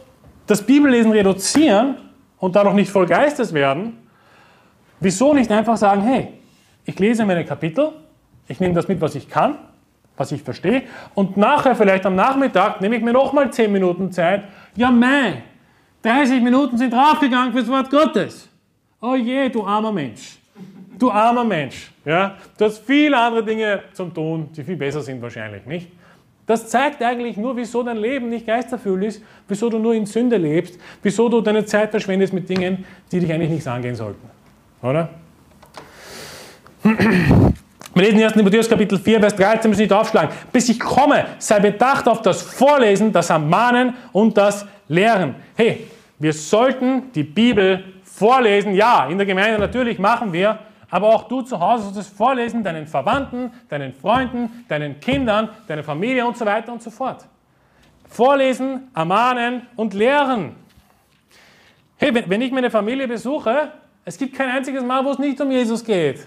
das 0.47 0.63
Bibellesen 0.63 1.13
reduzieren 1.13 1.97
und 2.39 2.55
dadurch 2.55 2.75
nicht 2.75 2.91
voll 2.91 3.07
Geistes 3.07 3.53
werden? 3.53 3.97
Wieso 5.01 5.33
nicht 5.33 5.51
einfach 5.51 5.77
sagen, 5.77 6.03
hey, 6.03 6.29
ich 6.85 6.99
lese 6.99 7.25
meine 7.25 7.45
Kapitel, 7.45 7.91
ich 8.49 8.61
nehme 8.61 8.75
das 8.75 8.89
mit, 8.89 9.01
was 9.01 9.15
ich 9.15 9.29
kann, 9.29 9.57
was 10.17 10.33
ich 10.33 10.43
verstehe, 10.43 10.83
und 11.15 11.37
nachher, 11.37 11.75
vielleicht 11.75 12.07
am 12.07 12.15
Nachmittag, 12.15 12.81
nehme 12.81 12.97
ich 12.97 13.03
mir 13.03 13.13
nochmal 13.13 13.53
10 13.53 13.71
Minuten 13.71 14.13
Zeit. 14.13 14.45
Ja, 14.75 14.91
mei, 14.91 15.43
30 16.03 16.43
Minuten 16.43 16.79
sind 16.79 16.93
draufgegangen 16.93 17.53
fürs 17.53 17.69
Wort 17.69 17.91
Gottes. 17.91 18.49
Oh 19.01 19.15
je, 19.15 19.49
du 19.49 19.67
armer 19.67 19.93
Mensch. 19.93 20.39
Du 20.99 21.11
armer 21.11 21.45
Mensch, 21.45 21.91
ja, 22.05 22.37
du 22.57 22.65
hast 22.65 22.79
viele 22.79 23.19
andere 23.19 23.45
Dinge 23.45 23.83
zum 23.93 24.15
Tun, 24.15 24.49
die 24.57 24.65
viel 24.65 24.77
besser 24.77 25.03
sind 25.03 25.21
wahrscheinlich, 25.21 25.67
nicht? 25.67 25.91
Das 26.47 26.69
zeigt 26.69 27.03
eigentlich 27.03 27.37
nur, 27.37 27.57
wieso 27.57 27.83
dein 27.83 27.97
Leben 27.97 28.29
nicht 28.29 28.47
geisterfüllt 28.47 29.05
ist, 29.05 29.23
wieso 29.49 29.69
du 29.69 29.79
nur 29.79 29.95
in 29.95 30.07
Sünde 30.07 30.37
lebst, 30.37 30.79
wieso 31.03 31.29
du 31.29 31.41
deine 31.41 31.65
Zeit 31.65 31.91
verschwendest 31.91 32.33
mit 32.33 32.49
Dingen, 32.49 32.85
die 33.11 33.19
dich 33.19 33.33
eigentlich 33.33 33.51
nichts 33.51 33.67
angehen 33.67 33.97
sollten. 33.97 34.31
Oder? 34.81 35.11
Wir 36.83 38.05
lesen 38.05 38.23
1. 38.23 38.33
Timotheus 38.35 38.69
Kapitel 38.69 38.99
4, 38.99 39.21
Vers 39.21 39.35
13, 39.35 39.69
müssen 39.69 39.83
nicht 39.83 39.93
aufschlagen. 39.93 40.31
Bis 40.53 40.69
ich 40.69 40.79
komme, 40.79 41.27
sei 41.39 41.59
bedacht 41.59 42.07
auf 42.07 42.23
das 42.23 42.43
Vorlesen, 42.43 43.13
das 43.13 43.31
Ermahnen 43.31 43.95
und 44.13 44.37
das 44.37 44.65
Lehren. 44.87 45.35
Hey, 45.57 45.89
wir 46.19 46.33
sollten 46.33 47.11
die 47.13 47.25
Bibel 47.25 47.83
vorlesen. 48.05 48.75
Ja, 48.75 49.09
in 49.09 49.19
der 49.19 49.27
Gemeinde 49.27 49.59
natürlich 49.59 49.99
machen 49.99 50.33
wir, 50.33 50.59
aber 50.91 51.09
auch 51.09 51.25
du 51.25 51.43
zu 51.43 51.59
Hause 51.59 51.85
sollst 51.85 51.99
es 51.99 52.09
vorlesen, 52.09 52.63
deinen 52.63 52.87
Verwandten, 52.87 53.53
deinen 53.69 53.93
Freunden, 53.93 54.65
deinen 54.69 55.01
Kindern, 55.01 55.49
deiner 55.67 55.83
Familie 55.83 56.27
und 56.27 56.37
so 56.37 56.47
weiter 56.47 56.73
und 56.73 56.83
so 56.83 56.91
fort. 56.91 57.27
Vorlesen, 58.09 58.89
ermahnen 58.95 59.67
und 59.75 59.95
lehren. 59.95 60.55
Hey, 61.97 62.15
wenn 62.29 62.41
ich 62.41 62.53
meine 62.53 62.71
Familie 62.71 63.09
besuche, 63.09 63.73
es 64.05 64.17
gibt 64.17 64.37
kein 64.37 64.51
einziges 64.51 64.85
Mal, 64.85 65.05
wo 65.05 65.11
es 65.11 65.19
nicht 65.19 65.41
um 65.41 65.51
Jesus 65.51 65.83
geht. 65.83 66.27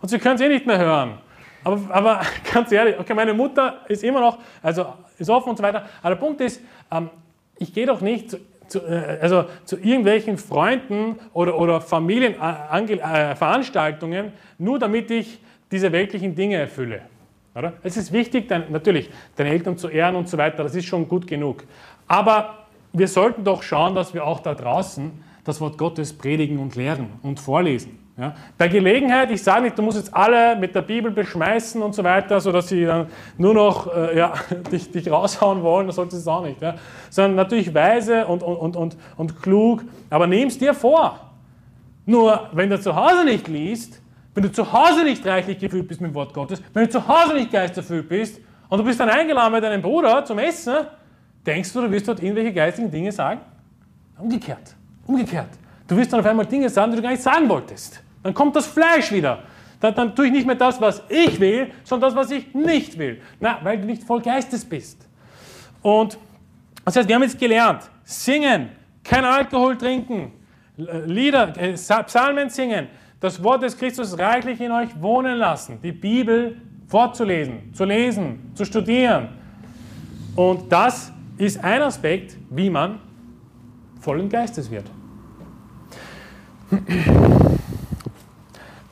Und 0.00 0.08
sie 0.08 0.18
können 0.18 0.34
es 0.34 0.40
eh 0.40 0.48
nicht 0.48 0.66
mehr 0.66 0.78
hören. 0.78 1.18
Aber, 1.62 1.80
aber 1.90 2.20
ganz 2.52 2.72
ehrlich, 2.72 2.98
okay, 2.98 3.14
meine 3.14 3.34
Mutter 3.34 3.80
ist 3.88 4.02
immer 4.02 4.20
noch, 4.20 4.38
also 4.62 4.94
ist 5.18 5.30
offen 5.30 5.50
und 5.50 5.56
so 5.56 5.62
weiter. 5.62 5.84
Aber 6.00 6.14
der 6.14 6.20
Punkt 6.20 6.40
ist, 6.40 6.60
ähm, 6.90 7.10
ich 7.58 7.72
gehe 7.72 7.86
doch 7.86 8.00
nicht 8.00 8.36
zu 8.70 8.80
äh, 8.80 9.18
also 9.20 9.44
zu 9.64 9.76
irgendwelchen 9.76 10.38
Freunden 10.38 11.16
oder, 11.32 11.58
oder 11.58 11.80
Familienveranstaltungen, 11.80 14.26
äh, 14.26 14.32
nur 14.58 14.78
damit 14.78 15.10
ich 15.10 15.40
diese 15.70 15.92
weltlichen 15.92 16.34
Dinge 16.34 16.56
erfülle. 16.56 17.02
Oder? 17.54 17.74
Es 17.82 17.96
ist 17.96 18.12
wichtig, 18.12 18.48
dein, 18.48 18.70
natürlich, 18.70 19.10
deine 19.36 19.50
Eltern 19.50 19.76
zu 19.76 19.88
ehren 19.88 20.16
und 20.16 20.28
so 20.28 20.38
weiter, 20.38 20.62
das 20.62 20.74
ist 20.74 20.86
schon 20.86 21.08
gut 21.08 21.26
genug. 21.26 21.64
Aber 22.06 22.66
wir 22.92 23.08
sollten 23.08 23.44
doch 23.44 23.62
schauen, 23.62 23.94
dass 23.94 24.14
wir 24.14 24.24
auch 24.24 24.40
da 24.40 24.54
draußen 24.54 25.10
das 25.44 25.60
Wort 25.60 25.78
Gottes 25.78 26.12
predigen 26.12 26.58
und 26.58 26.76
lehren 26.76 27.10
und 27.22 27.38
vorlesen. 27.38 27.99
Ja? 28.20 28.34
Bei 28.58 28.68
Gelegenheit, 28.68 29.30
ich 29.30 29.42
sage 29.42 29.62
nicht, 29.62 29.78
du 29.78 29.82
musst 29.82 29.96
jetzt 29.96 30.14
alle 30.14 30.54
mit 30.56 30.74
der 30.74 30.82
Bibel 30.82 31.10
beschmeißen 31.10 31.80
und 31.80 31.94
so 31.94 32.04
weiter, 32.04 32.40
sodass 32.40 32.68
sie 32.68 32.84
dann 32.84 33.06
nur 33.38 33.54
noch 33.54 33.94
äh, 33.94 34.16
ja, 34.16 34.34
dich, 34.72 34.90
dich 34.90 35.10
raushauen 35.10 35.62
wollen, 35.62 35.86
das 35.86 35.96
solltest 35.96 36.26
du 36.26 36.30
auch 36.30 36.44
nicht. 36.44 36.60
Ja? 36.60 36.74
Sondern 37.08 37.36
natürlich 37.36 37.74
weise 37.74 38.26
und, 38.26 38.42
und, 38.42 38.76
und, 38.76 38.96
und 39.16 39.42
klug, 39.42 39.82
aber 40.10 40.26
nimm 40.26 40.48
es 40.48 40.58
dir 40.58 40.74
vor. 40.74 41.18
Nur, 42.04 42.50
wenn 42.52 42.68
du 42.68 42.78
zu 42.78 42.94
Hause 42.94 43.24
nicht 43.24 43.48
liest, 43.48 44.00
wenn 44.34 44.42
du 44.42 44.52
zu 44.52 44.70
Hause 44.72 45.04
nicht 45.04 45.26
reichlich 45.26 45.58
gefüllt 45.58 45.88
bist 45.88 46.00
mit 46.00 46.10
dem 46.10 46.14
Wort 46.14 46.34
Gottes, 46.34 46.62
wenn 46.74 46.84
du 46.84 46.90
zu 46.90 47.08
Hause 47.08 47.34
nicht 47.34 47.50
geisterfüllt 47.50 48.08
bist 48.08 48.40
und 48.68 48.78
du 48.78 48.84
bist 48.84 49.00
dann 49.00 49.08
eingeladen 49.08 49.52
bei 49.52 49.60
deinem 49.60 49.82
Bruder 49.82 50.24
zum 50.24 50.38
Essen, 50.38 50.76
denkst 51.46 51.72
du, 51.72 51.80
du 51.80 51.90
wirst 51.90 52.06
dort 52.06 52.22
irgendwelche 52.22 52.52
geistigen 52.52 52.90
Dinge 52.90 53.12
sagen? 53.12 53.40
Umgekehrt. 54.18 54.74
Umgekehrt. 55.06 55.48
Du 55.90 55.96
wirst 55.96 56.12
dann 56.12 56.20
auf 56.20 56.26
einmal 56.26 56.46
Dinge 56.46 56.68
sagen, 56.68 56.92
die 56.92 56.96
du 56.98 57.02
gar 57.02 57.10
nicht 57.10 57.22
sagen 57.22 57.48
wolltest. 57.48 58.00
Dann 58.22 58.34
kommt 58.34 58.56
das 58.56 58.66
Fleisch 58.66 59.12
wieder. 59.12 59.42
Dann, 59.80 59.94
dann 59.94 60.14
tue 60.14 60.26
ich 60.26 60.32
nicht 60.32 60.46
mehr 60.46 60.56
das, 60.56 60.80
was 60.80 61.02
ich 61.08 61.40
will, 61.40 61.70
sondern 61.84 62.10
das, 62.10 62.16
was 62.16 62.30
ich 62.30 62.54
nicht 62.54 62.98
will. 62.98 63.20
Na, 63.40 63.58
weil 63.62 63.78
du 63.78 63.86
nicht 63.86 64.02
voll 64.02 64.20
Geistes 64.20 64.64
bist. 64.64 65.06
Und 65.82 66.18
das 66.84 66.96
heißt, 66.96 67.08
wir 67.08 67.14
haben 67.14 67.22
jetzt 67.22 67.38
gelernt, 67.38 67.90
singen, 68.04 68.70
kein 69.02 69.24
Alkohol 69.24 69.76
trinken, 69.76 70.32
Lieder, 70.76 71.56
äh, 71.58 71.74
Psalmen 71.74 72.48
singen, 72.48 72.88
das 73.20 73.42
Wort 73.42 73.62
des 73.62 73.76
Christus 73.76 74.18
reichlich 74.18 74.60
in 74.60 74.72
euch 74.72 74.88
wohnen 75.00 75.36
lassen, 75.36 75.78
die 75.82 75.92
Bibel 75.92 76.56
vorzulesen, 76.88 77.72
zu 77.74 77.84
lesen, 77.84 78.50
zu 78.54 78.64
studieren. 78.64 79.28
Und 80.34 80.72
das 80.72 81.12
ist 81.36 81.62
ein 81.62 81.82
Aspekt, 81.82 82.36
wie 82.50 82.70
man 82.70 82.98
vollen 84.00 84.28
Geistes 84.28 84.70
wird. 84.70 84.86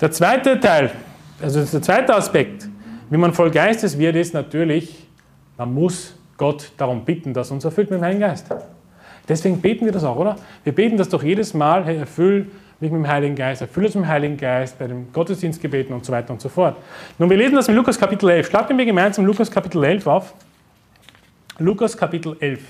Der 0.01 0.13
zweite 0.13 0.61
Teil, 0.61 0.93
also 1.43 1.65
der 1.65 1.83
zweite 1.83 2.15
Aspekt, 2.15 2.69
wie 3.11 3.17
man 3.17 3.33
voll 3.33 3.51
Geistes 3.51 3.99
wird, 3.99 4.15
ist 4.15 4.33
natürlich, 4.33 5.09
man 5.57 5.75
muss 5.75 6.15
Gott 6.37 6.71
darum 6.77 7.05
bitten, 7.05 7.35
dass 7.35 7.51
uns 7.51 7.65
erfüllt 7.65 7.91
mit 7.91 7.99
dem 7.99 8.05
Heiligen 8.05 8.21
Geist. 8.21 8.47
Deswegen 9.29 9.61
beten 9.61 9.85
wir 9.85 9.93
das 9.93 10.05
auch, 10.05 10.17
oder? 10.17 10.37
Wir 10.63 10.73
beten 10.73 10.97
das 10.97 11.09
doch 11.09 11.23
jedes 11.23 11.53
Mal, 11.53 11.85
hey, 11.85 11.97
erfüll 11.97 12.47
mich 12.81 12.93
mit 12.93 13.01
dem 13.01 13.09
Heiligen 13.09 13.35
Geist, 13.35 13.61
erfülle 13.61 13.87
uns 13.87 13.97
mit 13.97 14.05
dem 14.05 14.09
Heiligen 14.09 14.37
Geist 14.37 14.79
bei 14.79 14.87
den 14.87 15.13
Gottesdienstgebeten 15.13 15.93
und 15.93 16.05
so 16.05 16.13
weiter 16.13 16.33
und 16.33 16.41
so 16.41 16.49
fort. 16.49 16.77
Nun, 17.19 17.29
wir 17.29 17.37
lesen 17.37 17.57
das 17.57 17.67
in 17.67 17.75
Lukas 17.75 17.99
Kapitel 17.99 18.31
11. 18.31 18.47
Schlagt 18.47 18.75
mir 18.75 18.87
gemeinsam 18.87 19.27
Lukas 19.27 19.51
Kapitel 19.51 19.83
11 19.83 20.07
auf. 20.07 20.35
Lukas 21.59 21.97
Kapitel 21.97 22.37
11. 22.39 22.61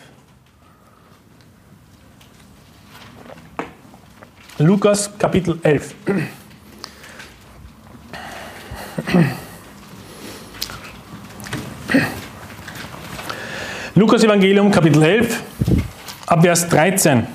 Lukas 4.59 5.19
Kapitel 5.19 5.59
11. 5.63 5.95
Lukas 13.95 14.25
Evangelium 14.25 14.73
Kapitel 14.73 15.03
11 15.03 15.43
ab 16.27 16.43
Vers 16.47 16.69
13. 16.69 17.27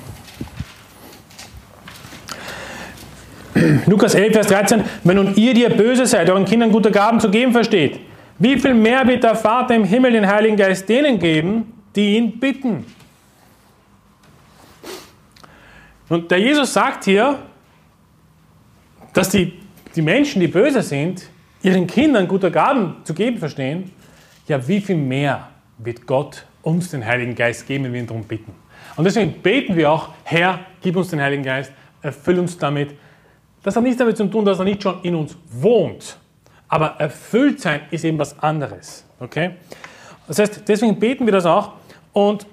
Lukas 3.86 4.14
11, 4.14 4.32
Vers 4.34 4.46
13. 4.48 4.84
Wenn 5.04 5.16
nun 5.16 5.34
ihr, 5.36 5.54
die 5.54 5.62
ihr 5.62 5.70
böse 5.70 6.04
seid, 6.06 6.28
euren 6.28 6.44
Kindern 6.44 6.70
gute 6.70 6.90
Gaben 6.90 7.18
zu 7.18 7.30
geben 7.30 7.52
versteht, 7.52 7.98
wie 8.38 8.58
viel 8.58 8.74
mehr 8.74 9.06
wird 9.06 9.24
der 9.24 9.34
Vater 9.34 9.74
im 9.74 9.84
Himmel 9.84 10.12
den 10.12 10.26
Heiligen 10.26 10.56
Geist 10.56 10.86
denen 10.88 11.18
geben, 11.18 11.72
die 11.96 12.16
ihn 12.16 12.40
bitten? 12.40 12.84
Und 16.10 16.30
der 16.30 16.40
Jesus 16.40 16.74
sagt 16.74 17.04
hier, 17.04 17.38
dass 19.14 19.30
die, 19.30 19.54
die 19.96 20.02
Menschen, 20.02 20.40
die 20.40 20.48
böse 20.48 20.82
sind, 20.82 21.30
ihren 21.64 21.86
Kindern 21.86 22.28
gute 22.28 22.50
Gaben 22.50 22.96
zu 23.04 23.14
geben 23.14 23.38
verstehen. 23.38 23.90
Ja, 24.46 24.66
wie 24.68 24.80
viel 24.80 24.96
mehr 24.96 25.48
wird 25.78 26.06
Gott 26.06 26.44
uns 26.62 26.90
den 26.90 27.04
Heiligen 27.04 27.34
Geist 27.34 27.66
geben, 27.66 27.84
wenn 27.84 27.92
wir 27.94 28.00
ihn 28.00 28.06
darum 28.06 28.24
bitten? 28.24 28.52
Und 28.96 29.04
deswegen 29.04 29.32
beten 29.42 29.74
wir 29.74 29.90
auch, 29.90 30.10
Herr, 30.24 30.60
gib 30.82 30.96
uns 30.96 31.08
den 31.08 31.20
Heiligen 31.20 31.42
Geist, 31.42 31.72
erfüll 32.02 32.38
uns 32.38 32.56
damit. 32.58 32.94
Das 33.62 33.74
hat 33.74 33.82
nichts 33.82 33.98
damit 33.98 34.16
zu 34.16 34.26
tun, 34.26 34.44
dass 34.44 34.58
er 34.58 34.66
nicht 34.66 34.82
schon 34.82 35.00
in 35.02 35.14
uns 35.14 35.36
wohnt. 35.50 36.18
Aber 36.68 36.96
erfüllt 36.98 37.60
sein 37.60 37.80
ist 37.90 38.04
eben 38.04 38.18
was 38.18 38.38
anderes. 38.38 39.04
Okay? 39.18 39.52
Das 40.28 40.38
heißt, 40.38 40.68
deswegen 40.68 40.98
beten 40.98 41.24
wir 41.24 41.32
das 41.32 41.46
auch. 41.46 41.72
Und 42.12 42.46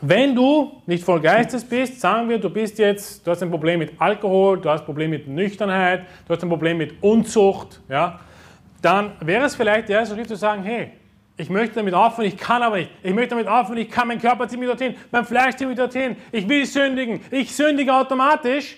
wenn 0.00 0.34
du 0.34 0.80
nicht 0.86 1.02
voll 1.02 1.20
Geistes 1.20 1.64
bist, 1.64 2.00
sagen 2.00 2.28
wir, 2.28 2.38
du 2.38 2.50
bist 2.50 2.78
jetzt, 2.78 3.26
du 3.26 3.32
hast 3.32 3.42
ein 3.42 3.50
Problem 3.50 3.80
mit 3.80 3.92
Alkohol, 3.98 4.60
du 4.60 4.70
hast 4.70 4.80
ein 4.80 4.86
Problem 4.86 5.10
mit 5.10 5.26
Nüchternheit, 5.26 6.02
du 6.26 6.34
hast 6.34 6.42
ein 6.42 6.48
Problem 6.48 6.78
mit 6.78 7.02
Unzucht, 7.02 7.80
ja, 7.88 8.20
dann 8.80 9.12
wäre 9.20 9.44
es 9.44 9.56
vielleicht 9.56 9.88
der 9.88 10.00
erste 10.00 10.14
Schritt 10.14 10.28
zu 10.28 10.36
sagen, 10.36 10.62
hey, 10.62 10.92
ich 11.36 11.48
möchte 11.50 11.76
damit 11.76 11.94
aufhören, 11.94 12.26
ich 12.26 12.36
kann 12.36 12.62
aber 12.62 12.78
nicht. 12.78 12.90
Ich 13.02 13.14
möchte 13.14 13.30
damit 13.30 13.46
aufhören, 13.46 13.78
ich 13.78 13.90
kann, 13.90 14.08
mein 14.08 14.20
Körper 14.20 14.48
zieht 14.48 14.58
mich 14.58 14.68
dorthin, 14.68 14.96
mein 15.10 15.24
Fleisch 15.24 15.54
zieht 15.54 15.68
mich 15.68 15.76
dorthin, 15.76 16.16
ich 16.32 16.48
will 16.48 16.66
sündigen, 16.66 17.20
ich 17.30 17.54
sündige 17.54 17.94
automatisch. 17.94 18.76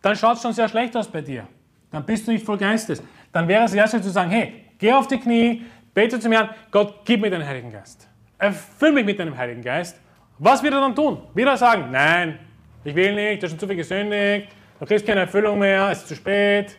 Dann 0.00 0.14
schaut 0.14 0.36
es 0.36 0.42
schon 0.42 0.52
sehr 0.52 0.68
schlecht 0.68 0.96
aus 0.96 1.08
bei 1.08 1.20
dir. 1.20 1.46
Dann 1.90 2.04
bist 2.04 2.26
du 2.26 2.32
nicht 2.32 2.44
voll 2.44 2.58
Geistes. 2.58 3.02
Dann 3.32 3.48
wäre 3.48 3.64
es 3.64 3.74
erst 3.74 4.00
zu 4.02 4.10
sagen, 4.10 4.30
hey, 4.30 4.66
geh 4.78 4.92
auf 4.92 5.08
die 5.08 5.18
Knie, 5.18 5.64
bete 5.92 6.20
zum 6.20 6.30
Herrn, 6.30 6.50
Gott, 6.70 7.00
gib 7.04 7.20
mir 7.20 7.30
den 7.30 7.44
Heiligen 7.44 7.72
Geist. 7.72 8.08
Erfüll 8.38 8.92
mich 8.92 9.04
mit 9.04 9.18
deinem 9.18 9.36
Heiligen 9.36 9.62
Geist. 9.62 9.98
Was 10.38 10.62
wird 10.62 10.74
er 10.74 10.80
dann 10.80 10.94
tun? 10.94 11.18
Wird 11.34 11.48
er 11.48 11.56
sagen, 11.56 11.90
nein, 11.90 12.38
ich 12.84 12.94
will 12.94 13.14
nicht, 13.14 13.42
du 13.42 13.46
hast 13.46 13.52
schon 13.52 13.58
zu 13.58 13.66
viel 13.66 13.76
gesündigt, 13.76 14.48
du 14.78 14.86
kriegst 14.86 15.06
keine 15.06 15.20
Erfüllung 15.20 15.58
mehr, 15.58 15.90
es 15.90 15.98
ist 15.98 16.08
zu 16.08 16.14
spät. 16.14 16.76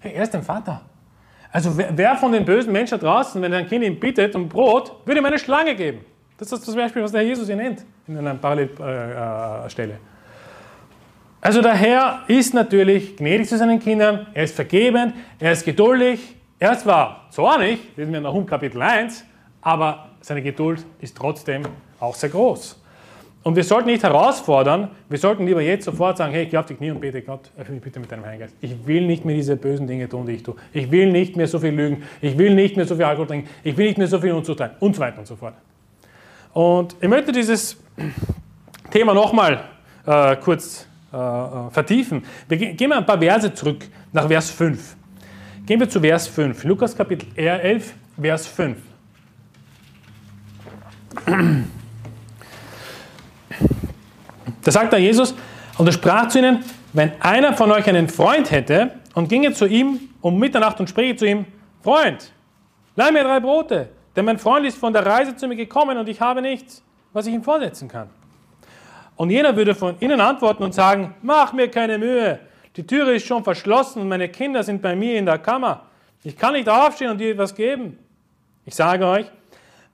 Hey, 0.00 0.14
er 0.14 0.22
ist 0.22 0.34
dein 0.34 0.42
Vater. 0.42 0.80
Also 1.54 1.78
wer, 1.78 1.96
wer 1.96 2.16
von 2.16 2.32
den 2.32 2.44
bösen 2.44 2.72
Menschen 2.72 2.98
draußen, 2.98 3.40
wenn 3.40 3.54
ein 3.54 3.68
Kind 3.68 3.84
ihn 3.84 4.00
bittet 4.00 4.34
um 4.34 4.48
Brot, 4.48 4.92
würde 5.04 5.20
ihm 5.20 5.24
eine 5.24 5.38
Schlange 5.38 5.76
geben? 5.76 6.00
Das 6.36 6.50
ist 6.50 6.66
das 6.66 6.74
Beispiel, 6.74 7.00
was 7.00 7.12
der 7.12 7.22
Jesus 7.22 7.46
hier 7.46 7.54
nennt, 7.54 7.84
in 8.08 8.18
einer 8.18 8.34
Parallelstelle. 8.34 10.00
Also 11.40 11.62
der 11.62 11.74
Herr 11.74 12.24
ist 12.26 12.54
natürlich 12.54 13.16
gnädig 13.16 13.48
zu 13.48 13.56
seinen 13.56 13.78
Kindern, 13.78 14.26
er 14.34 14.42
ist 14.42 14.56
vergebend, 14.56 15.14
er 15.38 15.52
ist 15.52 15.64
geduldig, 15.64 16.34
er 16.58 16.72
ist 16.72 16.80
zwar 16.80 17.28
zornig, 17.30 17.78
lesen 17.94 18.10
wir 18.10 18.18
in 18.18 18.24
Nahum 18.24 18.46
Kapitel 18.46 18.82
1, 18.82 19.24
aber 19.62 20.08
seine 20.22 20.42
Geduld 20.42 20.84
ist 21.00 21.16
trotzdem 21.16 21.62
auch 22.00 22.16
sehr 22.16 22.30
groß. 22.30 22.82
Und 23.44 23.56
wir 23.56 23.64
sollten 23.64 23.90
nicht 23.90 24.02
herausfordern, 24.02 24.88
wir 25.10 25.18
sollten 25.18 25.46
lieber 25.46 25.60
jetzt 25.60 25.84
sofort 25.84 26.16
sagen, 26.16 26.32
hey, 26.32 26.46
geh 26.46 26.56
auf 26.56 26.64
die 26.64 26.74
Knie 26.74 26.90
und 26.90 27.00
bete 27.00 27.20
Gott, 27.20 27.50
öffne 27.58 27.74
mich 27.74 27.84
bitte 27.84 28.00
mit 28.00 28.10
deinem 28.10 28.24
Heiligen 28.24 28.40
Geist. 28.40 28.56
Ich 28.62 28.86
will 28.86 29.06
nicht 29.06 29.26
mehr 29.26 29.36
diese 29.36 29.54
bösen 29.56 29.86
Dinge 29.86 30.08
tun, 30.08 30.24
die 30.26 30.32
ich 30.32 30.42
tue. 30.42 30.54
Ich 30.72 30.90
will 30.90 31.12
nicht 31.12 31.36
mehr 31.36 31.46
so 31.46 31.58
viel 31.58 31.74
lügen. 31.74 32.02
Ich 32.22 32.38
will 32.38 32.54
nicht 32.54 32.76
mehr 32.76 32.86
so 32.86 32.96
viel 32.96 33.04
Alkohol 33.04 33.26
trinken. 33.26 33.50
Ich 33.62 33.76
will 33.76 33.86
nicht 33.86 33.98
mehr 33.98 34.06
so 34.06 34.18
viel 34.18 34.32
Unzucht 34.32 34.58
treiben 34.58 34.76
und 34.80 34.96
so 34.96 35.00
weiter 35.00 35.18
und 35.18 35.26
so 35.26 35.36
fort. 35.36 35.54
Und 36.54 36.96
ich 36.98 37.08
möchte 37.08 37.32
dieses 37.32 37.76
Thema 38.90 39.12
nochmal 39.12 39.64
äh, 40.06 40.36
kurz 40.36 40.86
äh, 41.12 41.16
äh 41.16 41.70
vertiefen. 41.70 42.24
Wir 42.48 42.56
gehen 42.56 42.88
mal 42.88 42.98
ein 42.98 43.06
paar 43.06 43.18
Verse 43.18 43.52
zurück 43.52 43.84
nach 44.10 44.26
Vers 44.26 44.50
5. 44.52 44.96
Gehen 45.66 45.80
wir 45.80 45.88
zu 45.88 46.00
Vers 46.00 46.28
5. 46.28 46.64
Lukas 46.64 46.96
Kapitel 46.96 47.28
11, 47.36 47.94
Vers 48.18 48.46
5. 48.46 48.78
Da 54.64 54.72
sagt 54.72 54.92
da 54.92 54.96
Jesus, 54.96 55.34
und 55.78 55.86
er 55.86 55.92
sprach 55.92 56.28
zu 56.28 56.38
ihnen, 56.38 56.64
wenn 56.92 57.12
einer 57.20 57.54
von 57.54 57.70
euch 57.70 57.86
einen 57.86 58.08
Freund 58.08 58.50
hätte 58.50 58.92
und 59.14 59.28
ginge 59.28 59.52
zu 59.52 59.66
ihm 59.66 60.00
um 60.24 60.38
Mitternacht 60.38 60.80
und 60.80 60.88
spräche 60.88 61.16
zu 61.16 61.26
ihm, 61.26 61.44
Freund, 61.82 62.32
leih 62.96 63.10
mir 63.10 63.24
drei 63.24 63.40
Brote, 63.40 63.90
denn 64.16 64.24
mein 64.24 64.38
Freund 64.38 64.64
ist 64.64 64.78
von 64.78 64.90
der 64.90 65.04
Reise 65.04 65.36
zu 65.36 65.46
mir 65.46 65.56
gekommen 65.56 65.98
und 65.98 66.08
ich 66.08 66.18
habe 66.18 66.40
nichts, 66.40 66.82
was 67.12 67.26
ich 67.26 67.34
ihm 67.34 67.42
vorsetzen 67.42 67.88
kann. 67.88 68.08
Und 69.16 69.28
jener 69.28 69.54
würde 69.54 69.74
von 69.74 69.96
ihnen 70.00 70.18
antworten 70.18 70.62
und 70.62 70.72
sagen, 70.72 71.14
mach 71.20 71.52
mir 71.52 71.70
keine 71.70 71.98
Mühe, 71.98 72.38
die 72.74 72.86
Türe 72.86 73.16
ist 73.16 73.26
schon 73.26 73.44
verschlossen 73.44 74.00
und 74.00 74.08
meine 74.08 74.30
Kinder 74.30 74.62
sind 74.62 74.80
bei 74.80 74.96
mir 74.96 75.18
in 75.18 75.26
der 75.26 75.38
Kammer. 75.38 75.82
Ich 76.22 76.36
kann 76.36 76.54
nicht 76.54 76.68
aufstehen 76.68 77.10
und 77.10 77.18
dir 77.18 77.32
etwas 77.32 77.54
geben. 77.54 77.98
Ich 78.64 78.74
sage 78.74 79.06
euch, 79.06 79.26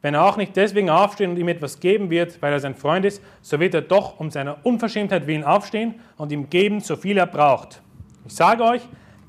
wenn 0.02 0.14
er 0.14 0.24
auch 0.24 0.36
nicht 0.36 0.56
deswegen 0.56 0.88
aufstehen 0.88 1.30
und 1.30 1.36
ihm 1.36 1.48
etwas 1.48 1.80
geben 1.80 2.10
wird, 2.10 2.40
weil 2.40 2.52
er 2.52 2.60
sein 2.60 2.74
Freund 2.74 3.04
ist, 3.04 3.22
so 3.42 3.60
wird 3.60 3.74
er 3.74 3.82
doch 3.82 4.18
um 4.18 4.30
seiner 4.30 4.64
Unverschämtheit 4.64 5.26
willen 5.26 5.44
aufstehen 5.44 6.00
und 6.16 6.32
ihm 6.32 6.48
geben, 6.48 6.80
so 6.80 6.96
viel 6.96 7.18
er 7.18 7.26
braucht. 7.26 7.82
Ich 8.26 8.34
sage 8.34 8.64
euch, 8.64 8.82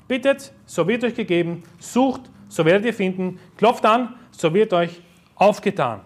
bittet, 0.08 0.52
so 0.66 0.86
wird 0.88 1.04
euch 1.04 1.14
gegeben, 1.14 1.62
sucht, 1.78 2.22
so 2.48 2.64
werdet 2.64 2.86
ihr 2.86 2.94
finden, 2.94 3.38
klopft 3.56 3.84
an, 3.84 4.14
so 4.30 4.52
wird 4.54 4.72
euch 4.72 5.02
aufgetan. 5.34 6.00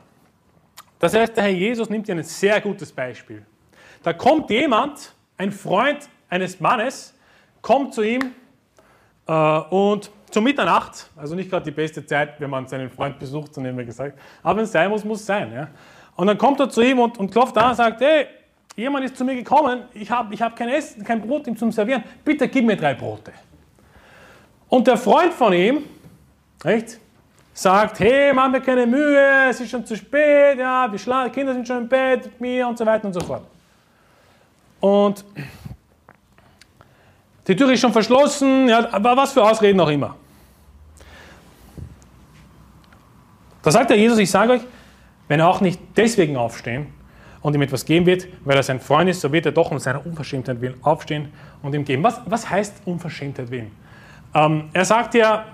Das 0.98 1.14
heißt, 1.14 1.36
der 1.36 1.44
Herr 1.44 1.50
Jesus 1.50 1.90
nimmt 1.90 2.06
hier 2.06 2.14
ein 2.14 2.22
sehr 2.22 2.60
gutes 2.60 2.90
Beispiel. 2.90 3.44
Da 4.02 4.12
kommt 4.12 4.50
jemand, 4.50 5.14
ein 5.36 5.52
Freund 5.52 6.08
eines 6.28 6.58
Mannes, 6.60 7.14
kommt 7.60 7.94
zu 7.94 8.02
ihm 8.02 8.32
äh, 9.26 9.32
und 9.32 10.10
zur 10.30 10.42
Mitternacht, 10.42 11.08
also 11.16 11.34
nicht 11.34 11.50
gerade 11.50 11.64
die 11.64 11.70
beste 11.70 12.04
Zeit, 12.04 12.40
wenn 12.40 12.50
man 12.50 12.66
seinen 12.66 12.90
Freund 12.90 13.18
besucht, 13.18 13.54
so 13.54 13.60
nehmen 13.60 13.78
wir 13.78 13.84
gesagt, 13.84 14.18
aber 14.42 14.58
wenn 14.58 14.64
es 14.64 14.72
sein 14.72 14.90
muss, 14.90 15.04
muss 15.04 15.20
es 15.20 15.26
sein. 15.26 15.52
Ja? 15.52 15.68
Und 16.16 16.26
dann 16.26 16.38
kommt 16.38 16.60
er 16.60 16.68
zu 16.68 16.80
ihm 16.80 16.98
und, 16.98 17.18
und 17.18 17.30
klopft 17.30 17.56
an 17.58 17.70
und 17.70 17.76
sagt, 17.76 18.00
hey, 18.00 18.26
jemand 18.74 19.04
ist 19.04 19.16
zu 19.16 19.24
mir 19.24 19.34
gekommen, 19.34 19.82
ich 19.94 20.10
habe 20.10 20.34
ich 20.34 20.42
hab 20.42 20.56
kein 20.56 20.68
Essen, 20.68 21.04
kein 21.04 21.20
Brot 21.20 21.46
ihm 21.46 21.56
zum 21.56 21.72
Servieren, 21.72 22.02
bitte 22.24 22.48
gib 22.48 22.64
mir 22.64 22.76
drei 22.76 22.94
Brote. 22.94 23.32
Und 24.68 24.86
der 24.86 24.96
Freund 24.96 25.32
von 25.32 25.52
ihm, 25.52 25.84
echt, 26.64 26.98
sagt, 27.52 28.00
hey, 28.00 28.32
mach 28.34 28.50
mir 28.50 28.60
keine 28.60 28.86
Mühe, 28.86 29.48
es 29.48 29.60
ist 29.60 29.70
schon 29.70 29.86
zu 29.86 29.96
spät, 29.96 30.58
ja, 30.58 30.88
die 30.88 31.30
Kinder 31.30 31.54
sind 31.54 31.66
schon 31.66 31.78
im 31.78 31.88
Bett 31.88 32.24
mit 32.24 32.40
mir 32.40 32.68
und 32.68 32.76
so 32.76 32.84
weiter 32.84 33.06
und 33.06 33.14
so 33.14 33.20
fort. 33.20 33.42
Und 34.80 35.24
die 37.46 37.56
Tür 37.56 37.70
ist 37.70 37.80
schon 37.80 37.92
verschlossen, 37.92 38.68
ja, 38.68 38.92
aber 38.92 39.16
was 39.16 39.32
für 39.32 39.42
Ausreden 39.42 39.80
auch 39.80 39.88
immer. 39.88 40.16
Da 43.62 43.70
sagt 43.70 43.90
der 43.90 43.98
Jesus, 43.98 44.18
ich 44.18 44.30
sage 44.30 44.52
euch, 44.52 44.60
wenn 45.28 45.40
er 45.40 45.48
auch 45.48 45.60
nicht 45.60 45.80
deswegen 45.96 46.36
aufstehen 46.36 46.86
und 47.42 47.54
ihm 47.54 47.62
etwas 47.62 47.84
geben 47.84 48.06
wird, 48.06 48.28
weil 48.44 48.56
er 48.56 48.62
sein 48.62 48.80
Freund 48.80 49.10
ist, 49.10 49.20
so 49.20 49.32
wird 49.32 49.46
er 49.46 49.52
doch 49.52 49.70
um 49.70 49.78
seiner 49.78 50.04
Unverschämtheit 50.04 50.60
willen 50.60 50.76
aufstehen 50.82 51.32
und 51.62 51.74
ihm 51.74 51.84
geben. 51.84 52.02
Was, 52.02 52.20
was 52.26 52.48
heißt 52.48 52.82
Unverschämtheit 52.84 53.50
willen? 53.50 53.70
Ähm, 54.34 54.68
er 54.72 54.84
sagt 54.84 55.14
ja, 55.14 55.46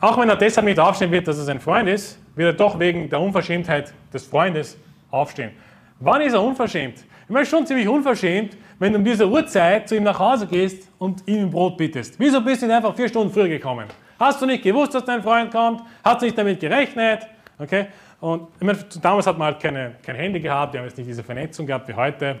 auch 0.00 0.16
wenn 0.18 0.28
er 0.28 0.36
deshalb 0.36 0.66
nicht 0.66 0.78
aufstehen 0.78 1.10
wird, 1.10 1.26
dass 1.26 1.38
er 1.38 1.44
sein 1.44 1.60
Freund 1.60 1.88
ist, 1.88 2.18
wird 2.36 2.54
er 2.54 2.56
doch 2.56 2.78
wegen 2.78 3.10
der 3.10 3.20
Unverschämtheit 3.20 3.92
des 4.12 4.26
Freundes 4.26 4.76
aufstehen. 5.10 5.50
Wann 5.98 6.20
ist 6.20 6.34
er 6.34 6.42
unverschämt? 6.42 6.98
Ich 6.98 7.30
meine, 7.30 7.44
schon 7.44 7.66
ziemlich 7.66 7.88
unverschämt, 7.88 8.56
wenn 8.78 8.92
du 8.92 8.98
um 8.98 9.04
diese 9.04 9.28
Uhrzeit 9.28 9.88
zu 9.88 9.96
ihm 9.96 10.04
nach 10.04 10.18
Hause 10.18 10.46
gehst 10.46 10.88
und 10.98 11.26
ihm 11.26 11.40
ein 11.40 11.50
Brot 11.50 11.76
bittest. 11.76 12.18
Wieso 12.18 12.40
bist 12.40 12.62
du 12.62 12.66
nicht 12.66 12.76
einfach 12.76 12.94
vier 12.94 13.08
Stunden 13.08 13.32
früher 13.32 13.48
gekommen? 13.48 13.86
Hast 14.18 14.40
du 14.40 14.46
nicht 14.46 14.62
gewusst, 14.62 14.94
dass 14.94 15.04
dein 15.04 15.22
Freund 15.22 15.50
kommt? 15.50 15.82
Hast 16.04 16.22
du 16.22 16.26
nicht 16.26 16.38
damit 16.38 16.60
gerechnet? 16.60 17.26
Okay? 17.58 17.86
Und 18.20 18.48
ich 18.58 18.66
meine, 18.66 18.78
damals 19.00 19.26
hat 19.26 19.38
man 19.38 19.52
halt 19.52 19.60
keine, 19.60 19.94
kein 20.02 20.16
Handy 20.16 20.40
gehabt, 20.40 20.72
wir 20.72 20.80
haben 20.80 20.86
jetzt 20.86 20.96
nicht 20.96 21.08
diese 21.08 21.22
Vernetzung 21.22 21.66
gehabt 21.66 21.88
wie 21.88 21.94
heute. 21.94 22.40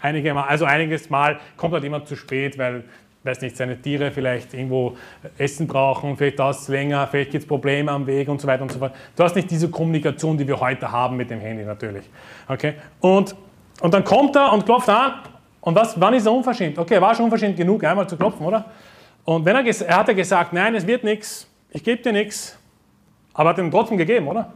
Einige 0.00 0.32
Mal, 0.32 0.44
also 0.44 0.64
einiges 0.64 1.10
Mal 1.10 1.38
kommt 1.56 1.74
halt 1.74 1.82
jemand 1.82 2.06
zu 2.06 2.16
spät, 2.16 2.56
weil 2.56 2.84
weiß 3.22 3.42
nicht, 3.42 3.54
seine 3.54 3.80
Tiere 3.80 4.10
vielleicht 4.10 4.54
irgendwo 4.54 4.96
Essen 5.36 5.66
brauchen, 5.66 6.16
vielleicht 6.16 6.38
dauert 6.38 6.56
es 6.56 6.68
länger, 6.68 7.06
vielleicht 7.06 7.32
gibt 7.32 7.42
es 7.42 7.48
Probleme 7.48 7.90
am 7.90 8.06
Weg 8.06 8.28
und 8.28 8.40
so 8.40 8.48
weiter 8.48 8.62
und 8.62 8.72
so 8.72 8.78
fort. 8.78 8.94
Du 9.14 9.22
hast 9.22 9.36
nicht 9.36 9.50
diese 9.50 9.68
Kommunikation, 9.68 10.38
die 10.38 10.48
wir 10.48 10.58
heute 10.58 10.90
haben 10.90 11.16
mit 11.16 11.30
dem 11.30 11.38
Handy 11.38 11.64
natürlich. 11.64 12.08
Okay? 12.48 12.74
Und, 13.00 13.36
und 13.80 13.92
dann 13.92 14.04
kommt 14.04 14.36
er 14.36 14.52
und 14.52 14.64
klopft 14.64 14.88
an 14.88 15.12
und 15.60 15.74
was, 15.74 16.00
wann 16.00 16.14
ist 16.14 16.26
er 16.26 16.32
unverschämt? 16.32 16.78
Okay, 16.78 16.94
er 16.94 17.02
war 17.02 17.14
schon 17.14 17.24
unverschämt 17.24 17.56
genug, 17.56 17.84
einmal 17.84 18.08
zu 18.08 18.16
klopfen, 18.16 18.44
oder? 18.46 18.64
Und 19.24 19.44
wenn 19.44 19.56
er, 19.56 19.64
er 19.64 19.96
hat 19.96 20.08
er 20.08 20.14
gesagt, 20.14 20.52
nein, 20.52 20.74
es 20.74 20.86
wird 20.86 21.04
nichts, 21.04 21.46
ich 21.70 21.84
gebe 21.84 22.02
dir 22.02 22.12
nichts, 22.12 22.58
aber 23.34 23.50
hat 23.50 23.58
ihm 23.58 23.70
trotzdem 23.70 23.98
gegeben, 23.98 24.28
oder? 24.28 24.52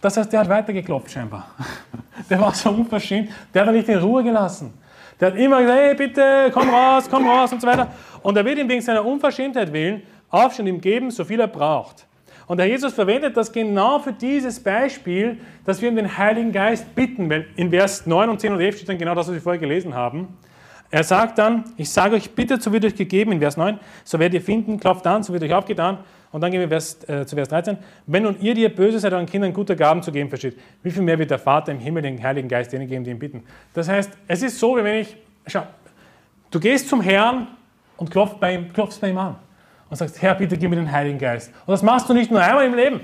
Das 0.00 0.16
heißt, 0.16 0.32
der 0.32 0.40
hat 0.40 0.48
weitergeklopft 0.48 1.10
scheinbar. 1.10 1.50
Der 2.28 2.38
war 2.38 2.54
so 2.54 2.70
unverschämt, 2.70 3.30
der 3.52 3.62
hat 3.62 3.68
er 3.68 3.72
nicht 3.72 3.88
in 3.88 3.98
Ruhe 3.98 4.22
gelassen. 4.22 4.74
Der 5.18 5.28
hat 5.28 5.36
immer 5.36 5.62
gesagt, 5.62 5.80
hey, 5.80 5.94
bitte, 5.94 6.50
komm 6.52 6.68
raus, 6.68 7.08
komm 7.10 7.26
raus 7.26 7.50
und 7.50 7.60
so 7.60 7.66
weiter. 7.66 7.88
Und 8.22 8.36
er 8.36 8.44
wird 8.44 8.58
ihm 8.58 8.68
wegen 8.68 8.82
seiner 8.82 9.04
Unverschämtheit 9.04 9.72
willen 9.72 10.02
aufstehen 10.28 10.66
und 10.66 10.74
ihm 10.74 10.80
geben, 10.80 11.10
so 11.10 11.24
viel 11.24 11.40
er 11.40 11.48
braucht. 11.48 12.06
Und 12.50 12.56
der 12.56 12.66
Jesus 12.66 12.94
verwendet 12.94 13.36
das 13.36 13.52
genau 13.52 14.00
für 14.00 14.12
dieses 14.12 14.58
Beispiel, 14.58 15.38
dass 15.64 15.80
wir 15.80 15.88
um 15.88 15.94
den 15.94 16.18
Heiligen 16.18 16.50
Geist 16.50 16.96
bitten, 16.96 17.30
weil 17.30 17.46
in 17.54 17.70
Vers 17.70 18.06
9 18.06 18.28
und 18.28 18.40
10 18.40 18.54
und 18.54 18.60
11 18.60 18.74
steht 18.74 18.88
dann 18.88 18.98
genau 18.98 19.14
das, 19.14 19.28
was 19.28 19.34
wir 19.34 19.40
vorher 19.40 19.60
gelesen 19.60 19.94
haben. 19.94 20.36
Er 20.90 21.04
sagt 21.04 21.38
dann, 21.38 21.62
ich 21.76 21.88
sage 21.90 22.16
euch, 22.16 22.32
bittet, 22.32 22.60
so 22.60 22.72
wird 22.72 22.84
euch 22.84 22.96
gegeben, 22.96 23.30
in 23.30 23.38
Vers 23.38 23.56
9, 23.56 23.78
so 24.02 24.18
werdet 24.18 24.34
ihr 24.34 24.40
finden, 24.40 24.80
klopft 24.80 25.06
an, 25.06 25.22
so 25.22 25.32
wird 25.32 25.44
euch 25.44 25.54
aufgetan. 25.54 25.98
Und 26.32 26.40
dann 26.40 26.50
gehen 26.50 26.68
wir 26.68 26.76
äh, 26.76 27.24
zu 27.24 27.36
Vers 27.36 27.50
13. 27.50 27.78
Wenn 28.08 28.24
nun 28.24 28.40
ihr, 28.40 28.52
die 28.52 28.62
ihr 28.62 28.74
böse 28.74 28.98
seid, 28.98 29.12
euren 29.12 29.26
Kindern 29.26 29.52
gute 29.52 29.76
Gaben 29.76 30.02
zu 30.02 30.10
geben 30.10 30.28
versteht, 30.28 30.58
wie 30.82 30.90
viel 30.90 31.02
mehr 31.02 31.20
wird 31.20 31.30
der 31.30 31.38
Vater 31.38 31.70
im 31.70 31.78
Himmel 31.78 32.02
den 32.02 32.20
Heiligen 32.20 32.48
Geist 32.48 32.72
denen 32.72 32.88
geben, 32.88 33.04
die 33.04 33.12
ihn 33.12 33.20
bitten? 33.20 33.44
Das 33.74 33.88
heißt, 33.88 34.10
es 34.26 34.42
ist 34.42 34.58
so, 34.58 34.76
wie 34.76 34.82
wenn 34.82 34.98
ich, 35.02 35.16
schau, 35.46 35.62
du 36.50 36.58
gehst 36.58 36.88
zum 36.88 37.00
Herrn 37.00 37.46
und 37.96 38.10
klopfst 38.10 38.40
bei 38.40 38.56
ihm, 38.56 38.72
klopfst 38.72 39.00
bei 39.00 39.10
ihm 39.10 39.18
an 39.18 39.36
und 39.90 39.96
sagst, 39.96 40.22
Herr, 40.22 40.34
bitte 40.34 40.56
gib 40.56 40.70
mir 40.70 40.76
den 40.76 40.90
Heiligen 40.90 41.18
Geist. 41.18 41.52
Und 41.66 41.72
das 41.72 41.82
machst 41.82 42.08
du 42.08 42.14
nicht 42.14 42.30
nur 42.30 42.40
einmal 42.40 42.64
im 42.64 42.74
Leben, 42.74 43.00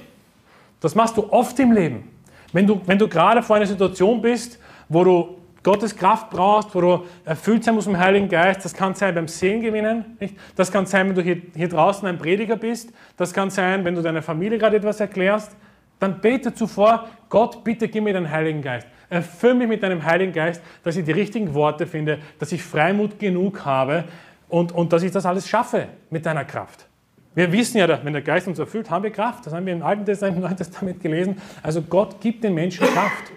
das 0.80 0.94
machst 0.94 1.16
du 1.16 1.30
oft 1.30 1.58
im 1.58 1.72
Leben. 1.72 2.10
Wenn 2.52 2.66
du, 2.66 2.80
wenn 2.86 2.98
du 2.98 3.08
gerade 3.08 3.42
vor 3.42 3.56
einer 3.56 3.66
Situation 3.66 4.22
bist, 4.22 4.58
wo 4.88 5.04
du 5.04 5.36
Gottes 5.66 5.96
Kraft 5.96 6.30
brauchst, 6.30 6.72
wo 6.76 6.80
du 6.80 7.04
erfüllt 7.24 7.64
sein 7.64 7.74
musst 7.74 7.88
dem 7.88 7.98
Heiligen 7.98 8.28
Geist. 8.28 8.64
Das 8.64 8.72
kann 8.72 8.94
sein 8.94 9.16
beim 9.16 9.26
Seelengewinnen. 9.26 10.16
Nicht? 10.20 10.36
Das 10.54 10.70
kann 10.70 10.86
sein, 10.86 11.08
wenn 11.08 11.16
du 11.16 11.22
hier, 11.22 11.42
hier 11.56 11.68
draußen 11.68 12.06
ein 12.06 12.18
Prediger 12.18 12.54
bist. 12.54 12.92
Das 13.16 13.32
kann 13.32 13.50
sein, 13.50 13.84
wenn 13.84 13.96
du 13.96 14.00
deiner 14.00 14.22
Familie 14.22 14.58
gerade 14.58 14.76
etwas 14.76 15.00
erklärst. 15.00 15.56
Dann 15.98 16.20
bete 16.20 16.54
zuvor, 16.54 17.08
Gott, 17.28 17.64
bitte 17.64 17.88
gib 17.88 18.04
mir 18.04 18.12
den 18.12 18.30
Heiligen 18.30 18.62
Geist. 18.62 18.86
Erfüll 19.10 19.54
mich 19.54 19.66
mit 19.66 19.82
deinem 19.82 20.04
Heiligen 20.04 20.32
Geist, 20.32 20.62
dass 20.84 20.96
ich 20.96 21.04
die 21.04 21.10
richtigen 21.10 21.52
Worte 21.52 21.88
finde, 21.88 22.20
dass 22.38 22.52
ich 22.52 22.62
Freimut 22.62 23.18
genug 23.18 23.64
habe 23.64 24.04
und, 24.48 24.72
und 24.72 24.92
dass 24.92 25.02
ich 25.02 25.10
das 25.12 25.26
alles 25.26 25.48
schaffe 25.48 25.88
mit 26.10 26.24
deiner 26.26 26.44
Kraft. 26.44 26.86
Wir 27.34 27.52
wissen 27.52 27.76
ja, 27.76 28.04
wenn 28.04 28.12
der 28.14 28.22
Geist 28.22 28.48
uns 28.48 28.58
erfüllt, 28.58 28.88
haben 28.88 29.02
wir 29.02 29.10
Kraft. 29.10 29.44
Das 29.44 29.52
haben 29.52 29.66
wir 29.66 29.74
im 29.74 29.82
Alten 29.82 30.06
Testament, 30.06 30.36
im 30.36 30.42
Neuen 30.42 30.56
Testament 30.56 31.00
gelesen. 31.02 31.40
Also 31.62 31.82
Gott 31.82 32.18
gibt 32.20 32.42
den 32.42 32.54
Menschen 32.54 32.86
Kraft. 32.86 33.30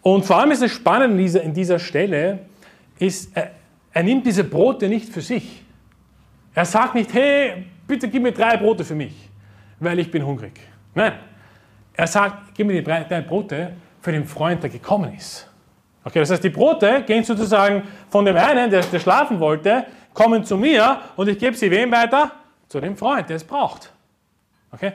Und 0.00 0.24
vor 0.24 0.38
allem 0.38 0.52
ist 0.52 0.62
es 0.62 0.70
spannend 0.70 1.12
in 1.12 1.18
dieser, 1.18 1.42
in 1.42 1.54
dieser 1.54 1.78
Stelle, 1.78 2.40
ist, 2.98 3.36
er, 3.36 3.50
er 3.92 4.02
nimmt 4.04 4.26
diese 4.26 4.44
Brote 4.44 4.88
nicht 4.88 5.08
für 5.08 5.20
sich. 5.20 5.64
Er 6.54 6.64
sagt 6.64 6.94
nicht, 6.94 7.12
hey, 7.14 7.66
bitte 7.86 8.08
gib 8.08 8.22
mir 8.22 8.32
drei 8.32 8.56
Brote 8.56 8.84
für 8.84 8.94
mich, 8.94 9.14
weil 9.80 9.98
ich 9.98 10.10
bin 10.10 10.24
hungrig. 10.24 10.52
Nein, 10.94 11.14
er 11.94 12.06
sagt, 12.06 12.54
gib 12.54 12.66
mir 12.66 12.74
die 12.74 12.84
drei, 12.84 13.04
drei 13.04 13.22
Brote 13.22 13.72
für 14.00 14.12
den 14.12 14.24
Freund, 14.24 14.62
der 14.62 14.70
gekommen 14.70 15.14
ist. 15.14 15.48
Okay, 16.04 16.18
das 16.18 16.30
heißt, 16.30 16.42
die 16.42 16.50
Brote 16.50 17.02
gehen 17.06 17.22
sozusagen 17.22 17.82
von 18.08 18.24
dem 18.24 18.36
einen, 18.36 18.70
der, 18.70 18.82
der 18.82 18.98
schlafen 18.98 19.38
wollte, 19.38 19.86
kommen 20.12 20.44
zu 20.44 20.56
mir 20.56 20.98
und 21.16 21.28
ich 21.28 21.38
gebe 21.38 21.56
sie 21.56 21.70
wem 21.70 21.92
weiter? 21.92 22.32
Zu 22.68 22.80
dem 22.80 22.96
Freund, 22.96 23.28
der 23.28 23.36
es 23.36 23.44
braucht. 23.44 23.92
Okay? 24.72 24.92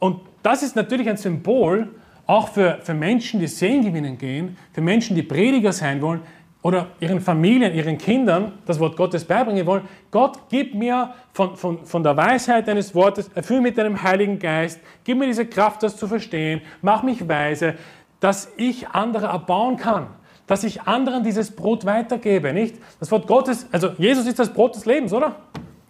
Und 0.00 0.20
das 0.42 0.62
ist 0.62 0.76
natürlich 0.76 1.08
ein 1.08 1.16
Symbol 1.16 1.88
auch 2.26 2.48
für, 2.48 2.78
für 2.82 2.94
Menschen, 2.94 3.40
die 3.40 3.46
Seelengewinnen 3.46 4.18
gehen, 4.18 4.56
für 4.72 4.80
Menschen, 4.80 5.16
die 5.16 5.22
Prediger 5.22 5.72
sein 5.72 6.00
wollen 6.02 6.20
oder 6.62 6.88
ihren 7.00 7.20
Familien, 7.20 7.72
ihren 7.74 7.96
Kindern 7.96 8.52
das 8.66 8.78
Wort 8.80 8.96
Gottes 8.96 9.24
beibringen 9.24 9.64
wollen. 9.64 9.82
Gott, 10.10 10.38
gib 10.50 10.74
mir 10.74 11.14
von, 11.32 11.56
von, 11.56 11.84
von 11.86 12.02
der 12.02 12.16
Weisheit 12.16 12.68
deines 12.68 12.94
Wortes, 12.94 13.30
erfüll 13.34 13.60
mit 13.60 13.78
deinem 13.78 14.02
Heiligen 14.02 14.38
Geist, 14.38 14.80
gib 15.04 15.18
mir 15.18 15.26
diese 15.26 15.46
Kraft, 15.46 15.82
das 15.82 15.96
zu 15.96 16.06
verstehen, 16.06 16.60
mach 16.82 17.02
mich 17.02 17.26
weise, 17.26 17.76
dass 18.20 18.52
ich 18.56 18.88
andere 18.88 19.26
erbauen 19.26 19.76
kann, 19.76 20.08
dass 20.48 20.64
ich 20.64 20.82
anderen 20.82 21.22
dieses 21.22 21.52
Brot 21.52 21.84
weitergebe, 21.84 22.52
nicht? 22.52 22.76
Das 22.98 23.12
Wort 23.12 23.28
Gottes, 23.28 23.68
also 23.70 23.90
Jesus 23.98 24.26
ist 24.26 24.38
das 24.38 24.52
Brot 24.52 24.74
des 24.74 24.86
Lebens, 24.86 25.12
oder? 25.12 25.36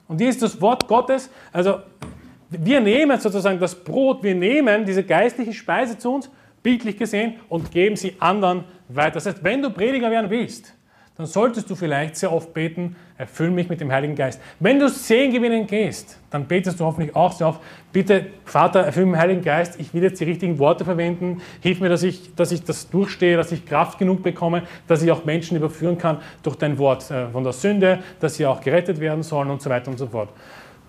Und 0.08 0.20
hier 0.20 0.28
ist 0.28 0.42
das 0.42 0.60
Wort 0.60 0.86
Gottes, 0.86 1.30
also 1.52 1.78
wir 2.50 2.80
nehmen 2.80 3.18
sozusagen 3.20 3.58
das 3.58 3.74
Brot, 3.74 4.22
wir 4.22 4.34
nehmen 4.34 4.84
diese 4.84 5.04
geistliche 5.04 5.52
Speise 5.52 5.96
zu 5.96 6.12
uns, 6.12 6.30
bildlich 6.62 6.98
gesehen, 6.98 7.34
und 7.48 7.70
geben 7.70 7.96
sie 7.96 8.16
anderen 8.18 8.64
weiter. 8.88 9.12
Das 9.12 9.26
heißt, 9.26 9.44
wenn 9.44 9.62
du 9.62 9.70
Prediger 9.70 10.10
werden 10.10 10.28
willst, 10.28 10.74
dann 11.18 11.26
solltest 11.26 11.68
du 11.68 11.74
vielleicht 11.74 12.16
sehr 12.16 12.32
oft 12.32 12.54
beten, 12.54 12.94
erfüll 13.16 13.50
mich 13.50 13.68
mit 13.68 13.80
dem 13.80 13.90
Heiligen 13.90 14.14
Geist. 14.14 14.40
Wenn 14.60 14.78
du 14.78 14.88
Sehen 14.88 15.32
gewinnen 15.32 15.66
gehst, 15.66 16.16
dann 16.30 16.46
betest 16.46 16.78
du 16.78 16.84
hoffentlich 16.84 17.16
auch 17.16 17.32
sehr 17.32 17.48
oft, 17.48 17.60
bitte 17.92 18.26
Vater, 18.44 18.82
erfüll 18.82 19.04
mich 19.04 19.10
mit 19.10 19.18
dem 19.18 19.22
Heiligen 19.22 19.42
Geist, 19.42 19.80
ich 19.80 19.92
will 19.92 20.04
jetzt 20.04 20.20
die 20.20 20.24
richtigen 20.24 20.60
Worte 20.60 20.84
verwenden, 20.84 21.42
hilf 21.60 21.80
mir, 21.80 21.88
dass 21.88 22.04
ich, 22.04 22.36
dass 22.36 22.52
ich 22.52 22.62
das 22.62 22.88
durchstehe, 22.88 23.36
dass 23.36 23.50
ich 23.50 23.66
Kraft 23.66 23.98
genug 23.98 24.22
bekomme, 24.22 24.62
dass 24.86 25.02
ich 25.02 25.10
auch 25.10 25.24
Menschen 25.24 25.56
überführen 25.56 25.98
kann 25.98 26.18
durch 26.44 26.54
dein 26.54 26.78
Wort 26.78 27.10
äh, 27.10 27.28
von 27.30 27.42
der 27.42 27.52
Sünde, 27.52 27.98
dass 28.20 28.36
sie 28.36 28.46
auch 28.46 28.60
gerettet 28.60 29.00
werden 29.00 29.24
sollen 29.24 29.50
und 29.50 29.60
so 29.60 29.68
weiter 29.70 29.90
und 29.90 29.98
so 29.98 30.06
fort. 30.06 30.28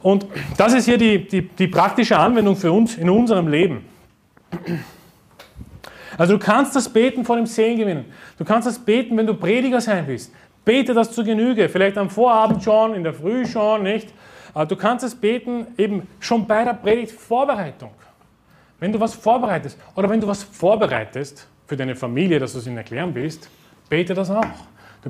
Und 0.04 0.28
das 0.56 0.74
ist 0.74 0.86
hier 0.86 1.00
die, 1.00 1.28
die, 1.28 1.42
die 1.42 1.68
praktische 1.68 2.16
Anwendung 2.16 2.56
für 2.56 2.72
uns 2.72 2.96
in 2.98 3.10
unserem 3.10 3.48
Leben. 3.48 3.84
Also 6.18 6.34
du 6.34 6.40
kannst 6.40 6.76
das 6.76 6.90
beten 6.90 7.24
vor 7.24 7.36
dem 7.36 7.46
Sehen 7.46 7.78
gewinnen. 7.78 8.06
Du 8.38 8.46
kannst 8.46 8.68
das 8.68 8.80
beten, 8.80 9.16
wenn 9.18 9.28
du 9.28 9.34
Prediger 9.34 9.82
sein 9.82 10.06
willst. 10.08 10.34
Bete 10.66 10.94
das 10.94 11.12
zu 11.12 11.24
Genüge, 11.24 11.70
vielleicht 11.70 11.98
am 11.98 12.10
Vorabend 12.10 12.64
schon, 12.64 12.94
in 12.94 13.04
der 13.04 13.14
Früh 13.14 13.46
schon, 13.46 13.84
nicht? 13.84 14.14
Du 14.68 14.76
kannst 14.76 15.06
es 15.06 15.16
beten 15.16 15.68
eben 15.78 16.08
schon 16.20 16.46
bei 16.46 16.64
der 16.64 16.74
Predigtvorbereitung. 16.74 17.92
Wenn 18.80 18.92
du 18.92 19.00
was 19.00 19.14
vorbereitest 19.14 19.78
oder 19.96 20.10
wenn 20.10 20.20
du 20.20 20.28
was 20.28 20.44
vorbereitest 20.44 21.48
für 21.68 21.78
deine 21.78 21.96
Familie, 21.96 22.40
dass 22.40 22.54
du 22.54 22.60
es 22.60 22.68
ihnen 22.68 22.78
erklären 22.78 23.14
willst, 23.14 23.50
bete 23.90 24.14
das 24.14 24.30
auch. 24.30 24.46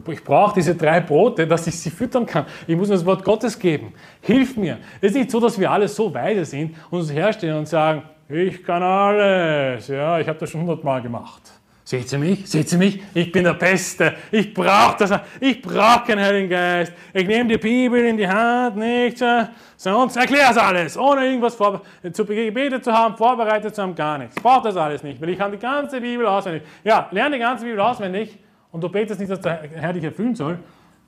Ich 0.08 0.24
brauche 0.24 0.54
diese 0.54 0.76
drei 0.76 1.00
Brote, 1.00 1.48
dass 1.48 1.66
ich 1.66 1.80
sie 1.80 1.90
füttern 1.90 2.26
kann. 2.26 2.46
Ich 2.68 2.76
muss 2.76 2.90
mir 2.90 2.96
das 2.96 3.06
Wort 3.06 3.24
Gottes 3.24 3.58
geben. 3.58 3.94
Hilf 4.22 4.56
mir. 4.56 4.78
Es 5.02 5.12
ist 5.12 5.18
nicht 5.18 5.32
so, 5.32 5.40
dass 5.40 5.60
wir 5.60 5.72
alle 5.72 5.88
so 5.88 6.14
weise 6.14 6.46
sind 6.46 6.76
und 6.92 7.00
uns 7.00 7.12
herstellen 7.12 7.58
und 7.58 7.68
sagen, 7.68 8.04
ich 8.30 8.64
kann 8.64 8.84
alles. 8.84 9.88
Ja, 9.88 10.20
ich 10.20 10.28
habe 10.28 10.40
das 10.40 10.50
schon 10.50 10.62
hundertmal 10.62 11.02
gemacht. 11.02 11.42
Seht 11.84 12.12
ihr 12.14 12.20
mich? 12.20 12.48
Seht 12.48 12.72
ihr 12.72 12.78
mich? 12.78 13.02
Ich 13.16 13.32
bin 13.32 13.44
der 13.44 13.56
Beste. 13.56 14.14
Ich 14.30 14.54
brauche 14.54 14.96
das. 15.00 15.20
Ich 15.40 15.60
brauche 15.60 16.06
keinen 16.06 16.24
Heiligen 16.24 16.48
Geist. 16.48 16.94
Ich 17.12 17.26
nehme 17.26 17.50
die 17.50 17.58
Bibel 17.58 18.06
in 18.06 18.16
die 18.16 18.28
Hand, 18.28 18.78
nicht? 18.78 19.24
Sonst 19.76 20.16
erklär 20.16 20.50
es 20.52 20.58
alles, 20.58 20.96
ohne 20.96 21.26
irgendwas 21.26 21.56
vor, 21.56 21.82
zu 22.14 22.26
gebetet 22.26 22.84
zu 22.84 22.94
haben, 22.94 23.18
vorbereitet 23.18 23.74
zu 23.74 23.82
haben, 23.82 23.96
gar 23.96 24.20
nichts. 24.20 24.36
Ich 24.38 24.44
brauche 24.44 24.68
das 24.68 24.78
alles 24.78 25.02
nicht, 25.02 25.20
weil 25.20 25.30
ich 25.30 25.40
kann 25.40 25.52
die 25.52 25.58
ganze 25.58 26.00
Bibel 26.00 26.28
auswendig. 26.28 26.62
Ja, 26.84 27.08
lerne 27.10 27.38
die 27.38 27.42
ganze 27.42 27.66
Bibel 27.66 27.80
auswendig 27.80 28.38
und 28.72 28.84
du 28.84 28.90
betest 28.90 29.20
nicht, 29.20 29.32
dass 29.32 29.42
der 29.42 29.64
Herr 29.74 29.94
dich 29.94 30.04
erfüllen 30.04 30.36
soll, 30.36 30.60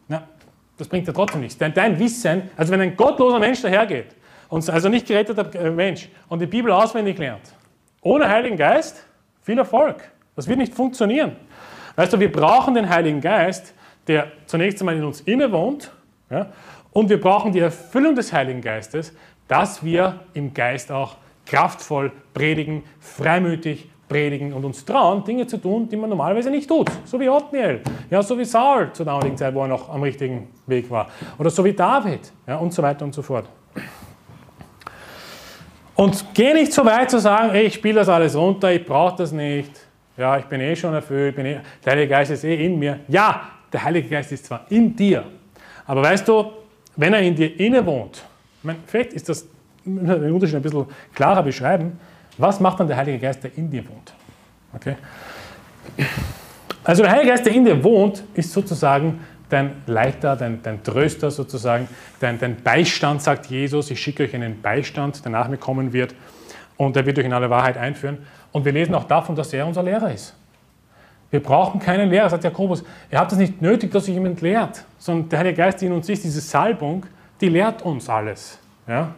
na, 0.07 0.24
das 0.78 0.88
bringt 0.88 1.07
dir 1.07 1.13
trotzdem 1.13 1.41
nichts. 1.41 1.59
Denn 1.59 1.74
dein 1.76 1.99
Wissen, 1.99 2.49
also 2.57 2.72
wenn 2.72 2.82
ein 2.82 2.95
gottloser 2.95 3.38
Mensch 3.38 3.61
dahergeht, 3.61 4.15
und 4.51 4.69
also 4.69 4.89
nicht 4.89 5.07
geretteter 5.07 5.55
äh, 5.55 5.71
Mensch, 5.71 6.09
und 6.27 6.39
die 6.39 6.45
Bibel 6.45 6.71
auswendig 6.71 7.17
lernt, 7.17 7.55
ohne 8.01 8.29
Heiligen 8.29 8.57
Geist, 8.57 9.07
viel 9.41 9.57
Erfolg. 9.57 10.03
Das 10.35 10.47
wird 10.47 10.59
nicht 10.59 10.75
funktionieren. 10.75 11.37
Weißt 11.95 12.13
du, 12.13 12.19
wir 12.19 12.31
brauchen 12.31 12.75
den 12.75 12.87
Heiligen 12.89 13.21
Geist, 13.21 13.73
der 14.07 14.27
zunächst 14.45 14.81
einmal 14.81 14.97
in 14.97 15.05
uns 15.05 15.21
innewohnt, 15.21 15.91
ja, 16.29 16.47
und 16.91 17.09
wir 17.09 17.19
brauchen 17.19 17.53
die 17.53 17.59
Erfüllung 17.59 18.13
des 18.13 18.33
Heiligen 18.33 18.61
Geistes, 18.61 19.15
dass 19.47 19.83
wir 19.83 20.19
im 20.33 20.53
Geist 20.53 20.91
auch 20.91 21.15
kraftvoll 21.45 22.11
predigen, 22.33 22.83
freimütig 22.99 23.89
predigen 24.09 24.51
und 24.51 24.65
uns 24.65 24.83
trauen, 24.83 25.23
Dinge 25.23 25.47
zu 25.47 25.57
tun, 25.57 25.87
die 25.87 25.95
man 25.95 26.09
normalerweise 26.09 26.51
nicht 26.51 26.67
tut. 26.67 26.89
So 27.05 27.17
wie 27.21 27.29
Othniel, 27.29 27.81
ja, 28.09 28.21
so 28.21 28.37
wie 28.37 28.43
Saul 28.43 28.91
zur 28.91 29.05
damaligen 29.05 29.37
Zeit, 29.37 29.55
wo 29.55 29.61
er 29.61 29.69
noch 29.69 29.87
am 29.87 30.03
richtigen 30.03 30.49
Weg 30.67 30.91
war. 30.91 31.07
Oder 31.39 31.49
so 31.49 31.63
wie 31.63 31.71
David 31.71 32.33
ja, 32.45 32.57
und 32.57 32.73
so 32.73 32.83
weiter 32.83 33.05
und 33.05 33.13
so 33.13 33.21
fort. 33.21 33.47
Und 36.01 36.25
geh 36.33 36.51
nicht 36.51 36.73
so 36.73 36.83
weit 36.83 37.11
zu 37.11 37.19
sagen, 37.19 37.51
ey, 37.53 37.67
ich 37.67 37.75
spiele 37.75 37.93
das 37.99 38.09
alles 38.09 38.35
runter, 38.35 38.71
ich 38.71 38.83
brauche 38.83 39.17
das 39.17 39.31
nicht. 39.31 39.69
Ja, 40.17 40.35
ich 40.35 40.45
bin 40.45 40.59
eh 40.59 40.75
schon 40.75 40.95
erfüllt, 40.95 41.37
eh, 41.37 41.59
der 41.85 41.91
Heilige 41.91 42.07
Geist 42.07 42.31
ist 42.31 42.43
eh 42.43 42.65
in 42.65 42.79
mir. 42.79 43.01
Ja, 43.07 43.49
der 43.71 43.83
Heilige 43.83 44.09
Geist 44.09 44.31
ist 44.31 44.47
zwar 44.47 44.65
in 44.71 44.95
dir, 44.95 45.23
aber 45.85 46.01
weißt 46.01 46.27
du, 46.27 46.53
wenn 46.95 47.13
er 47.13 47.21
in 47.21 47.35
dir 47.35 47.59
inne 47.59 47.85
wohnt, 47.85 48.15
ich 48.15 48.63
meine, 48.63 48.79
vielleicht 48.87 49.13
ist 49.13 49.29
das 49.29 49.45
den 49.85 50.33
Unterschied 50.33 50.55
ein 50.55 50.63
bisschen 50.63 50.87
klarer 51.13 51.43
beschreiben, 51.43 51.99
was 52.35 52.59
macht 52.59 52.79
dann 52.79 52.87
der 52.87 52.97
Heilige 52.97 53.19
Geist, 53.19 53.43
der 53.43 53.55
in 53.55 53.69
dir 53.69 53.87
wohnt? 53.87 54.11
Okay? 54.73 54.95
Also 56.83 57.03
der 57.03 57.11
Heilige 57.11 57.29
Geist, 57.29 57.45
der 57.45 57.53
in 57.53 57.63
dir 57.63 57.83
wohnt, 57.83 58.23
ist 58.33 58.51
sozusagen 58.51 59.19
dein 59.51 59.81
Leiter, 59.85 60.35
dein, 60.35 60.61
dein 60.63 60.83
Tröster 60.83 61.31
sozusagen, 61.31 61.87
dein, 62.19 62.39
dein 62.39 62.55
Beistand, 62.57 63.21
sagt 63.21 63.47
Jesus. 63.47 63.91
Ich 63.91 64.01
schicke 64.01 64.23
euch 64.23 64.33
einen 64.33 64.61
Beistand, 64.61 65.23
der 65.23 65.31
nach 65.31 65.47
mir 65.47 65.57
kommen 65.57 65.93
wird 65.93 66.15
und 66.77 66.95
der 66.95 67.05
wird 67.05 67.19
euch 67.19 67.25
in 67.25 67.33
alle 67.33 67.49
Wahrheit 67.49 67.77
einführen. 67.77 68.19
Und 68.51 68.65
wir 68.65 68.71
lesen 68.71 68.95
auch 68.95 69.05
davon, 69.05 69.35
dass 69.35 69.53
er 69.53 69.67
unser 69.67 69.83
Lehrer 69.83 70.11
ist. 70.11 70.35
Wir 71.29 71.41
brauchen 71.41 71.79
keinen 71.79 72.09
Lehrer, 72.09 72.29
sagt 72.29 72.43
Jakobus. 72.43 72.83
Ihr 73.09 73.17
habt 73.17 73.31
es 73.31 73.37
nicht 73.37 73.61
nötig, 73.61 73.91
dass 73.91 74.05
sich 74.05 74.13
jemand 74.13 74.41
lehrt, 74.41 74.83
sondern 74.97 75.29
der 75.29 75.39
Heilige 75.39 75.57
Geist, 75.57 75.81
der 75.81 75.87
in 75.87 75.95
uns 75.95 76.09
ist, 76.09 76.23
diese 76.23 76.41
Salbung, 76.41 77.05
die 77.39 77.47
lehrt 77.47 77.81
uns 77.83 78.09
alles. 78.09 78.59
Ja? 78.87 79.15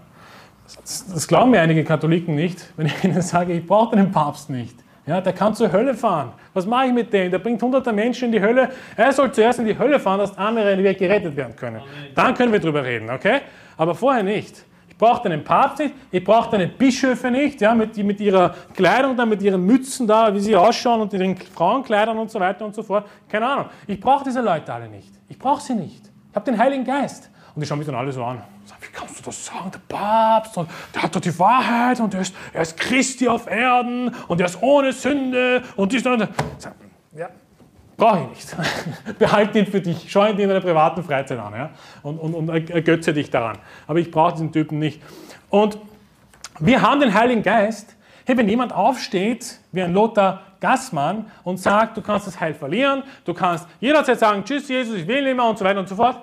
Das, 0.81 1.07
das 1.11 1.27
glauben 1.27 1.51
mir 1.51 1.61
einige 1.61 1.83
Katholiken 1.83 2.35
nicht, 2.35 2.71
wenn 2.77 2.85
ich 2.85 3.03
ihnen 3.03 3.21
sage, 3.21 3.53
ich 3.53 3.65
brauche 3.65 3.95
den 3.95 4.11
Papst 4.11 4.49
nicht. 4.49 4.82
Ja, 5.05 5.19
der 5.19 5.33
kann 5.33 5.53
zur 5.53 5.71
Hölle 5.71 5.93
fahren. 5.95 6.31
Was 6.53 6.65
mache 6.65 6.87
ich 6.87 6.93
mit 6.93 7.11
dem? 7.11 7.29
Der 7.29 7.39
bringt 7.39 7.61
hunderte 7.61 7.91
Menschen 7.91 8.25
in 8.25 8.31
die 8.31 8.41
Hölle. 8.41 8.69
Er 8.95 9.11
soll 9.11 9.31
zuerst 9.31 9.59
in 9.59 9.65
die 9.65 9.77
Hölle 9.77 9.99
fahren, 9.99 10.19
dass 10.19 10.37
andere 10.37 10.77
gerettet 10.95 11.35
werden 11.35 11.55
können. 11.55 11.81
Dann 12.15 12.33
können 12.33 12.53
wir 12.53 12.59
darüber 12.59 12.83
reden, 12.83 13.09
okay? 13.09 13.41
Aber 13.75 13.95
vorher 13.95 14.23
nicht. 14.23 14.63
Ich 14.87 14.97
brauche 14.97 15.27
den 15.27 15.43
Papst 15.43 15.79
nicht, 15.79 15.95
ich 16.11 16.23
brauche 16.23 16.51
deine 16.51 16.67
Bischöfe 16.67 17.31
nicht, 17.31 17.59
ja, 17.59 17.73
mit, 17.73 17.97
mit 17.97 18.21
ihrer 18.21 18.53
Kleidung 18.75 19.17
da, 19.17 19.25
mit 19.25 19.41
ihren 19.41 19.65
Mützen 19.65 20.05
da, 20.05 20.33
wie 20.33 20.39
sie 20.39 20.55
ausschauen 20.55 21.01
und 21.01 21.11
ihren 21.11 21.35
Frauenkleidern 21.35 22.17
und 22.17 22.29
so 22.29 22.39
weiter 22.39 22.63
und 22.63 22.75
so 22.75 22.83
fort. 22.83 23.07
Keine 23.27 23.47
Ahnung. 23.47 23.65
Ich 23.87 23.99
brauche 23.99 24.23
diese 24.23 24.41
Leute 24.41 24.71
alle 24.71 24.87
nicht. 24.87 25.11
Ich 25.27 25.37
brauche 25.37 25.61
sie 25.61 25.73
nicht. 25.73 26.03
Ich 26.29 26.35
habe 26.35 26.45
den 26.45 26.57
Heiligen 26.57 26.85
Geist. 26.85 27.29
Und 27.55 27.61
die 27.61 27.67
schauen 27.67 27.79
mich 27.79 27.87
dann 27.87 27.95
alle 27.95 28.11
so 28.11 28.23
an. 28.23 28.41
Wie 28.83 28.91
kannst 28.91 29.19
du 29.19 29.23
das 29.23 29.45
sagen? 29.45 29.71
Der 29.71 29.79
Papst, 29.87 30.57
und 30.57 30.69
der 30.93 31.03
hat 31.03 31.15
doch 31.15 31.21
die 31.21 31.37
Wahrheit 31.39 31.99
und 32.01 32.13
er 32.13 32.21
ist, 32.21 32.35
er 32.51 32.63
ist 32.63 32.77
Christi 32.77 33.27
auf 33.27 33.47
Erden 33.47 34.13
und 34.27 34.39
er 34.41 34.47
ist 34.47 34.61
ohne 34.61 34.91
Sünde 34.91 35.63
und 35.75 35.91
dies 35.91 36.05
und 36.05 36.19
das. 36.19 36.29
Ja, 37.15 37.29
brauche 37.95 38.23
ich 38.23 38.29
nicht. 38.29 38.55
Behalte 39.19 39.59
ihn 39.59 39.67
für 39.67 39.79
dich, 39.79 40.11
schau 40.11 40.25
ihn 40.25 40.35
dir 40.35 40.43
in 40.43 40.49
deiner 40.49 40.61
privaten 40.61 41.03
Freizeit 41.03 41.39
an 41.39 41.53
ja? 41.53 41.69
und, 42.01 42.17
und, 42.17 42.33
und 42.33 42.49
ergötze 42.49 43.13
dich 43.13 43.29
daran. 43.29 43.57
Aber 43.87 43.99
ich 43.99 44.11
brauche 44.11 44.33
diesen 44.33 44.51
Typen 44.51 44.79
nicht. 44.79 45.01
Und 45.49 45.77
wir 46.59 46.81
haben 46.81 46.99
den 46.99 47.13
Heiligen 47.13 47.43
Geist. 47.43 47.95
Hey, 48.25 48.37
wenn 48.37 48.47
jemand 48.47 48.73
aufsteht, 48.73 49.59
wie 49.71 49.81
ein 49.81 49.93
Lothar 49.93 50.41
Gassmann, 50.59 51.29
und 51.43 51.57
sagt, 51.57 51.97
du 51.97 52.01
kannst 52.01 52.25
das 52.25 52.39
Heil 52.39 52.53
verlieren, 52.53 53.03
du 53.25 53.33
kannst 53.33 53.67
jederzeit 53.81 54.19
sagen, 54.19 54.45
tschüss 54.45 54.69
Jesus, 54.69 54.95
ich 54.95 55.07
will 55.07 55.23
nicht 55.23 55.35
mehr 55.35 55.45
und 55.45 55.57
so 55.57 55.65
weiter 55.65 55.79
und 55.79 55.89
so 55.89 55.95
fort, 55.95 56.21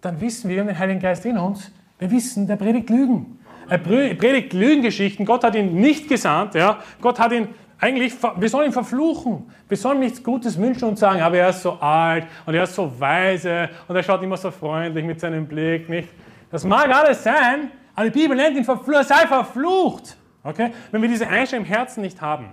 dann 0.00 0.18
wissen 0.20 0.48
wir, 0.48 0.56
wir 0.56 0.62
haben 0.62 0.68
den 0.68 0.78
Heiligen 0.78 1.00
Geist 1.00 1.26
in 1.26 1.36
uns, 1.36 1.70
wir 2.02 2.10
wissen, 2.10 2.48
der 2.48 2.56
predigt 2.56 2.90
Lügen. 2.90 3.38
Er 3.68 3.78
predigt 3.78 4.52
Lügengeschichten. 4.52 5.24
Gott 5.24 5.44
hat 5.44 5.54
ihn 5.54 5.76
nicht 5.76 6.08
gesandt. 6.08 6.54
Ja? 6.56 6.80
Gott 7.00 7.20
hat 7.20 7.30
ihn 7.30 7.48
eigentlich, 7.78 8.12
wir 8.36 8.48
sollen 8.48 8.66
ihn 8.66 8.72
verfluchen. 8.72 9.48
Wir 9.68 9.76
sollen 9.76 10.00
nichts 10.00 10.22
Gutes 10.22 10.58
wünschen 10.58 10.88
und 10.88 10.98
sagen, 10.98 11.20
aber 11.20 11.36
er 11.36 11.50
ist 11.50 11.62
so 11.62 11.72
alt 11.74 12.26
und 12.44 12.54
er 12.54 12.64
ist 12.64 12.74
so 12.74 12.92
weise 12.98 13.68
und 13.86 13.94
er 13.94 14.02
schaut 14.02 14.22
immer 14.22 14.36
so 14.36 14.50
freundlich 14.50 15.04
mit 15.04 15.20
seinem 15.20 15.46
Blick. 15.46 15.88
Nicht? 15.88 16.08
Das 16.50 16.64
mag 16.64 16.88
alles 16.92 17.22
sein, 17.22 17.70
aber 17.94 18.10
die 18.10 18.20
Bibel 18.20 18.36
nennt 18.36 18.56
ihn 18.56 18.64
verflucht. 18.64 19.04
Sei 19.06 19.26
verflucht. 19.26 20.16
Okay? 20.42 20.72
Wenn 20.90 21.02
wir 21.02 21.08
diese 21.08 21.28
Einstellung 21.28 21.64
im 21.64 21.72
Herzen 21.72 22.02
nicht 22.02 22.20
haben, 22.20 22.48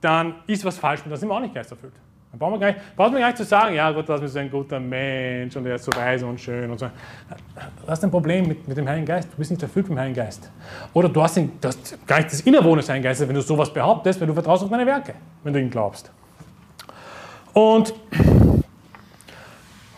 dann 0.00 0.34
ist 0.48 0.64
was 0.64 0.76
falsch 0.76 1.02
und 1.04 1.10
das 1.10 1.20
sind 1.20 1.28
wir 1.28 1.36
auch 1.36 1.40
nicht 1.40 1.54
geisterfüllt. 1.54 1.94
Dann 2.30 2.38
braucht 2.38 2.50
man, 2.50 2.60
gar 2.60 2.66
nicht, 2.68 2.96
braucht 2.96 3.12
man 3.12 3.20
gar 3.20 3.28
nicht 3.28 3.38
zu 3.38 3.44
sagen, 3.44 3.74
ja 3.74 3.90
Gott, 3.90 4.08
das 4.08 4.20
ist 4.22 4.36
ein 4.36 4.50
guter 4.50 4.78
Mensch 4.78 5.56
und 5.56 5.64
er 5.64 5.76
ist 5.76 5.84
so 5.84 5.92
weise 5.94 6.26
und 6.26 6.38
schön 6.38 6.70
und 6.70 6.78
so. 6.78 6.86
Du 6.86 7.88
hast 7.88 8.04
ein 8.04 8.10
Problem 8.10 8.46
mit, 8.46 8.68
mit 8.68 8.76
dem 8.76 8.86
Heiligen 8.86 9.06
Geist. 9.06 9.32
Du 9.32 9.36
bist 9.38 9.50
nicht 9.50 9.62
erfüllt 9.62 9.88
mit 9.88 9.96
dem 9.96 10.00
Heiligen 10.00 10.16
Geist. 10.16 10.50
Oder 10.92 11.08
du 11.08 11.22
hast, 11.22 11.38
ihn, 11.38 11.52
du 11.58 11.68
hast 11.68 12.06
gar 12.06 12.18
nicht 12.18 12.30
das 12.30 12.42
Innerwohnen 12.42 12.78
des 12.78 12.88
Heiligen 12.88 13.04
Geistes, 13.04 13.26
wenn 13.26 13.34
du 13.34 13.40
sowas 13.40 13.72
behauptest, 13.72 14.20
weil 14.20 14.26
du 14.26 14.34
vertraust 14.34 14.62
auf 14.62 14.68
deine 14.68 14.84
Werke, 14.84 15.14
wenn 15.42 15.54
du 15.54 15.60
ihn 15.60 15.70
glaubst. 15.70 16.10
Und 17.54 17.94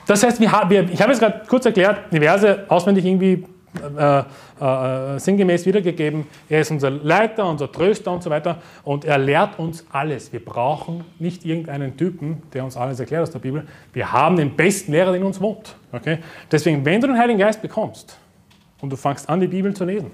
das 0.07 0.23
heißt, 0.23 0.41
wir, 0.41 0.51
wir, 0.69 0.89
ich 0.89 1.03
habe 1.03 1.13
jetzt 1.13 1.21
gerade 1.21 1.43
kurz 1.49 1.67
erklärt, 1.67 2.13
diverse 2.13 2.65
auswendig 2.69 3.05
irgendwie 3.05 3.45
äh, 3.79 4.25
äh, 4.61 5.19
sinngemäß 5.19 5.65
wiedergegeben. 5.65 6.27
Er 6.49 6.63
ist 6.63 6.73
unser 6.73 6.91
Leiter, 6.91 7.49
unser 7.49 7.71
Tröster 7.71 8.13
und 8.13 8.23
so 8.23 8.29
weiter. 8.29 8.59
Und 8.83 9.05
er 9.05 9.17
lehrt 9.17 9.61
uns 9.61 9.87
alles. 9.93 10.33
Wir 10.33 10.45
brauchen 10.45 11.05
nicht 11.21 11.45
irgendeinen 11.45 11.97
Typen, 11.97 12.43
der 12.53 12.65
uns 12.65 12.77
alles 12.77 12.99
erklärt 12.99 13.23
aus 13.23 13.31
der 13.31 13.39
Bibel. 13.39 13.65
Wir 13.93 14.13
haben 14.13 14.37
den 14.37 14.57
besten 14.57 14.91
Lehrer, 14.91 15.13
der 15.13 15.21
in 15.21 15.27
uns 15.27 15.41
wohnt. 15.41 15.77
Okay? 15.93 16.19
Deswegen, 16.51 16.85
wenn 16.85 17.01
du 17.01 17.07
den 17.07 17.17
Heiligen 17.17 17.39
Geist 17.39 17.63
bekommst 17.63 18.19
und 18.81 18.91
du 18.91 18.97
fängst 18.97 19.29
an, 19.29 19.39
die 19.39 19.47
Bibel 19.47 19.73
zu 19.73 19.85
lesen, 19.85 20.11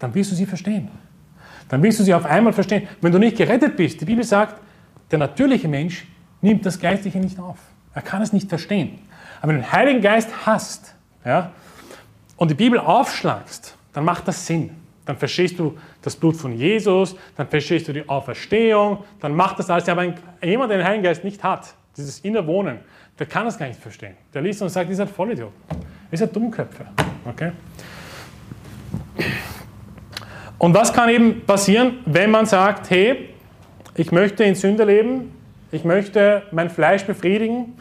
dann 0.00 0.12
wirst 0.14 0.32
du 0.32 0.34
sie 0.34 0.46
verstehen. 0.46 0.88
Dann 1.68 1.82
wirst 1.84 2.00
du 2.00 2.02
sie 2.02 2.12
auf 2.12 2.26
einmal 2.26 2.52
verstehen. 2.52 2.88
Wenn 3.00 3.12
du 3.12 3.18
nicht 3.18 3.36
gerettet 3.36 3.76
bist, 3.76 4.00
die 4.00 4.04
Bibel 4.04 4.24
sagt, 4.24 4.60
der 5.12 5.20
natürliche 5.20 5.68
Mensch 5.68 6.04
nimmt 6.40 6.66
das 6.66 6.80
Geistliche 6.80 7.18
nicht 7.18 7.38
auf. 7.38 7.58
Er 7.94 8.02
kann 8.02 8.22
es 8.22 8.32
nicht 8.32 8.48
verstehen. 8.48 8.98
Aber 9.40 9.50
wenn 9.52 9.60
du 9.60 9.62
den 9.62 9.72
Heiligen 9.72 10.00
Geist 10.00 10.30
hast, 10.44 10.94
ja, 11.24 11.52
und 12.36 12.50
die 12.50 12.54
Bibel 12.54 12.78
aufschlagst, 12.78 13.76
dann 13.92 14.04
macht 14.04 14.26
das 14.28 14.46
Sinn. 14.46 14.70
Dann 15.04 15.16
verstehst 15.16 15.58
du 15.58 15.76
das 16.00 16.14
Blut 16.14 16.36
von 16.36 16.56
Jesus, 16.56 17.16
dann 17.36 17.48
verstehst 17.48 17.88
du 17.88 17.92
die 17.92 18.08
Auferstehung, 18.08 19.04
dann 19.20 19.34
macht 19.34 19.58
das 19.58 19.68
alles. 19.68 19.88
Aber 19.88 20.04
jemand, 20.42 20.70
der 20.70 20.78
den 20.78 20.86
Heiligen 20.86 21.02
Geist 21.02 21.24
nicht 21.24 21.42
hat, 21.42 21.74
dieses 21.96 22.20
Innerwohnen, 22.20 22.78
der 23.18 23.26
kann 23.26 23.44
das 23.44 23.58
gar 23.58 23.66
nicht 23.66 23.80
verstehen. 23.80 24.14
Der 24.32 24.42
liest 24.42 24.62
und 24.62 24.68
sagt, 24.68 24.88
ihr 24.88 24.96
seid 24.96 25.10
Vollidiot. 25.10 25.52
Ihr 26.10 26.18
seid 26.18 26.34
Dummköpfe. 26.34 26.86
Okay? 27.24 27.52
Und 30.58 30.74
was 30.74 30.92
kann 30.92 31.08
eben 31.08 31.44
passieren, 31.44 31.98
wenn 32.06 32.30
man 32.30 32.46
sagt, 32.46 32.88
hey, 32.90 33.30
ich 33.96 34.12
möchte 34.12 34.44
in 34.44 34.54
Sünde 34.54 34.84
leben, 34.84 35.32
ich 35.72 35.84
möchte 35.84 36.44
mein 36.52 36.70
Fleisch 36.70 37.04
befriedigen. 37.04 37.76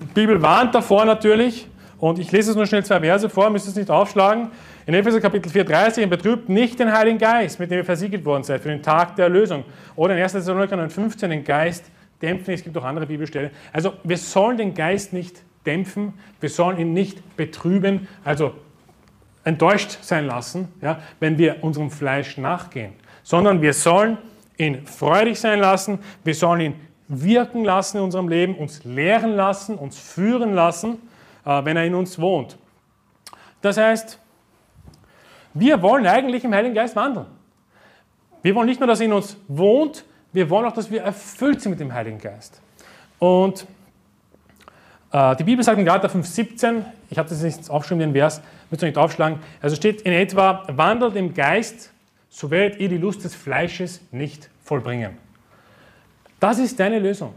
Die 0.00 0.06
Bibel 0.14 0.40
warnt 0.40 0.74
davor 0.74 1.04
natürlich, 1.04 1.66
und 1.98 2.18
ich 2.18 2.32
lese 2.32 2.50
es 2.50 2.56
nur 2.56 2.66
schnell 2.66 2.84
zwei 2.84 3.00
Verse 3.00 3.28
vor, 3.28 3.50
müsst 3.50 3.68
es 3.68 3.76
nicht 3.76 3.90
aufschlagen. 3.90 4.48
In 4.86 4.94
Epheser 4.94 5.20
Kapitel 5.20 5.50
4, 5.50 5.64
30, 5.64 6.10
betrübt 6.10 6.48
nicht 6.48 6.78
den 6.78 6.92
Heiligen 6.92 7.18
Geist, 7.18 7.58
mit 7.58 7.70
dem 7.70 7.78
ihr 7.78 7.84
versiegelt 7.84 8.24
worden 8.24 8.42
seid 8.42 8.62
für 8.62 8.68
den 8.68 8.82
Tag 8.82 9.16
der 9.16 9.26
Erlösung. 9.26 9.64
Oder 9.96 10.16
in 10.16 10.22
1. 10.22 10.32
Thessaloniker 10.32 10.88
15 10.90 11.30
den 11.30 11.44
Geist 11.44 11.84
dämpfen. 12.20 12.54
Es 12.54 12.62
gibt 12.62 12.76
auch 12.76 12.84
andere 12.84 13.06
Bibelstellen. 13.06 13.50
Also 13.72 13.94
wir 14.02 14.18
sollen 14.18 14.58
den 14.58 14.74
Geist 14.74 15.12
nicht 15.12 15.42
dämpfen, 15.64 16.14
wir 16.40 16.50
sollen 16.50 16.78
ihn 16.78 16.92
nicht 16.92 17.36
betrüben, 17.36 18.08
also 18.22 18.52
enttäuscht 19.44 19.98
sein 20.02 20.26
lassen, 20.26 20.68
ja, 20.82 21.00
wenn 21.20 21.38
wir 21.38 21.62
unserem 21.62 21.90
Fleisch 21.90 22.36
nachgehen, 22.36 22.92
sondern 23.22 23.62
wir 23.62 23.72
sollen 23.72 24.18
ihn 24.58 24.86
freudig 24.86 25.40
sein 25.40 25.60
lassen, 25.60 25.98
wir 26.22 26.34
sollen 26.34 26.60
ihn 26.60 26.74
wirken 27.08 27.64
lassen 27.64 27.98
in 27.98 28.02
unserem 28.02 28.28
Leben, 28.28 28.54
uns 28.56 28.84
lehren 28.84 29.34
lassen, 29.34 29.76
uns 29.76 29.98
führen 29.98 30.54
lassen 30.54 30.98
wenn 31.44 31.76
er 31.76 31.84
in 31.84 31.94
uns 31.94 32.18
wohnt. 32.18 32.56
Das 33.60 33.76
heißt, 33.76 34.18
wir 35.54 35.80
wollen 35.82 36.06
eigentlich 36.06 36.44
im 36.44 36.54
Heiligen 36.54 36.74
Geist 36.74 36.96
wandeln. 36.96 37.26
Wir 38.42 38.54
wollen 38.54 38.66
nicht 38.66 38.80
nur, 38.80 38.86
dass 38.86 39.00
er 39.00 39.06
in 39.06 39.12
uns 39.12 39.36
wohnt, 39.48 40.04
wir 40.32 40.50
wollen 40.50 40.66
auch, 40.66 40.72
dass 40.72 40.90
wir 40.90 41.02
erfüllt 41.02 41.62
sind 41.62 41.70
mit 41.70 41.80
dem 41.80 41.94
Heiligen 41.94 42.18
Geist. 42.18 42.60
Und 43.18 43.66
äh, 45.12 45.36
die 45.36 45.44
Bibel 45.44 45.64
sagt 45.64 45.78
in 45.78 45.84
Galater 45.84 46.08
5,17, 46.08 46.82
ich 47.08 47.18
habe 47.18 47.28
das 47.28 47.40
nicht 47.40 47.70
aufgeschrieben, 47.70 48.00
den 48.00 48.12
Vers, 48.12 48.42
müsst 48.68 48.82
ihr 48.82 48.88
nicht 48.88 48.98
aufschlagen, 48.98 49.38
also 49.62 49.76
steht 49.76 50.02
in 50.02 50.12
etwa, 50.12 50.64
wandelt 50.66 51.14
im 51.14 51.32
Geist, 51.32 51.92
so 52.28 52.50
werdet 52.50 52.80
ihr 52.80 52.88
die 52.88 52.98
Lust 52.98 53.22
des 53.22 53.34
Fleisches 53.34 54.00
nicht 54.10 54.50
vollbringen. 54.62 55.16
Das 56.40 56.58
ist 56.58 56.78
deine 56.80 56.98
Lösung. 56.98 57.32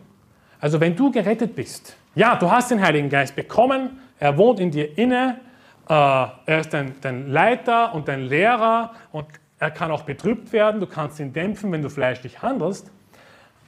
Also 0.60 0.80
wenn 0.80 0.96
du 0.96 1.12
gerettet 1.12 1.56
bist, 1.56 1.96
ja, 2.18 2.36
du 2.36 2.50
hast 2.50 2.72
den 2.72 2.82
Heiligen 2.82 3.10
Geist 3.10 3.36
bekommen, 3.36 4.02
er 4.20 4.38
wohnt 4.38 4.60
in 4.60 4.72
dir 4.72 4.98
inne, 4.98 5.40
äh, 5.88 5.94
er 5.94 6.60
ist 6.60 6.74
dein, 6.74 6.96
dein 7.00 7.32
Leiter 7.32 7.94
und 7.94 8.08
dein 8.08 8.24
Lehrer 8.24 8.92
und 9.12 9.28
er 9.60 9.70
kann 9.70 9.92
auch 9.92 10.02
betrübt 10.02 10.52
werden, 10.52 10.82
du 10.82 10.88
kannst 10.88 11.20
ihn 11.20 11.32
dämpfen, 11.32 11.72
wenn 11.72 11.84
du 11.84 11.90
fleischlich 11.90 12.42
handelst, 12.42 12.92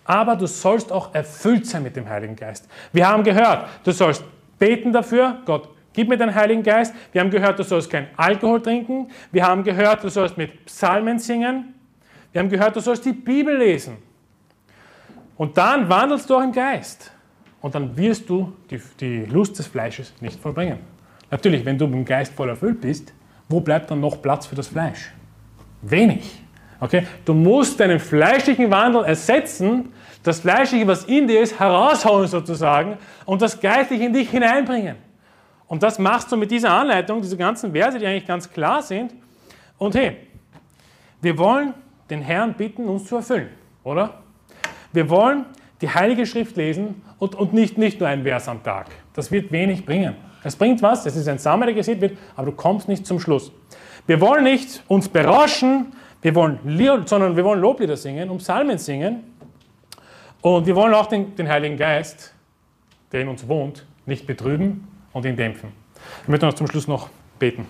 aber 0.04 0.36
du 0.36 0.48
sollst 0.48 0.92
auch 0.92 1.14
erfüllt 1.14 1.68
sein 1.68 1.84
mit 1.84 1.96
dem 1.96 2.10
Heiligen 2.10 2.36
Geist. 2.36 2.68
Wir 2.92 3.08
haben 3.08 3.24
gehört, 3.24 3.68
du 3.84 3.92
sollst 3.92 4.24
beten 4.58 4.92
dafür, 4.92 5.38
Gott, 5.46 5.70
gib 5.94 6.10
mir 6.10 6.18
den 6.18 6.34
Heiligen 6.34 6.64
Geist. 6.64 6.96
Wir 7.12 7.22
haben 7.22 7.30
gehört, 7.30 7.60
du 7.60 7.64
sollst 7.64 7.92
kein 7.92 8.08
Alkohol 8.18 8.62
trinken. 8.64 9.10
Wir 9.32 9.46
haben 9.46 9.64
gehört, 9.64 10.04
du 10.04 10.10
sollst 10.10 10.38
mit 10.38 10.66
Psalmen 10.66 11.20
singen. 11.20 11.76
Wir 12.32 12.42
haben 12.42 12.50
gehört, 12.50 12.76
du 12.76 12.80
sollst 12.80 13.06
die 13.06 13.14
Bibel 13.14 13.56
lesen. 13.56 13.98
Und 15.38 15.58
dann 15.58 15.88
wandelst 15.88 16.30
du 16.30 16.36
auch 16.36 16.44
im 16.44 16.52
Geist. 16.52 17.12
Und 17.62 17.76
dann 17.76 17.96
wirst 17.98 18.30
du 18.30 18.54
die, 18.70 18.82
die 19.00 19.26
Lust 19.26 19.60
des 19.60 19.68
Fleisches 19.68 20.14
nicht 20.22 20.40
vollbringen. 20.40 20.80
Natürlich, 21.32 21.66
wenn 21.66 21.78
du 21.78 21.86
im 21.86 22.06
Geist 22.06 22.34
voll 22.34 22.50
erfüllt 22.50 22.82
bist, 22.82 23.14
wo 23.48 23.60
bleibt 23.60 23.92
dann 23.92 24.00
noch 24.00 24.22
Platz 24.22 24.48
für 24.48 24.56
das 24.56 24.68
Fleisch? 24.68 25.12
Wenig. 25.82 26.42
Okay? 26.80 27.06
Du 27.26 27.34
musst 27.34 27.80
deinen 27.80 28.00
fleischlichen 28.00 28.72
Wandel 28.72 29.04
ersetzen, 29.04 29.92
das 30.24 30.40
Fleischliche, 30.40 30.88
was 30.88 31.06
in 31.06 31.28
dir 31.28 31.42
ist, 31.42 31.60
heraushauen 31.60 32.28
sozusagen 32.28 32.98
und 33.26 33.42
das 33.42 33.60
Geistliche 33.60 34.06
in 34.06 34.14
dich 34.14 34.30
hineinbringen. 34.30 34.96
Und 35.68 35.84
das 35.84 36.00
machst 36.00 36.32
du 36.32 36.38
mit 36.38 36.50
dieser 36.52 36.72
Anleitung, 36.72 37.22
diese 37.22 37.38
ganzen 37.38 37.72
Verse, 37.72 38.00
die 38.00 38.06
eigentlich 38.06 38.26
ganz 38.26 38.50
klar 38.50 38.82
sind. 38.82 39.14
Und 39.78 39.96
hey, 39.96 40.18
wir 41.22 41.38
wollen 41.38 41.74
den 42.10 42.22
Herrn 42.22 42.54
bitten, 42.54 42.88
uns 42.88 43.06
zu 43.06 43.18
erfüllen, 43.18 43.50
oder? 43.84 44.16
Wir 44.92 45.10
wollen 45.10 45.46
die 45.82 45.90
Heilige 45.90 46.26
Schrift 46.26 46.58
lesen 46.58 47.02
und, 47.20 47.36
und 47.36 47.54
nicht, 47.54 47.78
nicht 47.78 48.00
nur 48.00 48.10
ein 48.10 48.24
Vers 48.24 48.48
am 48.48 48.64
Tag. 48.64 48.88
Das 49.14 49.32
wird 49.32 49.52
wenig 49.52 49.86
bringen. 49.86 50.16
Es 50.44 50.56
bringt 50.56 50.82
was, 50.82 51.06
es 51.06 51.16
ist 51.16 51.28
ein 51.28 51.38
Samen, 51.38 51.66
der 51.66 51.74
gesät 51.74 52.00
wird, 52.02 52.18
aber 52.36 52.48
du 52.48 52.52
kommst 52.54 52.88
nicht 52.88 53.06
zum 53.06 53.20
Schluss. 53.20 53.52
Wir 54.08 54.22
wollen 54.22 54.44
nicht 54.44 54.84
uns 54.88 55.10
berauschen, 55.10 55.94
wir 56.22 56.36
wollen, 56.36 56.60
sondern 57.06 57.36
wir 57.36 57.44
wollen 57.44 57.62
Loblieder 57.62 57.98
singen 57.98 58.30
und 58.30 58.40
Psalmen 58.40 58.78
singen. 58.78 59.24
Und 60.42 60.66
wir 60.66 60.76
wollen 60.76 60.94
auch 60.94 61.08
den, 61.08 61.36
den 61.36 61.50
Heiligen 61.50 61.78
Geist, 61.78 62.34
der 63.12 63.22
in 63.22 63.28
uns 63.28 63.48
wohnt, 63.48 63.86
nicht 64.06 64.26
betrüben 64.26 64.88
und 65.14 65.26
ihn 65.26 65.36
dämpfen. 65.36 65.72
Ich 66.24 66.28
möchte 66.30 66.46
noch 66.46 66.54
zum 66.54 66.68
Schluss 66.68 66.88
noch 66.88 67.10
beten. 67.38 67.66